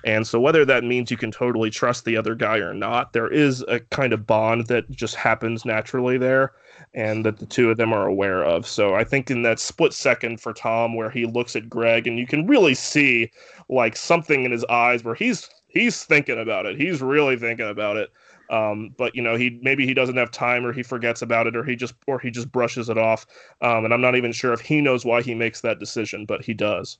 And 0.05 0.27
so, 0.27 0.41
whether 0.41 0.65
that 0.65 0.85
means 0.85 1.11
you 1.11 1.17
can 1.17 1.31
totally 1.31 1.71
trust 1.71 2.05
the 2.05 2.17
other 2.17 2.35
guy 2.35 2.59
or 2.59 2.73
not, 2.73 3.13
there 3.13 3.31
is 3.31 3.63
a 3.69 3.81
kind 3.91 4.13
of 4.13 4.27
bond 4.27 4.67
that 4.69 4.91
just 4.91 5.15
happens 5.15 5.65
naturally 5.65 6.19
there 6.19 6.53
and 6.95 7.25
that 7.25 7.39
the 7.39 7.47
two 7.47 7.71
of 7.71 7.77
them 7.77 7.93
are 7.93 8.07
aware 8.07 8.43
of. 8.45 8.67
So, 8.67 8.95
I 8.95 9.05
think 9.05 9.31
in 9.31 9.43
that 9.43 9.61
split 9.61 9.93
second 9.93 10.41
for 10.41 10.53
Tom, 10.53 10.95
where 10.95 11.11
he 11.11 11.27
looks 11.27 11.57
at 11.57 11.69
Greg 11.69 12.07
and 12.07 12.19
you 12.19 12.27
can 12.27 12.47
really 12.47 12.75
see 12.75 13.31
like 13.69 13.97
something 13.97 14.45
in 14.45 14.53
his 14.53 14.65
eyes 14.67 15.05
where 15.05 15.15
he's 15.15 15.49
he's 15.69 16.05
thinking 16.05 16.39
about 16.39 16.67
it, 16.67 16.81
he's 16.81 17.01
really 17.01 17.37
thinking 17.37 17.69
about 17.69 17.97
it. 17.97 18.11
Um, 18.51 18.93
but 18.99 19.15
you 19.15 19.23
know, 19.23 19.37
he 19.37 19.61
maybe 19.63 19.87
he 19.87 19.95
doesn't 19.95 20.17
have 20.17 20.31
time, 20.31 20.67
or 20.67 20.73
he 20.73 20.83
forgets 20.83 21.23
about 21.23 21.47
it, 21.47 21.57
or 21.57 21.65
he 21.65 21.77
just 21.77 21.95
or 22.07 22.19
he 22.19 22.31
just 22.31 22.51
brushes 22.51 22.89
it 22.89 22.99
off. 22.99 23.25
Um, 23.61 23.85
and 23.85 23.95
I'm 23.95 24.01
not 24.01 24.17
even 24.17 24.33
sure 24.33 24.53
if 24.53 24.61
he 24.61 24.81
knows 24.81 25.05
why 25.05 25.23
he 25.23 25.35
makes 25.35 25.61
that 25.61 25.79
decision, 25.79 26.27
but 26.27 26.45
he 26.45 26.53
does. 26.53 26.99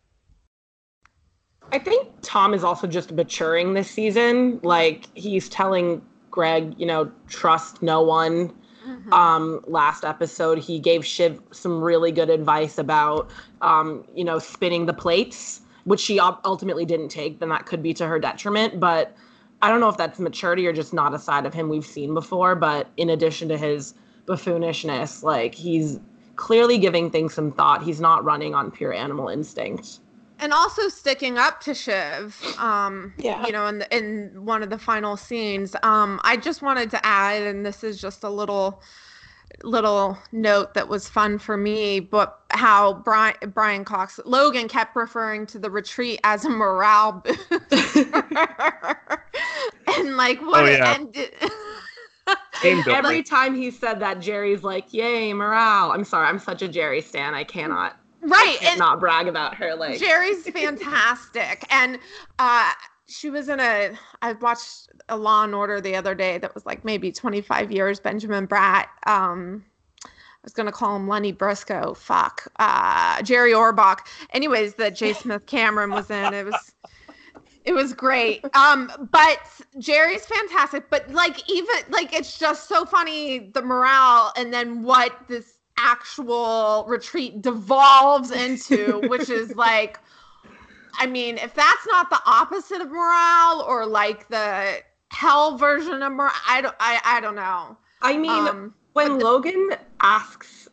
I 1.73 1.79
think 1.79 2.09
Tom 2.23 2.55
is 2.55 2.65
also 2.65 2.87
just 2.87 3.13
maturing 3.13 3.75
this 3.75 3.91
season. 3.91 4.61
Like 4.63 5.07
he's 5.15 5.49
telling 5.49 6.03
Greg, 6.31 6.75
you 6.79 6.87
know, 6.87 7.11
trust 7.29 7.83
no 7.83 8.01
one. 8.03 8.53
Mm-hmm. 8.91 9.13
Um, 9.13 9.65
last 9.67 10.05
episode, 10.05 10.59
he 10.59 10.79
gave 10.81 11.07
Shiv 11.07 11.41
some 11.53 11.81
really 11.81 12.11
good 12.11 12.29
advice 12.29 12.79
about, 12.79 13.31
um, 13.61 14.05
you 14.15 14.25
know, 14.25 14.39
spinning 14.39 14.87
the 14.87 14.93
plates, 14.93 15.61
which 15.85 16.01
she 16.01 16.19
ultimately 16.19 16.85
didn't 16.85 17.09
take. 17.09 17.39
Then 17.39 17.49
that 17.51 17.67
could 17.67 17.83
be 17.83 17.95
to 17.95 18.07
her 18.07 18.19
detriment. 18.19 18.81
But 18.81 19.17
I 19.63 19.69
don't 19.69 19.81
know 19.81 19.89
if 19.89 19.97
that's 19.97 20.19
maturity 20.19 20.67
or 20.67 20.73
just 20.73 20.93
not 20.93 21.15
a 21.15 21.19
side 21.19 21.47
of 21.47 21.55
him 21.55 21.69
we've 21.69 21.87
seen 21.87 22.15
before. 22.15 22.57
But 22.57 22.89
in 22.97 23.11
addition 23.11 23.49
to 23.49 23.57
his 23.57 23.95
buffoonishness, 24.27 25.23
like 25.23 25.55
he's 25.55 26.01
clearly 26.37 26.79
giving 26.79 27.11
things 27.11 27.35
some 27.35 27.53
thought. 27.53 27.83
He's 27.83 28.01
not 28.01 28.25
running 28.25 28.55
on 28.55 28.71
pure 28.71 28.93
animal 28.93 29.29
instinct 29.29 30.01
and 30.41 30.53
also 30.53 30.89
sticking 30.89 31.39
up 31.39 31.61
to 31.61 31.75
Shiv. 31.75 32.37
Um, 32.59 33.13
yeah. 33.19 33.47
You 33.47 33.53
know, 33.53 33.67
in 33.67 33.79
the, 33.79 33.97
in 33.97 34.45
one 34.45 34.63
of 34.63 34.71
the 34.71 34.79
final 34.79 35.17
scenes. 35.17 35.77
Um, 35.83 36.21
I 36.25 36.37
just 36.37 36.63
wanted 36.63 36.91
to 36.91 37.07
add, 37.07 37.43
and 37.43 37.65
this 37.65 37.85
is 37.85 38.01
just 38.01 38.25
a 38.25 38.31
little 38.31 38.83
little 39.63 40.17
note 40.33 40.75
that 40.75 40.89
was 40.89 41.09
fun 41.09 41.39
for 41.39 41.57
me, 41.57 42.01
but 42.01 42.41
how 42.51 42.95
Brian 42.95 43.35
Brian 43.53 43.85
Cox 43.85 44.19
Logan 44.25 44.69
kept 44.69 44.97
referring 44.97 45.47
to 45.47 45.59
the 45.59 45.71
retreat 45.71 46.21
as 46.25 46.45
a 46.45 46.51
morale 46.51 47.13
boost, 47.25 47.97
and 49.87 50.17
like 50.17 50.41
what? 50.41 50.63
Oh, 50.63 50.67
yeah. 50.67 50.97
and, 50.97 51.31
Every 52.89 53.23
time 53.23 53.57
he 53.57 53.71
said 53.71 54.01
that, 54.01 54.21
Gerri's 54.21 54.63
like, 54.63 54.93
"Yay, 54.93 55.33
morale!" 55.33 55.93
I'm 55.93 56.05
sorry, 56.05 56.29
I'm 56.29 56.39
such 56.39 56.63
a 56.63 56.69
Jerry 56.69 57.01
stan. 57.01 57.35
I 57.35 57.43
cannot 57.43 58.00
right 58.23 58.59
and 58.63 58.79
not 58.79 59.01
brag 59.01 59.27
about 59.29 59.55
her 59.55 59.75
like 59.75 59.99
gerri's 59.99 60.49
fantastic 60.51 61.65
and 61.71 61.99
uh 62.39 62.73
she 63.07 63.31
was 63.31 63.49
in 63.49 63.61
a 63.61 63.93
i 64.23 64.33
watched 64.35 64.89
a 65.09 65.17
law 65.17 65.45
and 65.45 65.55
order 65.55 65.81
the 65.81 65.97
other 65.97 66.15
day 66.15 66.39
that 66.39 66.55
was 66.55 66.67
like 66.67 66.85
maybe 66.85 67.11
25 67.11 67.73
years 67.73 67.99
benjamin 68.01 68.47
bratt 68.47 68.87
um 69.07 69.65
I 70.41 70.45
was 70.45 70.55
gonna 70.55 70.73
call 70.73 70.97
him 70.97 71.07
Lenny 71.07 71.33
Briscoe. 71.33 71.93
Fuck, 71.93 72.49
uh, 72.59 73.21
Jerry 73.21 73.53
Orbach. 73.53 74.07
Anyways, 74.33 74.75
that 74.77 74.97
J. 74.97 75.13
Smith 75.21 75.45
Cameron 75.45 75.91
was 75.91 76.11
in. 76.11 76.33
It 76.33 76.47
was, 76.47 76.73
it 77.67 77.73
was 77.75 77.93
great. 77.93 78.43
Um, 78.57 78.91
but 79.13 79.39
Gerri's 79.79 80.25
fantastic. 80.25 80.89
But 80.89 81.11
like, 81.11 81.47
even 81.51 81.75
like, 81.91 82.15
it's 82.15 82.39
just 82.39 82.69
so 82.69 82.87
funny 82.87 83.51
the 83.53 83.61
morale, 83.61 84.33
and 84.35 84.51
then 84.51 84.83
what 84.83 85.15
this 85.29 85.59
actual 85.81 86.85
retreat 86.87 87.43
devolves 87.43 88.31
into, 88.31 89.01
which 89.09 89.29
is 89.31 89.55
like, 89.57 89.99
I 90.99 91.07
mean, 91.07 91.39
if 91.39 91.55
that's 91.55 91.87
not 91.87 92.11
the 92.11 92.21
opposite 92.27 92.81
of 92.81 92.91
morale 92.91 93.63
or 93.67 93.87
like 93.87 94.29
the 94.29 94.79
hell 95.11 95.57
version 95.57 96.03
of 96.03 96.13
morale, 96.13 96.33
I 96.49 96.61
don't, 96.61 96.77
I, 96.79 97.01
I 97.05 97.21
don't 97.21 97.37
know. 97.37 97.77
I 98.03 98.17
mean, 98.17 98.47
um, 98.49 98.75
when 98.93 99.19
the, 99.19 99.25
Logan 99.25 99.71
asks, 100.01 100.69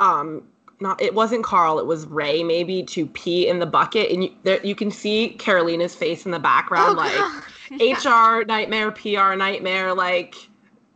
um, 0.00 0.44
not 0.80 1.00
it 1.02 1.14
wasn't 1.14 1.44
Carl, 1.44 1.78
it 1.78 1.86
was 1.86 2.06
Ray 2.06 2.42
maybe 2.42 2.82
to 2.84 3.06
pee 3.06 3.48
in 3.48 3.58
the 3.58 3.66
bucket, 3.66 4.10
and 4.10 4.24
you 4.24 4.34
there 4.44 4.64
you 4.64 4.74
can 4.74 4.90
see 4.90 5.36
Karolina's 5.38 5.94
face 5.94 6.24
in 6.24 6.30
the 6.30 6.38
background, 6.38 6.98
oh, 6.98 7.02
like 7.02 7.42
yeah. 7.80 7.96
HR 7.98 8.44
nightmare, 8.44 8.92
PR 8.92 9.34
nightmare, 9.34 9.92
like 9.94 10.36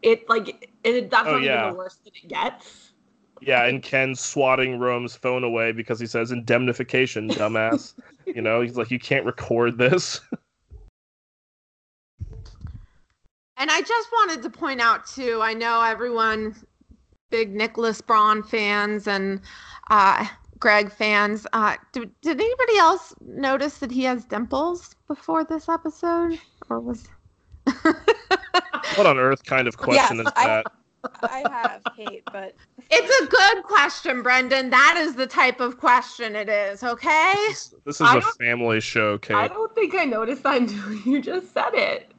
it, 0.02 0.28
like 0.28 0.70
it. 0.84 1.10
That's 1.10 1.28
oh, 1.28 1.32
not 1.32 1.42
yeah. 1.42 1.62
even 1.62 1.72
the 1.72 1.78
worst 1.78 2.04
that 2.04 2.14
it 2.14 2.28
gets. 2.28 2.81
Yeah, 3.44 3.64
and 3.64 3.82
Ken 3.82 4.14
swatting 4.14 4.78
Rome's 4.78 5.16
phone 5.16 5.42
away 5.42 5.72
because 5.72 5.98
he 5.98 6.06
says 6.06 6.30
indemnification, 6.30 7.28
dumbass. 7.28 7.94
you 8.26 8.40
know, 8.40 8.60
he's 8.60 8.76
like, 8.76 8.90
you 8.90 9.00
can't 9.00 9.26
record 9.26 9.78
this. 9.78 10.20
And 13.56 13.70
I 13.70 13.80
just 13.80 14.08
wanted 14.12 14.42
to 14.42 14.50
point 14.50 14.80
out 14.80 15.06
too. 15.06 15.40
I 15.42 15.54
know 15.54 15.82
everyone, 15.82 16.54
big 17.30 17.52
Nicholas 17.52 18.00
Braun 18.00 18.44
fans 18.44 19.08
and 19.08 19.40
uh, 19.90 20.24
Greg 20.60 20.92
fans. 20.92 21.44
Uh, 21.52 21.76
did, 21.92 22.10
did 22.20 22.40
anybody 22.40 22.78
else 22.78 23.12
notice 23.20 23.78
that 23.78 23.90
he 23.90 24.04
has 24.04 24.24
dimples 24.24 24.94
before 25.08 25.44
this 25.44 25.68
episode, 25.68 26.38
or 26.70 26.80
was? 26.80 27.08
what 28.94 29.06
on 29.06 29.18
earth 29.18 29.44
kind 29.44 29.66
of 29.66 29.76
question 29.76 30.18
yes, 30.18 30.26
is 30.26 30.32
that? 30.32 30.66
I 30.66 30.70
have 31.22 31.82
Kate, 31.96 32.22
but 32.32 32.54
it's 32.90 33.20
a 33.20 33.26
good 33.26 33.64
question, 33.64 34.22
Brendan. 34.22 34.70
That 34.70 34.96
is 34.98 35.14
the 35.14 35.26
type 35.26 35.60
of 35.60 35.78
question 35.78 36.36
it 36.36 36.48
is. 36.48 36.82
Okay. 36.82 37.34
This, 37.48 37.74
this 37.84 37.96
is 37.96 38.06
I 38.06 38.18
a 38.18 38.22
family 38.38 38.80
show, 38.80 39.18
Kate. 39.18 39.36
I 39.36 39.48
don't 39.48 39.74
think 39.74 39.94
I 39.94 40.04
noticed 40.04 40.42
that 40.44 40.60
until 40.60 40.92
you 41.04 41.20
just 41.20 41.52
said 41.52 41.74
it. 41.74 42.12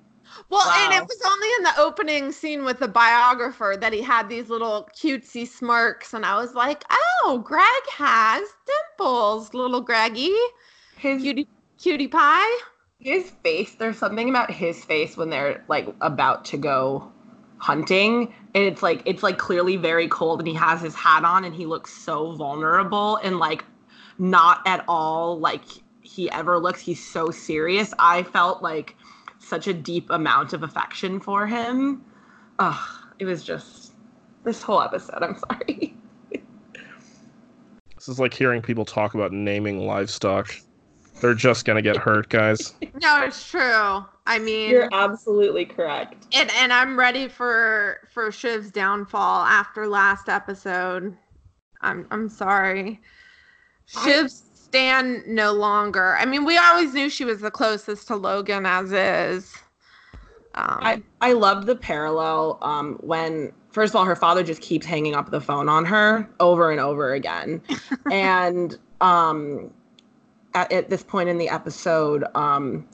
Well, 0.49 0.65
wow. 0.65 0.85
and 0.85 0.93
it 0.93 1.07
was 1.07 1.21
only 1.25 1.47
in 1.57 1.63
the 1.63 1.79
opening 1.79 2.31
scene 2.31 2.65
with 2.65 2.79
the 2.79 2.87
biographer 2.87 3.75
that 3.79 3.93
he 3.93 4.01
had 4.01 4.29
these 4.29 4.49
little 4.49 4.89
cutesy 4.95 5.47
smirks, 5.47 6.13
and 6.13 6.25
I 6.25 6.37
was 6.37 6.53
like, 6.53 6.83
"Oh, 6.91 7.41
Greg 7.43 7.65
has 7.91 8.47
dimples, 8.65 9.53
little 9.53 9.81
Greggy, 9.81 10.33
his 10.97 11.21
cutie 11.21 11.47
cutie 11.77 12.07
pie." 12.07 12.59
His 12.99 13.31
face. 13.43 13.75
There's 13.75 13.97
something 13.97 14.29
about 14.29 14.49
his 14.49 14.83
face 14.83 15.17
when 15.17 15.29
they're 15.29 15.63
like 15.67 15.87
about 16.01 16.45
to 16.45 16.57
go 16.57 17.11
hunting 17.63 18.23
and 18.53 18.65
it's 18.65 18.83
like 18.83 19.01
it's 19.05 19.23
like 19.23 19.37
clearly 19.37 19.77
very 19.77 20.09
cold 20.09 20.37
and 20.41 20.47
he 20.49 20.53
has 20.53 20.81
his 20.81 20.93
hat 20.93 21.23
on 21.23 21.45
and 21.45 21.55
he 21.55 21.65
looks 21.65 21.93
so 21.93 22.33
vulnerable 22.33 23.15
and 23.23 23.39
like 23.39 23.63
not 24.19 24.61
at 24.65 24.83
all 24.89 25.39
like 25.39 25.61
he 26.01 26.29
ever 26.31 26.59
looks. 26.59 26.81
He's 26.81 27.01
so 27.03 27.31
serious. 27.31 27.93
I 27.97 28.23
felt 28.23 28.61
like 28.61 28.97
such 29.39 29.67
a 29.67 29.73
deep 29.73 30.09
amount 30.09 30.51
of 30.51 30.63
affection 30.63 31.21
for 31.21 31.47
him. 31.47 32.03
Ugh, 32.59 32.89
it 33.19 33.25
was 33.25 33.45
just 33.45 33.93
this 34.43 34.61
whole 34.61 34.81
episode 34.81 35.23
i'm 35.23 35.37
sorry. 35.37 35.95
This 37.95 38.09
is 38.09 38.19
like 38.19 38.33
hearing 38.33 38.61
people 38.61 38.83
talk 38.83 39.13
about 39.13 39.31
naming 39.31 39.87
livestock. 39.87 40.53
They're 41.21 41.33
just 41.33 41.63
gonna 41.63 41.81
get 41.81 41.95
hurt 41.95 42.27
guys. 42.27 42.73
No 43.01 43.23
it's 43.23 43.49
true 43.49 44.03
I 44.25 44.39
mean, 44.39 44.69
you're 44.69 44.89
absolutely 44.93 45.65
correct. 45.65 46.27
And 46.33 46.49
and 46.51 46.71
I'm 46.71 46.97
ready 46.97 47.27
for 47.27 47.99
for 48.11 48.31
Shiv's 48.31 48.71
downfall 48.71 49.43
after 49.43 49.87
last 49.87 50.29
episode. 50.29 51.15
I'm 51.81 52.07
I'm 52.09 52.29
sorry. 52.29 53.01
Shiv's 53.87 54.43
stand 54.73 55.27
no 55.27 55.51
longer. 55.51 56.15
I 56.17 56.25
mean, 56.25 56.45
we 56.45 56.57
always 56.57 56.93
knew 56.93 57.09
she 57.09 57.25
was 57.25 57.41
the 57.41 57.51
closest 57.51 58.07
to 58.07 58.15
Logan 58.15 58.65
as 58.65 58.91
is. 58.91 59.53
Um, 60.55 60.79
I 60.81 61.03
I 61.21 61.33
love 61.33 61.65
the 61.65 61.75
parallel 61.75 62.59
um, 62.61 62.95
when 63.01 63.51
first 63.71 63.91
of 63.91 63.97
all 63.97 64.05
her 64.05 64.15
father 64.15 64.43
just 64.43 64.61
keeps 64.61 64.85
hanging 64.85 65.15
up 65.15 65.31
the 65.31 65.41
phone 65.41 65.67
on 65.67 65.83
her 65.85 66.29
over 66.39 66.71
and 66.71 66.79
over 66.79 67.13
again, 67.13 67.61
and 68.11 68.77
um, 69.01 69.71
at, 70.53 70.71
at, 70.71 70.89
this 70.89 71.03
point 71.03 71.27
in 71.27 71.37
the 71.37 71.49
episode, 71.49 72.23
um, 72.35 72.87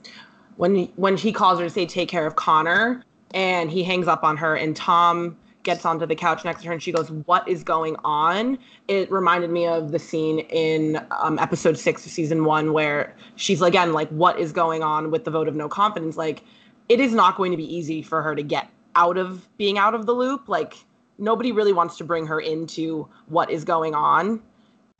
when 0.60 0.84
when 0.96 1.16
he 1.16 1.32
calls 1.32 1.58
her 1.58 1.64
to 1.64 1.70
say 1.70 1.86
take 1.86 2.10
care 2.10 2.26
of 2.26 2.36
Connor 2.36 3.02
and 3.32 3.70
he 3.70 3.82
hangs 3.82 4.06
up 4.06 4.22
on 4.22 4.36
her 4.36 4.54
and 4.54 4.76
Tom 4.76 5.34
gets 5.62 5.86
onto 5.86 6.04
the 6.04 6.14
couch 6.14 6.44
next 6.44 6.60
to 6.60 6.66
her 6.66 6.74
and 6.74 6.82
she 6.82 6.92
goes 6.92 7.10
what 7.24 7.48
is 7.48 7.64
going 7.64 7.96
on? 8.04 8.58
It 8.86 9.10
reminded 9.10 9.48
me 9.48 9.66
of 9.66 9.90
the 9.90 9.98
scene 9.98 10.40
in 10.50 11.02
um, 11.12 11.38
episode 11.38 11.78
six 11.78 12.04
of 12.04 12.12
season 12.12 12.44
one 12.44 12.74
where 12.74 13.16
she's 13.36 13.62
again 13.62 13.94
like 13.94 14.10
what 14.10 14.38
is 14.38 14.52
going 14.52 14.82
on 14.82 15.10
with 15.10 15.24
the 15.24 15.30
vote 15.30 15.48
of 15.48 15.56
no 15.56 15.66
confidence? 15.66 16.18
Like 16.18 16.42
it 16.90 17.00
is 17.00 17.14
not 17.14 17.38
going 17.38 17.52
to 17.52 17.56
be 17.56 17.74
easy 17.74 18.02
for 18.02 18.20
her 18.20 18.34
to 18.34 18.42
get 18.42 18.68
out 18.96 19.16
of 19.16 19.48
being 19.56 19.78
out 19.78 19.94
of 19.94 20.04
the 20.04 20.12
loop. 20.12 20.46
Like 20.46 20.74
nobody 21.16 21.52
really 21.52 21.72
wants 21.72 21.96
to 21.96 22.04
bring 22.04 22.26
her 22.26 22.38
into 22.38 23.08
what 23.28 23.50
is 23.50 23.64
going 23.64 23.94
on 23.94 24.42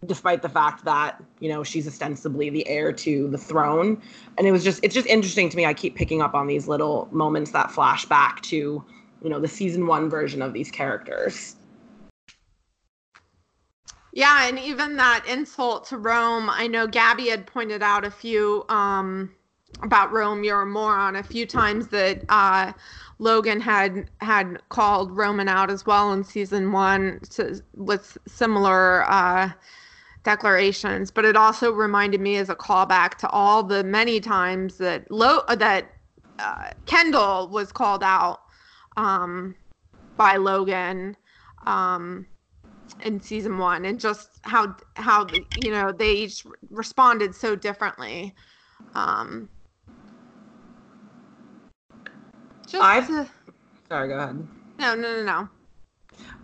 despite 0.06 0.40
the 0.40 0.48
fact 0.48 0.84
that 0.84 1.22
you 1.40 1.48
know 1.48 1.62
she's 1.62 1.86
ostensibly 1.86 2.48
the 2.48 2.66
heir 2.66 2.92
to 2.92 3.28
the 3.28 3.38
throne. 3.38 4.00
And 4.38 4.46
it 4.46 4.52
was 4.52 4.64
just 4.64 4.80
it's 4.82 4.94
just 4.94 5.06
interesting 5.06 5.48
to 5.50 5.56
me 5.56 5.66
i 5.66 5.74
keep 5.74 5.94
picking 5.94 6.22
up 6.22 6.34
on 6.34 6.46
these 6.46 6.68
little 6.68 7.08
moments 7.10 7.50
that 7.52 7.70
flash 7.70 8.06
back 8.06 8.40
to 8.42 8.56
you 9.22 9.28
know 9.28 9.38
the 9.38 9.48
season 9.48 9.86
one 9.86 10.08
version 10.08 10.42
of 10.42 10.52
these 10.52 10.70
characters. 10.70 11.56
Yeah 14.12 14.48
and 14.48 14.58
even 14.58 14.96
that 14.96 15.24
insult 15.28 15.84
to 15.88 15.98
rome 15.98 16.50
i 16.50 16.66
know 16.66 16.86
gabby 16.86 17.28
had 17.28 17.46
pointed 17.46 17.82
out 17.82 18.04
a 18.04 18.10
few 18.10 18.64
um 18.68 19.30
about 19.82 20.10
rome 20.10 20.42
you're 20.42 20.62
a 20.62 20.66
moron 20.66 21.14
a 21.14 21.22
few 21.22 21.46
times 21.46 21.88
that 21.88 22.24
uh 22.28 22.72
Logan 23.20 23.60
had 23.60 24.10
had 24.22 24.62
called 24.70 25.14
Roman 25.14 25.46
out 25.46 25.70
as 25.70 25.84
well 25.84 26.10
in 26.14 26.24
season 26.24 26.72
one 26.72 27.20
to, 27.32 27.62
with 27.74 28.16
similar 28.26 29.04
uh, 29.10 29.50
declarations, 30.22 31.10
but 31.10 31.24
it 31.24 31.36
also 31.36 31.72
reminded 31.72 32.20
me 32.20 32.36
as 32.36 32.48
a 32.48 32.54
callback 32.54 33.14
to 33.16 33.28
all 33.30 33.62
the 33.62 33.82
many 33.84 34.20
times 34.20 34.76
that 34.78 35.10
Lo- 35.10 35.44
that 35.48 35.90
uh, 36.38 36.70
Kendall 36.86 37.48
was 37.48 37.72
called 37.72 38.02
out 38.02 38.40
um, 38.96 39.54
by 40.16 40.36
Logan 40.36 41.16
um, 41.66 42.26
in 43.02 43.20
season 43.20 43.58
one, 43.58 43.84
and 43.84 43.98
just 44.00 44.28
how 44.42 44.76
how 44.96 45.30
you 45.54 45.70
know 45.70 45.92
they 45.92 46.12
each 46.12 46.44
responded 46.70 47.34
so 47.34 47.56
differently. 47.56 48.34
Um, 48.94 49.48
just 52.66 52.82
I've- 52.84 53.06
to- 53.06 53.28
Sorry, 53.88 54.08
go 54.08 54.18
ahead. 54.18 54.46
no, 54.78 54.94
no, 54.94 55.16
no, 55.16 55.22
no. 55.24 55.48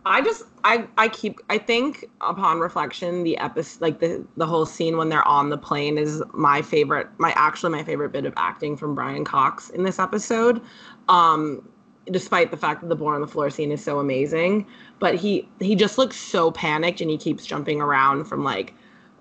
I 0.06 0.20
just 0.20 0.44
I 0.62 0.86
I 0.96 1.08
keep 1.08 1.40
I 1.50 1.58
think 1.58 2.04
upon 2.20 2.60
reflection 2.60 3.24
the 3.24 3.36
episode 3.38 3.80
like 3.82 3.98
the 3.98 4.24
the 4.36 4.46
whole 4.46 4.64
scene 4.64 4.96
when 4.96 5.08
they're 5.08 5.26
on 5.26 5.50
the 5.50 5.58
plane 5.58 5.98
is 5.98 6.22
my 6.32 6.62
favorite 6.62 7.08
my 7.18 7.32
actually 7.36 7.72
my 7.72 7.82
favorite 7.82 8.12
bit 8.12 8.24
of 8.24 8.32
acting 8.36 8.76
from 8.76 8.94
Brian 8.94 9.24
Cox 9.24 9.68
in 9.70 9.82
this 9.82 9.98
episode. 9.98 10.62
Um 11.08 11.68
despite 12.12 12.52
the 12.52 12.56
fact 12.56 12.82
that 12.82 12.88
the 12.88 12.94
boar 12.94 13.16
on 13.16 13.20
the 13.20 13.26
floor 13.26 13.50
scene 13.50 13.72
is 13.72 13.82
so 13.82 13.98
amazing, 13.98 14.64
but 15.00 15.16
he 15.16 15.48
he 15.58 15.74
just 15.74 15.98
looks 15.98 16.16
so 16.16 16.52
panicked 16.52 17.00
and 17.00 17.10
he 17.10 17.18
keeps 17.18 17.44
jumping 17.44 17.80
around 17.80 18.26
from 18.26 18.44
like 18.44 18.74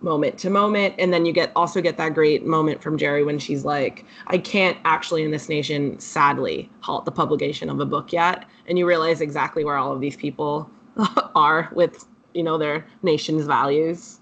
moment 0.06 0.38
to 0.38 0.50
moment 0.50 0.96
and 0.98 1.12
then 1.12 1.26
you 1.26 1.34
get 1.34 1.52
also 1.56 1.82
get 1.82 1.98
that 1.98 2.14
great 2.14 2.46
moment 2.46 2.82
from 2.82 2.98
Gerri 2.98 3.26
when 3.26 3.40
she's 3.40 3.66
like 3.66 4.06
I 4.28 4.38
can't 4.38 4.78
actually 4.86 5.24
in 5.24 5.32
this 5.32 5.50
nation 5.50 6.00
sadly 6.00 6.70
halt 6.80 7.04
the 7.04 7.12
publication 7.12 7.70
of 7.70 7.82
a 7.82 7.86
book 7.86 8.14
yet 8.14 8.46
and 8.68 8.78
you 8.78 8.88
realize 8.88 9.20
exactly 9.20 9.66
where 9.66 9.76
all 9.76 9.92
of 9.92 10.00
these 10.00 10.16
people 10.16 10.70
are 11.36 11.70
with 11.74 12.06
you 12.34 12.44
know 12.44 12.58
their 12.58 12.86
nation's 13.04 13.46
values 13.46 14.20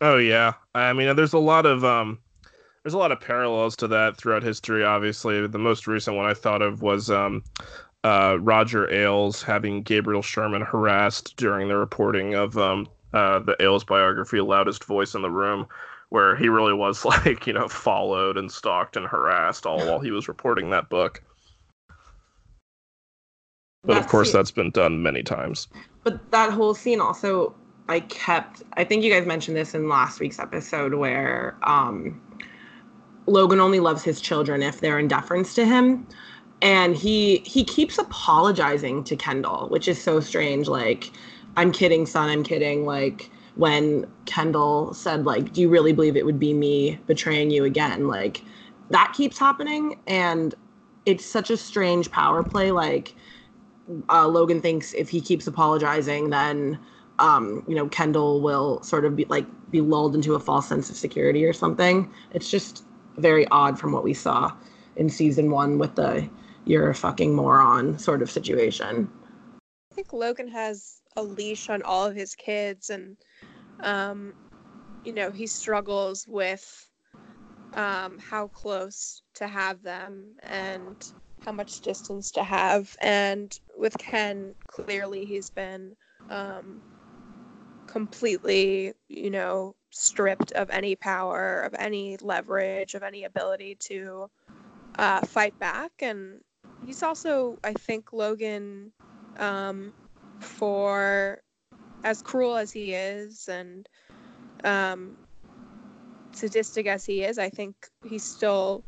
Oh 0.00 0.18
yeah. 0.18 0.54
I 0.74 0.92
mean, 0.92 1.14
there's 1.16 1.32
a 1.32 1.38
lot 1.38 1.66
of 1.66 1.84
um, 1.84 2.18
there's 2.82 2.94
a 2.94 2.98
lot 2.98 3.12
of 3.12 3.20
parallels 3.20 3.76
to 3.76 3.88
that 3.88 4.16
throughout 4.16 4.42
history. 4.42 4.84
Obviously, 4.84 5.46
the 5.46 5.58
most 5.58 5.86
recent 5.86 6.16
one 6.16 6.26
I 6.26 6.34
thought 6.34 6.62
of 6.62 6.82
was 6.82 7.10
um, 7.10 7.42
uh, 8.02 8.36
Roger 8.40 8.90
Ailes 8.92 9.42
having 9.42 9.82
Gabriel 9.82 10.22
Sherman 10.22 10.62
harassed 10.62 11.36
during 11.36 11.68
the 11.68 11.76
reporting 11.76 12.34
of 12.34 12.58
um, 12.58 12.88
uh, 13.14 13.38
the 13.38 13.56
Ailes 13.62 13.84
biography, 13.84 14.40
"Loudest 14.40 14.84
Voice 14.84 15.14
in 15.14 15.22
the 15.22 15.30
Room," 15.30 15.66
where 16.10 16.36
he 16.36 16.48
really 16.48 16.74
was 16.74 17.04
like, 17.12 17.46
you 17.46 17.52
know, 17.52 17.68
followed 17.68 18.36
and 18.36 18.50
stalked 18.52 18.96
and 18.96 19.06
harassed 19.06 19.64
all 19.66 19.78
while 19.78 20.00
he 20.00 20.10
was 20.10 20.28
reporting 20.28 20.70
that 20.70 20.88
book. 20.90 21.22
But 23.84 23.98
of 23.98 24.08
course, 24.08 24.32
the- 24.32 24.38
that's 24.38 24.50
been 24.50 24.70
done 24.70 25.02
many 25.02 25.22
times. 25.22 25.68
but 26.02 26.30
that 26.30 26.50
whole 26.52 26.74
scene 26.74 27.00
also 27.00 27.54
i 27.88 28.00
kept 28.00 28.62
i 28.74 28.84
think 28.84 29.02
you 29.04 29.10
guys 29.12 29.26
mentioned 29.26 29.56
this 29.56 29.74
in 29.74 29.88
last 29.90 30.18
week's 30.20 30.38
episode 30.38 30.94
where 30.94 31.54
um 31.62 32.18
logan 33.26 33.60
only 33.60 33.78
loves 33.80 34.02
his 34.02 34.20
children 34.22 34.62
if 34.62 34.80
they're 34.80 34.98
in 34.98 35.06
deference 35.08 35.54
to 35.54 35.64
him 35.66 36.06
and 36.62 36.96
he 36.96 37.38
he 37.44 37.62
keeps 37.64 37.98
apologizing 37.98 39.04
to 39.04 39.16
kendall 39.16 39.68
which 39.68 39.86
is 39.88 40.02
so 40.02 40.18
strange 40.20 40.66
like 40.68 41.10
i'm 41.56 41.72
kidding 41.72 42.06
son 42.06 42.28
i'm 42.28 42.42
kidding 42.42 42.84
like 42.84 43.30
when 43.56 44.06
kendall 44.24 44.92
said 44.94 45.24
like 45.24 45.52
do 45.52 45.60
you 45.60 45.68
really 45.68 45.92
believe 45.92 46.16
it 46.16 46.26
would 46.26 46.38
be 46.38 46.52
me 46.52 46.98
betraying 47.06 47.50
you 47.50 47.64
again 47.64 48.08
like 48.08 48.42
that 48.90 49.12
keeps 49.16 49.38
happening 49.38 49.98
and 50.06 50.54
it's 51.06 51.24
such 51.24 51.50
a 51.50 51.56
strange 51.56 52.10
power 52.10 52.42
play 52.42 52.70
like 52.70 53.14
uh, 54.08 54.26
Logan 54.26 54.60
thinks 54.60 54.92
if 54.94 55.08
he 55.08 55.20
keeps 55.20 55.46
apologizing, 55.46 56.30
then 56.30 56.78
um, 57.18 57.64
you 57.68 57.74
know 57.74 57.88
Kendall 57.88 58.40
will 58.40 58.82
sort 58.82 59.04
of 59.04 59.14
be 59.16 59.24
like 59.26 59.46
be 59.70 59.80
lulled 59.80 60.14
into 60.14 60.34
a 60.34 60.40
false 60.40 60.68
sense 60.68 60.90
of 60.90 60.96
security 60.96 61.44
or 61.44 61.52
something. 61.52 62.10
It's 62.32 62.50
just 62.50 62.84
very 63.16 63.46
odd 63.48 63.78
from 63.78 63.92
what 63.92 64.02
we 64.02 64.14
saw 64.14 64.52
in 64.96 65.08
season 65.08 65.50
one 65.50 65.78
with 65.78 65.94
the 65.94 66.28
"you're 66.64 66.90
a 66.90 66.94
fucking 66.94 67.34
moron" 67.34 67.98
sort 67.98 68.22
of 68.22 68.30
situation. 68.30 69.10
I 69.92 69.94
think 69.94 70.12
Logan 70.12 70.48
has 70.48 71.02
a 71.16 71.22
leash 71.22 71.68
on 71.68 71.82
all 71.82 72.06
of 72.06 72.16
his 72.16 72.34
kids, 72.34 72.90
and 72.90 73.16
um, 73.82 74.34
you 75.04 75.12
know 75.14 75.30
he 75.30 75.46
struggles 75.46 76.26
with 76.28 76.88
um, 77.74 78.18
how 78.18 78.48
close 78.48 79.22
to 79.34 79.46
have 79.46 79.82
them 79.82 80.24
and 80.42 80.96
how 81.44 81.52
much 81.52 81.80
distance 81.80 82.30
to 82.32 82.42
have. 82.42 82.96
And 83.00 83.56
with 83.76 83.96
Ken, 83.98 84.54
clearly 84.66 85.24
he's 85.24 85.50
been 85.50 85.96
um, 86.30 86.80
completely, 87.86 88.94
you 89.08 89.30
know, 89.30 89.74
stripped 89.90 90.52
of 90.52 90.70
any 90.70 90.96
power, 90.96 91.60
of 91.62 91.74
any 91.78 92.16
leverage, 92.18 92.94
of 92.94 93.02
any 93.02 93.24
ability 93.24 93.76
to 93.80 94.30
uh, 94.98 95.20
fight 95.26 95.58
back. 95.58 95.92
And 96.00 96.40
he's 96.84 97.02
also, 97.02 97.58
I 97.64 97.72
think, 97.74 98.12
Logan, 98.12 98.92
um, 99.38 99.92
for 100.40 101.40
as 102.04 102.22
cruel 102.22 102.56
as 102.56 102.70
he 102.70 102.94
is 102.94 103.48
and 103.48 103.88
um, 104.64 105.16
sadistic 106.32 106.86
as 106.86 107.04
he 107.04 107.24
is, 107.24 107.38
I 107.38 107.48
think 107.48 107.74
he's 108.04 108.24
still, 108.24 108.82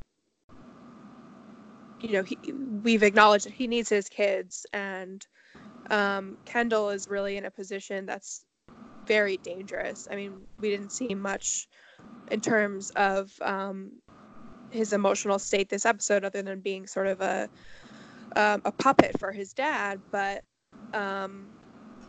you 2.00 2.12
know, 2.12 2.22
he, 2.22 2.38
we've 2.82 3.02
acknowledged 3.02 3.46
that 3.46 3.52
he 3.52 3.66
needs 3.66 3.88
his 3.88 4.08
kids, 4.08 4.66
and 4.72 5.26
um, 5.90 6.36
Kendall 6.44 6.90
is 6.90 7.08
really 7.08 7.36
in 7.36 7.44
a 7.44 7.50
position 7.50 8.06
that's 8.06 8.44
very 9.06 9.38
dangerous. 9.38 10.08
I 10.10 10.16
mean, 10.16 10.32
we 10.60 10.70
didn't 10.70 10.90
see 10.90 11.14
much 11.14 11.68
in 12.30 12.40
terms 12.40 12.90
of 12.90 13.32
um, 13.40 13.92
his 14.70 14.92
emotional 14.92 15.38
state 15.38 15.68
this 15.68 15.86
episode, 15.86 16.24
other 16.24 16.42
than 16.42 16.60
being 16.60 16.86
sort 16.86 17.06
of 17.06 17.20
a 17.20 17.48
um, 18.34 18.60
a 18.64 18.72
puppet 18.72 19.18
for 19.18 19.32
his 19.32 19.52
dad. 19.52 20.00
But 20.10 20.42
um, 20.92 21.46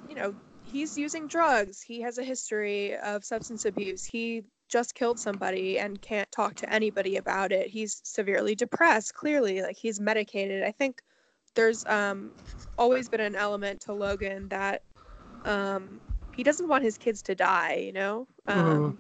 you 0.10 0.16
know, 0.16 0.34
he's 0.64 0.98
using 0.98 1.28
drugs. 1.28 1.82
He 1.82 2.02
has 2.02 2.18
a 2.18 2.24
history 2.24 2.96
of 2.98 3.24
substance 3.24 3.66
abuse. 3.66 4.04
He 4.04 4.44
just 4.70 4.96
killed 4.96 5.20
somebody 5.20 5.80
and 5.80 6.02
can't 6.02 6.30
talk 6.32 6.56
to 6.56 6.74
anybody 6.74 7.18
about 7.18 7.52
it. 7.52 7.68
He's 7.68 8.02
severely 8.04 8.56
depressed. 8.56 9.14
Clearly, 9.14 9.62
like 9.62 9.78
he's 9.78 10.00
medicated. 10.00 10.64
I 10.64 10.72
think 10.72 11.02
there's 11.56 11.86
um, 11.86 12.32
always 12.78 13.10
been 13.10 13.22
an 13.22 13.36
element 13.36 13.82
to 13.82 13.94
Logan 13.94 14.50
that 14.50 14.84
um, 15.46 16.00
he 16.36 16.44
doesn't 16.44 16.68
want 16.68 16.84
his 16.84 16.98
kids 16.98 17.22
to 17.24 17.36
die. 17.36 17.76
You 17.76 17.94
know, 17.94 18.28
um, 18.48 18.98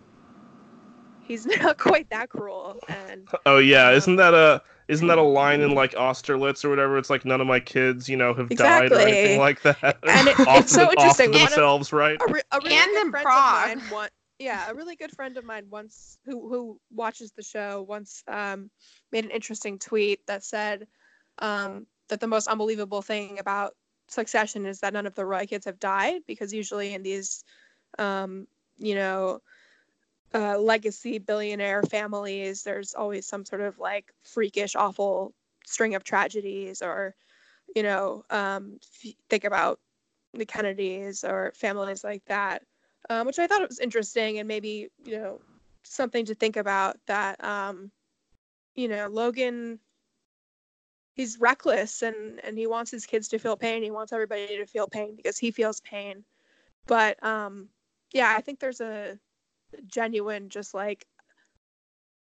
he's 1.27 1.45
not 1.61 1.77
quite 1.77 2.09
that 2.09 2.29
cruel. 2.29 2.79
And 2.87 3.27
Oh 3.45 3.57
yeah, 3.59 3.91
isn't 3.91 4.15
that 4.17 4.33
a 4.33 4.61
isn't 4.87 5.07
that 5.07 5.17
a 5.17 5.21
line 5.23 5.59
in 5.61 5.73
like 5.75 5.91
Austerlitz 5.95 6.63
or 6.63 6.69
whatever? 6.69 6.97
It's 6.97 7.09
like 7.09 7.25
none 7.25 7.41
of 7.41 7.47
my 7.47 7.59
kids, 7.59 8.07
you 8.07 8.15
know, 8.15 8.33
have 8.33 8.49
died 8.49 8.91
or 8.91 8.99
anything 8.99 9.39
like 9.39 9.61
that. 9.63 9.97
And 10.03 10.27
it- 10.29 10.39
Off 10.47 10.61
it's 10.63 10.71
so 10.71 10.85
to- 10.89 10.97
off 10.97 11.17
to 11.17 11.23
interesting. 11.23 11.31
One 11.31 11.41
of- 11.43 11.49
themselves, 11.49 11.91
right? 11.93 12.17
a, 12.27 12.31
re- 12.31 12.41
a 12.51 12.59
really 12.63 12.75
And 12.75 12.91
in 12.97 13.11
friend 13.11 13.23
Prague. 13.25 13.69
of 13.71 13.77
mine 13.83 13.91
one, 13.91 14.09
yeah 14.39 14.69
a 14.69 14.73
really 14.75 14.95
good 14.95 15.11
friend 15.11 15.35
of 15.37 15.43
mine 15.43 15.65
once 15.69 16.19
who 16.25 16.47
who 16.47 16.79
watches 16.93 17.31
the 17.31 17.41
show 17.43 17.81
once 17.87 18.23
um, 18.27 18.69
made 19.11 19.25
an 19.25 19.31
interesting 19.31 19.79
tweet 19.79 20.25
that 20.27 20.43
said 20.43 20.87
um, 21.39 21.85
that 22.09 22.19
the 22.19 22.27
most 22.27 22.47
unbelievable 22.47 23.01
thing 23.01 23.39
about 23.39 23.75
succession 24.09 24.65
is 24.65 24.79
that 24.79 24.93
none 24.93 25.05
of 25.05 25.15
the 25.15 25.25
roy 25.25 25.45
kids 25.45 25.65
have 25.65 25.79
died 25.79 26.21
because 26.27 26.53
usually 26.53 26.93
in 26.93 27.03
these 27.03 27.43
um, 27.99 28.47
you 28.77 28.95
know 28.95 29.41
uh, 30.33 30.57
legacy 30.57 31.17
billionaire 31.19 31.83
families 31.83 32.63
there's 32.63 32.93
always 32.93 33.25
some 33.25 33.45
sort 33.45 33.61
of 33.61 33.79
like 33.79 34.13
freakish 34.23 34.75
awful 34.75 35.33
string 35.65 35.95
of 35.95 36.03
tragedies 36.03 36.81
or 36.81 37.15
you 37.75 37.83
know 37.83 38.23
um, 38.29 38.79
think 39.29 39.43
about 39.43 39.79
the 40.33 40.45
kennedys 40.45 41.23
or 41.23 41.51
families 41.55 42.03
like 42.03 42.23
that 42.25 42.63
um, 43.09 43.25
which 43.25 43.39
I 43.39 43.47
thought 43.47 43.67
was 43.67 43.79
interesting 43.79 44.39
and 44.39 44.47
maybe 44.47 44.89
you 45.03 45.17
know 45.17 45.41
something 45.83 46.25
to 46.25 46.35
think 46.35 46.57
about. 46.57 46.97
That 47.07 47.43
um, 47.43 47.91
you 48.75 48.87
know 48.87 49.07
Logan, 49.07 49.79
he's 51.15 51.39
reckless 51.39 52.01
and 52.01 52.39
and 52.43 52.57
he 52.57 52.67
wants 52.67 52.91
his 52.91 53.05
kids 53.05 53.27
to 53.29 53.39
feel 53.39 53.55
pain. 53.55 53.83
He 53.83 53.91
wants 53.91 54.11
everybody 54.11 54.57
to 54.57 54.65
feel 54.65 54.87
pain 54.87 55.15
because 55.15 55.37
he 55.37 55.51
feels 55.51 55.79
pain. 55.81 56.23
But 56.85 57.21
um, 57.23 57.69
yeah, 58.13 58.33
I 58.35 58.41
think 58.41 58.59
there's 58.59 58.81
a 58.81 59.17
genuine 59.87 60.49
just 60.49 60.73
like 60.73 61.07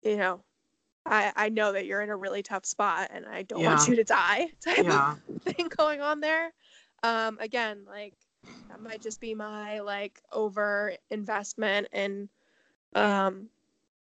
you 0.02 0.16
know. 0.16 0.42
I, 1.06 1.32
I 1.36 1.48
know 1.48 1.72
that 1.72 1.86
you're 1.86 2.02
in 2.02 2.10
a 2.10 2.16
really 2.16 2.42
tough 2.42 2.64
spot 2.66 3.08
and 3.12 3.26
I 3.26 3.42
don't 3.42 3.64
want 3.64 3.86
you 3.88 3.96
to 3.96 4.04
die 4.04 4.48
type 4.64 4.88
Yeah. 4.88 5.16
of 5.16 5.54
thing 5.54 5.68
going 5.76 6.00
on 6.00 6.20
there. 6.20 6.52
Um, 7.02 7.38
again, 7.40 7.84
like 7.86 8.14
that 8.68 8.80
might 8.80 9.02
just 9.02 9.20
be 9.20 9.34
my 9.34 9.80
like 9.80 10.20
over 10.32 10.92
investment 11.10 11.88
in 11.92 12.28
um 12.94 13.48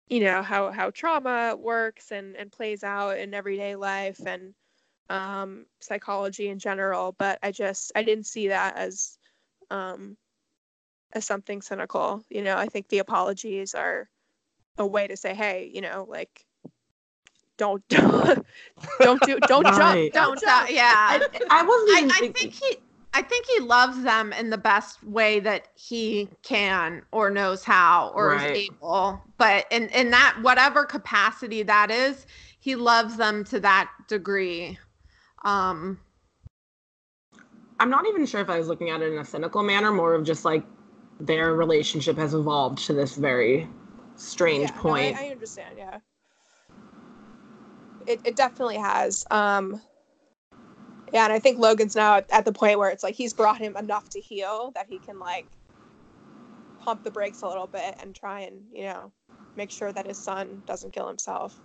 you 0.09 0.19
know 0.21 0.41
how 0.41 0.71
how 0.71 0.89
trauma 0.91 1.55
works 1.57 2.11
and 2.11 2.35
and 2.35 2.51
plays 2.51 2.83
out 2.83 3.17
in 3.17 3.33
everyday 3.33 3.75
life 3.75 4.19
and 4.25 4.53
um 5.09 5.65
psychology 5.79 6.49
in 6.49 6.59
general 6.59 7.13
but 7.17 7.39
i 7.43 7.51
just 7.51 7.91
i 7.95 8.03
didn't 8.03 8.25
see 8.25 8.47
that 8.49 8.75
as 8.77 9.17
um 9.71 10.17
as 11.13 11.25
something 11.25 11.61
cynical 11.61 12.23
you 12.29 12.41
know 12.41 12.57
i 12.57 12.67
think 12.67 12.87
the 12.89 12.99
apologies 12.99 13.73
are 13.73 14.09
a 14.77 14.85
way 14.85 15.07
to 15.07 15.15
say 15.15 15.33
hey 15.33 15.69
you 15.73 15.81
know 15.81 16.05
like 16.09 16.45
don't 17.57 17.87
don't 17.87 18.45
don't 19.01 19.21
do 19.23 19.39
don't 19.39 19.65
Right. 19.65 20.11
jump, 20.11 20.13
Don't 20.13 20.43
uh, 20.47 20.65
yeah. 20.69 20.95
I, 21.09 21.21
I 21.49 21.63
wasn't 21.63 21.89
I, 21.91 21.97
even 21.97 22.09
I 22.09 22.19
thinking. 22.19 22.33
think 22.33 22.53
he 22.53 22.77
I 23.15 23.21
think 23.21 23.45
he 23.45 23.59
loves 23.59 24.01
them 24.01 24.33
in 24.33 24.49
the 24.49 24.57
best 24.57 25.03
way 25.03 25.39
that 25.41 25.67
he 25.75 26.29
can 26.41 27.03
or 27.11 27.29
knows 27.29 27.63
how 27.63 28.11
or 28.15 28.33
Right. 28.33 28.55
is 28.55 28.71
able. 28.71 29.21
But 29.37 29.67
in, 29.69 29.89
in 29.89 30.09
that 30.11 30.37
whatever 30.41 30.83
capacity 30.83 31.61
that 31.63 31.91
is, 31.91 32.25
he 32.59 32.75
loves 32.75 33.17
them 33.17 33.43
to 33.45 33.59
that 33.59 33.91
degree. 34.07 34.79
Um 35.45 35.99
I'm 37.79 37.89
not 37.89 38.07
even 38.07 38.25
sure 38.25 38.41
if 38.41 38.49
I 38.49 38.57
was 38.57 38.67
looking 38.67 38.89
at 38.89 39.01
it 39.01 39.11
in 39.11 39.19
a 39.19 39.25
cynical 39.25 39.61
manner, 39.61 39.91
more 39.91 40.15
of 40.15 40.23
just 40.23 40.45
like 40.45 40.63
their 41.19 41.53
relationship 41.53 42.17
has 42.17 42.33
evolved 42.33 42.79
to 42.85 42.93
this 42.93 43.15
very 43.15 43.69
strange 44.15 44.69
Yeah, 44.69 44.75
no, 44.75 44.81
point. 44.81 45.17
I, 45.17 45.27
I 45.27 45.29
understand. 45.29 45.75
Yeah, 45.77 45.99
it 48.07 48.21
it 48.23 48.35
definitely 48.35 48.77
has. 48.77 49.25
Um, 49.31 49.81
yeah, 51.11 51.25
and 51.25 51.33
I 51.33 51.39
think 51.39 51.59
Logan's 51.59 51.95
now 51.95 52.17
at, 52.17 52.31
at 52.31 52.45
the 52.45 52.51
point 52.51 52.79
where 52.79 52.89
it's 52.89 53.03
like 53.03 53.15
he's 53.15 53.33
brought 53.33 53.57
him 53.57 53.77
enough 53.77 54.09
to 54.09 54.19
heal 54.19 54.71
that 54.75 54.87
he 54.87 54.99
can 54.99 55.19
like 55.19 55.47
pump 56.79 57.03
the 57.03 57.11
brakes 57.11 57.41
a 57.41 57.47
little 57.47 57.67
bit 57.67 57.95
and 58.01 58.15
try 58.15 58.41
and 58.41 58.61
you 58.73 58.83
know 58.83 59.11
make 59.55 59.71
sure 59.71 59.91
that 59.91 60.07
his 60.07 60.19
son 60.19 60.63
doesn't 60.65 60.93
kill 60.93 61.07
himself. 61.07 61.59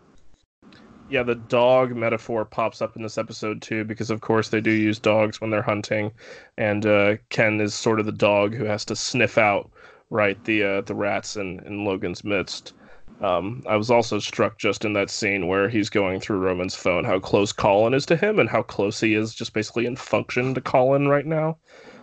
Yeah, 1.11 1.23
the 1.23 1.37
dog 1.37 1.97
metaphor 1.97 2.45
pops 2.45 2.83
up 2.83 2.95
in 2.95 3.03
this 3.03 3.17
episode 3.17 3.63
too, 3.63 3.85
because 3.85 4.11
of 4.11 4.21
course 4.21 4.51
they 4.51 4.61
do 4.61 4.71
use 4.71 4.99
dogs 4.99 5.41
when 5.41 5.51
they're 5.51 5.63
hunting, 5.63 6.13
and 6.59 6.85
uh, 6.85 7.17
Ken 7.31 7.61
is 7.61 7.75
sort 7.75 7.99
of 7.99 8.07
the 8.07 8.13
dog 8.13 8.55
who 8.55 8.65
has 8.65 8.85
to 8.87 8.97
sniff 8.97 9.39
out 9.39 9.71
right 10.11 10.43
the 10.45 10.63
uh, 10.63 10.81
the 10.83 10.95
rats 10.95 11.37
in, 11.37 11.61
in 11.61 11.85
Logan's 11.85 12.25
midst. 12.25 12.75
Um, 13.21 13.65
I 13.67 13.77
was 13.77 13.91
also 13.91 14.19
struck 14.19 14.59
just 14.59 14.85
in 14.85 14.93
that 14.93 15.11
scene 15.11 15.49
where 15.49 15.69
he's 15.69 15.91
going 15.91 16.21
through 16.21 16.39
Roman's 16.39 16.77
phone 16.77 17.05
how 17.05 17.19
close 17.19 17.53
Colin 17.53 17.95
is 17.95 18.07
to 18.07 18.17
him 18.17 18.39
and 18.39 18.49
how 18.49 18.63
close 18.63 19.01
he 19.01 19.15
is 19.15 19.35
just 19.35 19.53
basically 19.53 19.87
in 19.87 19.97
function 19.97 20.55
to 20.55 20.61
Colin 20.61 21.09
right 21.09 21.27
now. 21.27 21.57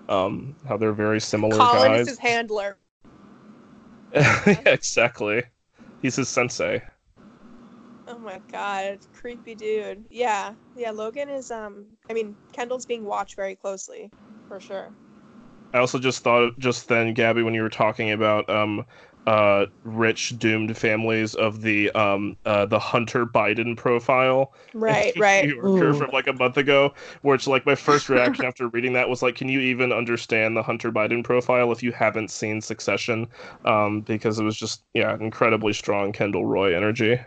Um, 0.09 0.55
how 0.67 0.77
they're 0.77 0.93
very 0.93 1.21
similar 1.21 1.55
Colin 1.55 1.91
guys. 1.91 2.01
is 2.01 2.07
his 2.09 2.19
handler. 2.19 2.77
yeah, 4.13 4.59
exactly. 4.65 5.43
He's 6.01 6.17
his 6.17 6.29
sensei. 6.29 6.81
Oh 8.07 8.19
my 8.19 8.41
god, 8.51 8.99
creepy 9.13 9.55
dude. 9.55 10.05
Yeah, 10.09 10.53
yeah. 10.75 10.91
Logan 10.91 11.29
is 11.29 11.51
um. 11.51 11.87
I 12.09 12.13
mean, 12.13 12.37
Kendall's 12.53 12.85
being 12.85 13.03
watched 13.03 13.35
very 13.35 13.55
closely, 13.55 14.11
for 14.47 14.59
sure. 14.59 14.91
I 15.73 15.79
also 15.79 15.99
just 15.99 16.23
thought 16.23 16.57
just 16.59 16.87
then, 16.87 17.13
Gabby, 17.13 17.43
when 17.43 17.53
you 17.53 17.61
were 17.61 17.69
talking 17.69 18.11
about 18.11 18.49
um, 18.49 18.85
uh, 19.27 19.65
rich 19.83 20.37
doomed 20.39 20.77
families 20.77 21.35
of 21.35 21.61
the 21.61 21.91
um, 21.91 22.37
uh, 22.45 22.65
the 22.65 22.79
Hunter 22.79 23.25
Biden 23.25 23.75
profile, 23.75 24.53
Right, 24.73 25.13
right. 25.19 25.43
New 25.45 25.55
Yorker 25.55 25.89
Ooh. 25.89 25.93
from 25.93 26.11
like 26.11 26.27
a 26.27 26.33
month 26.33 26.57
ago, 26.57 26.93
where 27.23 27.35
it's 27.35 27.47
like 27.47 27.65
my 27.65 27.75
first 27.75 28.07
reaction 28.09 28.45
after 28.45 28.67
reading 28.69 28.93
that 28.93 29.09
was 29.09 29.21
like, 29.21 29.35
can 29.35 29.49
you 29.49 29.59
even 29.59 29.91
understand 29.91 30.55
the 30.55 30.63
Hunter 30.63 30.91
Biden 30.91 31.23
profile 31.23 31.71
if 31.71 31.81
you 31.83 31.91
haven't 31.91 32.29
seen 32.31 32.61
Succession? 32.61 33.27
Um, 33.65 34.01
because 34.01 34.39
it 34.39 34.43
was 34.43 34.55
just 34.55 34.83
yeah, 34.93 35.15
incredibly 35.19 35.73
strong 35.73 36.11
Kendall 36.13 36.45
Roy 36.45 36.75
energy. 36.75 37.19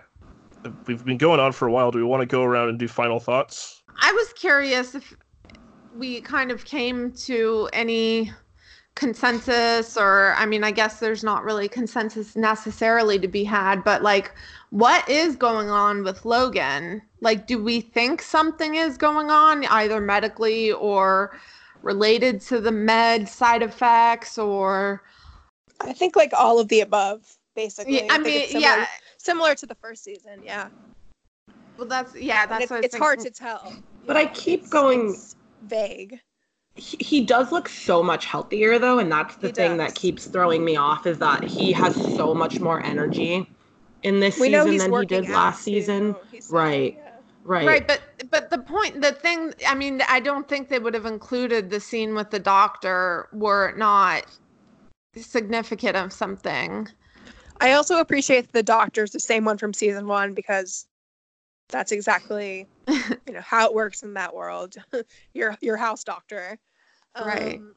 We've 0.87 1.05
been 1.05 1.19
going 1.19 1.41
on 1.41 1.53
for 1.53 1.69
a 1.69 1.73
while. 1.73 1.91
Do 1.91 1.99
we 1.99 2.05
want 2.05 2.21
to 2.21 2.27
go 2.27 2.43
around 2.43 2.69
and 2.69 2.79
do 2.79 2.89
final 2.89 3.21
thoughts? 3.21 3.83
I 4.01 4.13
was 4.13 4.33
curious 4.35 4.95
if 4.95 5.15
we 5.97 6.21
kind 6.21 6.51
of 6.51 6.65
came 6.65 7.13
to 7.13 7.69
any 7.73 8.33
consensus 8.95 9.97
or 9.97 10.35
I 10.37 10.45
mean 10.45 10.65
I 10.65 10.73
guess 10.73 10.99
there's 10.99 11.23
not 11.23 11.45
really 11.45 11.69
consensus 11.69 12.35
necessarily 12.35 13.17
to 13.21 13.29
be 13.29 13.45
had 13.45 13.85
but 13.85 14.03
like 14.03 14.35
what 14.71 15.09
is 15.09 15.37
going 15.37 15.71
on 15.71 16.03
with 16.03 16.25
Logan? 16.25 17.01
Like 17.21 17.47
do 17.47 17.63
we 17.63 17.81
think 17.81 18.21
something 18.21 18.75
is 18.75 18.97
going 18.97 19.31
on 19.31 19.65
either 19.67 20.01
medically 20.01 20.73
or 20.73 21.39
related 21.83 22.41
to 22.43 22.61
the 22.61 22.73
med 22.73 23.29
side 23.29 23.63
effects 23.63 24.37
or 24.37 25.05
I 25.81 25.93
think 25.93 26.17
like 26.17 26.33
all 26.33 26.59
of 26.59 26.69
the 26.69 26.81
above, 26.81 27.37
basically. 27.55 28.05
yeah, 28.05 28.13
I 28.13 28.23
think 28.23 28.53
mean 28.53 28.63
yeah 28.63 28.87
similar 29.29 29.55
to 29.55 29.67
the 29.67 29.75
first 29.75 30.03
season. 30.05 30.41
Yeah, 30.45 30.69
well 31.77 31.87
that's 31.87 32.15
yeah 32.17 32.47
that's 32.47 32.65
it's, 32.65 32.71
what 32.71 32.77
I 32.77 32.81
was 32.81 32.87
it's 32.87 32.97
hard 32.97 33.21
to 33.21 33.31
tell. 33.31 33.63
you 33.75 33.83
But 34.07 34.17
I 34.17 34.27
keep 34.27 34.61
it's- 34.61 34.71
going- 34.71 35.11
it's 35.11 35.37
vague. 35.63 36.21
he, 36.77 36.97
he 37.01 37.25
does 37.25 37.51
look 37.53 37.69
so 37.69 38.03
much 38.03 38.25
healthier 38.25 38.79
though 38.79 38.99
and 39.01 39.11
that's 39.11 39.37
the 39.37 39.49
He 39.49 39.53
thing 39.53 39.77
does. 39.77 39.89
that 39.93 39.95
keeps 39.95 40.27
throwing 40.27 40.65
me 40.65 40.77
off 40.77 41.07
is 41.07 41.19
that 41.19 41.43
he 41.45 41.73
has 41.73 41.95
so 42.17 42.33
much 42.35 42.61
more 42.61 42.81
energy 42.85 43.51
in 44.05 44.21
this 44.21 44.39
We 44.39 44.49
season 44.53 44.79
than 44.91 45.01
he 45.01 45.07
did 45.07 45.29
last 45.29 45.59
too, 45.65 45.73
season 45.73 46.17
he 46.31 46.41
Right. 46.51 46.95
yeah. 46.97 47.11
right 47.45 47.67
Right, 47.67 47.87
but 47.89 48.01
but 48.31 48.51
the 48.51 48.59
point, 48.59 49.01
the 49.01 49.13
thing, 49.13 49.55
I 49.67 49.75
mean, 49.75 50.03
I 50.09 50.21
don't 50.21 50.47
think 50.49 50.69
they 50.69 50.79
would 50.79 50.95
have 50.95 51.07
included 51.07 51.71
the 51.71 51.81
scene 51.81 52.15
with 52.15 52.31
the 52.31 52.39
doctor 52.39 53.29
were 53.33 53.71
it 53.71 53.77
not 53.79 54.27
significant 55.17 55.97
of 55.97 56.13
something. 56.13 56.89
I 57.61 57.73
also 57.73 57.99
appreciate 57.99 58.53
the 58.53 58.63
doctor's 58.63 59.11
the 59.11 59.21
same 59.21 59.45
one 59.45 59.59
from 59.59 59.73
season 59.73 60.07
one 60.07 60.35
because 60.35 60.87
that's 61.69 61.93
exactly 61.93 62.67
you 62.89 63.33
know 63.33 63.41
how 63.41 63.67
it 63.67 63.75
works 63.75 64.03
in 64.03 64.15
that 64.15 64.35
world. 64.35 64.77
your 65.35 65.57
your 65.61 65.77
house 65.77 66.05
doctor. 66.05 66.59
Right. 67.21 67.57
Um, 67.57 67.75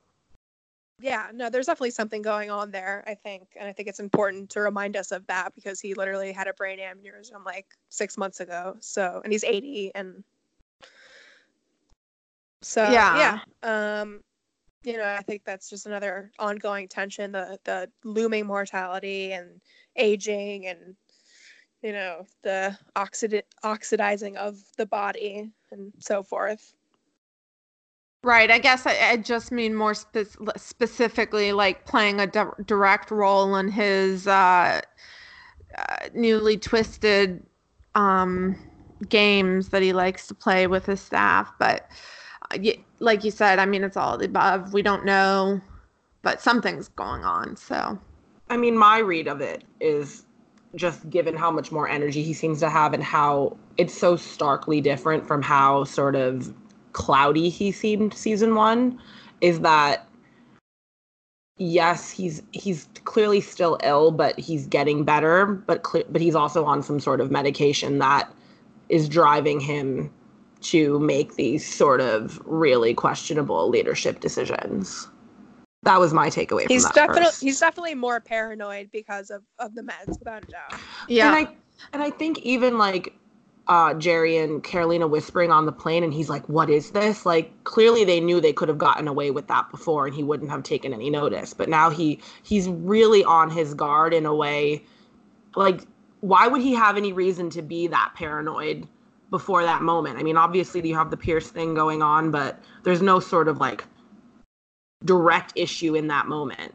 yeah, 1.02 1.28
no, 1.34 1.50
there's 1.50 1.66
definitely 1.66 1.92
something 1.92 2.22
going 2.22 2.52
on 2.52 2.70
there, 2.70 3.04
I 3.08 3.16
think. 3.16 3.48
And 3.60 3.68
I 3.68 3.74
think 3.74 3.90
it's 3.90 4.00
important 4.00 4.52
to 4.52 4.62
remind 4.62 4.96
us 4.96 5.12
of 5.12 5.26
that 5.28 5.56
because 5.56 5.80
he 5.80 5.96
literally 5.96 6.32
had 6.32 6.48
a 6.48 6.54
brain 6.54 6.78
aneurysm 6.78 7.44
like 7.44 7.66
six 7.90 8.18
months 8.18 8.40
ago. 8.40 8.78
So, 8.82 9.20
and 9.24 9.34
he's 9.34 9.44
80. 9.44 9.92
And 9.96 10.24
so, 12.62 12.84
Yeah. 12.84 13.40
yeah. 13.64 14.02
Um, 14.02 14.22
you 14.84 14.98
know, 14.98 15.06
I 15.06 15.22
think 15.22 15.44
that's 15.46 15.70
just 15.70 15.86
another 15.86 16.32
ongoing 16.40 16.88
tension 16.88 17.32
the, 17.32 17.60
the 17.64 17.90
looming 18.04 18.46
mortality 18.46 19.34
and 19.34 19.62
aging 19.96 20.68
and, 20.68 20.96
you 21.84 21.94
know, 21.94 22.26
the 22.44 22.78
oxid- 22.96 23.44
oxidizing 23.64 24.38
of 24.38 24.58
the 24.78 24.86
body 24.86 25.52
and 25.72 25.92
so 26.00 26.24
forth. 26.24 26.74
Right. 28.24 28.52
I 28.52 28.60
guess 28.60 28.86
I, 28.86 28.98
I 29.10 29.18
just 29.18 29.52
mean 29.52 29.74
more 29.74 29.96
spe- 29.96 30.38
specifically 30.56 31.54
like 31.54 31.86
playing 31.86 32.20
a 32.20 32.28
di- 32.28 32.46
direct 32.66 33.10
role 33.10 33.56
in 33.56 33.68
his 33.70 34.28
uh, 34.28 34.82
uh, 35.76 35.96
newly 36.14 36.58
twisted 36.58 37.44
um, 37.96 38.56
games 39.10 39.70
that 39.70 39.82
he 39.82 39.92
likes 39.92 40.28
to 40.28 40.36
play 40.36 40.68
with 40.68 40.86
his 40.86 41.02
staff. 41.02 41.52
But 41.58 41.90
like 43.00 43.24
you 43.24 43.32
said, 43.32 43.60
I 43.60 43.66
mean, 43.66 43.84
it's 43.84 43.98
all 43.98 44.18
the 44.18 44.26
above. 44.26 44.74
We 44.74 44.82
don't 44.82 45.06
know, 45.06 45.62
but 46.22 46.42
something's 46.42 46.88
going 46.90 47.24
on. 47.24 47.56
So. 47.56 47.98
I 48.50 48.58
mean, 48.58 48.78
my 48.78 49.00
read 49.00 49.28
of 49.28 49.42
it 49.42 49.64
is 49.80 50.26
just 50.76 51.10
given 51.10 51.36
how 51.36 51.52
much 51.52 51.72
more 51.72 51.88
energy 51.88 52.24
he 52.24 52.34
seems 52.34 52.60
to 52.60 52.70
have 52.70 52.94
and 52.94 53.04
how 53.04 53.58
it's 53.78 53.94
so 53.94 54.16
starkly 54.16 54.82
different 54.82 55.28
from 55.28 55.42
how 55.42 55.84
sort 55.84 56.16
of 56.16 56.54
cloudy 56.94 57.50
he 57.50 57.72
seemed 57.72 58.14
season 58.14 58.56
one, 58.56 59.00
is 59.42 59.62
that 59.62 60.08
yes, 61.58 62.12
he's 62.12 62.42
he's 62.52 62.88
clearly 63.04 63.42
still 63.42 63.78
ill, 63.84 64.12
but 64.12 64.38
he's 64.40 64.68
getting 64.68 65.04
better. 65.04 65.46
But 65.46 65.84
cle- 65.84 66.04
but 66.10 66.22
he's 66.22 66.36
also 66.36 66.66
on 66.66 66.82
some 66.84 67.00
sort 67.00 67.22
of 67.22 67.32
medication 67.32 68.00
that 68.00 68.32
is 68.90 69.08
driving 69.08 69.60
him 69.60 70.12
to 70.62 71.00
make 71.00 71.36
these 71.36 71.68
sort 71.68 72.02
of 72.02 72.42
really 72.46 72.94
questionable 72.94 73.70
leadership 73.70 74.20
decisions. 74.20 75.08
That 75.84 76.00
was 76.00 76.14
my 76.14 76.30
takeaway 76.30 76.68
He's 76.68 76.84
from 76.84 76.92
that. 76.96 77.08
definitely 77.08 77.24
first. 77.26 77.42
he's 77.42 77.60
definitely 77.60 77.96
more 77.96 78.20
paranoid 78.20 78.90
because 78.92 79.30
of, 79.32 79.44
of 79.58 79.74
the 79.74 79.82
meds, 79.82 80.20
without 80.20 80.44
a 80.44 80.48
doubt. 80.48 80.80
Yeah. 81.08 81.36
And 81.36 81.48
I 81.48 81.56
and 81.94 82.04
I 82.04 82.12
think 82.12 82.40
even 82.40 82.78
like 82.78 83.14
uh 83.68 83.94
Gerri 83.96 84.44
and 84.44 84.64
Karolina 84.64 85.10
whispering 85.10 85.52
on 85.52 85.66
the 85.66 85.72
plane 85.72 86.04
and 86.04 86.14
he's 86.14 86.30
like, 86.30 86.48
What 86.48 86.70
is 86.70 86.92
this? 86.92 87.26
Like 87.26 87.52
clearly 87.64 88.04
they 88.06 88.20
knew 88.20 88.40
they 88.40 88.54
could 88.54 88.70
have 88.70 88.78
gotten 88.78 89.08
away 89.08 89.32
with 89.32 89.48
that 89.48 89.72
before 89.72 90.06
and 90.06 90.16
he 90.16 90.22
wouldn't 90.24 90.52
have 90.52 90.62
taken 90.64 90.94
any 90.94 91.10
notice. 91.10 91.54
But 91.54 91.68
now 91.70 91.90
he 91.90 92.20
he's 92.44 92.68
really 92.68 93.24
on 93.24 93.50
his 93.50 93.74
guard 93.74 94.14
in 94.14 94.26
a 94.28 94.36
way 94.36 94.84
like 95.56 95.82
why 96.20 96.48
would 96.48 96.62
he 96.62 96.74
have 96.74 96.98
any 96.98 97.12
reason 97.12 97.50
to 97.50 97.62
be 97.64 97.88
that 97.88 98.12
paranoid 98.16 98.88
before 99.32 99.64
that 99.64 99.82
moment? 99.82 100.20
I 100.20 100.24
mean, 100.24 100.38
obviously 100.38 100.88
you 100.88 100.96
have 100.96 101.10
the 101.10 101.18
Pierce 101.18 101.50
thing 101.50 101.74
going 101.74 102.04
on, 102.04 102.30
but 102.30 102.62
there's 102.84 103.02
no 103.02 103.20
sort 103.20 103.48
of 103.48 103.58
like 103.58 103.84
direct 105.04 105.54
issue 105.56 105.96
in 105.96 106.08
that 106.08 106.28
moment. 106.28 106.74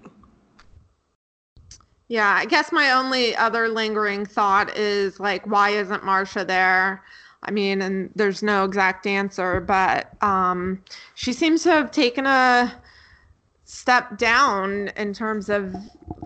Yeah, 2.09 2.35
I 2.37 2.47
guess 2.47 2.73
my 2.73 2.93
only 2.93 3.37
other 3.37 3.69
lingering 3.69 4.27
thought 4.27 4.77
is 4.77 5.19
like, 5.19 5.47
why 5.47 5.71
isn't 5.71 6.05
Marcia 6.05 6.45
there? 6.45 7.03
I 7.43 7.51
mean, 7.51 7.83
and 7.83 8.11
there's 8.15 8.43
no 8.43 8.65
exact 8.65 9.07
answer, 9.07 9.61
but 9.61 10.21
um, 10.23 10.83
she 11.15 11.33
seems 11.33 11.63
to 11.65 11.71
have 11.71 11.91
taken 11.91 12.27
a 12.27 12.73
step 13.65 14.17
down 14.19 14.89
in 14.97 15.13
terms 15.13 15.49
of 15.49 15.75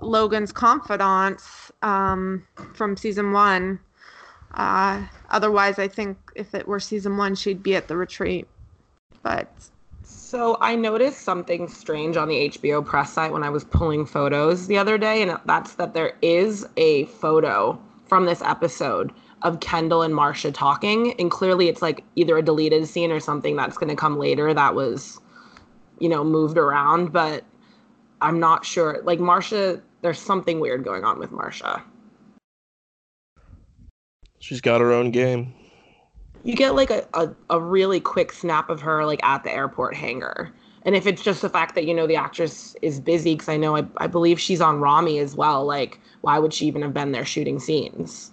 Logan's 0.03 0.53
confidants 0.53 1.73
um, 1.83 2.47
from 2.75 2.97
season 2.97 3.33
one. 3.33 3.81
Uh, 4.53 5.07
otherwise, 5.31 5.79
I 5.79 5.89
think 5.89 6.19
if 6.35 6.55
it 6.55 6.67
were 6.67 6.81
season 6.81 7.17
one, 7.17 7.35
she'd 7.35 7.63
be 7.63 7.77
at 7.77 7.89
the 7.89 7.97
retreat. 7.97 8.49
But 9.23 9.49
So 10.03 10.57
I 10.61 10.77
noticed 10.77 11.21
something 11.21 11.69
strange 11.69 12.17
on 12.17 12.29
the 12.29 12.49
HBO 12.51 12.85
press 12.85 13.13
site 13.13 13.33
when 13.33 13.43
I 13.43 13.51
was 13.51 13.65
pulling 13.65 14.07
photos 14.07 14.67
the 14.67 14.79
other 14.79 14.99
day, 14.99 15.23
and 15.23 15.39
that's 15.47 15.75
that 15.75 15.95
there 15.95 16.17
is 16.23 16.67
a 16.77 17.05
photo 17.07 17.81
from 18.07 18.25
this 18.25 18.43
episode 18.43 19.13
of 19.43 19.61
Kendall 19.61 20.03
and 20.03 20.15
Marcia 20.15 20.53
talking, 20.53 21.15
and 21.19 21.31
clearly 21.31 21.69
it's 21.69 21.81
like 21.81 22.05
either 22.17 22.37
a 22.37 22.43
deleted 22.43 22.87
scene 22.87 23.11
or 23.13 23.21
something 23.21 23.57
that's 23.57 23.79
going 23.79 23.89
to 23.89 23.97
come 23.97 24.19
later 24.19 24.53
that 24.53 24.75
was, 24.75 25.21
you 25.99 26.09
know, 26.09 26.25
moved 26.25 26.59
around, 26.59 27.13
but 27.13 27.45
I'm 28.21 28.39
not 28.39 28.65
sure. 28.67 29.01
Like 29.05 29.19
Marcia, 29.21 29.81
there's 30.03 30.19
something 30.21 30.61
weird 30.61 30.85
going 30.85 31.05
on 31.05 31.19
with 31.19 31.31
Marcia. 31.31 31.83
She's 34.41 34.61
got 34.61 34.81
her 34.81 34.93
own 34.93 35.11
game. 35.11 35.55
you 36.43 36.55
get 36.57 36.75
like 36.75 36.91
a, 36.91 37.07
a, 37.15 37.31
a 37.51 37.61
really 37.61 38.01
quick 38.01 38.33
snap 38.33 38.71
of 38.71 38.81
her 38.81 39.05
like 39.07 39.23
at 39.25 39.45
the 39.45 39.53
airport 39.53 39.95
hangar 39.95 40.51
and 40.83 40.97
if 40.97 41.07
it's 41.07 41.23
just 41.23 41.43
the 41.43 41.51
fact 41.51 41.75
that 41.75 41.85
you 41.85 41.93
know 41.95 42.07
the 42.07 42.17
actress 42.17 42.75
is 42.83 42.99
busy 43.01 43.35
because 43.35 43.49
i 43.51 43.57
know 43.57 43.77
I, 43.77 43.87
I 43.99 44.07
believe 44.07 44.41
she's 44.41 44.61
on 44.63 44.81
Ramy 44.81 45.19
as 45.19 45.37
well 45.37 45.65
like 45.67 46.01
why 46.23 46.39
would 46.39 46.55
she 46.55 46.67
even 46.67 46.83
have 46.83 46.95
been 46.95 47.13
there 47.13 47.27
shooting 47.27 47.61
scenes 47.61 48.33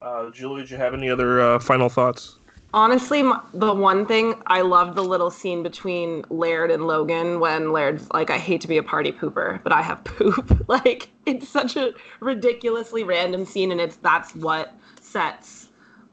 Uh, 0.00 0.30
Julie, 0.30 0.62
did 0.62 0.70
you 0.70 0.76
have 0.76 0.94
any 0.94 1.10
other 1.10 1.40
uh, 1.40 1.58
final 1.58 1.88
thoughts? 1.88 2.38
honestly 2.74 3.22
the 3.52 3.74
one 3.74 4.06
thing 4.06 4.34
i 4.46 4.62
love 4.62 4.94
the 4.94 5.04
little 5.04 5.30
scene 5.30 5.62
between 5.62 6.24
laird 6.30 6.70
and 6.70 6.86
logan 6.86 7.38
when 7.40 7.70
laird's 7.72 8.08
like 8.14 8.30
i 8.30 8.38
hate 8.38 8.60
to 8.62 8.68
be 8.68 8.78
a 8.78 8.82
party 8.82 9.12
pooper 9.12 9.62
but 9.62 9.72
i 9.72 9.82
have 9.82 10.02
poop 10.04 10.64
like 10.68 11.10
it's 11.26 11.48
such 11.48 11.76
a 11.76 11.92
ridiculously 12.20 13.02
random 13.04 13.44
scene 13.44 13.72
and 13.72 13.80
it's 13.80 13.96
that's 13.96 14.34
what 14.36 14.72
sets 15.12 15.68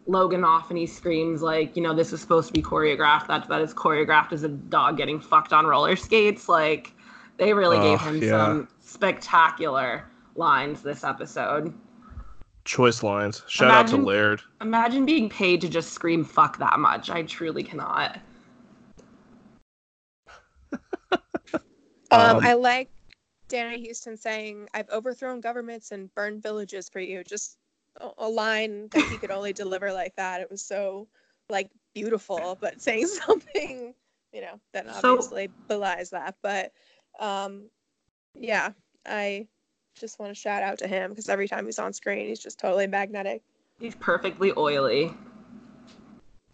Logan 0.08 0.44
off 0.44 0.70
and 0.70 0.78
he 0.78 0.86
screams 0.88 1.42
like, 1.42 1.76
you 1.76 1.82
know, 1.84 1.94
this 1.96 2.12
is 2.14 2.20
supposed 2.22 2.48
to 2.48 2.54
be 2.54 2.62
choreographed. 2.62 3.28
That 3.28 3.48
that 3.48 3.62
is 3.62 3.74
choreographed 3.74 4.32
as 4.34 4.44
a 4.44 4.50
dog 4.50 4.98
getting 4.98 5.20
fucked 5.20 5.54
on 5.54 5.66
roller 5.66 5.96
skates. 5.96 6.50
Like 6.50 6.94
they 7.38 7.54
really 7.54 7.78
Oh, 7.78 7.82
gave 7.84 8.02
him 8.02 8.22
yeah. 8.22 8.30
some 8.30 8.68
spectacular 8.80 10.06
lines 10.36 10.82
this 10.82 11.04
episode. 11.04 11.74
Choice 12.66 13.02
lines. 13.04 13.44
Shout 13.48 13.72
out 13.72 13.88
to 13.88 13.98
Laird. 13.98 14.42
Imagine 14.62 15.06
being 15.06 15.30
paid 15.30 15.62
to 15.62 15.70
just 15.70 15.94
scream 15.94 16.24
fuck 16.24 16.58
that 16.60 16.80
much. 16.80 17.10
I 17.10 17.24
truly 17.24 17.64
cannot. 17.64 18.20
Um, 22.12 22.38
Um, 22.38 22.44
I 22.44 22.56
like 22.56 22.90
Danny 23.50 23.86
Huston 23.88 24.18
saying, 24.18 24.68
"I've 24.74 24.90
overthrown 24.90 25.42
governments 25.42 25.92
and 25.92 26.12
burned 26.16 26.42
villages 26.42 26.90
for 26.90 27.00
you." 27.00 27.24
Just 27.24 27.59
a, 28.00 28.10
a 28.20 28.30
line 28.30 28.88
that 28.92 29.10
he 29.10 29.18
could 29.18 29.32
only 29.32 29.54
deliver 29.54 29.92
like 29.92 30.16
that. 30.16 30.42
It 30.42 30.50
was 30.52 30.62
so 30.64 31.08
like 31.50 31.70
beautiful, 31.94 32.58
but 32.60 32.82
saying 32.82 33.08
something, 33.26 33.94
you 34.34 34.42
know, 34.42 34.60
that 34.74 34.86
So- 34.96 35.14
obviously 35.14 35.50
belies 35.68 36.10
that. 36.12 36.36
But 36.42 36.72
um, 37.20 37.70
yeah, 38.36 38.72
I 39.06 39.48
just 40.00 40.20
want 40.20 40.32
to 40.32 40.36
shout 40.36 40.64
out 40.64 40.78
to 40.80 40.88
him 40.88 41.10
because 41.12 41.30
every 41.30 41.48
time 41.48 41.66
he's 41.66 41.80
on 41.80 41.94
screen, 41.94 42.28
he's 42.28 42.40
just 42.40 42.60
totally 42.60 42.88
magnetic. 42.88 43.42
He's 43.80 43.96
perfectly 43.96 44.52
oily. 44.58 45.14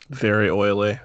Very 0.10 0.50
oily. 0.50 1.00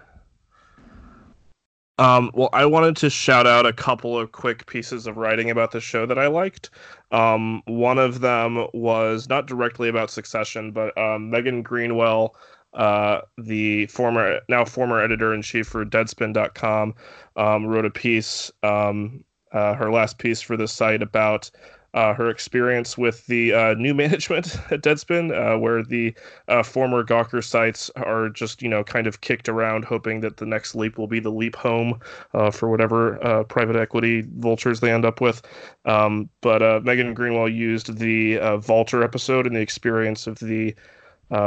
Um, 2.01 2.31
well, 2.33 2.49
I 2.55 2.65
wanted 2.65 2.97
to 2.97 3.11
shout 3.11 3.47
out 3.47 3.67
a 3.67 3.75
couple 3.75 4.19
of 4.19 4.33
quick 4.33 4.65
pieces 4.65 5.07
of 5.07 5.19
writing 5.19 5.51
about 5.51 5.73
the 5.73 5.81
show 5.81 6.07
that 6.07 6.19
I 6.19 6.29
liked. 6.29 6.71
Um, 7.13 7.63
one 7.67 7.99
of 7.99 8.23
them 8.23 8.67
was 8.73 9.29
not 9.29 9.47
directly 9.47 9.91
about 9.91 10.11
Succession, 10.11 10.73
but 10.73 10.97
um, 10.97 11.29
Megan 11.29 11.63
Greenwell, 11.63 12.35
uh, 12.73 13.21
the 13.37 13.85
former 13.89 14.41
now 14.49 14.65
former 14.65 14.99
editor 15.03 15.35
in 15.35 15.43
chief 15.43 15.67
for 15.67 15.85
Deadspin.com, 15.85 16.95
um, 17.37 17.67
wrote 17.67 17.85
a 17.85 17.91
piece, 17.91 18.51
um, 18.63 19.23
uh, 19.53 19.75
her 19.75 19.93
last 19.93 20.17
piece 20.17 20.41
for 20.41 20.57
the 20.57 20.69
site 20.69 21.03
about 21.03 21.51
uh, 21.95 22.15
her 22.15 22.29
experience 22.29 22.97
with 22.97 23.27
the 23.27 23.53
uh, 23.53 23.75
new 23.75 23.95
management 24.05 24.57
at 24.71 24.83
Deadspin, 24.83 25.33
uh, 25.33 25.59
where 25.59 25.83
the 25.83 26.15
uh, 26.49 26.63
former 26.63 27.05
Gawker 27.05 27.43
sites 27.43 27.91
are 27.97 28.29
just 28.29 28.63
you 28.63 28.69
know 28.69 28.85
kind 28.85 29.07
of 29.07 29.21
kicked 29.21 29.49
around, 29.49 29.85
hoping 29.85 30.21
that 30.21 30.37
the 30.37 30.47
next 30.47 30.75
leap 30.75 30.99
will 30.99 31.07
be 31.07 31.21
the 31.21 31.31
leap 31.31 31.57
home 31.57 31.99
uh, 32.35 32.51
for 32.51 32.69
whatever 32.69 33.25
uh, 33.25 33.45
private 33.45 33.77
equity 33.77 34.27
vultures 34.39 34.81
they 34.81 34.93
end 34.93 35.05
up 35.05 35.21
with. 35.21 35.43
Um, 35.85 36.29
but 36.41 36.85
Megan 36.85 37.15
Greenwell 37.15 37.49
used 37.49 37.99
the 37.99 38.39
uh, 38.39 38.57
Vulture 38.59 39.03
episode 39.03 39.47
and 39.47 39.57
the 39.57 39.61
experience 39.61 40.27
of 40.27 40.39
the 40.39 40.75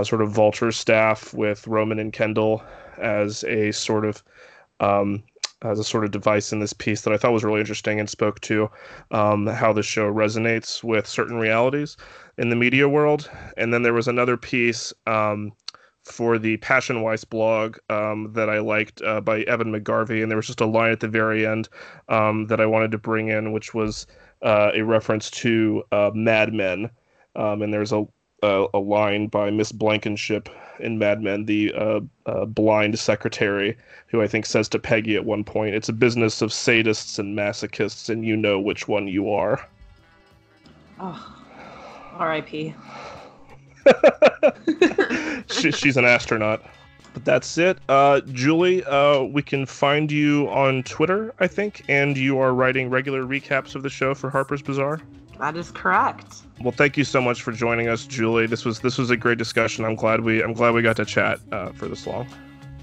sort 0.04 0.22
of 0.22 0.32
Vulture 0.32 0.72
staff 0.72 1.34
with 1.34 1.68
Roman 1.68 2.00
and 2.00 2.14
Kendall 2.14 2.64
as 2.98 3.44
a 3.46 3.72
sort 3.72 4.06
of 4.06 4.24
um, 4.80 5.24
as 5.64 5.80
a 5.80 5.84
sort 5.84 6.04
of 6.04 6.12
device 6.12 6.52
in 6.52 6.60
this 6.60 6.74
piece 6.74 7.02
that 7.02 7.14
I 7.14 7.18
thought 7.18 7.34
was 7.34 7.44
really 7.44 7.60
interesting 7.60 8.00
and 8.00 8.10
spoke 8.10 8.40
to 8.42 8.70
um, 9.12 9.48
how 9.48 9.74
the 9.74 9.84
show 9.84 10.12
resonates 10.12 10.84
with 10.84 11.08
certain 11.08 11.38
realities 11.38 11.98
in 12.38 12.50
the 12.50 12.56
media 12.56 12.88
world. 12.90 13.30
And 13.58 13.74
then 13.74 13.84
there 13.84 13.94
was 13.94 14.08
another 14.08 14.38
piece 14.38 14.94
um, 15.08 15.54
for 16.04 16.38
the 16.38 16.58
Passion 16.58 17.02
Weiss 17.02 17.24
blog 17.24 17.78
um, 17.90 18.34
that 18.34 18.50
I 18.50 18.60
liked 18.60 19.02
uh, 19.02 19.22
by 19.22 19.42
Evan 19.44 19.72
McGarvey, 19.72 20.22
and 20.22 20.30
there 20.30 20.38
was 20.38 20.48
just 20.48 20.62
a 20.62 20.66
line 20.66 20.92
at 20.92 21.00
the 21.00 21.08
very 21.08 21.48
end 21.48 21.70
um, 22.10 22.48
that 22.48 22.60
I 22.60 22.66
wanted 22.66 22.92
to 22.92 22.98
bring 22.98 23.30
in, 23.30 23.54
which 23.54 23.74
was 23.74 24.06
uh, 24.42 24.72
a 24.74 24.82
reference 24.82 25.32
to 25.32 25.84
uh, 25.92 26.12
Mad 26.14 26.54
Men. 26.54 26.90
Um, 27.36 27.62
and 27.62 27.74
there's 27.74 27.94
a, 27.94 28.06
a 28.44 28.68
a 28.74 28.80
line 28.80 29.28
by 29.28 29.50
Miss 29.50 29.72
Blankenship 29.72 30.50
in 30.80 31.00
Mad 31.00 31.22
Men, 31.22 31.46
the 31.46 31.74
uh, 31.74 32.02
uh, 32.26 32.46
blind 32.46 33.00
secretary, 33.00 33.78
who 34.08 34.22
I 34.22 34.28
think 34.28 34.46
says 34.46 34.68
to 34.70 34.80
Peggy 34.80 35.16
at 35.16 35.26
one 35.26 35.44
point, 35.44 35.76
"It's 35.76 35.90
a 35.90 35.94
business 35.94 36.42
of 36.42 36.52
sadists 36.52 37.18
and 37.18 37.38
masochists, 37.38 38.10
and 38.10 38.26
you 38.26 38.36
know 38.36 38.60
which 38.60 38.88
one 38.88 39.08
you 39.08 39.32
are." 39.32 39.66
Oh, 41.00 41.36
R.I.P. 42.18 42.76
she, 45.50 45.72
she's 45.72 45.98
an 45.98 46.06
astronaut. 46.06 46.64
But 47.14 47.26
that's 47.26 47.58
it. 47.58 47.78
Uh, 47.90 48.22
Julie, 48.32 48.84
uh, 48.86 49.22
we 49.22 49.44
can 49.44 49.66
find 49.66 50.12
you 50.12 50.48
on 50.50 50.84
Twitter, 50.84 51.34
I 51.40 51.48
think, 51.48 51.84
and 51.88 52.18
you 52.18 52.40
are 52.40 52.54
writing 52.54 52.90
regular 52.90 53.24
recaps 53.24 53.76
of 53.76 53.84
the 53.84 53.90
show 53.90 54.16
for 54.16 54.30
Harper's 54.30 54.64
Bazaar. 54.64 55.00
That 55.44 55.58
is 55.58 55.72
correct. 55.72 56.44
Well, 56.62 56.72
thank 56.72 56.96
you 56.96 57.04
so 57.04 57.20
much 57.20 57.42
for 57.42 57.52
joining 57.52 57.90
us, 57.90 58.06
Julie. 58.06 58.48
This 58.48 58.64
was 58.64 58.80
this 58.80 58.98
was 58.98 59.10
a 59.10 59.18
great 59.18 59.38
discussion. 59.38 59.84
I'm 59.84 59.96
glad 59.96 60.22
we 60.22 60.42
I'm 60.42 60.54
glad 60.54 60.74
we 60.74 60.82
got 60.82 60.96
to 60.96 61.04
chat 61.04 61.42
uh, 61.52 61.74
for 61.74 61.90
this 61.90 62.08
long. 62.08 62.26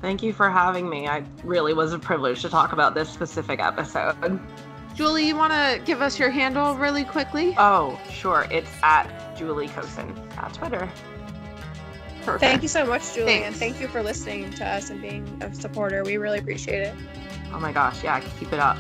Thank 0.02 0.22
you 0.22 0.34
for 0.34 0.50
having 0.50 0.86
me. 0.86 1.08
I 1.08 1.24
really 1.42 1.72
was 1.72 1.94
a 1.94 1.98
privilege 1.98 2.42
to 2.42 2.50
talk 2.50 2.74
about 2.74 2.94
this 2.94 3.08
specific 3.08 3.60
episode. 3.60 4.38
Julie, 4.94 5.26
you 5.26 5.36
want 5.36 5.54
to 5.54 5.80
give 5.86 6.02
us 6.02 6.18
your 6.18 6.28
handle 6.28 6.74
really 6.74 7.04
quickly? 7.04 7.54
Oh, 7.56 7.98
sure. 8.10 8.46
It's 8.50 8.70
at 8.82 9.34
Julie 9.38 9.68
Kosin 9.68 10.14
at 10.36 10.52
Twitter. 10.52 10.86
Perfect. 12.24 12.40
Thank 12.40 12.60
you 12.60 12.68
so 12.68 12.84
much, 12.84 13.14
Julie, 13.14 13.42
and 13.42 13.56
thank 13.56 13.80
you 13.80 13.88
for 13.88 14.02
listening 14.02 14.50
to 14.50 14.66
us 14.66 14.90
and 14.90 15.00
being 15.00 15.26
a 15.40 15.54
supporter. 15.54 16.04
We 16.04 16.18
really 16.18 16.40
appreciate 16.40 16.82
it. 16.82 16.94
Oh 17.52 17.58
my 17.60 17.72
gosh, 17.72 18.04
yeah, 18.04 18.20
keep 18.38 18.52
it 18.52 18.60
up. 18.60 18.78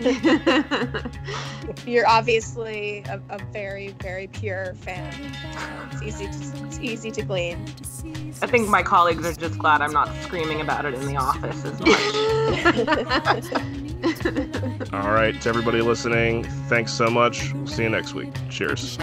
You're 1.86 2.06
obviously 2.06 3.02
a, 3.08 3.20
a, 3.30 3.38
very, 3.52 3.94
very 4.00 4.26
pure 4.26 4.74
fan. 4.74 5.14
It's 5.92 6.02
easy, 6.02 6.26
to, 6.26 6.66
it's 6.66 6.78
easy 6.80 7.10
to 7.12 7.22
glean. 7.22 7.64
I 8.42 8.46
think 8.46 8.68
my 8.68 8.82
colleagues 8.82 9.24
are 9.26 9.32
just 9.32 9.58
glad 9.58 9.80
I'm 9.80 9.92
not 9.92 10.14
screaming 10.22 10.60
about 10.60 10.84
it 10.84 10.94
in 10.94 11.06
the 11.06 11.16
office 11.16 11.64
as 11.64 11.80
much. 11.80 11.88
All 14.92 15.12
right, 15.12 15.40
to 15.40 15.48
everybody 15.48 15.80
listening, 15.80 16.44
thanks 16.68 16.92
so 16.92 17.08
much. 17.08 17.54
We'll 17.54 17.66
see 17.66 17.84
you 17.84 17.88
next 17.88 18.12
week. 18.14 18.32
Cheers. 18.50 18.98